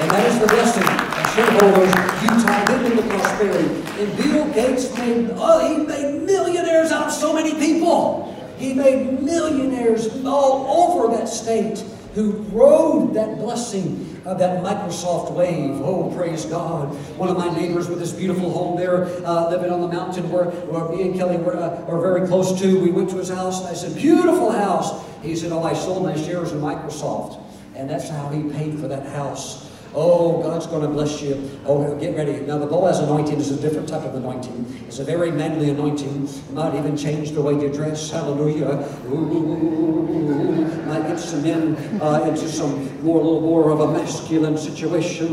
And 0.00 0.10
that 0.10 0.26
is 0.26 0.38
the 0.38 0.46
blessing 0.46 0.82
of 0.84 1.34
shareholders. 1.34 1.94
You 2.22 2.28
tie 2.44 2.74
into 2.74 3.02
the 3.02 3.08
prosperity. 3.08 4.02
And 4.02 4.16
Bill 4.16 4.52
Gates 4.52 4.96
made, 4.96 5.30
oh, 5.34 5.68
he 5.68 5.84
made 5.84 6.22
millionaires 6.22 6.92
out 6.92 7.06
of 7.06 7.12
so 7.12 7.32
many 7.32 7.54
people. 7.54 8.34
He 8.58 8.74
made 8.74 9.22
millionaires 9.22 10.24
all 10.24 10.94
over 10.94 11.16
that 11.16 11.28
state 11.28 11.84
who 12.14 12.32
rode 12.52 13.14
that 13.14 13.38
blessing 13.38 14.20
of 14.24 14.38
that 14.38 14.62
Microsoft 14.62 15.32
wave. 15.32 15.80
Oh, 15.82 16.12
praise 16.14 16.44
God. 16.44 16.88
One 17.16 17.28
of 17.28 17.36
my 17.36 17.54
neighbors 17.56 17.88
with 17.88 17.98
this 17.98 18.12
beautiful 18.12 18.50
home 18.50 18.78
there, 18.78 19.04
uh, 19.26 19.50
living 19.50 19.70
on 19.70 19.80
the 19.80 19.88
mountain 19.88 20.30
where, 20.30 20.44
where 20.44 20.88
me 20.94 21.02
and 21.08 21.14
Kelly 21.14 21.36
were, 21.36 21.56
uh, 21.56 21.80
were 21.82 22.00
very 22.00 22.26
close 22.26 22.58
to. 22.60 22.80
We 22.80 22.90
went 22.90 23.10
to 23.10 23.16
his 23.16 23.28
house, 23.28 23.60
and 23.60 23.68
I 23.68 23.74
said, 23.74 23.94
Beautiful 23.94 24.50
house. 24.50 25.04
He 25.22 25.36
said, 25.36 25.52
Oh, 25.52 25.62
I 25.62 25.74
sold 25.74 26.02
my 26.02 26.16
shares 26.16 26.52
in 26.52 26.60
Microsoft. 26.60 27.42
And 27.74 27.88
that's 27.88 28.08
how 28.08 28.28
he 28.30 28.42
paid 28.50 28.78
for 28.78 28.88
that 28.88 29.06
house. 29.06 29.67
Oh, 29.94 30.42
God's 30.42 30.66
going 30.66 30.82
to 30.82 30.88
bless 30.88 31.22
you. 31.22 31.50
Oh, 31.64 31.98
get 31.98 32.14
ready. 32.14 32.40
Now, 32.40 32.58
the 32.58 32.66
Boaz 32.66 32.98
anointing 33.00 33.38
is 33.38 33.50
a 33.50 33.60
different 33.60 33.88
type 33.88 34.02
of 34.02 34.14
anointing. 34.14 34.82
It's 34.86 34.98
a 34.98 35.04
very 35.04 35.30
manly 35.30 35.70
anointing. 35.70 36.28
It 36.28 36.52
might 36.52 36.74
even 36.74 36.96
change 36.96 37.30
the 37.30 37.40
way 37.40 37.54
you 37.54 37.72
dress. 37.72 38.10
Hallelujah. 38.10 38.86
Ooh, 39.06 40.84
might 40.86 41.08
get 41.08 41.18
some 41.18 41.42
men 41.42 41.74
uh, 42.02 42.24
into 42.28 42.48
some 42.48 43.02
more, 43.02 43.22
little 43.22 43.40
more 43.40 43.70
of 43.70 43.80
a 43.80 43.92
masculine 43.92 44.58
situation. 44.58 45.26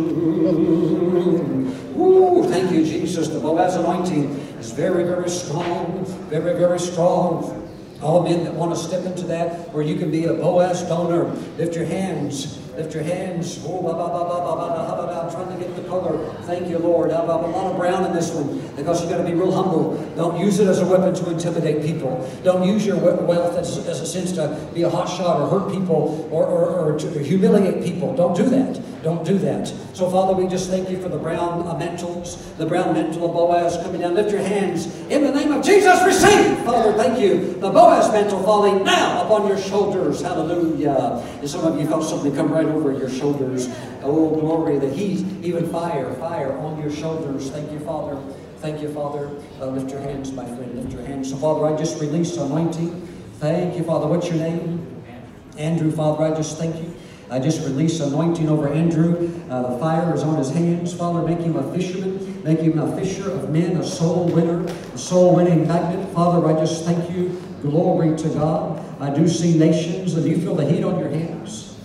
Ooh, 1.97 2.43
thank 2.47 2.71
you, 2.71 2.85
Jesus. 2.85 3.27
The 3.27 3.39
Boaz 3.39 3.75
anointing 3.75 4.31
is 4.59 4.71
very, 4.71 5.03
very 5.03 5.29
strong. 5.29 6.05
Very, 6.29 6.57
very 6.57 6.79
strong. 6.79 7.61
All 8.01 8.23
men 8.23 8.43
that 8.45 8.53
want 8.53 8.73
to 8.73 8.79
step 8.79 9.05
into 9.05 9.23
that, 9.27 9.73
where 9.73 9.83
you 9.83 9.95
can 9.95 10.11
be 10.11 10.25
a 10.25 10.33
Boaz 10.33 10.83
donor, 10.83 11.25
lift 11.57 11.75
your 11.75 11.85
hands. 11.85 12.59
Lift 12.75 12.93
your 12.93 13.03
hands. 13.03 13.63
Oh, 13.65 13.87
I'm 13.87 15.31
trying 15.31 15.57
to 15.57 15.63
get 15.63 15.75
the 15.77 15.83
color. 15.87 16.33
Thank 16.43 16.67
you, 16.67 16.77
Lord. 16.77 17.09
I 17.09 17.21
have 17.21 17.29
a 17.29 17.47
lot 17.47 17.71
of 17.71 17.77
brown 17.77 18.05
in 18.05 18.13
this 18.13 18.31
one 18.31 18.59
because 18.75 18.99
you've 18.99 19.09
got 19.09 19.17
to 19.17 19.23
be 19.23 19.33
real 19.33 19.51
humble. 19.51 19.95
Don't 20.15 20.37
use 20.37 20.59
it 20.59 20.67
as 20.67 20.79
a 20.81 20.85
weapon 20.85 21.15
to 21.15 21.31
intimidate 21.31 21.81
people. 21.83 22.29
Don't 22.43 22.67
use 22.67 22.85
your 22.85 22.97
wealth 22.97 23.57
as, 23.57 23.77
as 23.87 24.01
a 24.01 24.05
sense 24.05 24.33
to 24.33 24.69
be 24.73 24.81
a 24.81 24.89
hot 24.89 25.07
shot 25.07 25.39
or 25.39 25.47
hurt 25.47 25.71
people 25.71 26.27
or, 26.31 26.45
or, 26.45 26.93
or 26.93 26.99
to 26.99 27.23
humiliate 27.23 27.81
people. 27.81 28.13
Don't 28.13 28.35
do 28.35 28.49
that. 28.49 28.81
Don't 29.05 29.23
do 29.23 29.37
that. 29.37 29.67
So, 29.93 30.09
Father, 30.09 30.33
we 30.33 30.47
just 30.47 30.67
thank 30.67 30.89
you 30.89 30.99
for 30.99 31.09
the 31.09 31.19
brown 31.19 31.67
uh, 31.67 31.77
mantles, 31.77 32.51
the 32.55 32.65
brown 32.65 32.95
mantle 32.95 33.25
of 33.25 33.33
Boaz 33.33 33.77
coming 33.77 34.01
down. 34.01 34.15
Lift 34.15 34.31
your 34.31 34.41
hands. 34.41 34.87
In 35.11 35.21
the 35.21 35.31
name 35.31 35.51
of 35.51 35.63
Jesus, 35.63 36.03
receive. 36.03 36.57
Father, 36.65 36.91
thank 36.93 37.19
you. 37.19 37.53
The 37.53 37.69
Boaz 37.69 38.11
mantle 38.11 38.41
falling 38.41 38.83
now 38.83 39.23
upon 39.23 39.47
your 39.47 39.59
shoulders. 39.59 40.23
Hallelujah. 40.23 41.23
And 41.39 41.47
some 41.47 41.71
of 41.71 41.79
you 41.79 41.85
felt 41.85 42.03
something 42.03 42.35
come 42.35 42.51
right 42.51 42.65
over 42.65 42.93
your 42.93 43.11
shoulders. 43.11 43.69
Oh, 44.01 44.31
glory, 44.39 44.79
the 44.79 44.89
heat, 44.89 45.23
even 45.43 45.69
fire, 45.69 46.11
fire 46.15 46.57
on 46.57 46.81
your 46.81 46.91
shoulders. 46.91 47.51
Thank 47.51 47.71
you, 47.71 47.81
Father. 47.81 48.19
Thank 48.57 48.81
you, 48.81 48.91
Father. 48.91 49.29
Uh, 49.61 49.67
lift 49.67 49.91
your 49.91 50.01
hands, 50.01 50.31
my 50.31 50.47
friend. 50.47 50.81
Lift 50.81 50.93
your 50.93 51.05
hands. 51.05 51.29
So, 51.29 51.37
Father, 51.37 51.67
I 51.67 51.77
just 51.77 52.01
release 52.01 52.37
anointing. 52.37 53.07
Thank 53.33 53.77
you, 53.77 53.83
Father. 53.83 54.07
What's 54.07 54.29
your 54.29 54.39
name? 54.39 55.03
Andrew, 55.59 55.91
Father, 55.91 56.23
I 56.23 56.35
just 56.35 56.57
thank 56.57 56.75
you. 56.77 56.91
I 57.29 57.39
just 57.39 57.65
release 57.65 57.99
anointing 57.99 58.49
over 58.49 58.67
Andrew. 58.67 59.31
Uh, 59.49 59.73
the 59.73 59.79
fire 59.79 60.13
is 60.13 60.21
on 60.21 60.37
his 60.37 60.51
hands. 60.51 60.93
Father, 60.93 61.27
make 61.27 61.39
him 61.39 61.55
a 61.55 61.73
fisherman. 61.73 62.43
Make 62.43 62.59
him 62.59 62.77
a 62.77 62.95
fisher 62.95 63.31
of 63.31 63.49
men, 63.49 63.77
a 63.77 63.83
soul 63.83 64.27
winner, 64.27 64.63
a 64.65 64.97
soul 64.97 65.35
winning 65.35 65.67
magnet. 65.67 66.07
Father, 66.13 66.45
I 66.47 66.53
just 66.59 66.85
thank 66.85 67.09
you. 67.11 67.41
Glory 67.63 68.15
to 68.15 68.29
God. 68.29 68.85
I 69.01 69.09
do 69.09 69.27
see 69.27 69.57
nations, 69.57 70.13
and 70.13 70.25
you 70.27 70.37
feel 70.37 70.53
the 70.53 70.65
heat 70.65 70.83
on 70.83 70.99
your 70.99 71.09
hands. 71.09 71.77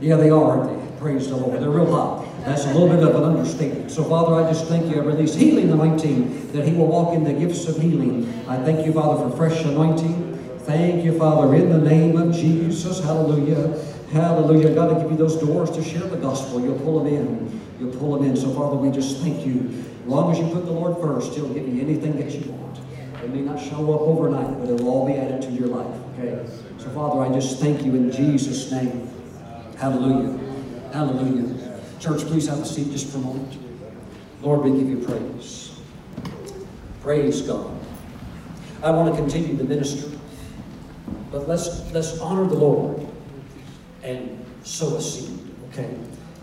Yeah, 0.00 0.16
they 0.16 0.30
are, 0.30 0.58
aren't 0.58 0.70
they? 0.70 0.98
Praise 0.98 1.28
the 1.28 1.36
Lord. 1.36 1.60
They're 1.60 1.70
real 1.70 1.92
hot. 1.92 2.26
That's 2.44 2.64
a 2.64 2.72
little 2.74 2.88
bit 2.88 3.04
of 3.04 3.14
an 3.14 3.22
understatement. 3.22 3.90
So, 3.90 4.02
Father, 4.02 4.34
I 4.34 4.50
just 4.50 4.66
thank 4.66 4.92
you. 4.92 5.00
I 5.00 5.04
release 5.04 5.34
healing 5.34 5.70
anointing, 5.70 6.52
that 6.52 6.66
he 6.66 6.74
will 6.74 6.88
walk 6.88 7.14
in 7.14 7.22
the 7.22 7.32
gifts 7.32 7.68
of 7.68 7.76
healing. 7.80 8.26
I 8.48 8.56
thank 8.64 8.84
you, 8.84 8.92
Father, 8.92 9.30
for 9.30 9.36
fresh 9.36 9.62
anointing. 9.64 10.58
Thank 10.60 11.04
you, 11.04 11.18
Father, 11.18 11.54
in 11.54 11.68
the 11.68 11.78
name 11.78 12.16
of 12.16 12.34
Jesus. 12.34 13.02
Hallelujah. 13.04 13.76
Hallelujah. 14.12 14.74
God, 14.74 14.92
to 14.92 15.00
give 15.00 15.10
you 15.10 15.16
those 15.16 15.36
doors 15.36 15.70
to 15.70 15.82
share 15.82 16.02
the 16.02 16.18
gospel. 16.18 16.60
You'll 16.60 16.78
pull 16.80 17.02
them 17.02 17.14
in. 17.14 17.60
You'll 17.80 17.96
pull 17.96 18.18
them 18.18 18.28
in. 18.28 18.36
So, 18.36 18.52
Father, 18.52 18.76
we 18.76 18.90
just 18.90 19.22
thank 19.22 19.46
you. 19.46 19.84
As 20.02 20.06
long 20.06 20.30
as 20.30 20.38
you 20.38 20.48
put 20.48 20.66
the 20.66 20.72
Lord 20.72 21.00
first, 21.00 21.32
He'll 21.32 21.48
give 21.48 21.66
you 21.66 21.80
anything 21.80 22.18
that 22.18 22.30
you 22.30 22.52
want. 22.52 22.78
It 23.24 23.30
may 23.30 23.40
not 23.40 23.58
show 23.58 23.94
up 23.94 24.02
overnight, 24.02 24.58
but 24.58 24.68
it'll 24.68 24.90
all 24.90 25.06
be 25.06 25.14
added 25.14 25.40
to 25.42 25.50
your 25.50 25.68
life. 25.68 25.98
Okay? 26.18 26.46
So, 26.76 26.90
Father, 26.90 27.22
I 27.22 27.32
just 27.32 27.58
thank 27.58 27.86
you 27.86 27.94
in 27.94 28.12
Jesus' 28.12 28.70
name. 28.70 29.08
Hallelujah. 29.78 30.38
Hallelujah. 30.92 31.80
Church, 31.98 32.20
please 32.26 32.46
have 32.48 32.58
a 32.58 32.66
seat 32.66 32.90
just 32.90 33.10
for 33.10 33.16
a 33.16 33.22
moment. 33.22 33.56
Lord, 34.42 34.62
we 34.62 34.78
give 34.78 34.90
you 34.90 34.98
praise. 34.98 35.74
Praise 37.00 37.40
God. 37.40 37.74
I 38.82 38.90
want 38.90 39.14
to 39.14 39.18
continue 39.18 39.56
the 39.56 39.64
ministry, 39.64 40.18
but 41.30 41.48
let's 41.48 41.90
let's 41.92 42.18
honor 42.18 42.46
the 42.46 42.56
Lord 42.56 43.06
and 44.02 44.44
sow 44.64 44.96
a 44.96 45.00
seed, 45.00 45.38
okay? 45.70 45.94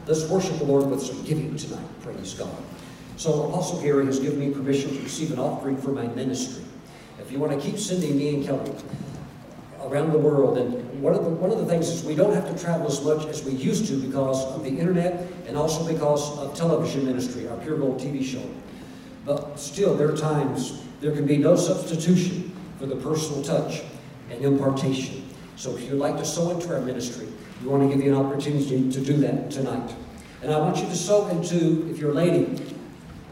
Let's 0.05 0.27
worship 0.27 0.57
the 0.57 0.63
Lord 0.63 0.89
with 0.89 1.01
some 1.01 1.23
giving 1.23 1.55
tonight, 1.55 1.85
praise 2.01 2.33
God. 2.33 2.55
So 3.17 3.49
Apostle 3.49 3.81
Gary 3.81 4.05
has 4.05 4.19
given 4.19 4.39
me 4.39 4.51
permission 4.51 4.95
to 4.95 5.01
receive 5.01 5.31
an 5.31 5.39
offering 5.39 5.77
for 5.77 5.91
my 5.91 6.07
ministry. 6.07 6.63
If 7.19 7.31
you 7.31 7.39
want 7.39 7.51
to 7.51 7.59
keep 7.59 7.77
sending 7.77 8.17
me 8.17 8.35
and 8.35 8.45
Kelly 8.45 8.73
around 9.83 10.11
the 10.11 10.17
world, 10.17 10.57
and 10.57 11.01
one 11.01 11.13
of 11.13 11.23
the, 11.23 11.29
one 11.29 11.51
of 11.51 11.57
the 11.57 11.65
things 11.65 11.89
is 11.89 12.03
we 12.03 12.15
don't 12.15 12.33
have 12.33 12.49
to 12.49 12.63
travel 12.63 12.87
as 12.87 13.03
much 13.03 13.25
as 13.25 13.43
we 13.43 13.51
used 13.51 13.87
to 13.87 13.97
because 13.97 14.43
of 14.45 14.63
the 14.63 14.69
internet 14.69 15.27
and 15.47 15.57
also 15.57 15.85
because 15.91 16.37
of 16.39 16.55
television 16.55 17.05
ministry, 17.05 17.47
our 17.47 17.57
Pure 17.57 17.77
Gold 17.79 17.99
TV 17.99 18.23
show. 18.23 18.43
But 19.25 19.59
still, 19.59 19.95
there 19.95 20.09
are 20.09 20.17
times 20.17 20.81
there 21.01 21.11
can 21.11 21.25
be 21.25 21.37
no 21.37 21.55
substitution 21.55 22.55
for 22.77 22.85
the 22.85 22.95
personal 22.95 23.43
touch 23.43 23.83
and 24.29 24.43
impartation. 24.43 25.18
So 25.59 25.75
if 25.75 25.83
you'd 25.83 25.99
like 25.99 26.15
to 26.15 26.23
sow 26.23 26.51
into 26.51 26.73
our 26.73 26.79
ministry, 26.79 27.27
we 27.61 27.67
want 27.67 27.83
to 27.83 27.93
give 27.93 28.01
you 28.01 28.15
an 28.15 28.25
opportunity 28.25 28.89
to 28.89 29.01
do 29.01 29.17
that 29.17 29.51
tonight. 29.51 29.93
And 30.41 30.53
I 30.53 30.57
want 30.57 30.77
you 30.77 30.85
to 30.85 30.95
sow 30.95 31.27
into, 31.27 31.85
if 31.91 31.99
you're 31.99 32.11
a 32.11 32.13
lady, 32.13 32.63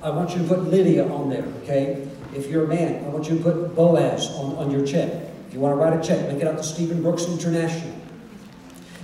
I 0.04 0.10
want 0.10 0.32
you 0.32 0.40
to 0.40 0.44
put 0.44 0.66
Lydia 0.66 1.08
on 1.08 1.30
there, 1.30 1.46
okay? 1.64 2.06
If 2.36 2.48
you're 2.48 2.66
a 2.66 2.68
man, 2.68 3.06
I 3.06 3.08
want 3.08 3.30
you 3.30 3.38
to 3.38 3.44
put 3.44 3.74
Boaz 3.74 4.28
on, 4.32 4.58
on 4.58 4.72
your 4.72 4.86
check. 4.86 5.10
If 5.48 5.54
you 5.54 5.62
want 5.62 5.72
to 5.72 5.78
write 5.78 5.98
a 5.98 6.06
check, 6.06 6.28
make 6.28 6.42
it 6.42 6.48
out 6.50 6.58
to 6.58 6.64
Stephen 6.64 7.02
Brooks 7.02 7.28
International. 7.28 7.96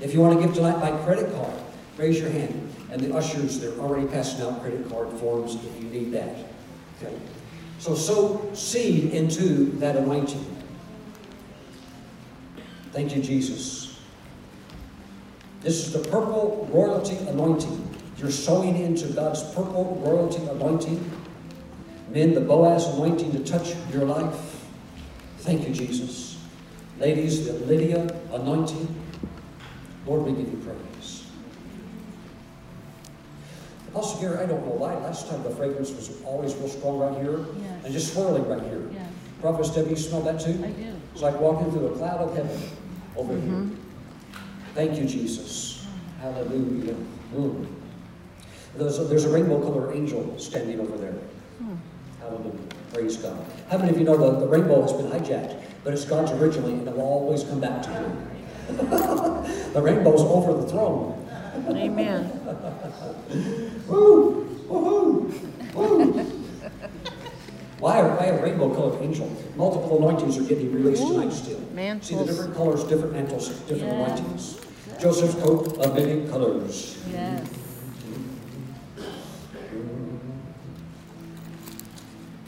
If 0.02 0.14
you 0.14 0.20
want 0.20 0.38
to 0.38 0.46
give 0.46 0.54
tonight 0.54 0.82
by 0.82 0.92
credit 1.06 1.34
card, 1.34 1.54
raise 1.96 2.20
your 2.20 2.30
hand. 2.30 2.76
And 2.92 3.00
the 3.00 3.16
ushers, 3.16 3.58
they're 3.58 3.80
already 3.80 4.06
passing 4.06 4.46
out 4.46 4.60
credit 4.60 4.90
card 4.90 5.08
forms 5.14 5.56
if 5.56 5.82
you 5.82 5.90
need 5.90 6.12
that. 6.12 6.36
Okay? 7.02 7.18
So 7.80 7.96
sow 7.96 8.52
seed 8.54 9.14
into 9.14 9.72
that 9.80 9.96
anointing. 9.96 10.53
Thank 12.94 13.16
you, 13.16 13.24
Jesus. 13.24 14.00
This 15.62 15.88
is 15.88 15.94
the 15.94 16.00
purple 16.10 16.70
royalty 16.72 17.18
anointing. 17.28 17.90
You're 18.18 18.30
sowing 18.30 18.78
into 18.78 19.08
God's 19.08 19.42
purple 19.56 20.00
royalty 20.06 20.44
anointing. 20.46 21.12
Men, 22.10 22.36
the 22.36 22.42
Boaz 22.42 22.86
anointing 22.94 23.32
to 23.32 23.40
touch 23.44 23.74
your 23.92 24.06
life. 24.06 24.64
Thank 25.40 25.68
you, 25.68 25.74
Jesus. 25.74 26.40
Ladies, 27.00 27.48
the 27.48 27.54
Lydia 27.66 28.08
anointing. 28.32 28.88
Lord, 30.06 30.22
we 30.24 30.32
give 30.34 30.52
you 30.52 30.58
praise. 30.64 31.26
Apostle 33.88 34.22
Gary, 34.22 34.38
I 34.38 34.46
don't 34.46 34.66
know 34.68 34.74
why. 34.74 34.94
Last 34.96 35.30
time 35.30 35.42
the 35.44 35.50
fragrance 35.50 35.90
was 35.92 36.12
always 36.26 36.54
real 36.56 36.68
strong 36.68 37.00
right 37.00 37.22
here 37.22 37.40
Yes. 37.62 37.86
and 37.86 37.94
just 37.94 38.14
swirling 38.14 38.48
right 38.48 38.62
here. 38.62 38.90
Yes, 38.94 39.08
Prophetess 39.42 39.70
Debbie, 39.76 39.90
you 39.92 39.96
smell 39.96 40.22
that 40.22 40.40
too? 40.40 40.52
I 40.64 40.70
do. 40.70 40.94
It's 41.14 41.22
like 41.22 41.40
walking 41.40 41.72
through 41.72 41.88
a 41.88 41.98
cloud 41.98 42.20
of 42.20 42.36
heaven 42.36 42.60
over 43.16 43.34
here. 43.34 43.42
Mm-hmm. 43.42 43.76
Thank 44.74 45.00
you, 45.00 45.06
Jesus. 45.06 45.86
Hallelujah. 46.20 46.96
Mm. 47.36 47.68
There's, 48.76 49.00
a, 49.00 49.04
there's 49.04 49.26
a 49.26 49.30
rainbow 49.30 49.62
color 49.62 49.94
angel 49.94 50.38
standing 50.40 50.80
over 50.80 50.98
there. 50.98 51.12
Hmm. 51.12 51.76
Hallelujah. 52.20 52.60
Praise 52.92 53.18
God. 53.18 53.46
How 53.70 53.78
many 53.78 53.92
of 53.92 53.98
you 54.00 54.04
know 54.04 54.18
the, 54.18 54.40
the 54.40 54.48
rainbow 54.48 54.82
has 54.82 54.94
been 54.94 55.08
hijacked, 55.08 55.62
but 55.84 55.94
it's 55.94 56.06
God's 56.06 56.32
originally, 56.32 56.74
and 56.74 56.88
it 56.88 56.96
will 56.96 57.02
always 57.02 57.44
come 57.44 57.60
back 57.60 57.84
to 57.84 57.90
him. 57.90 58.30
the 59.74 59.82
rainbow's 59.82 60.22
over 60.22 60.60
the 60.60 60.68
throne. 60.70 61.20
Amen. 61.70 62.32
Woo! 63.88 64.48
Woohoo! 64.68 65.74
Woo! 65.74 66.43
Why 67.84 68.00
are, 68.00 68.16
why 68.16 68.28
a 68.28 68.42
rainbow 68.42 68.74
colored 68.74 69.02
angel? 69.02 69.30
Multiple 69.58 69.98
anointings 69.98 70.38
are 70.38 70.44
getting 70.44 70.72
released 70.74 71.06
tonight 71.06 71.34
still. 71.34 71.60
See 72.00 72.16
the 72.16 72.24
different 72.24 72.56
colors, 72.56 72.86
different 72.86 73.12
mantles, 73.12 73.50
different 73.68 73.92
Yeah. 73.92 74.06
anointings. 74.06 74.58
Joseph's 75.02 75.36
coat 75.44 75.78
of 75.80 75.94
many 75.94 76.26
colors. 76.30 76.98
Yes. 77.12 77.46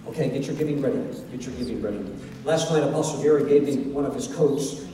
Okay, 0.08 0.30
get 0.30 0.46
your 0.46 0.56
giving 0.56 0.82
ready. 0.82 1.02
Get 1.34 1.46
your 1.46 1.56
giving 1.56 1.82
ready. 1.82 2.00
Last 2.46 2.72
night, 2.72 2.84
Apostle 2.84 3.22
Gary 3.22 3.44
gave 3.44 3.64
me 3.64 3.92
one 3.92 4.06
of 4.06 4.16
his 4.16 4.28
coats. 4.28 4.86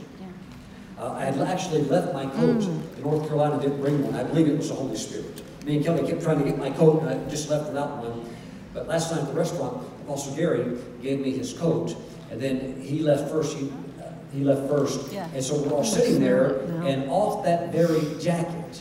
Uh, 0.98 1.12
I 1.12 1.26
had 1.26 1.38
actually 1.38 1.82
left 1.84 2.12
my 2.12 2.26
coat 2.26 2.64
in 2.64 2.82
North 3.00 3.28
Carolina, 3.28 3.62
didn't 3.62 3.80
bring 3.80 4.02
one. 4.02 4.16
I 4.16 4.24
believe 4.24 4.48
it 4.48 4.56
was 4.56 4.70
the 4.70 4.74
Holy 4.74 4.96
Spirit. 4.96 5.40
Me 5.64 5.76
and 5.76 5.84
Kelly 5.84 6.04
kept 6.04 6.20
trying 6.20 6.40
to 6.40 6.44
get 6.44 6.58
my 6.58 6.70
coat, 6.70 7.02
and 7.02 7.10
I 7.10 7.30
just 7.30 7.48
left 7.48 7.68
without 7.68 7.98
one. 7.98 8.26
But 8.74 8.88
last 8.88 9.12
night 9.12 9.20
at 9.20 9.28
the 9.28 9.34
restaurant, 9.34 9.86
Apostle 10.04 10.34
Gary 10.36 10.76
gave 11.02 11.20
me 11.20 11.30
his 11.30 11.52
coat, 11.52 11.94
and 12.30 12.40
then 12.40 12.80
he 12.80 13.00
left 13.00 13.30
first. 13.30 13.56
He, 13.56 13.70
uh, 14.00 14.04
he 14.32 14.44
left 14.44 14.68
first, 14.68 15.12
Yeah. 15.12 15.26
and 15.34 15.42
so 15.42 15.56
we're 15.60 15.72
all 15.72 15.84
sitting 15.84 16.20
there, 16.20 16.60
Yeah. 16.82 16.86
and 16.88 17.10
off 17.10 17.44
that 17.44 17.72
very 17.72 18.02
jacket, 18.20 18.80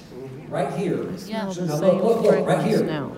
right 0.50 0.72
here. 0.74 1.06
Yeah. 1.28 1.50
So 1.50 1.66
now 1.66 1.76
Same 1.76 2.02
look, 2.02 2.22
look, 2.22 2.36
look, 2.36 2.48
right 2.48 2.64
here. 2.64 2.84
now. 2.84 3.12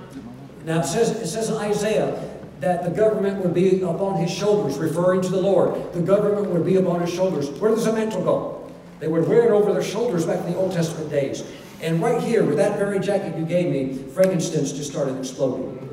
Now 0.65 0.79
it 0.79 0.85
says, 0.85 1.11
it 1.11 1.27
says 1.27 1.49
in 1.49 1.55
Isaiah 1.57 2.13
that 2.61 2.83
the 2.83 2.89
government 2.91 3.43
would 3.43 3.53
be 3.53 3.81
upon 3.81 4.15
his 4.17 4.31
shoulders, 4.31 4.77
referring 4.77 5.21
to 5.21 5.29
the 5.29 5.41
Lord. 5.41 5.75
The 5.93 6.01
government 6.01 6.49
would 6.51 6.65
be 6.65 6.75
upon 6.77 7.01
his 7.01 7.09
shoulders. 7.13 7.49
Where 7.59 7.71
does 7.71 7.85
the 7.85 7.93
mantle 7.93 8.23
go? 8.23 8.59
They 8.99 9.07
would 9.09 9.27
wear 9.27 9.43
it 9.43 9.51
over 9.51 9.73
their 9.73 9.83
shoulders 9.83 10.25
back 10.25 10.39
in 10.45 10.53
the 10.53 10.57
Old 10.57 10.71
Testament 10.71 11.09
days. 11.09 11.43
And 11.81 12.01
right 12.01 12.21
here, 12.23 12.45
with 12.45 12.55
that 12.57 12.77
very 12.79 12.99
jacket 12.99 13.37
you 13.37 13.43
gave 13.45 13.69
me, 13.69 13.93
frankincense 14.13 14.71
just 14.71 14.89
started 14.89 15.17
exploding. 15.19 15.92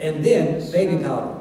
And 0.00 0.24
then 0.24 0.70
baby 0.72 1.02
powder. 1.02 1.34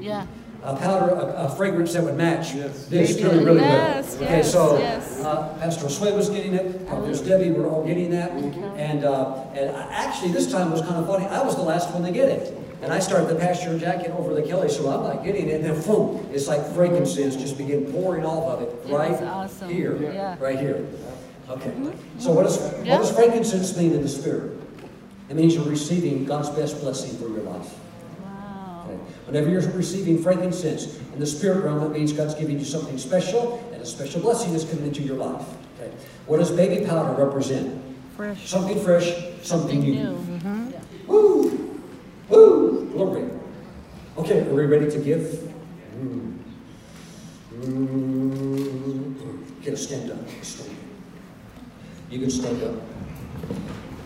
Yeah. 0.00 0.26
A 0.64 0.76
powder, 0.76 1.12
a, 1.12 1.46
a 1.46 1.56
fragrance 1.56 1.92
that 1.94 2.04
would 2.04 2.16
match 2.16 2.54
Yes. 2.54 2.86
this 2.86 3.16
Baby. 3.16 3.24
really, 3.28 3.44
really 3.44 3.60
Yes, 3.62 4.14
well. 4.14 4.22
Okay, 4.24 4.36
yes, 4.36 4.52
so 4.52 4.78
yes. 4.78 5.20
uh, 5.20 5.56
Pastor 5.58 5.88
Sway 5.88 6.12
was 6.12 6.28
getting 6.30 6.54
it, 6.54 6.86
Prophetess 6.86 7.20
Debbie, 7.20 7.50
we're 7.50 7.66
all 7.68 7.84
getting 7.84 8.10
that. 8.12 8.30
And, 8.30 9.04
uh, 9.04 9.42
and 9.56 9.74
I- 9.74 9.88
actually, 9.92 10.30
this 10.30 10.52
time 10.52 10.70
was 10.70 10.80
kind 10.82 10.94
of 10.96 11.06
funny. 11.08 11.26
I 11.26 11.42
was 11.42 11.56
the 11.56 11.62
last 11.62 11.92
one 11.92 12.04
to 12.04 12.12
get 12.12 12.28
it. 12.28 12.56
And 12.80 12.92
I 12.92 13.00
started 13.00 13.28
to 13.28 13.34
pass 13.34 13.64
your 13.64 13.76
jacket 13.76 14.12
over 14.16 14.34
the 14.34 14.42
Kelly, 14.42 14.68
so 14.68 14.88
I'm 14.88 15.02
not 15.02 15.24
getting 15.24 15.48
it. 15.48 15.62
And 15.62 15.64
then, 15.64 15.82
boom, 15.82 16.24
it's 16.32 16.46
like 16.46 16.64
frankincense 16.74 17.34
just 17.34 17.58
began 17.58 17.84
pouring 17.92 18.24
off 18.24 18.44
of 18.44 18.62
it 18.62 18.68
It 18.88 18.92
right 18.94 19.10
was 19.12 19.20
awesome. 19.22 19.68
here. 19.68 19.98
Yeah. 20.00 20.36
Right 20.38 20.58
here. 20.60 20.86
Okay. 21.50 21.72
So 22.18 22.30
what 22.32 22.44
does, 22.44 22.58
what 22.60 22.86
Yeah. 22.86 22.98
does 22.98 23.10
frankincense 23.10 23.76
mean 23.76 23.92
in 23.94 24.02
the 24.02 24.08
spirit? 24.08 24.52
It 25.28 25.34
means 25.34 25.54
you're 25.56 25.64
receiving 25.64 26.24
God's 26.24 26.50
best 26.50 26.80
blessing 26.80 27.16
for 27.18 27.28
your 27.28 27.42
life. 27.42 27.74
Whenever 29.32 29.48
you're 29.48 29.72
receiving 29.72 30.22
frankincense 30.22 30.98
in 31.14 31.18
the 31.18 31.24
spirit 31.24 31.64
realm, 31.64 31.80
that 31.80 31.92
means 31.92 32.12
God's 32.12 32.34
giving 32.34 32.58
you 32.58 32.66
something 32.66 32.98
special, 32.98 33.66
and 33.72 33.80
a 33.80 33.86
special 33.86 34.20
blessing 34.20 34.52
is 34.52 34.62
coming 34.62 34.84
into 34.84 35.00
your 35.00 35.16
life. 35.16 35.46
Okay. 35.80 35.90
What 36.26 36.36
does 36.36 36.50
baby 36.50 36.84
powder 36.84 37.14
represent? 37.14 37.82
Fresh. 38.14 38.50
Something 38.50 38.78
fresh, 38.84 39.06
something 39.42 39.42
Something 39.42 39.80
new. 39.80 39.94
new. 39.94 40.70
Yeah. 40.70 40.80
Woo! 41.06 41.80
Woo! 42.28 42.90
Glory. 42.92 43.30
Okay, 44.18 44.40
are 44.40 44.54
we 44.54 44.66
ready 44.66 44.90
to 44.90 44.98
give? 44.98 45.50
Mm. 45.98 46.38
Mm. 47.54 49.62
Get 49.62 49.72
a 49.72 49.76
stand 49.78 50.10
up. 50.10 50.18
Stand 50.42 50.68
up. 50.68 50.76
You 52.10 52.20
can 52.20 52.30
stand 52.30 52.62
up. 52.62 52.74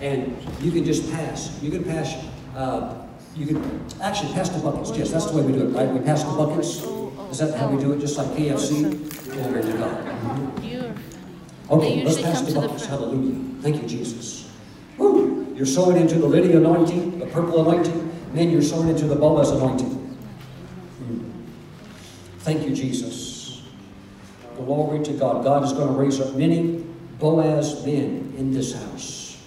And 0.01 0.37
you 0.61 0.71
can 0.71 0.85
just 0.85 1.11
pass. 1.11 1.61
You 1.61 1.73
can 1.73 1.83
pass. 1.83 2.15
Uh, 2.55 3.06
you 3.37 3.47
can 3.47 3.85
actually 4.01 4.33
pass 4.33 4.49
the 4.49 4.59
buckets. 4.59 4.97
Yes, 4.97 5.11
that's 5.11 5.27
the 5.27 5.37
way 5.37 5.43
we 5.43 5.53
do 5.53 5.69
it, 5.69 5.73
right? 5.73 5.89
We 5.89 6.01
pass 6.01 6.23
the 6.25 6.33
buckets. 6.33 6.83
Is 7.31 7.39
that 7.39 7.59
how 7.59 7.69
we 7.69 7.81
do 7.83 7.93
it? 7.93 8.01
Just 8.01 8.17
like 8.17 8.29
KFC? 8.29 8.91
Glory 9.33 9.63
to 9.63 9.73
God. 9.73 10.17
Okay, 11.69 12.05
let's 12.05 12.23
pass 12.23 12.43
the 12.43 12.55
buckets. 12.55 12.87
Hallelujah. 12.87 13.39
Thank 13.61 13.83
you, 13.83 13.89
Jesus. 13.89 14.51
Woo! 14.97 15.53
You're 15.55 15.67
sowing 15.67 15.97
into 15.97 16.19
the 16.19 16.27
Lydia 16.27 16.57
anointing, 16.57 17.19
the 17.19 17.27
purple 17.27 17.61
anointing, 17.69 17.93
and 17.93 18.39
then 18.39 18.51
you're 18.51 18.63
sowing 18.63 18.89
into 18.89 19.07
the 19.07 19.17
Boaz 19.17 19.51
anointing. 19.51 19.89
Hmm. 19.89 21.31
Thank 22.39 22.67
you, 22.67 22.75
Jesus. 22.75 23.63
Glory 24.57 25.05
to 25.05 25.13
God. 25.13 25.45
God 25.45 25.65
is 25.65 25.73
going 25.73 25.89
to 25.89 25.95
raise 25.95 26.21
up 26.21 26.35
many 26.35 26.85
Boaz 27.19 27.85
men 27.85 28.33
in 28.39 28.53
this 28.53 28.73
house. 28.75 29.45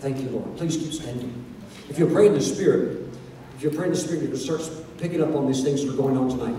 Thank 0.00 0.20
you, 0.20 0.28
Lord. 0.30 0.56
Please 0.56 0.76
keep 0.76 0.92
standing. 0.92 1.44
If 1.88 1.98
you're 1.98 2.10
praying 2.10 2.32
in 2.32 2.38
the 2.38 2.44
Spirit, 2.44 3.03
if 3.56 3.62
you're 3.62 3.72
praying 3.72 3.92
in 3.92 3.94
the 3.94 3.96
Spirit, 3.96 4.22
you're 4.22 4.32
going 4.32 4.38
to 4.38 4.62
start 4.62 4.98
picking 4.98 5.22
up 5.22 5.34
on 5.34 5.46
these 5.46 5.62
things 5.62 5.84
that 5.84 5.92
are 5.92 5.96
going 5.96 6.16
on 6.16 6.28
tonight. 6.28 6.56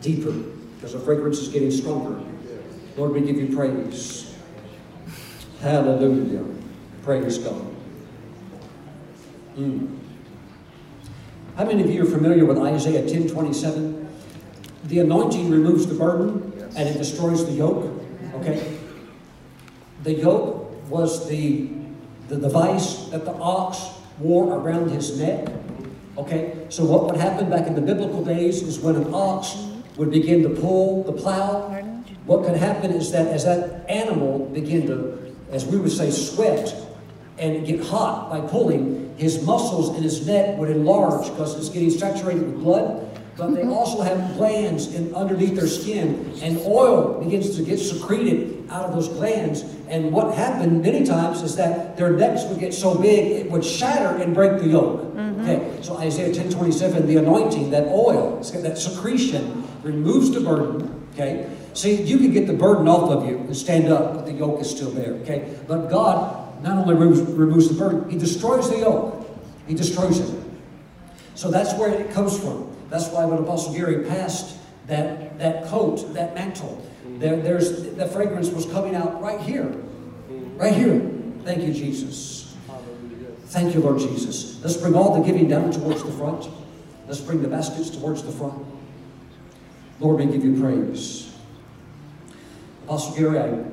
Deeper, 0.00 0.32
because 0.76 0.92
the 0.92 1.00
fragrance 1.00 1.38
is 1.38 1.48
getting 1.48 1.70
stronger. 1.70 2.22
Lord, 2.96 3.12
we 3.12 3.20
give 3.20 3.36
you 3.36 3.54
praise. 3.54 4.34
Hallelujah. 5.60 6.44
Praise 7.02 7.38
God. 7.38 7.74
Mm. 9.56 9.98
How 11.56 11.64
many 11.64 11.82
of 11.82 11.90
you 11.90 12.02
are 12.02 12.10
familiar 12.10 12.44
with 12.44 12.58
Isaiah 12.58 13.08
10 13.08 13.28
27? 13.28 14.08
The 14.84 15.00
anointing 15.00 15.50
removes 15.50 15.86
the 15.86 15.94
burden 15.94 16.52
and 16.76 16.88
it 16.88 16.98
destroys 16.98 17.46
the 17.46 17.52
yoke. 17.52 17.90
Okay? 18.34 18.78
The 20.02 20.12
yoke 20.14 20.90
was 20.90 21.28
the, 21.28 21.70
the 22.28 22.36
device 22.36 23.08
that 23.08 23.24
the 23.24 23.32
ox 23.32 23.88
wore 24.18 24.54
around 24.54 24.90
his 24.90 25.18
neck. 25.18 25.48
Okay? 26.16 26.66
So 26.68 26.84
what 26.84 27.06
would 27.06 27.16
happen 27.16 27.50
back 27.50 27.66
in 27.66 27.74
the 27.74 27.80
biblical 27.80 28.24
days 28.24 28.62
is 28.62 28.78
when 28.78 28.96
an 28.96 29.12
ox 29.12 29.56
would 29.96 30.10
begin 30.10 30.42
to 30.42 30.48
pull 30.48 31.04
the 31.04 31.12
plow, 31.12 31.70
what 32.26 32.44
could 32.44 32.56
happen 32.56 32.90
is 32.90 33.12
that 33.12 33.28
as 33.28 33.44
that 33.44 33.88
animal 33.88 34.46
began 34.46 34.86
to, 34.88 35.34
as 35.50 35.64
we 35.64 35.78
would 35.78 35.92
say, 35.92 36.10
sweat 36.10 36.74
and 37.38 37.66
get 37.66 37.80
hot 37.84 38.30
by 38.30 38.40
pulling, 38.40 39.14
his 39.16 39.42
muscles 39.44 39.96
in 39.96 40.02
his 40.02 40.26
neck 40.26 40.58
would 40.58 40.70
enlarge 40.70 41.26
because 41.30 41.56
it's 41.56 41.68
getting 41.68 41.90
saturated 41.90 42.42
with 42.42 42.62
blood. 42.62 43.02
But 43.36 43.54
they 43.54 43.62
mm-hmm. 43.62 43.72
also 43.72 44.02
have 44.02 44.36
glands 44.36 44.94
in, 44.94 45.14
underneath 45.14 45.56
their 45.56 45.66
skin, 45.66 46.32
and 46.42 46.58
oil 46.60 47.22
begins 47.22 47.54
to 47.56 47.62
get 47.62 47.78
secreted 47.78 48.66
out 48.70 48.86
of 48.86 48.94
those 48.94 49.08
glands, 49.08 49.62
And 49.88 50.12
what 50.12 50.34
happened 50.34 50.82
many 50.82 51.04
times 51.06 51.42
is 51.42 51.54
that 51.56 51.96
their 51.96 52.10
necks 52.10 52.44
would 52.44 52.58
get 52.58 52.74
so 52.74 52.98
big 52.98 53.46
it 53.46 53.50
would 53.50 53.64
shatter 53.64 54.20
and 54.20 54.34
break 54.34 54.60
the 54.60 54.68
yoke. 54.68 55.14
Mm-hmm. 55.14 55.40
Okay, 55.42 55.82
so 55.82 55.96
Isaiah 55.98 56.34
10 56.34 56.50
27, 56.50 57.06
the 57.06 57.16
anointing, 57.16 57.70
that 57.70 57.86
oil, 57.86 58.40
that 58.40 58.78
secretion 58.78 59.64
removes 59.82 60.32
the 60.32 60.40
burden. 60.40 61.08
Okay, 61.14 61.48
see, 61.72 62.02
you 62.02 62.18
can 62.18 62.32
get 62.32 62.46
the 62.46 62.52
burden 62.52 62.88
off 62.88 63.10
of 63.10 63.28
you 63.28 63.38
and 63.38 63.56
stand 63.56 63.88
up, 63.88 64.14
but 64.14 64.26
the 64.26 64.32
yoke 64.32 64.60
is 64.60 64.70
still 64.70 64.90
there. 64.90 65.12
Okay, 65.22 65.56
but 65.68 65.88
God 65.88 66.62
not 66.62 66.78
only 66.78 66.94
removes, 66.94 67.20
removes 67.20 67.68
the 67.68 67.74
burden, 67.74 68.10
He 68.10 68.18
destroys 68.18 68.68
the 68.68 68.78
yoke, 68.78 69.26
He 69.68 69.74
destroys 69.74 70.18
it. 70.18 70.42
So 71.36 71.50
that's 71.50 71.74
where 71.74 71.90
it 71.90 72.10
comes 72.12 72.38
from. 72.38 72.74
That's 72.88 73.08
why 73.08 73.24
when 73.24 73.38
Apostle 73.38 73.74
Gary 73.74 74.04
passed 74.08 74.56
that, 74.86 75.38
that 75.38 75.66
coat, 75.66 76.12
that 76.14 76.34
mantle, 76.34 76.84
there, 77.18 77.36
there's 77.36 77.82
the 77.94 78.06
fragrance 78.08 78.50
was 78.50 78.66
coming 78.66 78.94
out 78.94 79.20
right 79.22 79.40
here. 79.40 79.74
Right 80.56 80.74
here. 80.74 81.00
Thank 81.44 81.62
you, 81.66 81.72
Jesus. 81.72 82.56
Thank 83.46 83.74
you, 83.74 83.80
Lord 83.80 83.98
Jesus. 84.00 84.60
Let's 84.62 84.76
bring 84.76 84.94
all 84.94 85.14
the 85.18 85.24
giving 85.24 85.48
down 85.48 85.70
towards 85.72 86.02
the 86.02 86.10
front. 86.12 86.48
Let's 87.06 87.20
bring 87.20 87.40
the 87.42 87.48
baskets 87.48 87.90
towards 87.90 88.22
the 88.22 88.32
front. 88.32 88.66
Lord, 90.00 90.18
we 90.18 90.26
give 90.26 90.44
you 90.44 90.60
praise. 90.60 91.32
Apostle 92.84 93.16
Gary, 93.16 93.38
I 93.38 93.64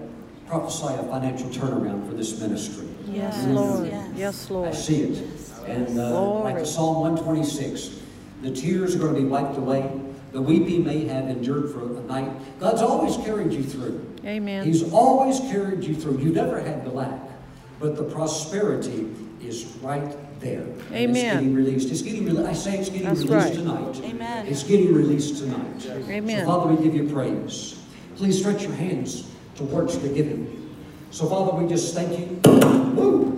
prophesy 0.48 0.94
a 0.94 1.04
financial 1.04 1.50
turnaround 1.50 2.08
for 2.08 2.14
this 2.14 2.40
ministry. 2.40 2.88
Yes, 3.08 3.44
Mm. 3.46 3.54
Lord. 3.54 3.88
Yes. 3.88 4.48
Yes, 4.50 4.52
I 4.52 4.72
see 4.72 5.02
it. 5.04 5.28
And 5.68 6.00
uh, 6.00 6.40
like 6.42 6.60
the 6.60 6.66
Psalm 6.66 7.02
126, 7.02 8.00
the 8.42 8.52
tears 8.52 8.96
are 8.96 9.00
going 9.00 9.16
to 9.16 9.22
be 9.22 9.28
wiped 9.28 9.58
away. 9.58 9.90
The 10.34 10.42
weeping 10.42 10.84
may 10.84 11.06
have 11.08 11.30
endured 11.30 11.72
for 11.72 11.82
a 11.84 12.02
night. 12.04 12.32
God's 12.60 12.82
always 12.82 13.18
carried 13.18 13.54
you 13.54 13.64
through. 13.64 14.04
Amen. 14.26 14.66
He's 14.66 14.92
always 14.92 15.40
carried 15.40 15.84
you 15.84 15.94
through. 15.96 16.18
You 16.20 16.32
never 16.34 16.60
had 16.60 16.84
the 16.84 16.90
lack, 16.90 17.20
but 17.80 17.96
the 17.96 18.04
prosperity 18.04 19.16
is 19.42 19.66
right 19.84 20.18
there. 20.40 20.62
And 20.62 20.76
It's 21.12 21.20
Amen. 21.20 21.36
getting 21.36 21.54
released. 21.54 21.92
It's 21.92 22.02
getting 22.02 22.26
released. 22.26 22.50
I 22.50 22.54
say 22.54 22.78
it's 22.80 22.90
getting 22.90 23.08
That's 23.08 23.22
released 23.22 23.46
right. 23.46 23.54
tonight. 23.54 24.02
Amen. 24.04 24.48
It's 24.48 24.64
getting 24.64 24.92
released 24.92 25.38
tonight. 25.38 25.86
Amen. 26.10 26.40
So 26.40 26.46
Father, 26.52 26.74
we 26.74 26.84
give 26.84 26.96
you 26.96 27.14
praise. 27.14 27.80
Please 28.16 28.40
stretch 28.40 28.64
your 28.64 28.74
hands 28.74 29.30
towards 29.56 30.00
the 30.00 30.10
giving. 30.10 30.76
So 31.12 31.28
Father, 31.28 31.56
we 31.62 31.70
just 31.70 31.94
thank 31.94 32.18
you. 32.20 32.26
Woo! 32.96 33.30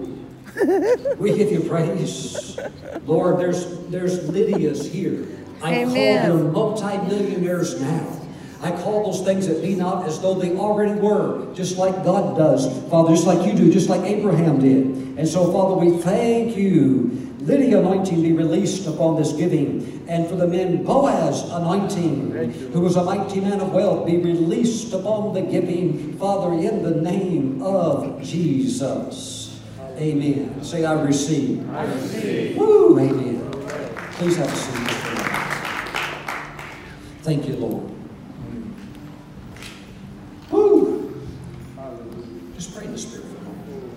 We 1.17 1.35
give 1.35 1.51
you 1.51 1.59
praise. 1.61 2.57
Lord, 3.05 3.37
there's 3.37 3.77
there's 3.87 4.29
Lydia's 4.29 4.89
here. 4.89 5.25
I 5.61 5.73
Amen. 5.75 6.29
call 6.29 6.37
them 6.37 6.51
multimillionaires 6.53 7.79
now. 7.81 8.21
I 8.61 8.71
call 8.71 9.11
those 9.11 9.23
things 9.23 9.47
that 9.47 9.61
be 9.61 9.75
not 9.75 10.07
as 10.07 10.19
though 10.21 10.33
they 10.33 10.55
already 10.55 10.99
were, 10.99 11.53
just 11.53 11.77
like 11.77 11.93
God 12.03 12.37
does, 12.37 12.65
Father, 12.89 13.13
just 13.13 13.27
like 13.27 13.45
you 13.45 13.53
do, 13.53 13.71
just 13.71 13.89
like 13.89 14.01
Abraham 14.01 14.59
did. 14.59 14.85
And 15.17 15.27
so, 15.27 15.51
Father, 15.51 15.75
we 15.75 15.97
thank 16.01 16.57
you. 16.57 17.21
Lydia 17.41 17.77
anointing 17.79 18.23
be 18.23 18.33
released 18.33 18.87
upon 18.87 19.17
this 19.17 19.33
giving. 19.33 20.03
And 20.07 20.27
for 20.27 20.35
the 20.35 20.47
men, 20.47 20.83
Boaz 20.83 21.43
anointing, 21.51 22.31
who 22.71 22.81
was 22.81 22.95
a 22.95 23.03
mighty 23.03 23.39
man 23.39 23.59
of 23.59 23.71
wealth, 23.71 24.07
be 24.07 24.17
released 24.17 24.93
upon 24.93 25.35
the 25.35 25.41
giving, 25.41 26.17
Father, 26.17 26.53
in 26.53 26.81
the 26.81 27.01
name 27.01 27.61
of 27.61 28.23
Jesus. 28.23 29.61
Amen. 29.97 30.63
Say, 30.63 30.85
I 30.85 30.99
receive. 30.99 31.69
I 31.69 31.83
receive. 31.85 32.57
Woo, 32.57 32.99
amen. 32.99 33.51
Please 34.13 34.37
have 34.37 34.51
a 34.51 34.55
seat. 34.55 34.74
Thank 37.25 37.47
you, 37.47 37.55
Lord. 37.55 37.91
Woo. 40.51 41.25
Just 42.53 42.75
pray 42.75 42.85
in 42.85 42.91
the 42.91 42.99
Spirit 42.99 43.25
for 43.25 43.37
a 43.37 43.41
moment. 43.41 43.93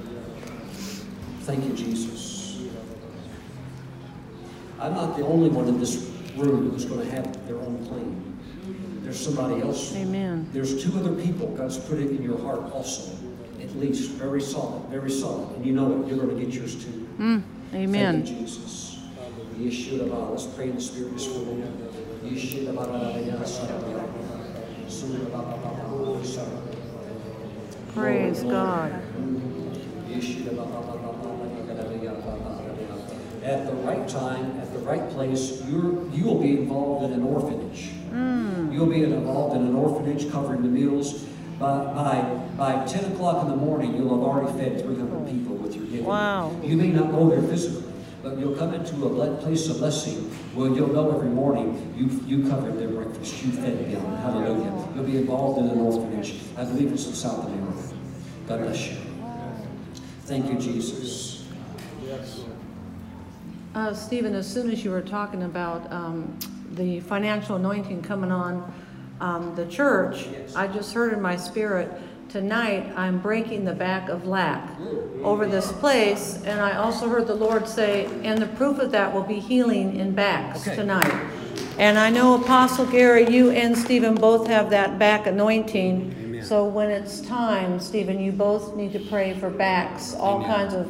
Thank 1.43 1.67
you, 1.67 1.75
Jesus. 1.75 2.63
I'm 4.81 4.95
not 4.95 5.19
the 5.19 5.27
only 5.27 5.51
one 5.51 5.69
in 5.69 5.79
this 5.79 6.11
room 6.37 6.71
who's 6.71 6.87
going 6.87 7.07
to 7.07 7.15
have 7.15 7.47
their 7.47 7.59
own 7.59 7.85
claim. 7.87 8.39
There's 9.03 9.21
somebody 9.21 9.61
else. 9.61 9.95
Amen. 9.95 10.49
There's 10.55 10.83
two 10.83 10.99
other 10.99 11.13
people 11.13 11.49
God's 11.49 11.77
put 11.77 11.99
it 11.99 12.09
in 12.09 12.23
your 12.23 12.39
heart 12.39 12.73
also. 12.73 13.13
At 13.61 13.77
least, 13.77 14.13
very 14.13 14.41
solid, 14.41 14.89
very 14.89 15.11
solid. 15.11 15.55
And 15.55 15.67
you 15.67 15.75
know 15.75 16.01
it. 16.01 16.09
You're 16.09 16.17
going 16.17 16.35
to 16.35 16.43
get 16.43 16.55
yours 16.55 16.83
too. 16.83 17.07
Mm, 17.19 17.43
Amen. 17.75 18.25
Thank 18.25 18.31
you, 18.31 18.47
Jesus. 18.47 19.01
Yeshua, 19.59 20.31
let's 20.31 20.47
pray 20.47 20.71
in 20.71 20.77
the 20.77 20.81
Spirit 20.81 21.13
just 22.35 22.55
for 22.55 22.71
a 22.71 22.73
moment. 22.73 23.27
Yeshua, 23.27 23.69
Praise 27.95 28.43
God. 28.43 28.93
At 33.45 33.67
the 33.67 33.73
right 33.73 34.07
time, 34.09 34.61
at 34.61 34.73
the 34.75 34.79
right 34.81 35.09
place, 35.11 35.63
you're, 35.67 36.07
you'll 36.11 36.41
be 36.41 36.59
involved 36.59 37.07
in 37.07 37.13
an 37.13 37.23
orphanage. 37.23 37.91
Mm. 38.11 38.73
You'll 38.73 38.87
be 38.87 39.03
involved 39.05 39.57
in 39.57 39.63
an 39.63 39.75
orphanage 39.75 40.31
covering 40.31 40.63
the 40.63 40.69
meals. 40.69 41.25
By, 41.59 41.85
by, 41.87 42.21
by 42.57 42.87
10 42.87 43.13
o'clock 43.13 43.45
in 43.45 43.51
the 43.51 43.57
morning, 43.57 43.97
you'll 43.97 44.11
have 44.11 44.23
already 44.23 44.59
fed 44.59 44.81
300 44.83 45.27
people 45.29 45.57
with 45.57 45.75
your 45.75 45.87
giving. 45.87 46.05
Wow. 46.05 46.55
You 46.63 46.77
may 46.77 46.89
not 46.89 47.11
go 47.11 47.31
there 47.31 47.43
physically, 47.43 47.91
but 48.23 48.39
you'll 48.39 48.55
come 48.55 48.75
into 48.75 49.07
a 49.07 49.37
place 49.39 49.69
of 49.69 49.79
blessing 49.79 50.31
where 50.59 50.75
you'll 50.75 50.93
know 50.93 51.15
every 51.15 51.29
morning 51.29 51.95
you, 51.97 52.07
you 52.27 52.49
covered 52.49 52.79
their 52.81 52.89
breakfast, 52.89 53.45
you 53.45 53.53
fed 53.53 53.93
them. 53.93 54.05
Hallelujah. 54.17 54.89
You'll 54.95 55.05
be 55.05 55.17
involved 55.17 55.61
in 55.61 55.67
an 55.71 55.79
orphanage. 55.79 56.35
I 56.57 56.65
believe 56.65 56.93
it's 56.93 57.07
in 57.07 57.15
South 57.15 57.47
America. 57.47 57.95
God 58.49 58.63
bless 58.63 58.89
you. 58.89 58.97
Thank 60.25 60.51
you, 60.51 60.59
Jesus. 60.59 61.47
Uh, 63.75 63.95
Stephen, 63.95 64.35
as 64.35 64.53
soon 64.53 64.71
as 64.71 64.85
you 64.85 64.91
were 64.91 65.01
talking 65.01 65.45
about 65.45 65.91
um, 65.93 66.37
the 66.73 66.99
financial 67.01 67.55
anointing 67.55 68.03
coming 68.03 68.33
on 68.33 68.73
um, 69.21 69.55
the 69.55 69.67
church, 69.67 70.27
Yes. 70.27 70.57
I 70.57 70.67
just 70.67 70.93
heard 70.93 71.13
in 71.13 71.23
my 71.23 71.37
spirit, 71.37 71.93
tonight 72.29 72.93
I'm 72.97 73.19
breaking 73.19 73.65
the 73.65 73.73
back 73.73 74.09
of 74.09 74.27
lack 74.27 74.79
over 75.23 75.47
this 75.47 75.73
place. 75.73 76.41
And 76.45 76.61
I 76.61 76.77
also 76.77 77.09
heard 77.09 77.27
the 77.27 77.35
Lord 77.35 77.67
say, 77.69 78.07
and 78.23 78.41
the 78.41 78.47
proof 78.47 78.79
of 78.79 78.91
that 78.93 79.13
will 79.13 79.23
be 79.23 79.41
healing 79.41 79.99
in 79.99 80.15
backs 80.15 80.67
Okay. 80.67 80.77
tonight. 80.77 81.13
And 81.79 81.99
I 81.99 82.11
know 82.11 82.35
Apostle 82.35 82.87
Gary, 82.87 83.29
you 83.31 83.51
and 83.51 83.77
Stephen 83.77 84.15
both 84.15 84.49
have 84.49 84.71
that 84.71 84.99
back 84.99 85.27
anointing. 85.27 86.43
So 86.43 86.65
when 86.65 86.91
it's 86.91 87.21
time, 87.21 87.79
Stephen, 87.81 88.21
you 88.21 88.33
both 88.33 88.75
need 88.77 88.93
to 88.93 89.01
pray 89.01 89.35
for 89.35 89.51
backs, 89.51 90.15
all 90.15 90.43
kinds 90.45 90.75
of 90.75 90.87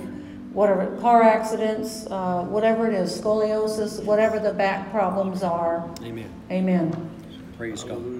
whatever, 0.55 0.97
car 1.01 1.23
accidents, 1.23 2.07
uh, 2.11 2.45
whatever 2.45 2.87
it 2.87 2.95
is, 2.95 3.19
scoliosis, 3.19 4.03
whatever 4.05 4.39
the 4.39 4.53
back 4.53 4.91
problems 4.91 5.43
are. 5.43 5.89
Amen. 6.03 6.31
Amen. 6.51 7.11
Praise 7.57 7.83
God. 7.85 8.18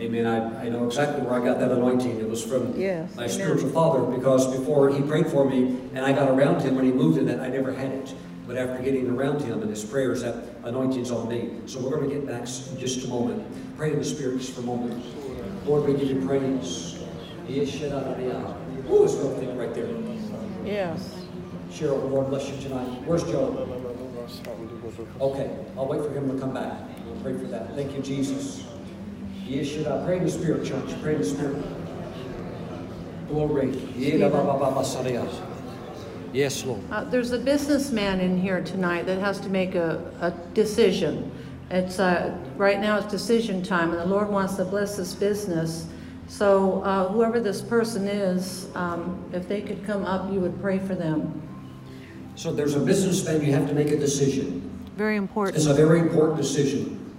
Amen. 0.00 0.26
I, 0.26 0.66
I 0.66 0.68
know 0.68 0.86
exactly 0.86 1.22
where 1.26 1.40
I 1.40 1.44
got 1.44 1.58
that 1.58 1.72
anointing. 1.72 2.20
It 2.20 2.28
was 2.28 2.44
from 2.44 2.78
Yes, 2.78 3.14
my 3.16 3.24
amen. 3.24 3.34
spiritual 3.34 3.70
father 3.70 4.00
because 4.16 4.46
before 4.56 4.90
he 4.90 5.02
prayed 5.02 5.26
for 5.26 5.48
me 5.48 5.76
and 5.94 5.98
I 6.00 6.12
got 6.12 6.28
around 6.30 6.62
him 6.62 6.76
when 6.76 6.84
he 6.84 6.92
moved 6.92 7.18
in 7.18 7.26
that, 7.26 7.40
I 7.40 7.48
never 7.48 7.72
had 7.72 7.90
it. 7.90 8.14
But 8.46 8.56
after 8.56 8.80
getting 8.82 9.10
around 9.10 9.42
him 9.42 9.60
and 9.60 9.68
his 9.70 9.84
prayers, 9.84 10.22
that 10.22 10.36
anointing's 10.64 11.10
on 11.10 11.28
me. 11.28 11.50
So 11.66 11.80
we're 11.80 11.90
going 11.98 12.08
to 12.08 12.14
get 12.14 12.26
back 12.26 12.42
in 12.42 12.78
just 12.78 13.04
a 13.04 13.08
moment. 13.08 13.44
Pray 13.76 13.92
in 13.92 13.98
the 13.98 14.04
Spirit 14.04 14.38
just 14.38 14.52
for 14.54 14.60
a 14.60 14.64
moment. 14.64 15.04
Lord, 15.66 15.84
we 15.84 15.92
give 15.94 16.08
you 16.08 16.24
praise. 16.26 16.94
Ooh, 17.50 17.60
it's 17.60 17.76
real 19.14 19.36
thick 19.38 19.50
right 19.54 19.74
there. 19.74 19.88
Yes. 20.64 21.14
Cheryl, 21.70 22.00
the 22.00 22.06
Lord 22.06 22.28
bless 22.28 22.48
you 22.48 22.56
tonight. 22.62 22.86
Where's 23.04 23.24
Joe? 23.24 23.66
Okay, 25.20 25.50
I'll 25.76 25.86
wait 25.86 26.02
for 26.02 26.10
him 26.12 26.32
to 26.32 26.38
come 26.40 26.54
back. 26.54 26.72
We'll 27.04 27.20
pray 27.20 27.32
for 27.34 27.48
that. 27.48 27.74
Thank 27.74 27.94
you, 27.94 28.02
Jesus. 28.02 28.64
Yes, 29.48 29.66
should 29.66 29.86
I 29.86 30.04
pray 30.04 30.18
in 30.18 30.24
the 30.24 30.30
Spirit, 30.30 30.66
church? 30.66 30.90
Pray 31.00 31.14
in 31.14 31.22
the 31.22 31.26
Spirit. 31.26 31.64
Glory. 33.28 33.70
Yes, 36.34 36.64
Lord. 36.66 36.82
Uh, 36.90 37.04
there's 37.04 37.32
a 37.32 37.38
businessman 37.38 38.20
in 38.20 38.38
here 38.38 38.62
tonight 38.62 39.06
that 39.06 39.18
has 39.20 39.40
to 39.40 39.48
make 39.48 39.74
a, 39.74 40.12
a 40.20 40.32
decision. 40.52 41.32
It's, 41.70 41.98
uh, 41.98 42.36
right 42.58 42.78
now 42.78 42.98
it's 42.98 43.06
decision 43.06 43.62
time, 43.62 43.92
and 43.92 43.98
the 43.98 44.04
Lord 44.04 44.28
wants 44.28 44.56
to 44.56 44.66
bless 44.66 44.98
this 44.98 45.14
business. 45.14 45.86
So, 46.26 46.82
uh, 46.82 47.08
whoever 47.08 47.40
this 47.40 47.62
person 47.62 48.06
is, 48.06 48.68
um, 48.74 49.24
if 49.32 49.48
they 49.48 49.62
could 49.62 49.82
come 49.86 50.04
up, 50.04 50.30
you 50.30 50.40
would 50.40 50.60
pray 50.60 50.78
for 50.78 50.94
them. 50.94 51.40
So 52.36 52.52
there's 52.52 52.74
a 52.74 52.80
businessman, 52.80 53.42
you 53.42 53.52
have 53.52 53.66
to 53.68 53.74
make 53.74 53.92
a 53.92 53.96
decision. 53.98 54.60
Very 54.98 55.16
important. 55.16 55.56
It's 55.56 55.64
a 55.64 55.72
very 55.72 56.00
important 56.00 56.36
decision. 56.36 57.14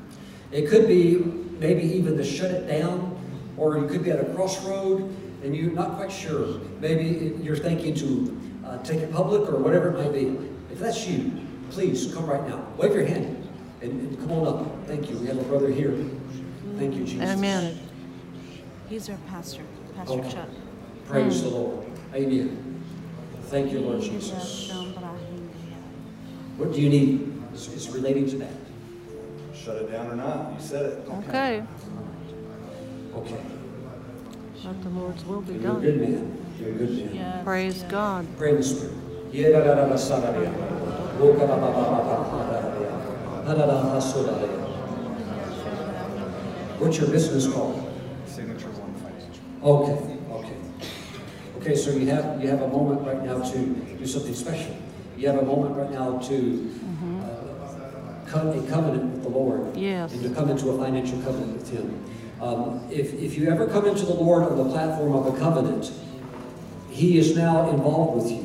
It 0.52 0.70
could 0.70 0.88
be 0.88 1.49
maybe 1.60 1.84
even 1.84 2.18
to 2.18 2.24
shut 2.24 2.52
it 2.52 2.68
down, 2.68 3.16
or 3.58 3.78
you 3.78 3.88
could 3.88 4.04
be 4.04 4.12
at 4.12 4.20
a 4.20 4.34
crossroad 4.34 5.02
and 5.44 5.56
you're 5.56 5.72
not 5.72 5.96
quite 5.96 6.12
sure. 6.12 6.60
Maybe 6.80 7.38
you're 7.42 7.58
thinking 7.58 7.94
to 7.96 8.42
uh, 8.66 8.78
take 8.84 9.00
it 9.00 9.12
public 9.12 9.50
or 9.50 9.58
whatever 9.58 9.90
it 9.90 10.04
might 10.04 10.14
be. 10.14 10.38
If 10.72 10.80
that's 10.80 11.08
you, 11.08 11.32
please 11.72 12.14
come 12.14 12.26
right 12.26 12.46
now. 12.48 12.66
Wave 12.78 12.94
your 12.94 13.06
hand 13.06 13.48
and, 13.82 13.92
and 13.92 14.20
come 14.20 14.32
on 14.32 14.48
up. 14.48 14.88
Thank 14.88 15.10
you. 15.10 15.18
We 15.18 15.28
have 15.28 15.38
a 15.38 15.44
brother 15.44 15.70
here. 15.70 15.94
Thank 16.78 16.96
you, 16.96 17.04
Jesus. 17.06 17.30
Amen. 17.30 17.78
He's 18.90 19.10
our 19.10 19.18
pastor, 19.28 19.64
Pastor 19.96 20.14
Okay. 20.14 20.32
Chuck. 20.32 20.50
Praise 21.06 21.42
the 21.44 21.50
Lord. 21.50 21.86
Amen. 22.14 22.84
Thank 23.44 23.72
you, 23.72 23.80
Lord 23.80 24.02
Jesus. 24.02 24.72
What 26.58 26.74
do 26.74 26.82
you 26.82 26.90
need? 26.90 27.42
It's, 27.54 27.68
it's 27.74 27.90
relating 27.90 28.30
to 28.30 28.38
that. 28.38 28.54
Shut 29.70 29.84
it 29.84 29.92
down 29.92 30.08
or 30.08 30.16
not, 30.16 30.52
you 30.56 30.60
said 30.60 30.86
it. 30.88 31.08
Okay. 31.28 31.64
Okay. 33.14 33.42
Let 34.66 34.82
the 34.82 34.90
Lord's 34.90 35.24
will 35.26 35.42
be 35.42 35.54
You're 35.54 35.62
a 35.62 35.64
done. 35.64 35.82
good 35.82 36.02
man. 36.02 36.46
You're 36.58 36.70
a 36.70 36.74
good 36.74 36.90
man. 36.90 37.14
Yes. 37.16 37.44
Praise 37.44 37.84
God. 37.84 38.26
Pray 38.36 38.50
in 38.50 38.56
the 38.56 38.64
Spirit. 38.64 38.94
What's 46.80 46.98
your 46.98 47.10
business 47.10 47.54
called? 47.54 47.94
Signature 48.26 48.70
One 48.70 48.96
Financial. 48.96 49.44
Okay, 49.64 50.18
okay. 50.32 50.58
Okay, 51.60 51.76
so 51.76 51.92
you 51.92 52.08
have, 52.08 52.42
you 52.42 52.48
have 52.48 52.64
a 52.64 52.68
moment 52.70 53.06
right 53.06 53.24
now 53.24 53.44
to 53.52 53.58
do 53.60 54.08
something 54.08 54.34
special. 54.34 54.76
You 55.16 55.28
have 55.28 55.38
a 55.38 55.46
moment 55.46 55.76
right 55.76 55.92
now 55.92 56.18
to 56.18 56.72
uh, 57.04 57.09
cut 58.30 58.46
a 58.56 58.62
covenant 58.68 59.12
with 59.14 59.24
the 59.24 59.30
Lord. 59.30 59.76
Yes. 59.76 60.14
And 60.14 60.24
to 60.24 60.30
come 60.30 60.50
into 60.50 60.70
a 60.70 60.78
financial 60.78 61.20
covenant 61.22 61.58
with 61.58 61.70
Him. 61.72 62.06
Um, 62.40 62.88
if, 62.90 63.14
if 63.14 63.38
you 63.38 63.50
ever 63.50 63.68
come 63.68 63.86
into 63.86 64.06
the 64.06 64.14
Lord 64.14 64.44
on 64.44 64.58
the 64.58 64.70
platform 64.72 65.14
of 65.14 65.34
a 65.34 65.38
covenant, 65.38 65.92
He 66.90 67.18
is 67.18 67.36
now 67.36 67.70
involved 67.70 68.24
with 68.24 68.32
you. 68.32 68.40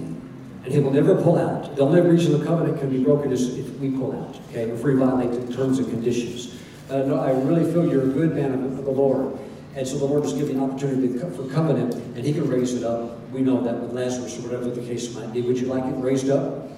And 0.64 0.72
He 0.72 0.80
will 0.80 0.90
never 0.92 1.20
pull 1.22 1.38
out. 1.38 1.76
The 1.76 1.82
only 1.82 2.00
reason 2.00 2.38
the 2.38 2.44
covenant 2.44 2.80
can 2.80 2.90
be 2.90 3.04
broken 3.04 3.30
is 3.30 3.56
if 3.58 3.68
we 3.78 3.90
pull 3.90 4.12
out, 4.12 4.40
okay? 4.48 4.70
If 4.70 4.82
we 4.82 4.94
violate 4.94 5.46
the 5.46 5.52
terms 5.54 5.78
and 5.78 5.88
conditions. 5.88 6.58
Uh, 6.90 6.98
no, 6.98 7.16
I 7.16 7.30
really 7.30 7.70
feel 7.70 7.88
you're 7.88 8.04
a 8.04 8.12
good 8.12 8.34
man 8.34 8.52
of 8.54 8.78
of 8.78 8.84
the 8.84 8.90
Lord. 8.90 9.38
And 9.76 9.86
so 9.86 9.98
the 9.98 10.04
Lord 10.04 10.24
is 10.24 10.32
giving 10.32 10.56
an 10.56 10.62
opportunity 10.62 11.18
co- 11.18 11.30
for 11.30 11.48
covenant, 11.52 11.94
and 11.94 12.24
He 12.24 12.32
can 12.32 12.48
raise 12.48 12.74
it 12.74 12.84
up. 12.84 13.28
We 13.30 13.40
know 13.40 13.60
that 13.62 13.80
with 13.80 13.92
Lazarus 13.92 14.38
or 14.38 14.42
whatever 14.42 14.70
the 14.70 14.82
case 14.82 15.14
might 15.14 15.32
be. 15.32 15.42
Would 15.42 15.58
you 15.58 15.66
like 15.66 15.84
it 15.84 15.96
raised 15.98 16.30
up? 16.30 16.70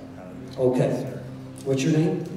Okay. 0.59 1.13
What's 1.65 1.83
your 1.83 1.93
name? 1.93 2.36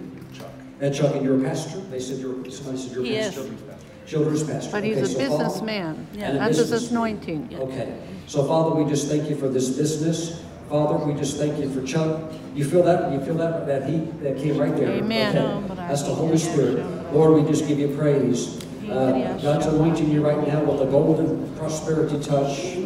Chuck. 0.79 0.81
And 0.81 0.95
Chuck, 0.95 1.15
and 1.15 1.25
you're 1.25 1.39
a 1.39 1.43
pastor? 1.43 1.79
They 1.91 1.99
said 1.99 2.17
you're, 2.19 2.49
somebody 2.51 2.77
said 2.77 2.91
you're 2.93 3.03
a 3.03 3.07
He 3.07 3.15
is. 3.15 3.35
pastor? 3.35 3.51
Children's 4.07 4.43
pastor. 4.43 4.71
But 4.71 4.83
he's 4.83 4.97
Okay, 4.97 5.03
a 5.03 5.07
so 5.07 5.13
Father- 5.19 5.29
businessman. 5.43 6.07
And 6.17 6.37
a 6.37 6.39
That's 6.39 6.57
his 6.57 6.71
businessman. 6.71 6.97
anointing. 6.97 7.57
Okay. 7.59 7.93
So 8.27 8.43
Father, 8.45 8.75
we 8.75 8.89
just 8.89 9.07
thank 9.07 9.29
you 9.29 9.35
for 9.35 9.47
this 9.49 9.69
business. 9.69 10.41
Father, 10.69 11.03
we 11.05 11.13
just 11.19 11.37
thank 11.37 11.59
you 11.59 11.69
for 11.69 11.85
Chuck. 11.85 12.31
You 12.55 12.63
feel 12.63 12.83
that? 12.83 13.11
You 13.11 13.19
feel 13.21 13.35
that? 13.35 13.65
That 13.67 13.89
heat 13.89 14.21
that 14.21 14.37
came 14.37 14.57
right 14.57 14.75
there. 14.75 14.89
Amen. 14.89 15.37
Okay. 15.37 15.75
That's 15.75 16.03
the 16.03 16.13
Holy 16.13 16.37
Spirit. 16.37 16.85
Lord, 17.13 17.41
we 17.41 17.47
just 17.49 17.67
give 17.67 17.79
you 17.79 17.95
praise. 17.95 18.59
Uh, 18.89 19.37
God's 19.41 19.67
anointing 19.67 20.09
you 20.11 20.25
right 20.25 20.47
now 20.47 20.63
with 20.63 20.81
a 20.81 20.85
golden 20.91 21.55
prosperity 21.55 22.19
touch. 22.19 22.77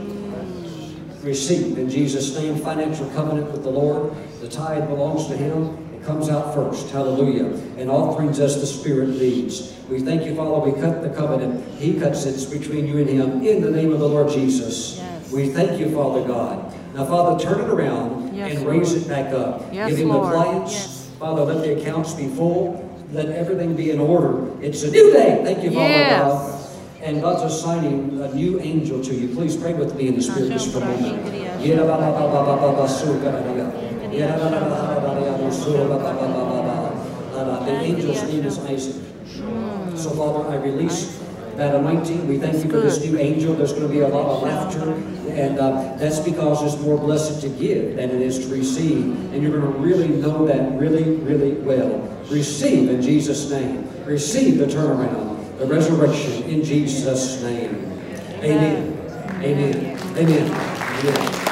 Receive 1.24 1.78
in 1.78 1.90
Jesus' 1.90 2.38
name 2.38 2.58
financial 2.58 3.10
covenant 3.12 3.50
with 3.52 3.64
the 3.64 3.70
Lord. 3.70 4.14
The 4.42 4.50
tithe 4.50 4.88
belongs 4.90 5.28
to 5.28 5.38
Him. 5.38 5.83
Comes 6.06 6.28
out 6.30 6.54
first. 6.54 6.90
Hallelujah. 6.92 7.46
And 7.78 7.90
offerings 7.90 8.40
as 8.42 8.60
the 8.60 8.68
Spirit 8.68 9.08
leads. 9.10 9.74
We 9.90 10.02
thank 10.02 10.26
you, 10.26 10.36
Father. 10.36 10.70
We 10.70 10.78
cut 10.82 11.02
the 11.02 11.10
covenant. 11.10 11.66
He 11.80 11.98
cuts 11.98 12.26
it 12.26 12.52
between 12.52 12.88
you 12.88 12.98
and 12.98 13.10
Him 13.10 13.42
in 13.42 13.62
the 13.62 13.72
name 13.72 13.94
of 13.94 14.00
the 14.00 14.08
Lord 14.10 14.30
Jesus. 14.30 14.98
Yes. 14.98 15.32
We 15.32 15.48
thank 15.50 15.80
you, 15.80 15.94
Father 15.96 16.28
God. 16.28 16.74
Now, 16.94 17.06
Father, 17.06 17.42
turn 17.42 17.62
it 17.62 17.70
around 17.70 18.36
Yes, 18.36 18.58
and 18.58 18.68
raise 18.68 18.92
Lord. 18.92 19.04
it 19.04 19.08
back 19.08 19.34
up. 19.34 19.74
Yes, 19.74 19.92
Give 19.92 20.00
Him 20.00 20.10
the 20.10 20.14
Lord. 20.18 20.34
clients. 20.34 20.74
Yes. 20.74 21.10
Father, 21.20 21.44
let 21.46 21.64
the 21.64 21.80
accounts 21.82 22.14
be 22.14 22.28
full. 22.28 22.90
Let 23.14 23.28
everything 23.30 23.76
be 23.76 23.92
in 23.92 24.00
order. 24.02 24.52
It's 24.62 24.84
a 24.84 24.92
new 24.92 25.12
day. 25.14 25.40
Thank 25.46 25.64
you, 25.64 25.72
Father 25.72 25.88
Yes. 25.90 26.22
God. 26.22 26.60
And 27.02 27.22
God's 27.22 27.54
assigning 27.54 28.22
a 28.22 28.34
new 28.34 28.60
angel 28.60 29.02
to 29.04 29.14
you. 29.16 29.34
Please 29.36 29.56
pray 29.56 29.74
with 29.74 29.96
me 29.96 30.08
in 30.08 30.16
the 30.16 30.22
Spirit 30.22 30.50
just 30.52 30.72
for 30.74 30.80
a 30.80 30.86
moment. 30.86 31.34
The 37.66 37.72
angel's 37.72 38.24
name 38.24 38.46
is 38.46 38.60
Isaac. 38.60 39.02
So, 39.96 40.10
Father, 40.12 40.50
I 40.50 40.56
release 40.56 41.20
that 41.56 41.76
anointing. 41.76 42.28
We 42.28 42.38
thank 42.38 42.64
you 42.64 42.70
for 42.70 42.80
this 42.82 43.04
new 43.04 43.18
angel. 43.18 43.54
There's 43.54 43.72
going 43.72 43.88
to 43.88 43.94
be 43.94 44.00
a 44.00 44.08
lot 44.08 44.26
of 44.26 44.44
laughter, 44.44 44.94
and 45.32 45.60
uh, 45.60 45.96
that's 45.98 46.20
because 46.20 46.64
it's 46.64 46.82
more 46.82 46.98
blessed 46.98 47.42
to 47.42 47.50
give 47.50 47.96
than 47.96 48.10
it 48.10 48.22
is 48.22 48.40
to 48.46 48.54
receive. 48.54 49.06
And 49.34 49.42
you're 49.42 49.58
going 49.58 49.72
to 49.72 49.80
really 49.80 50.08
know 50.08 50.46
that 50.46 50.78
really, 50.80 51.04
really 51.04 51.54
well. 51.54 52.00
Receive 52.30 52.90
in 52.90 53.02
Jesus' 53.02 53.50
name. 53.50 53.88
Receive 54.06 54.58
the 54.58 54.66
turnaround, 54.66 55.58
the 55.60 55.68
resurrection 55.68 56.44
in 56.44 56.64
Jesus' 56.64 57.42
name. 57.44 57.76
Amen. 58.42 59.00
Amen. 59.42 60.00
Amen. 60.18 60.52
Amen. 60.52 61.44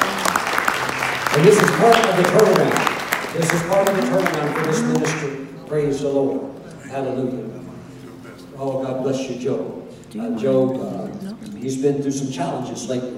And 1.34 1.46
this 1.46 1.62
is 1.62 1.70
part 1.72 1.96
of 1.96 2.18
the 2.18 2.24
turnaround. 2.24 2.91
This 3.42 3.54
is 3.54 3.64
part 3.64 3.90
of 3.90 3.96
the 3.96 4.04
turnaround 4.04 4.54
for 4.54 4.68
this 4.68 4.82
ministry. 4.84 5.48
Praise 5.66 6.02
the 6.02 6.10
Lord. 6.10 6.62
Hallelujah. 6.88 7.50
Oh, 8.56 8.84
God 8.84 9.02
bless 9.02 9.28
you, 9.28 9.40
Joe. 9.40 9.88
Uh, 10.10 10.38
Joe, 10.38 10.80
uh, 10.80 11.56
he's 11.58 11.82
been 11.82 12.04
through 12.04 12.12
some 12.12 12.32
challenges 12.32 12.88
lately. 12.88 13.18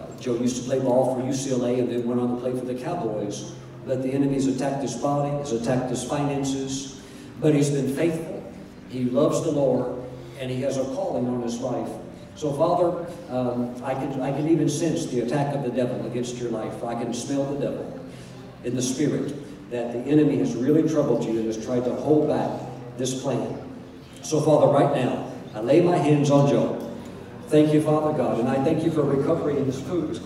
Uh, 0.00 0.06
Joe 0.18 0.34
used 0.34 0.60
to 0.60 0.68
play 0.68 0.80
ball 0.80 1.14
for 1.14 1.22
UCLA 1.22 1.78
and 1.78 1.88
then 1.88 2.04
went 2.04 2.20
on 2.20 2.34
to 2.34 2.36
play 2.40 2.50
for 2.50 2.64
the 2.64 2.74
Cowboys. 2.74 3.52
But 3.86 4.02
the 4.02 4.10
enemy's 4.12 4.48
attacked 4.48 4.82
his 4.82 4.96
body, 4.96 5.30
has 5.38 5.52
attacked 5.52 5.88
his 5.88 6.02
finances. 6.02 7.00
But 7.38 7.54
he's 7.54 7.70
been 7.70 7.94
faithful. 7.94 8.52
He 8.88 9.04
loves 9.04 9.44
the 9.44 9.52
Lord, 9.52 10.02
and 10.40 10.50
he 10.50 10.62
has 10.62 10.78
a 10.78 10.84
calling 10.96 11.28
on 11.28 11.42
his 11.42 11.60
life. 11.60 11.90
So, 12.34 12.52
Father, 12.54 13.06
um, 13.28 13.80
I 13.84 13.94
can 13.94 14.20
I 14.20 14.32
can 14.32 14.48
even 14.48 14.68
sense 14.68 15.06
the 15.06 15.20
attack 15.20 15.54
of 15.54 15.62
the 15.62 15.70
devil 15.70 16.04
against 16.06 16.38
your 16.38 16.50
life. 16.50 16.82
I 16.82 17.00
can 17.00 17.14
smell 17.14 17.44
the 17.54 17.60
devil 17.60 18.00
in 18.64 18.74
the 18.74 18.82
spirit 18.82 19.32
that 19.70 19.92
the 19.92 19.98
enemy 20.10 20.38
has 20.38 20.54
really 20.54 20.88
troubled 20.88 21.24
you 21.24 21.38
and 21.38 21.46
has 21.46 21.64
tried 21.64 21.84
to 21.84 21.94
hold 21.94 22.28
back 22.28 22.50
this 22.98 23.22
plan. 23.22 23.58
So, 24.22 24.40
Father, 24.40 24.66
right 24.66 24.94
now, 24.94 25.32
I 25.54 25.60
lay 25.60 25.80
my 25.80 25.96
hands 25.96 26.30
on 26.30 26.48
Joe. 26.48 26.76
Thank 27.48 27.72
you, 27.72 27.80
Father 27.82 28.16
God, 28.16 28.38
and 28.38 28.48
I 28.48 28.62
thank 28.62 28.84
you 28.84 28.90
for 28.90 29.02
recovery 29.02 29.56
in 29.56 29.64
his 29.64 29.80
foot, 29.80 30.20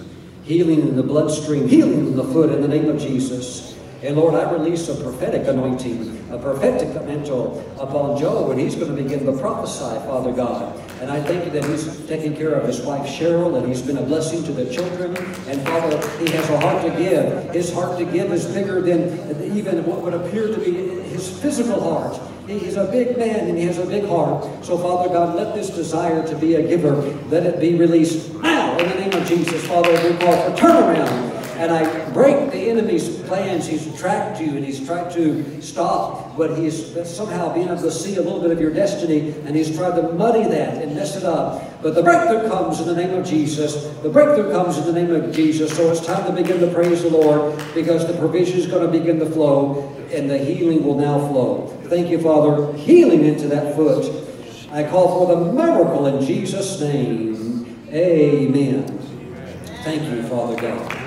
healing 0.45 0.81
in 0.81 0.97
the 0.97 1.03
bloodstream, 1.03 1.69
healing 1.69 2.07
in 2.07 2.17
the 2.17 2.25
foot 2.25 2.51
in 2.51 2.61
the 2.61 2.69
name 2.69 2.89
of 2.89 3.01
Jesus. 3.01 3.79
And 4.05 4.19
Lord, 4.19 4.35
I 4.35 4.53
release 4.53 4.87
a 4.91 4.95
prophetic 5.03 5.49
anointing, 5.49 6.29
a 6.31 6.37
prophetic 6.37 6.93
mantle 7.07 7.65
upon 7.81 8.21
Joe, 8.21 8.51
and 8.51 8.61
he's 8.61 8.75
going 8.75 8.95
to 8.95 9.03
begin 9.03 9.25
to 9.25 9.33
prophesy, 9.33 9.99
Father 10.05 10.31
God. 10.31 10.79
And 11.01 11.11
I 11.11 11.23
thank 11.23 11.47
you 11.47 11.51
that 11.53 11.65
he's 11.65 12.07
taking 12.07 12.37
care 12.37 12.53
of 12.53 12.67
his 12.67 12.83
wife 12.83 13.09
Cheryl, 13.09 13.57
and 13.57 13.67
he's 13.67 13.81
been 13.81 13.97
a 13.97 14.03
blessing 14.03 14.45
to 14.45 14.53
the 14.53 14.71
children. 14.71 15.17
And 15.49 15.63
Father, 15.63 15.97
he 16.19 16.31
has 16.33 16.51
a 16.51 16.61
heart 16.61 16.83
to 16.83 16.91
give. 16.91 17.51
His 17.55 17.73
heart 17.73 17.97
to 17.97 18.05
give 18.05 18.31
is 18.31 18.45
bigger 18.45 18.83
than 18.83 19.57
even 19.57 19.87
what 19.87 20.03
would 20.03 20.13
appear 20.13 20.49
to 20.49 20.59
be 20.59 20.73
his 21.09 21.41
physical 21.41 21.81
heart. 21.81 22.21
He's 22.47 22.77
a 22.77 22.85
big 22.85 23.17
man 23.17 23.49
and 23.49 23.57
he 23.57 23.65
has 23.65 23.79
a 23.79 23.87
big 23.87 24.05
heart. 24.07 24.45
So, 24.63 24.77
Father 24.77 25.09
God, 25.09 25.35
let 25.35 25.55
this 25.55 25.71
desire 25.71 26.27
to 26.29 26.37
be 26.37 26.57
a 26.57 26.69
giver, 26.69 26.95
let 27.31 27.47
it 27.47 27.59
be 27.59 27.75
released 27.77 28.35
now 28.35 28.77
in 28.77 28.87
the 28.87 28.97
name 28.97 29.15
of 29.15 29.27
Jesus. 29.27 29.67
Father, 29.67 29.93
we 29.93 30.15
call 30.19 30.37
for 30.51 30.57
turnaround. 30.59 31.34
And 31.57 31.71
I 31.71 32.11
break 32.11 32.51
the 32.51 32.59
enemy's 32.71 33.21
plans. 33.23 33.67
He's 33.67 33.97
tracked 33.99 34.41
you 34.41 34.57
and 34.57 34.65
he's 34.65 34.85
tried 34.85 35.13
to 35.13 35.63
stop, 35.63 36.37
but 36.37 36.59
he's 36.59 36.93
somehow 37.09 37.55
being 37.55 37.69
able 37.69 37.83
to 37.83 37.91
see 37.91 38.17
a 38.17 38.23
little 38.23 38.41
bit 38.41 38.51
of 38.51 38.61
your 38.61 38.73
destiny 38.73 39.31
and 39.45 39.55
he's 39.55 39.77
tried 39.77 39.97
to 39.97 40.13
muddy 40.13 40.43
that 40.43 40.83
and 40.83 40.95
mess 40.95 41.17
it 41.17 41.25
up. 41.25 41.83
But 41.83 41.95
the 41.95 42.03
breakthrough 42.03 42.49
comes 42.49 42.81
in 42.81 42.87
the 42.87 42.97
name 42.97 43.15
of 43.15 43.25
Jesus. 43.25 43.89
The 44.03 44.09
breakthrough 44.09 44.51
comes 44.51 44.79
in 44.79 44.87
the 44.87 44.93
name 44.93 45.11
of 45.13 45.35
Jesus. 45.35 45.77
So 45.77 45.91
it's 45.91 46.05
time 46.05 46.25
to 46.27 46.33
begin 46.33 46.61
to 46.61 46.73
praise 46.73 47.03
the 47.03 47.11
Lord 47.11 47.57
because 47.75 48.07
the 48.07 48.15
provision 48.15 48.59
is 48.59 48.67
going 48.67 48.91
to 48.91 48.99
begin 48.99 49.19
to 49.21 49.27
flow 49.27 49.95
and 50.13 50.29
the 50.29 50.39
healing 50.39 50.85
will 50.85 50.97
now 50.97 51.19
flow. 51.29 51.67
Thank 51.85 52.09
you, 52.11 52.21
Father. 52.21 52.73
Healing 52.79 53.25
into 53.25 53.49
that 53.49 53.77
foot. 53.77 54.11
I 54.71 54.83
call 54.83 55.27
for 55.27 55.37
the 55.37 55.53
miracle 55.53 56.07
in 56.07 56.25
Jesus' 56.25 56.81
name. 56.81 57.87
Amen. 57.91 58.99
Thank 59.85 60.03
you, 60.11 60.23
Father 60.25 60.57
God. 60.61 61.04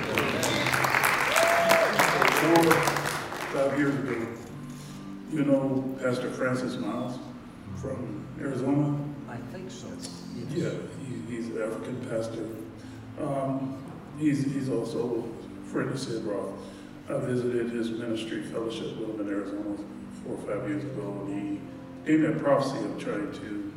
Years 3.78 3.94
ago, 3.94 4.26
you 5.30 5.44
know 5.44 5.96
Pastor 6.02 6.28
Francis 6.30 6.76
Myles 6.78 7.16
from 7.80 8.26
Arizona? 8.40 8.98
I 9.30 9.36
think 9.52 9.70
so. 9.70 9.86
Yeah, 10.50 10.70
he, 11.06 11.36
he's 11.36 11.46
an 11.50 11.62
African 11.62 12.04
pastor. 12.10 12.48
Um, 13.20 13.80
he's, 14.18 14.42
he's 14.52 14.68
also 14.68 15.22
a 15.22 15.68
friend 15.68 15.90
of 15.90 16.00
Sid 16.00 16.24
Roth. 16.24 16.58
I 17.08 17.18
visited 17.18 17.70
his 17.70 17.90
ministry 17.92 18.42
fellowship 18.42 18.96
with 18.98 19.10
him 19.10 19.20
in 19.20 19.32
Arizona 19.32 19.76
four 20.24 20.34
or 20.34 20.38
five 20.38 20.68
years 20.68 20.82
ago, 20.82 21.24
and 21.28 21.40
he 21.40 21.60
gave 22.04 22.18
me 22.18 22.26
a 22.26 22.32
prophecy 22.32 22.84
of 22.84 22.98
trying 22.98 23.30
to 23.30 23.72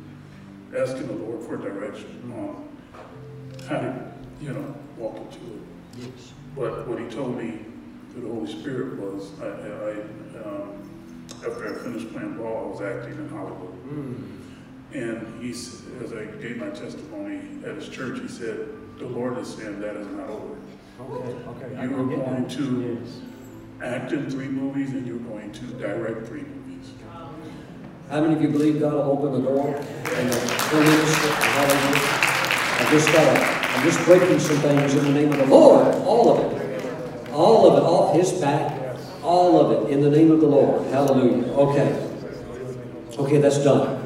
asking 0.76 1.06
the 1.06 1.12
Lord 1.12 1.46
for 1.46 1.56
direction 1.56 2.32
on 2.34 2.68
how 3.68 3.78
to, 3.78 4.12
you 4.40 4.52
know, 4.52 4.74
walk 4.96 5.16
into 5.16 5.36
it. 5.36 5.62
Yes. 5.98 6.32
But 6.56 6.88
what 6.88 6.98
he 6.98 7.06
told 7.06 7.38
me 7.38 7.66
through 8.12 8.22
the 8.22 8.28
Holy 8.28 8.52
Spirit 8.52 8.98
was, 8.98 9.30
I, 9.40 9.46
I, 9.46 9.92
um, 10.44 10.68
after 11.38 11.74
I 11.74 11.78
finished 11.82 12.12
playing 12.12 12.36
ball, 12.36 12.66
I 12.66 12.70
was 12.70 12.80
acting 12.82 13.14
in 13.14 13.28
Hollywood. 13.28 13.72
And 14.92 15.42
he, 15.42 15.50
as 15.50 16.12
I 16.12 16.26
gave 16.40 16.58
my 16.58 16.68
testimony 16.68 17.40
at 17.64 17.76
his 17.76 17.88
church, 17.88 18.20
he 18.20 18.28
said, 18.28 18.68
the 18.98 19.06
Lord 19.06 19.38
is 19.38 19.48
saying 19.54 19.80
that 19.80 19.96
is 19.96 20.06
not 20.08 20.28
over. 20.28 20.56
Okay, 21.00 21.32
okay. 21.48 21.82
You 21.82 21.94
are 21.94 22.04
going 22.04 22.46
to 22.48 23.06
act 23.82 24.12
in 24.12 24.30
three 24.30 24.48
movies 24.48 24.90
and 24.90 25.06
you're 25.06 25.16
going 25.18 25.50
to 25.52 25.64
direct 25.64 26.26
three 26.26 26.42
movies. 26.42 26.92
How 28.10 28.20
many 28.20 28.34
of 28.34 28.42
you 28.42 28.48
believe 28.48 28.78
God 28.80 28.92
will 28.92 29.12
open 29.18 29.42
the 29.42 29.48
door 29.48 29.74
and 29.74 30.28
the 30.28 30.36
film 30.36 30.84
industry? 30.84 31.30
Hallelujah. 31.30 32.32
I 32.74 32.86
just 32.90 33.06
got 33.06 33.24
to, 33.24 33.78
I'm 33.78 33.84
just 33.84 34.04
breaking 34.04 34.38
some 34.38 34.58
things 34.58 34.94
in 34.94 35.04
the 35.04 35.12
name 35.12 35.32
of 35.32 35.38
the 35.38 35.46
Lord, 35.46 35.94
all 36.04 36.36
of 36.36 36.52
it. 36.52 36.61
All 37.32 37.70
of 37.70 37.78
it 37.78 37.86
off 37.86 38.14
his 38.14 38.32
back, 38.32 38.96
all 39.22 39.60
of 39.60 39.88
it 39.88 39.92
in 39.92 40.02
the 40.02 40.10
name 40.10 40.30
of 40.30 40.40
the 40.40 40.46
Lord. 40.46 40.86
Hallelujah. 40.88 41.50
Okay. 41.52 42.08
Okay, 43.18 43.38
that's 43.38 43.58
done. 43.58 43.98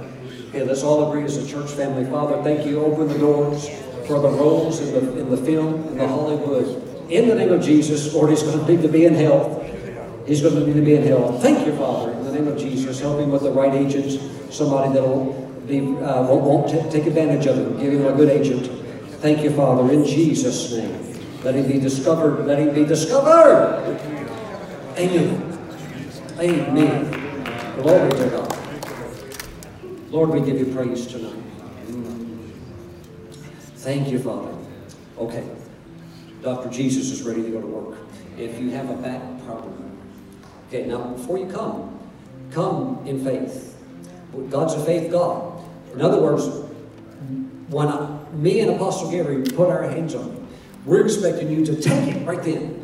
Okay, 0.48 0.64
let's 0.64 0.82
all 0.82 1.10
agree 1.10 1.24
as 1.24 1.36
a 1.36 1.46
church 1.46 1.70
family. 1.70 2.04
Father, 2.10 2.42
thank 2.42 2.66
you. 2.66 2.80
Open 2.84 3.08
the 3.08 3.18
doors 3.18 3.68
for 4.06 4.20
the 4.20 4.28
roles 4.28 4.80
in 4.80 4.92
the, 4.94 5.20
in 5.20 5.30
the 5.30 5.36
film, 5.36 5.88
in 5.88 5.98
the 5.98 6.08
Hollywood. 6.08 6.82
In 7.10 7.28
the 7.28 7.34
name 7.34 7.52
of 7.52 7.62
Jesus, 7.62 8.12
Lord, 8.14 8.30
he's 8.30 8.42
going 8.42 8.64
to 8.64 8.72
need 8.72 8.82
to 8.82 8.88
be 8.88 9.04
in 9.04 9.14
health. 9.14 9.62
He's 10.26 10.42
going 10.42 10.54
to 10.54 10.66
need 10.66 10.74
to 10.74 10.82
be 10.84 10.94
in 10.94 11.02
health. 11.04 11.40
Thank 11.40 11.66
you, 11.66 11.76
Father, 11.76 12.12
in 12.12 12.24
the 12.24 12.32
name 12.32 12.48
of 12.48 12.58
Jesus. 12.58 13.00
Help 13.00 13.20
him 13.20 13.30
with 13.30 13.42
the 13.42 13.52
right 13.52 13.72
agents, 13.74 14.16
somebody 14.54 14.92
that'll 14.92 15.32
be, 15.68 15.80
uh, 15.80 16.22
won't, 16.22 16.42
won't 16.42 16.68
ta- 16.68 16.88
take 16.90 17.06
advantage 17.06 17.46
of 17.46 17.56
him. 17.56 17.78
Give 17.78 17.92
him 17.92 18.06
a 18.06 18.12
good 18.12 18.28
agent. 18.28 18.66
Thank 19.20 19.42
you, 19.42 19.50
Father, 19.50 19.92
in 19.92 20.04
Jesus' 20.04 20.72
name. 20.72 21.15
Let 21.46 21.54
him 21.54 21.68
be 21.68 21.78
discovered. 21.78 22.44
Let 22.44 22.58
him 22.58 22.74
be 22.74 22.84
discovered. 22.84 24.00
Amen. 24.98 25.58
Amen. 26.40 27.10
Glory 27.80 28.10
to 28.10 28.30
God. 28.30 28.58
Lord, 30.10 30.30
we 30.30 30.40
give 30.40 30.58
you 30.58 30.74
praise 30.74 31.06
tonight. 31.06 31.40
Thank 33.76 34.08
you, 34.08 34.18
Father. 34.18 34.52
Okay. 35.18 35.48
Dr. 36.42 36.68
Jesus 36.68 37.12
is 37.12 37.22
ready 37.22 37.44
to 37.44 37.50
go 37.50 37.60
to 37.60 37.66
work. 37.68 37.98
If 38.36 38.58
you 38.60 38.70
have 38.70 38.90
a 38.90 38.96
back 38.96 39.22
problem, 39.44 40.00
okay, 40.66 40.84
now 40.86 41.12
before 41.12 41.38
you 41.38 41.46
come, 41.46 41.96
come 42.50 43.06
in 43.06 43.22
faith. 43.22 43.80
God's 44.50 44.74
a 44.74 44.84
faith 44.84 45.12
God. 45.12 45.62
In 45.94 46.02
other 46.02 46.20
words, 46.20 46.44
when 47.68 47.86
I, 47.86 48.18
me 48.32 48.58
and 48.58 48.72
Apostle 48.72 49.12
Gary 49.12 49.44
put 49.44 49.68
our 49.68 49.84
hands 49.84 50.16
on 50.16 50.26
you, 50.26 50.45
we're 50.86 51.04
expecting 51.04 51.50
you 51.50 51.66
to 51.66 51.80
take 51.80 52.14
it 52.14 52.26
right 52.26 52.42
then. 52.42 52.82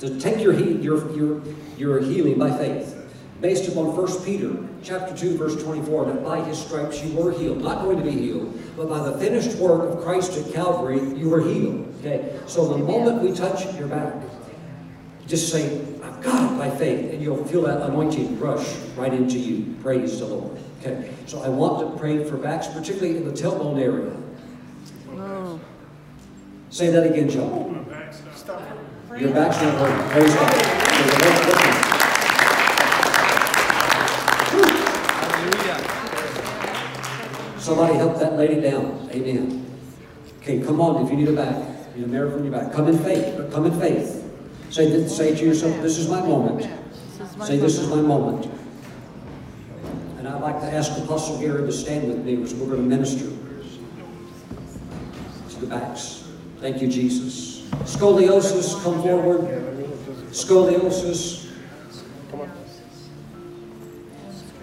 To 0.00 0.18
take 0.18 0.42
your, 0.42 0.52
your, 0.54 1.14
your, 1.14 1.42
your 1.76 2.00
healing 2.00 2.38
by 2.38 2.50
faith. 2.50 2.98
Based 3.40 3.68
upon 3.68 3.96
1 3.96 4.24
Peter 4.24 4.56
chapter 4.82 5.16
2, 5.16 5.36
verse 5.36 5.62
24, 5.62 6.06
that 6.06 6.24
by 6.24 6.42
his 6.42 6.58
stripes 6.58 7.04
you 7.04 7.14
were 7.14 7.30
healed. 7.30 7.62
Not 7.62 7.82
going 7.82 7.98
to 7.98 8.02
be 8.02 8.10
healed, 8.10 8.58
but 8.76 8.88
by 8.88 8.98
the 8.98 9.18
finished 9.18 9.58
work 9.58 9.92
of 9.92 10.02
Christ 10.02 10.36
at 10.36 10.52
Calvary, 10.52 11.00
you 11.16 11.28
were 11.28 11.40
healed. 11.40 11.94
Okay? 12.00 12.40
So 12.46 12.66
the 12.68 12.78
moment 12.78 13.22
we 13.22 13.32
touch 13.32 13.64
your 13.76 13.88
back, 13.88 14.14
just 15.26 15.52
say, 15.52 15.80
I've 16.02 16.20
got 16.22 16.52
it 16.52 16.58
by 16.58 16.70
faith, 16.70 17.12
and 17.12 17.22
you'll 17.22 17.44
feel 17.44 17.62
that 17.62 17.82
anointing 17.82 18.38
rush 18.40 18.76
right 18.96 19.12
into 19.12 19.38
you. 19.38 19.74
Praise 19.82 20.18
the 20.18 20.26
Lord. 20.26 20.58
Okay, 20.80 21.12
so 21.26 21.40
I 21.42 21.48
want 21.48 21.92
to 21.92 21.98
pray 21.98 22.24
for 22.24 22.36
backs, 22.36 22.66
particularly 22.66 23.16
in 23.16 23.24
the 23.24 23.32
tailbone 23.32 23.80
area. 23.80 24.16
Say 26.72 26.88
that 26.88 27.04
again, 27.04 27.28
John. 27.28 27.84
My 27.86 27.92
back's 27.92 28.22
not- 28.46 29.20
Your 29.20 29.30
back's 29.34 29.60
not 29.60 29.74
hurting. 29.74 30.08
Praise 30.08 30.34
God. 30.34 30.52
So 30.54 31.04
the 31.04 31.24
Lord's 31.24 31.46
looking. 31.46 31.72
Somebody 37.58 37.94
help 37.94 38.18
that 38.20 38.38
lady 38.38 38.60
down. 38.62 39.10
Amen. 39.12 39.66
Okay, 40.40 40.60
come 40.60 40.80
on. 40.80 41.04
If 41.04 41.10
you 41.10 41.18
need 41.18 41.28
a 41.28 41.32
back, 41.32 41.54
you 41.94 42.00
need 42.00 42.04
a 42.06 42.08
miracle 42.08 42.38
in 42.38 42.44
your 42.44 42.52
back. 42.52 42.72
Come 42.72 42.88
in 42.88 42.98
faith. 42.98 43.34
But 43.36 43.52
come 43.52 43.66
in 43.66 43.78
faith. 43.78 44.24
Say, 44.70 44.86
th- 44.88 45.08
say 45.10 45.34
to 45.36 45.44
yourself, 45.44 45.80
"This 45.82 45.98
is 45.98 46.08
my 46.08 46.20
moment." 46.20 46.60
this 47.18 47.30
is 47.30 47.36
my 47.36 47.44
Say, 47.46 47.58
"This 47.58 47.78
is 47.78 47.88
my 47.88 48.00
moment." 48.00 48.48
And 50.18 50.26
I'd 50.26 50.40
like 50.40 50.60
to 50.62 50.72
ask 50.72 50.96
Apostle 50.98 51.38
Gary 51.38 51.66
to 51.66 51.72
stand 51.72 52.08
with 52.08 52.24
me 52.24 52.42
as 52.42 52.54
we're 52.54 52.66
going 52.74 52.88
to 52.88 52.96
minister 52.96 53.26
to 55.50 55.60
the 55.60 55.66
backs. 55.66 56.21
Thank 56.62 56.80
you, 56.80 56.86
Jesus. 56.86 57.62
Scoliosis, 57.82 58.80
come 58.84 59.02
forward. 59.02 59.40
Scoliosis. 60.30 61.50
Come 62.30 62.42
on. 62.42 62.52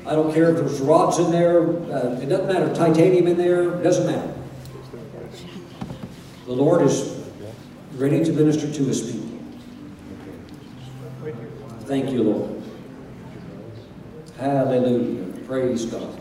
I 0.05 0.15
don't 0.15 0.33
care 0.33 0.51
if 0.51 0.55
there's 0.55 0.79
rods 0.79 1.19
in 1.19 1.29
there, 1.29 1.59
uh, 1.61 2.17
it 2.21 2.27
doesn't 2.29 2.47
matter, 2.47 2.73
titanium 2.73 3.27
in 3.27 3.37
there, 3.37 3.71
doesn't 3.83 4.05
matter. 4.05 4.33
The 6.45 6.53
Lord 6.53 6.83
is 6.83 7.21
ready 7.95 8.23
to 8.23 8.31
minister 8.31 8.71
to 8.71 8.85
his 8.85 9.11
people. 9.11 9.29
Thank 11.81 12.11
you, 12.11 12.23
Lord. 12.23 12.63
Hallelujah. 14.37 15.25
Praise 15.45 15.83
God. 15.83 16.17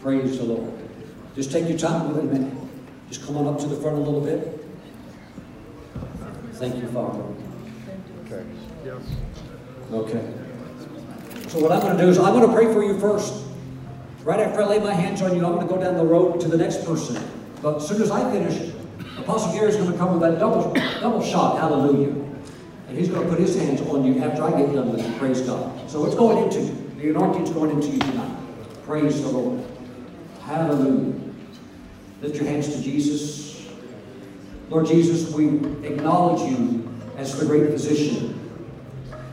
Praise 0.00 0.38
the 0.38 0.44
Lord. 0.44 0.85
Just 1.36 1.52
take 1.52 1.68
your 1.68 1.76
time 1.76 2.08
with 2.08 2.16
it 2.16 2.30
a 2.30 2.32
minute. 2.32 2.54
Just 3.10 3.26
come 3.26 3.36
on 3.36 3.46
up 3.46 3.60
to 3.60 3.66
the 3.66 3.76
front 3.76 3.98
a 3.98 4.00
little 4.00 4.22
bit. 4.22 4.58
Thank 6.54 6.76
you, 6.76 6.88
Father. 6.88 7.22
Okay. 8.24 8.44
Okay. 9.92 10.34
So 11.48 11.60
what 11.60 11.72
I'm 11.72 11.80
going 11.80 11.96
to 11.96 12.02
do 12.02 12.08
is 12.08 12.18
I'm 12.18 12.32
going 12.32 12.48
to 12.48 12.54
pray 12.54 12.72
for 12.72 12.82
you 12.82 12.98
first. 12.98 13.44
Right 14.24 14.40
after 14.40 14.62
I 14.62 14.66
lay 14.66 14.78
my 14.78 14.94
hands 14.94 15.20
on 15.20 15.36
you, 15.36 15.44
I'm 15.44 15.56
going 15.56 15.68
to 15.68 15.74
go 15.74 15.78
down 15.78 15.98
the 15.98 16.04
road 16.04 16.40
to 16.40 16.48
the 16.48 16.56
next 16.56 16.86
person. 16.86 17.22
But 17.60 17.76
as 17.76 17.86
soon 17.86 18.00
as 18.00 18.10
I 18.10 18.28
finish, 18.32 18.72
Apostle 19.18 19.52
Gary's 19.52 19.76
going 19.76 19.92
to 19.92 19.98
come 19.98 20.18
with 20.18 20.22
that 20.22 20.40
double, 20.40 20.72
double 21.00 21.22
shot. 21.22 21.58
Hallelujah. 21.58 22.14
And 22.88 22.96
he's 22.96 23.08
going 23.08 23.22
to 23.22 23.28
put 23.28 23.38
his 23.38 23.54
hands 23.56 23.82
on 23.82 24.04
you 24.04 24.22
after 24.22 24.42
I 24.42 24.50
get 24.50 24.72
done 24.72 24.90
with 24.90 25.06
you. 25.06 25.18
Praise 25.18 25.42
God. 25.42 25.90
So 25.90 26.06
it's 26.06 26.14
going 26.14 26.44
into 26.44 26.62
you. 26.62 26.90
The 26.96 27.10
anointing's 27.10 27.50
going 27.50 27.72
into 27.72 27.88
you 27.88 27.98
tonight. 27.98 28.38
Praise 28.86 29.20
the 29.20 29.28
Lord. 29.28 29.62
Hallelujah. 30.40 31.25
Lift 32.26 32.38
your 32.38 32.46
hands 32.46 32.74
to 32.74 32.82
Jesus. 32.82 33.64
Lord 34.68 34.86
Jesus, 34.86 35.32
we 35.32 35.46
acknowledge 35.86 36.50
you 36.50 36.92
as 37.16 37.38
the 37.38 37.46
great 37.46 37.70
physician. 37.70 38.50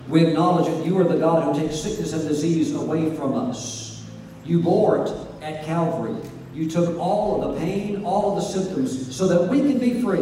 We 0.07 0.27
acknowledge 0.27 0.67
that 0.67 0.85
you 0.85 0.99
are 0.99 1.03
the 1.03 1.17
God 1.17 1.43
who 1.43 1.59
takes 1.59 1.79
sickness 1.79 2.13
and 2.13 2.27
disease 2.27 2.75
away 2.75 3.15
from 3.15 3.33
us. 3.33 4.05
You 4.45 4.59
bore 4.59 5.07
it 5.07 5.11
at 5.41 5.65
Calvary. 5.65 6.21
You 6.53 6.69
took 6.69 6.95
all 6.99 7.43
of 7.43 7.55
the 7.55 7.59
pain, 7.59 8.05
all 8.05 8.37
of 8.37 8.43
the 8.43 8.47
symptoms, 8.47 9.15
so 9.15 9.27
that 9.27 9.49
we 9.49 9.61
can 9.61 9.79
be 9.79 9.99
free. 9.99 10.21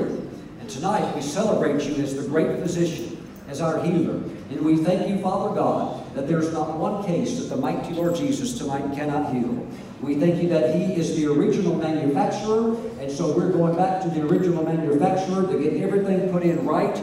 And 0.61 0.69
tonight 0.69 1.14
we 1.14 1.22
celebrate 1.22 1.84
you 1.84 2.02
as 2.02 2.15
the 2.15 2.26
great 2.26 2.57
physician, 2.60 3.22
as 3.49 3.60
our 3.60 3.84
healer. 3.84 4.14
And 4.14 4.61
we 4.61 4.77
thank 4.77 5.10
you, 5.10 5.19
Father 5.19 5.53
God, 5.53 6.01
that 6.13 6.27
there's 6.27 6.51
not 6.51 6.77
one 6.77 7.03
case 7.05 7.39
that 7.39 7.45
the 7.45 7.55
mighty 7.55 7.93
Lord 7.93 8.15
Jesus 8.15 8.57
tonight 8.57 8.95
cannot 8.95 9.33
heal. 9.33 9.67
We 10.01 10.15
thank 10.15 10.41
you 10.41 10.49
that 10.49 10.75
He 10.75 10.93
is 10.93 11.15
the 11.15 11.27
original 11.27 11.75
manufacturer, 11.75 12.75
and 12.99 13.11
so 13.11 13.35
we're 13.35 13.51
going 13.51 13.75
back 13.75 14.01
to 14.03 14.09
the 14.09 14.25
original 14.25 14.63
manufacturer 14.63 15.47
to 15.47 15.59
get 15.61 15.81
everything 15.81 16.29
put 16.31 16.43
in 16.43 16.65
right. 16.65 17.01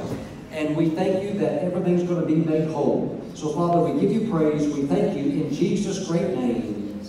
And 0.50 0.76
we 0.76 0.90
thank 0.90 1.22
you 1.22 1.38
that 1.38 1.62
everything's 1.62 2.02
going 2.02 2.20
to 2.20 2.26
be 2.26 2.36
made 2.36 2.68
whole. 2.68 3.22
So, 3.34 3.52
Father, 3.52 3.80
we 3.80 4.00
give 4.00 4.10
you 4.10 4.30
praise. 4.30 4.66
We 4.74 4.82
thank 4.82 5.16
you 5.16 5.44
in 5.44 5.54
Jesus' 5.54 6.08
great 6.08 6.34
name. 6.34 7.00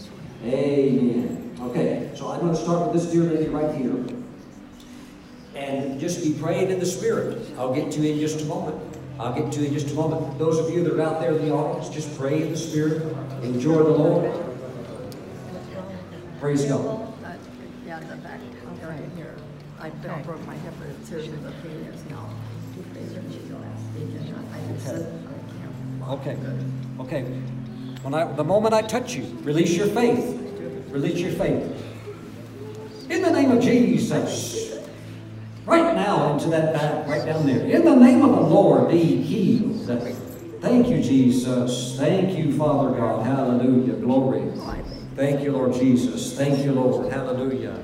Amen. 0.43 1.55
Okay, 1.61 2.11
so 2.15 2.29
I'm 2.29 2.39
going 2.41 2.53
to 2.53 2.61
start 2.61 2.91
with 2.91 3.01
this 3.01 3.11
dear 3.11 3.23
lady 3.23 3.49
right 3.49 3.73
here. 3.75 4.05
And 5.55 5.99
just 5.99 6.23
be 6.23 6.33
praying 6.39 6.69
in 6.69 6.79
the 6.79 6.85
Spirit. 6.85 7.45
I'll 7.57 7.73
get 7.73 7.91
to 7.93 7.99
you 7.99 8.13
in 8.13 8.19
just 8.19 8.41
a 8.41 8.45
moment. 8.45 8.79
I'll 9.19 9.33
get 9.33 9.51
to 9.51 9.59
you 9.59 9.67
in 9.67 9.73
just 9.73 9.91
a 9.91 9.95
moment. 9.95 10.39
Those 10.39 10.59
of 10.59 10.73
you 10.73 10.81
that 10.83 10.93
are 10.93 11.01
out 11.01 11.19
there 11.19 11.33
in 11.33 11.45
the 11.45 11.53
audience, 11.53 11.89
just 11.89 12.17
pray 12.17 12.41
in 12.41 12.51
the 12.51 12.57
Spirit. 12.57 13.03
Enjoy 13.43 13.83
the 13.83 13.89
Lord. 13.89 14.31
Praise 16.39 16.63
God. 16.63 17.13
Yeah, 17.85 17.99
the 17.99 18.15
back, 18.15 18.39
here. 19.17 19.35
I 19.77 19.89
broke 19.89 20.45
my 20.47 20.55
hip, 20.55 20.73
the 21.09 21.17
now. 22.09 22.29
Okay. 26.07 26.37
Okay. 26.99 27.23
When 28.01 28.13
I, 28.13 28.31
the 28.31 28.43
moment 28.45 28.73
I 28.73 28.81
touch 28.83 29.15
you, 29.15 29.25
release 29.41 29.75
your 29.75 29.87
faith. 29.87 30.39
Release 30.91 31.19
your 31.19 31.31
faith. 31.33 31.85
In 33.09 33.21
the 33.21 33.31
name 33.31 33.51
of 33.51 33.61
Jesus. 33.61 34.78
Right 35.69 35.93
now 35.93 36.33
into 36.33 36.49
that 36.49 36.73
back, 36.73 37.07
right 37.07 37.23
down 37.23 37.45
there. 37.45 37.63
In 37.63 37.85
the 37.85 37.95
name 37.95 38.23
of 38.23 38.31
the 38.31 38.41
Lord, 38.41 38.89
be 38.89 39.21
healed. 39.21 39.85
Thank 40.61 40.89
you, 40.89 40.99
Jesus. 40.99 41.95
Thank 41.95 42.35
you, 42.35 42.57
Father 42.57 42.97
God. 42.97 43.23
Hallelujah. 43.23 43.93
Glory. 43.93 44.51
Thank 45.15 45.41
you, 45.43 45.51
Lord 45.51 45.73
Jesus. 45.73 46.35
Thank 46.35 46.65
you, 46.65 46.71
Lord. 46.71 47.13
Hallelujah. 47.13 47.81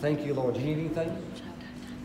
Thank 0.00 0.26
you, 0.26 0.34
Lord. 0.34 0.54
Do 0.54 0.60
you 0.60 0.66
need 0.66 0.78
anything? 0.78 1.16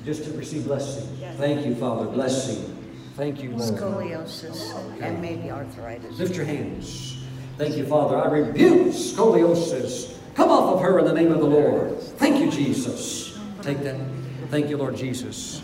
Just 0.05 0.23
to 0.23 0.31
receive 0.37 0.63
blessing. 0.63 1.05
Thank 1.35 1.65
you, 1.65 1.75
Father. 1.75 2.05
Blessing. 2.05 2.77
Thank 3.15 3.43
you, 3.43 3.51
Lord. 3.51 3.73
Scoliosis 3.73 5.01
and 5.01 5.21
maybe 5.21 5.51
arthritis. 5.51 6.17
Lift 6.17 6.35
your 6.35 6.45
hands. 6.45 7.17
Thank 7.57 7.75
you, 7.75 7.85
Father. 7.85 8.17
I 8.17 8.27
rebuke 8.29 8.93
scoliosis. 8.93 10.15
Come 10.35 10.49
off 10.49 10.75
of 10.75 10.81
her 10.81 10.99
in 10.99 11.05
the 11.05 11.13
name 11.13 11.33
of 11.33 11.39
the 11.39 11.45
Lord. 11.45 11.99
Thank 11.99 12.39
you, 12.39 12.49
Jesus. 12.49 13.37
Take 13.61 13.83
that. 13.83 13.99
Thank 14.49 14.69
you, 14.69 14.77
Lord 14.77 14.97
Jesus. 14.97 15.59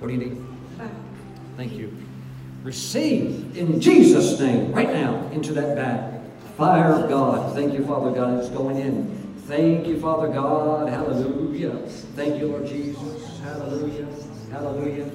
What 0.00 0.08
do 0.08 0.14
you 0.14 0.18
need? 0.18 0.44
Thank 1.56 1.74
you. 1.74 1.96
Receive 2.64 3.56
in 3.56 3.80
Jesus' 3.80 4.40
name 4.40 4.72
right 4.72 4.92
now 4.92 5.28
into 5.32 5.52
that 5.52 5.76
bag. 5.76 6.20
Fire 6.56 6.92
of 6.92 7.08
God. 7.08 7.54
Thank 7.54 7.72
you, 7.72 7.86
Father 7.86 8.10
God. 8.10 8.40
It's 8.40 8.48
going 8.48 8.78
in. 8.78 9.34
Thank 9.46 9.86
you, 9.86 10.00
Father 10.00 10.28
God. 10.28 10.88
Hallelujah. 10.88 11.76
Thank 12.16 12.40
you, 12.40 12.48
Lord 12.48 12.66
Jesus. 12.66 13.38
Hallelujah. 13.40 14.06
Hallelujah. 14.50 15.10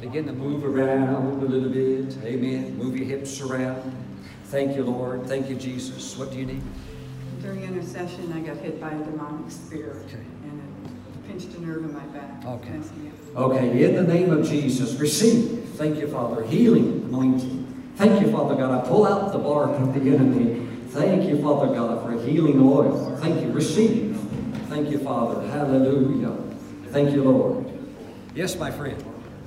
Begin 0.00 0.26
to 0.26 0.32
move 0.32 0.64
around 0.64 1.42
a 1.42 1.46
little 1.46 1.70
bit. 1.70 2.16
Amen. 2.24 2.78
Move 2.78 2.96
your 2.96 3.06
hips 3.06 3.40
around. 3.40 3.92
Thank 4.44 4.76
you, 4.76 4.84
Lord. 4.84 5.26
Thank 5.26 5.48
you, 5.48 5.56
Jesus. 5.56 6.16
What 6.16 6.30
do 6.30 6.38
you 6.38 6.46
need? 6.46 6.62
During 7.42 7.64
intercession, 7.64 8.32
I 8.32 8.40
got 8.40 8.58
hit 8.58 8.80
by 8.80 8.90
a 8.90 9.04
demonic 9.04 9.50
spirit. 9.50 10.04
Okay. 10.06 10.20
And 11.34 11.42
it 11.42 11.46
pinched 11.46 11.58
a 11.58 11.66
nerve 11.66 11.84
in 11.84 11.92
my 11.92 12.04
back. 12.06 12.44
Okay. 12.44 12.70
Messed 12.70 12.96
me 12.96 13.08
up. 13.08 13.36
Okay, 13.36 13.84
in 13.84 13.96
the 13.96 14.02
name 14.02 14.30
of 14.30 14.46
Jesus, 14.46 14.94
receive. 15.00 15.68
Thank 15.70 15.98
you, 15.98 16.06
Father. 16.06 16.44
Healing 16.46 17.02
anointing. 17.08 17.92
Thank 17.96 18.20
you, 18.20 18.30
Father 18.30 18.54
God. 18.54 18.84
I 18.84 18.88
pull 18.88 19.04
out 19.06 19.32
the 19.32 19.38
bark 19.38 19.70
of 19.70 19.92
the 19.94 20.00
enemy. 20.14 20.66
Thank 20.88 21.28
you, 21.28 21.42
Father 21.42 21.74
God, 21.74 22.04
for 22.04 22.24
healing 22.24 22.60
oil. 22.60 23.16
Thank 23.20 23.42
you. 23.42 23.50
Receive. 23.50 24.16
Thank 24.68 24.90
you, 24.90 24.98
Father. 24.98 25.44
Hallelujah. 25.48 26.36
Thank 26.90 27.10
you, 27.12 27.24
Lord. 27.24 27.66
Yes, 28.34 28.56
my 28.56 28.70
friend. 28.70 29.02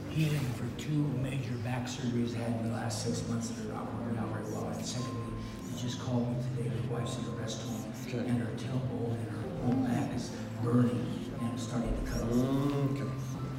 healing 0.09 0.39
for 0.57 0.65
two 0.81 0.91
major 1.21 1.53
back 1.63 1.85
surgeries 1.85 2.35
I 2.35 2.39
had 2.39 2.59
in 2.61 2.69
the 2.71 2.75
last 2.75 3.03
six 3.05 3.25
months 3.29 3.49
that 3.49 3.65
are 3.69 3.73
not 3.73 3.93
working 3.93 4.17
out 4.17 4.29
very 4.29 4.51
well. 4.51 4.67
And 4.67 4.85
secondly, 4.85 5.31
he 5.71 5.81
just 5.81 5.99
called 6.01 6.27
me 6.27 6.43
today, 6.57 6.69
his 6.69 6.85
wife's 6.89 7.17
in 7.17 7.25
a 7.25 7.29
rest 7.39 7.61
home, 7.61 7.83
Okay. 8.07 8.17
and 8.17 8.39
her 8.39 8.51
tailbone 8.57 9.11
and 9.11 9.29
her 9.29 9.63
whole 9.63 9.73
back 9.85 10.15
is 10.15 10.31
burning 10.63 10.89
and 10.91 11.15
it's 11.15 11.16
starting 11.57 11.93
to 12.05 12.11
cut. 12.11 12.21
Okay. 12.21 13.09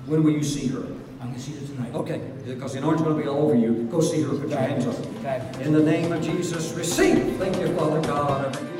When 0.06 0.22
will 0.22 0.32
you 0.32 0.44
see 0.44 0.68
her? 0.68 0.86
I'm 1.20 1.28
gonna 1.28 1.38
see 1.38 1.52
her 1.52 1.66
tonight. 1.66 1.94
Okay, 1.94 2.20
because 2.46 2.72
the 2.72 2.78
anointing's 2.78 3.02
going 3.02 3.16
to 3.16 3.22
be 3.22 3.28
all 3.28 3.42
over 3.42 3.54
you. 3.54 3.88
Go 3.90 4.00
see 4.00 4.22
her. 4.22 4.34
Put 4.34 4.50
your 4.50 4.58
hands 4.58 4.86
up. 4.86 5.60
In 5.60 5.72
the 5.72 5.82
name 5.82 6.12
of 6.12 6.22
Jesus, 6.22 6.72
receive. 6.72 7.36
Thank 7.38 7.58
you, 7.58 7.74
Father 7.76 8.00
God. 8.02 8.77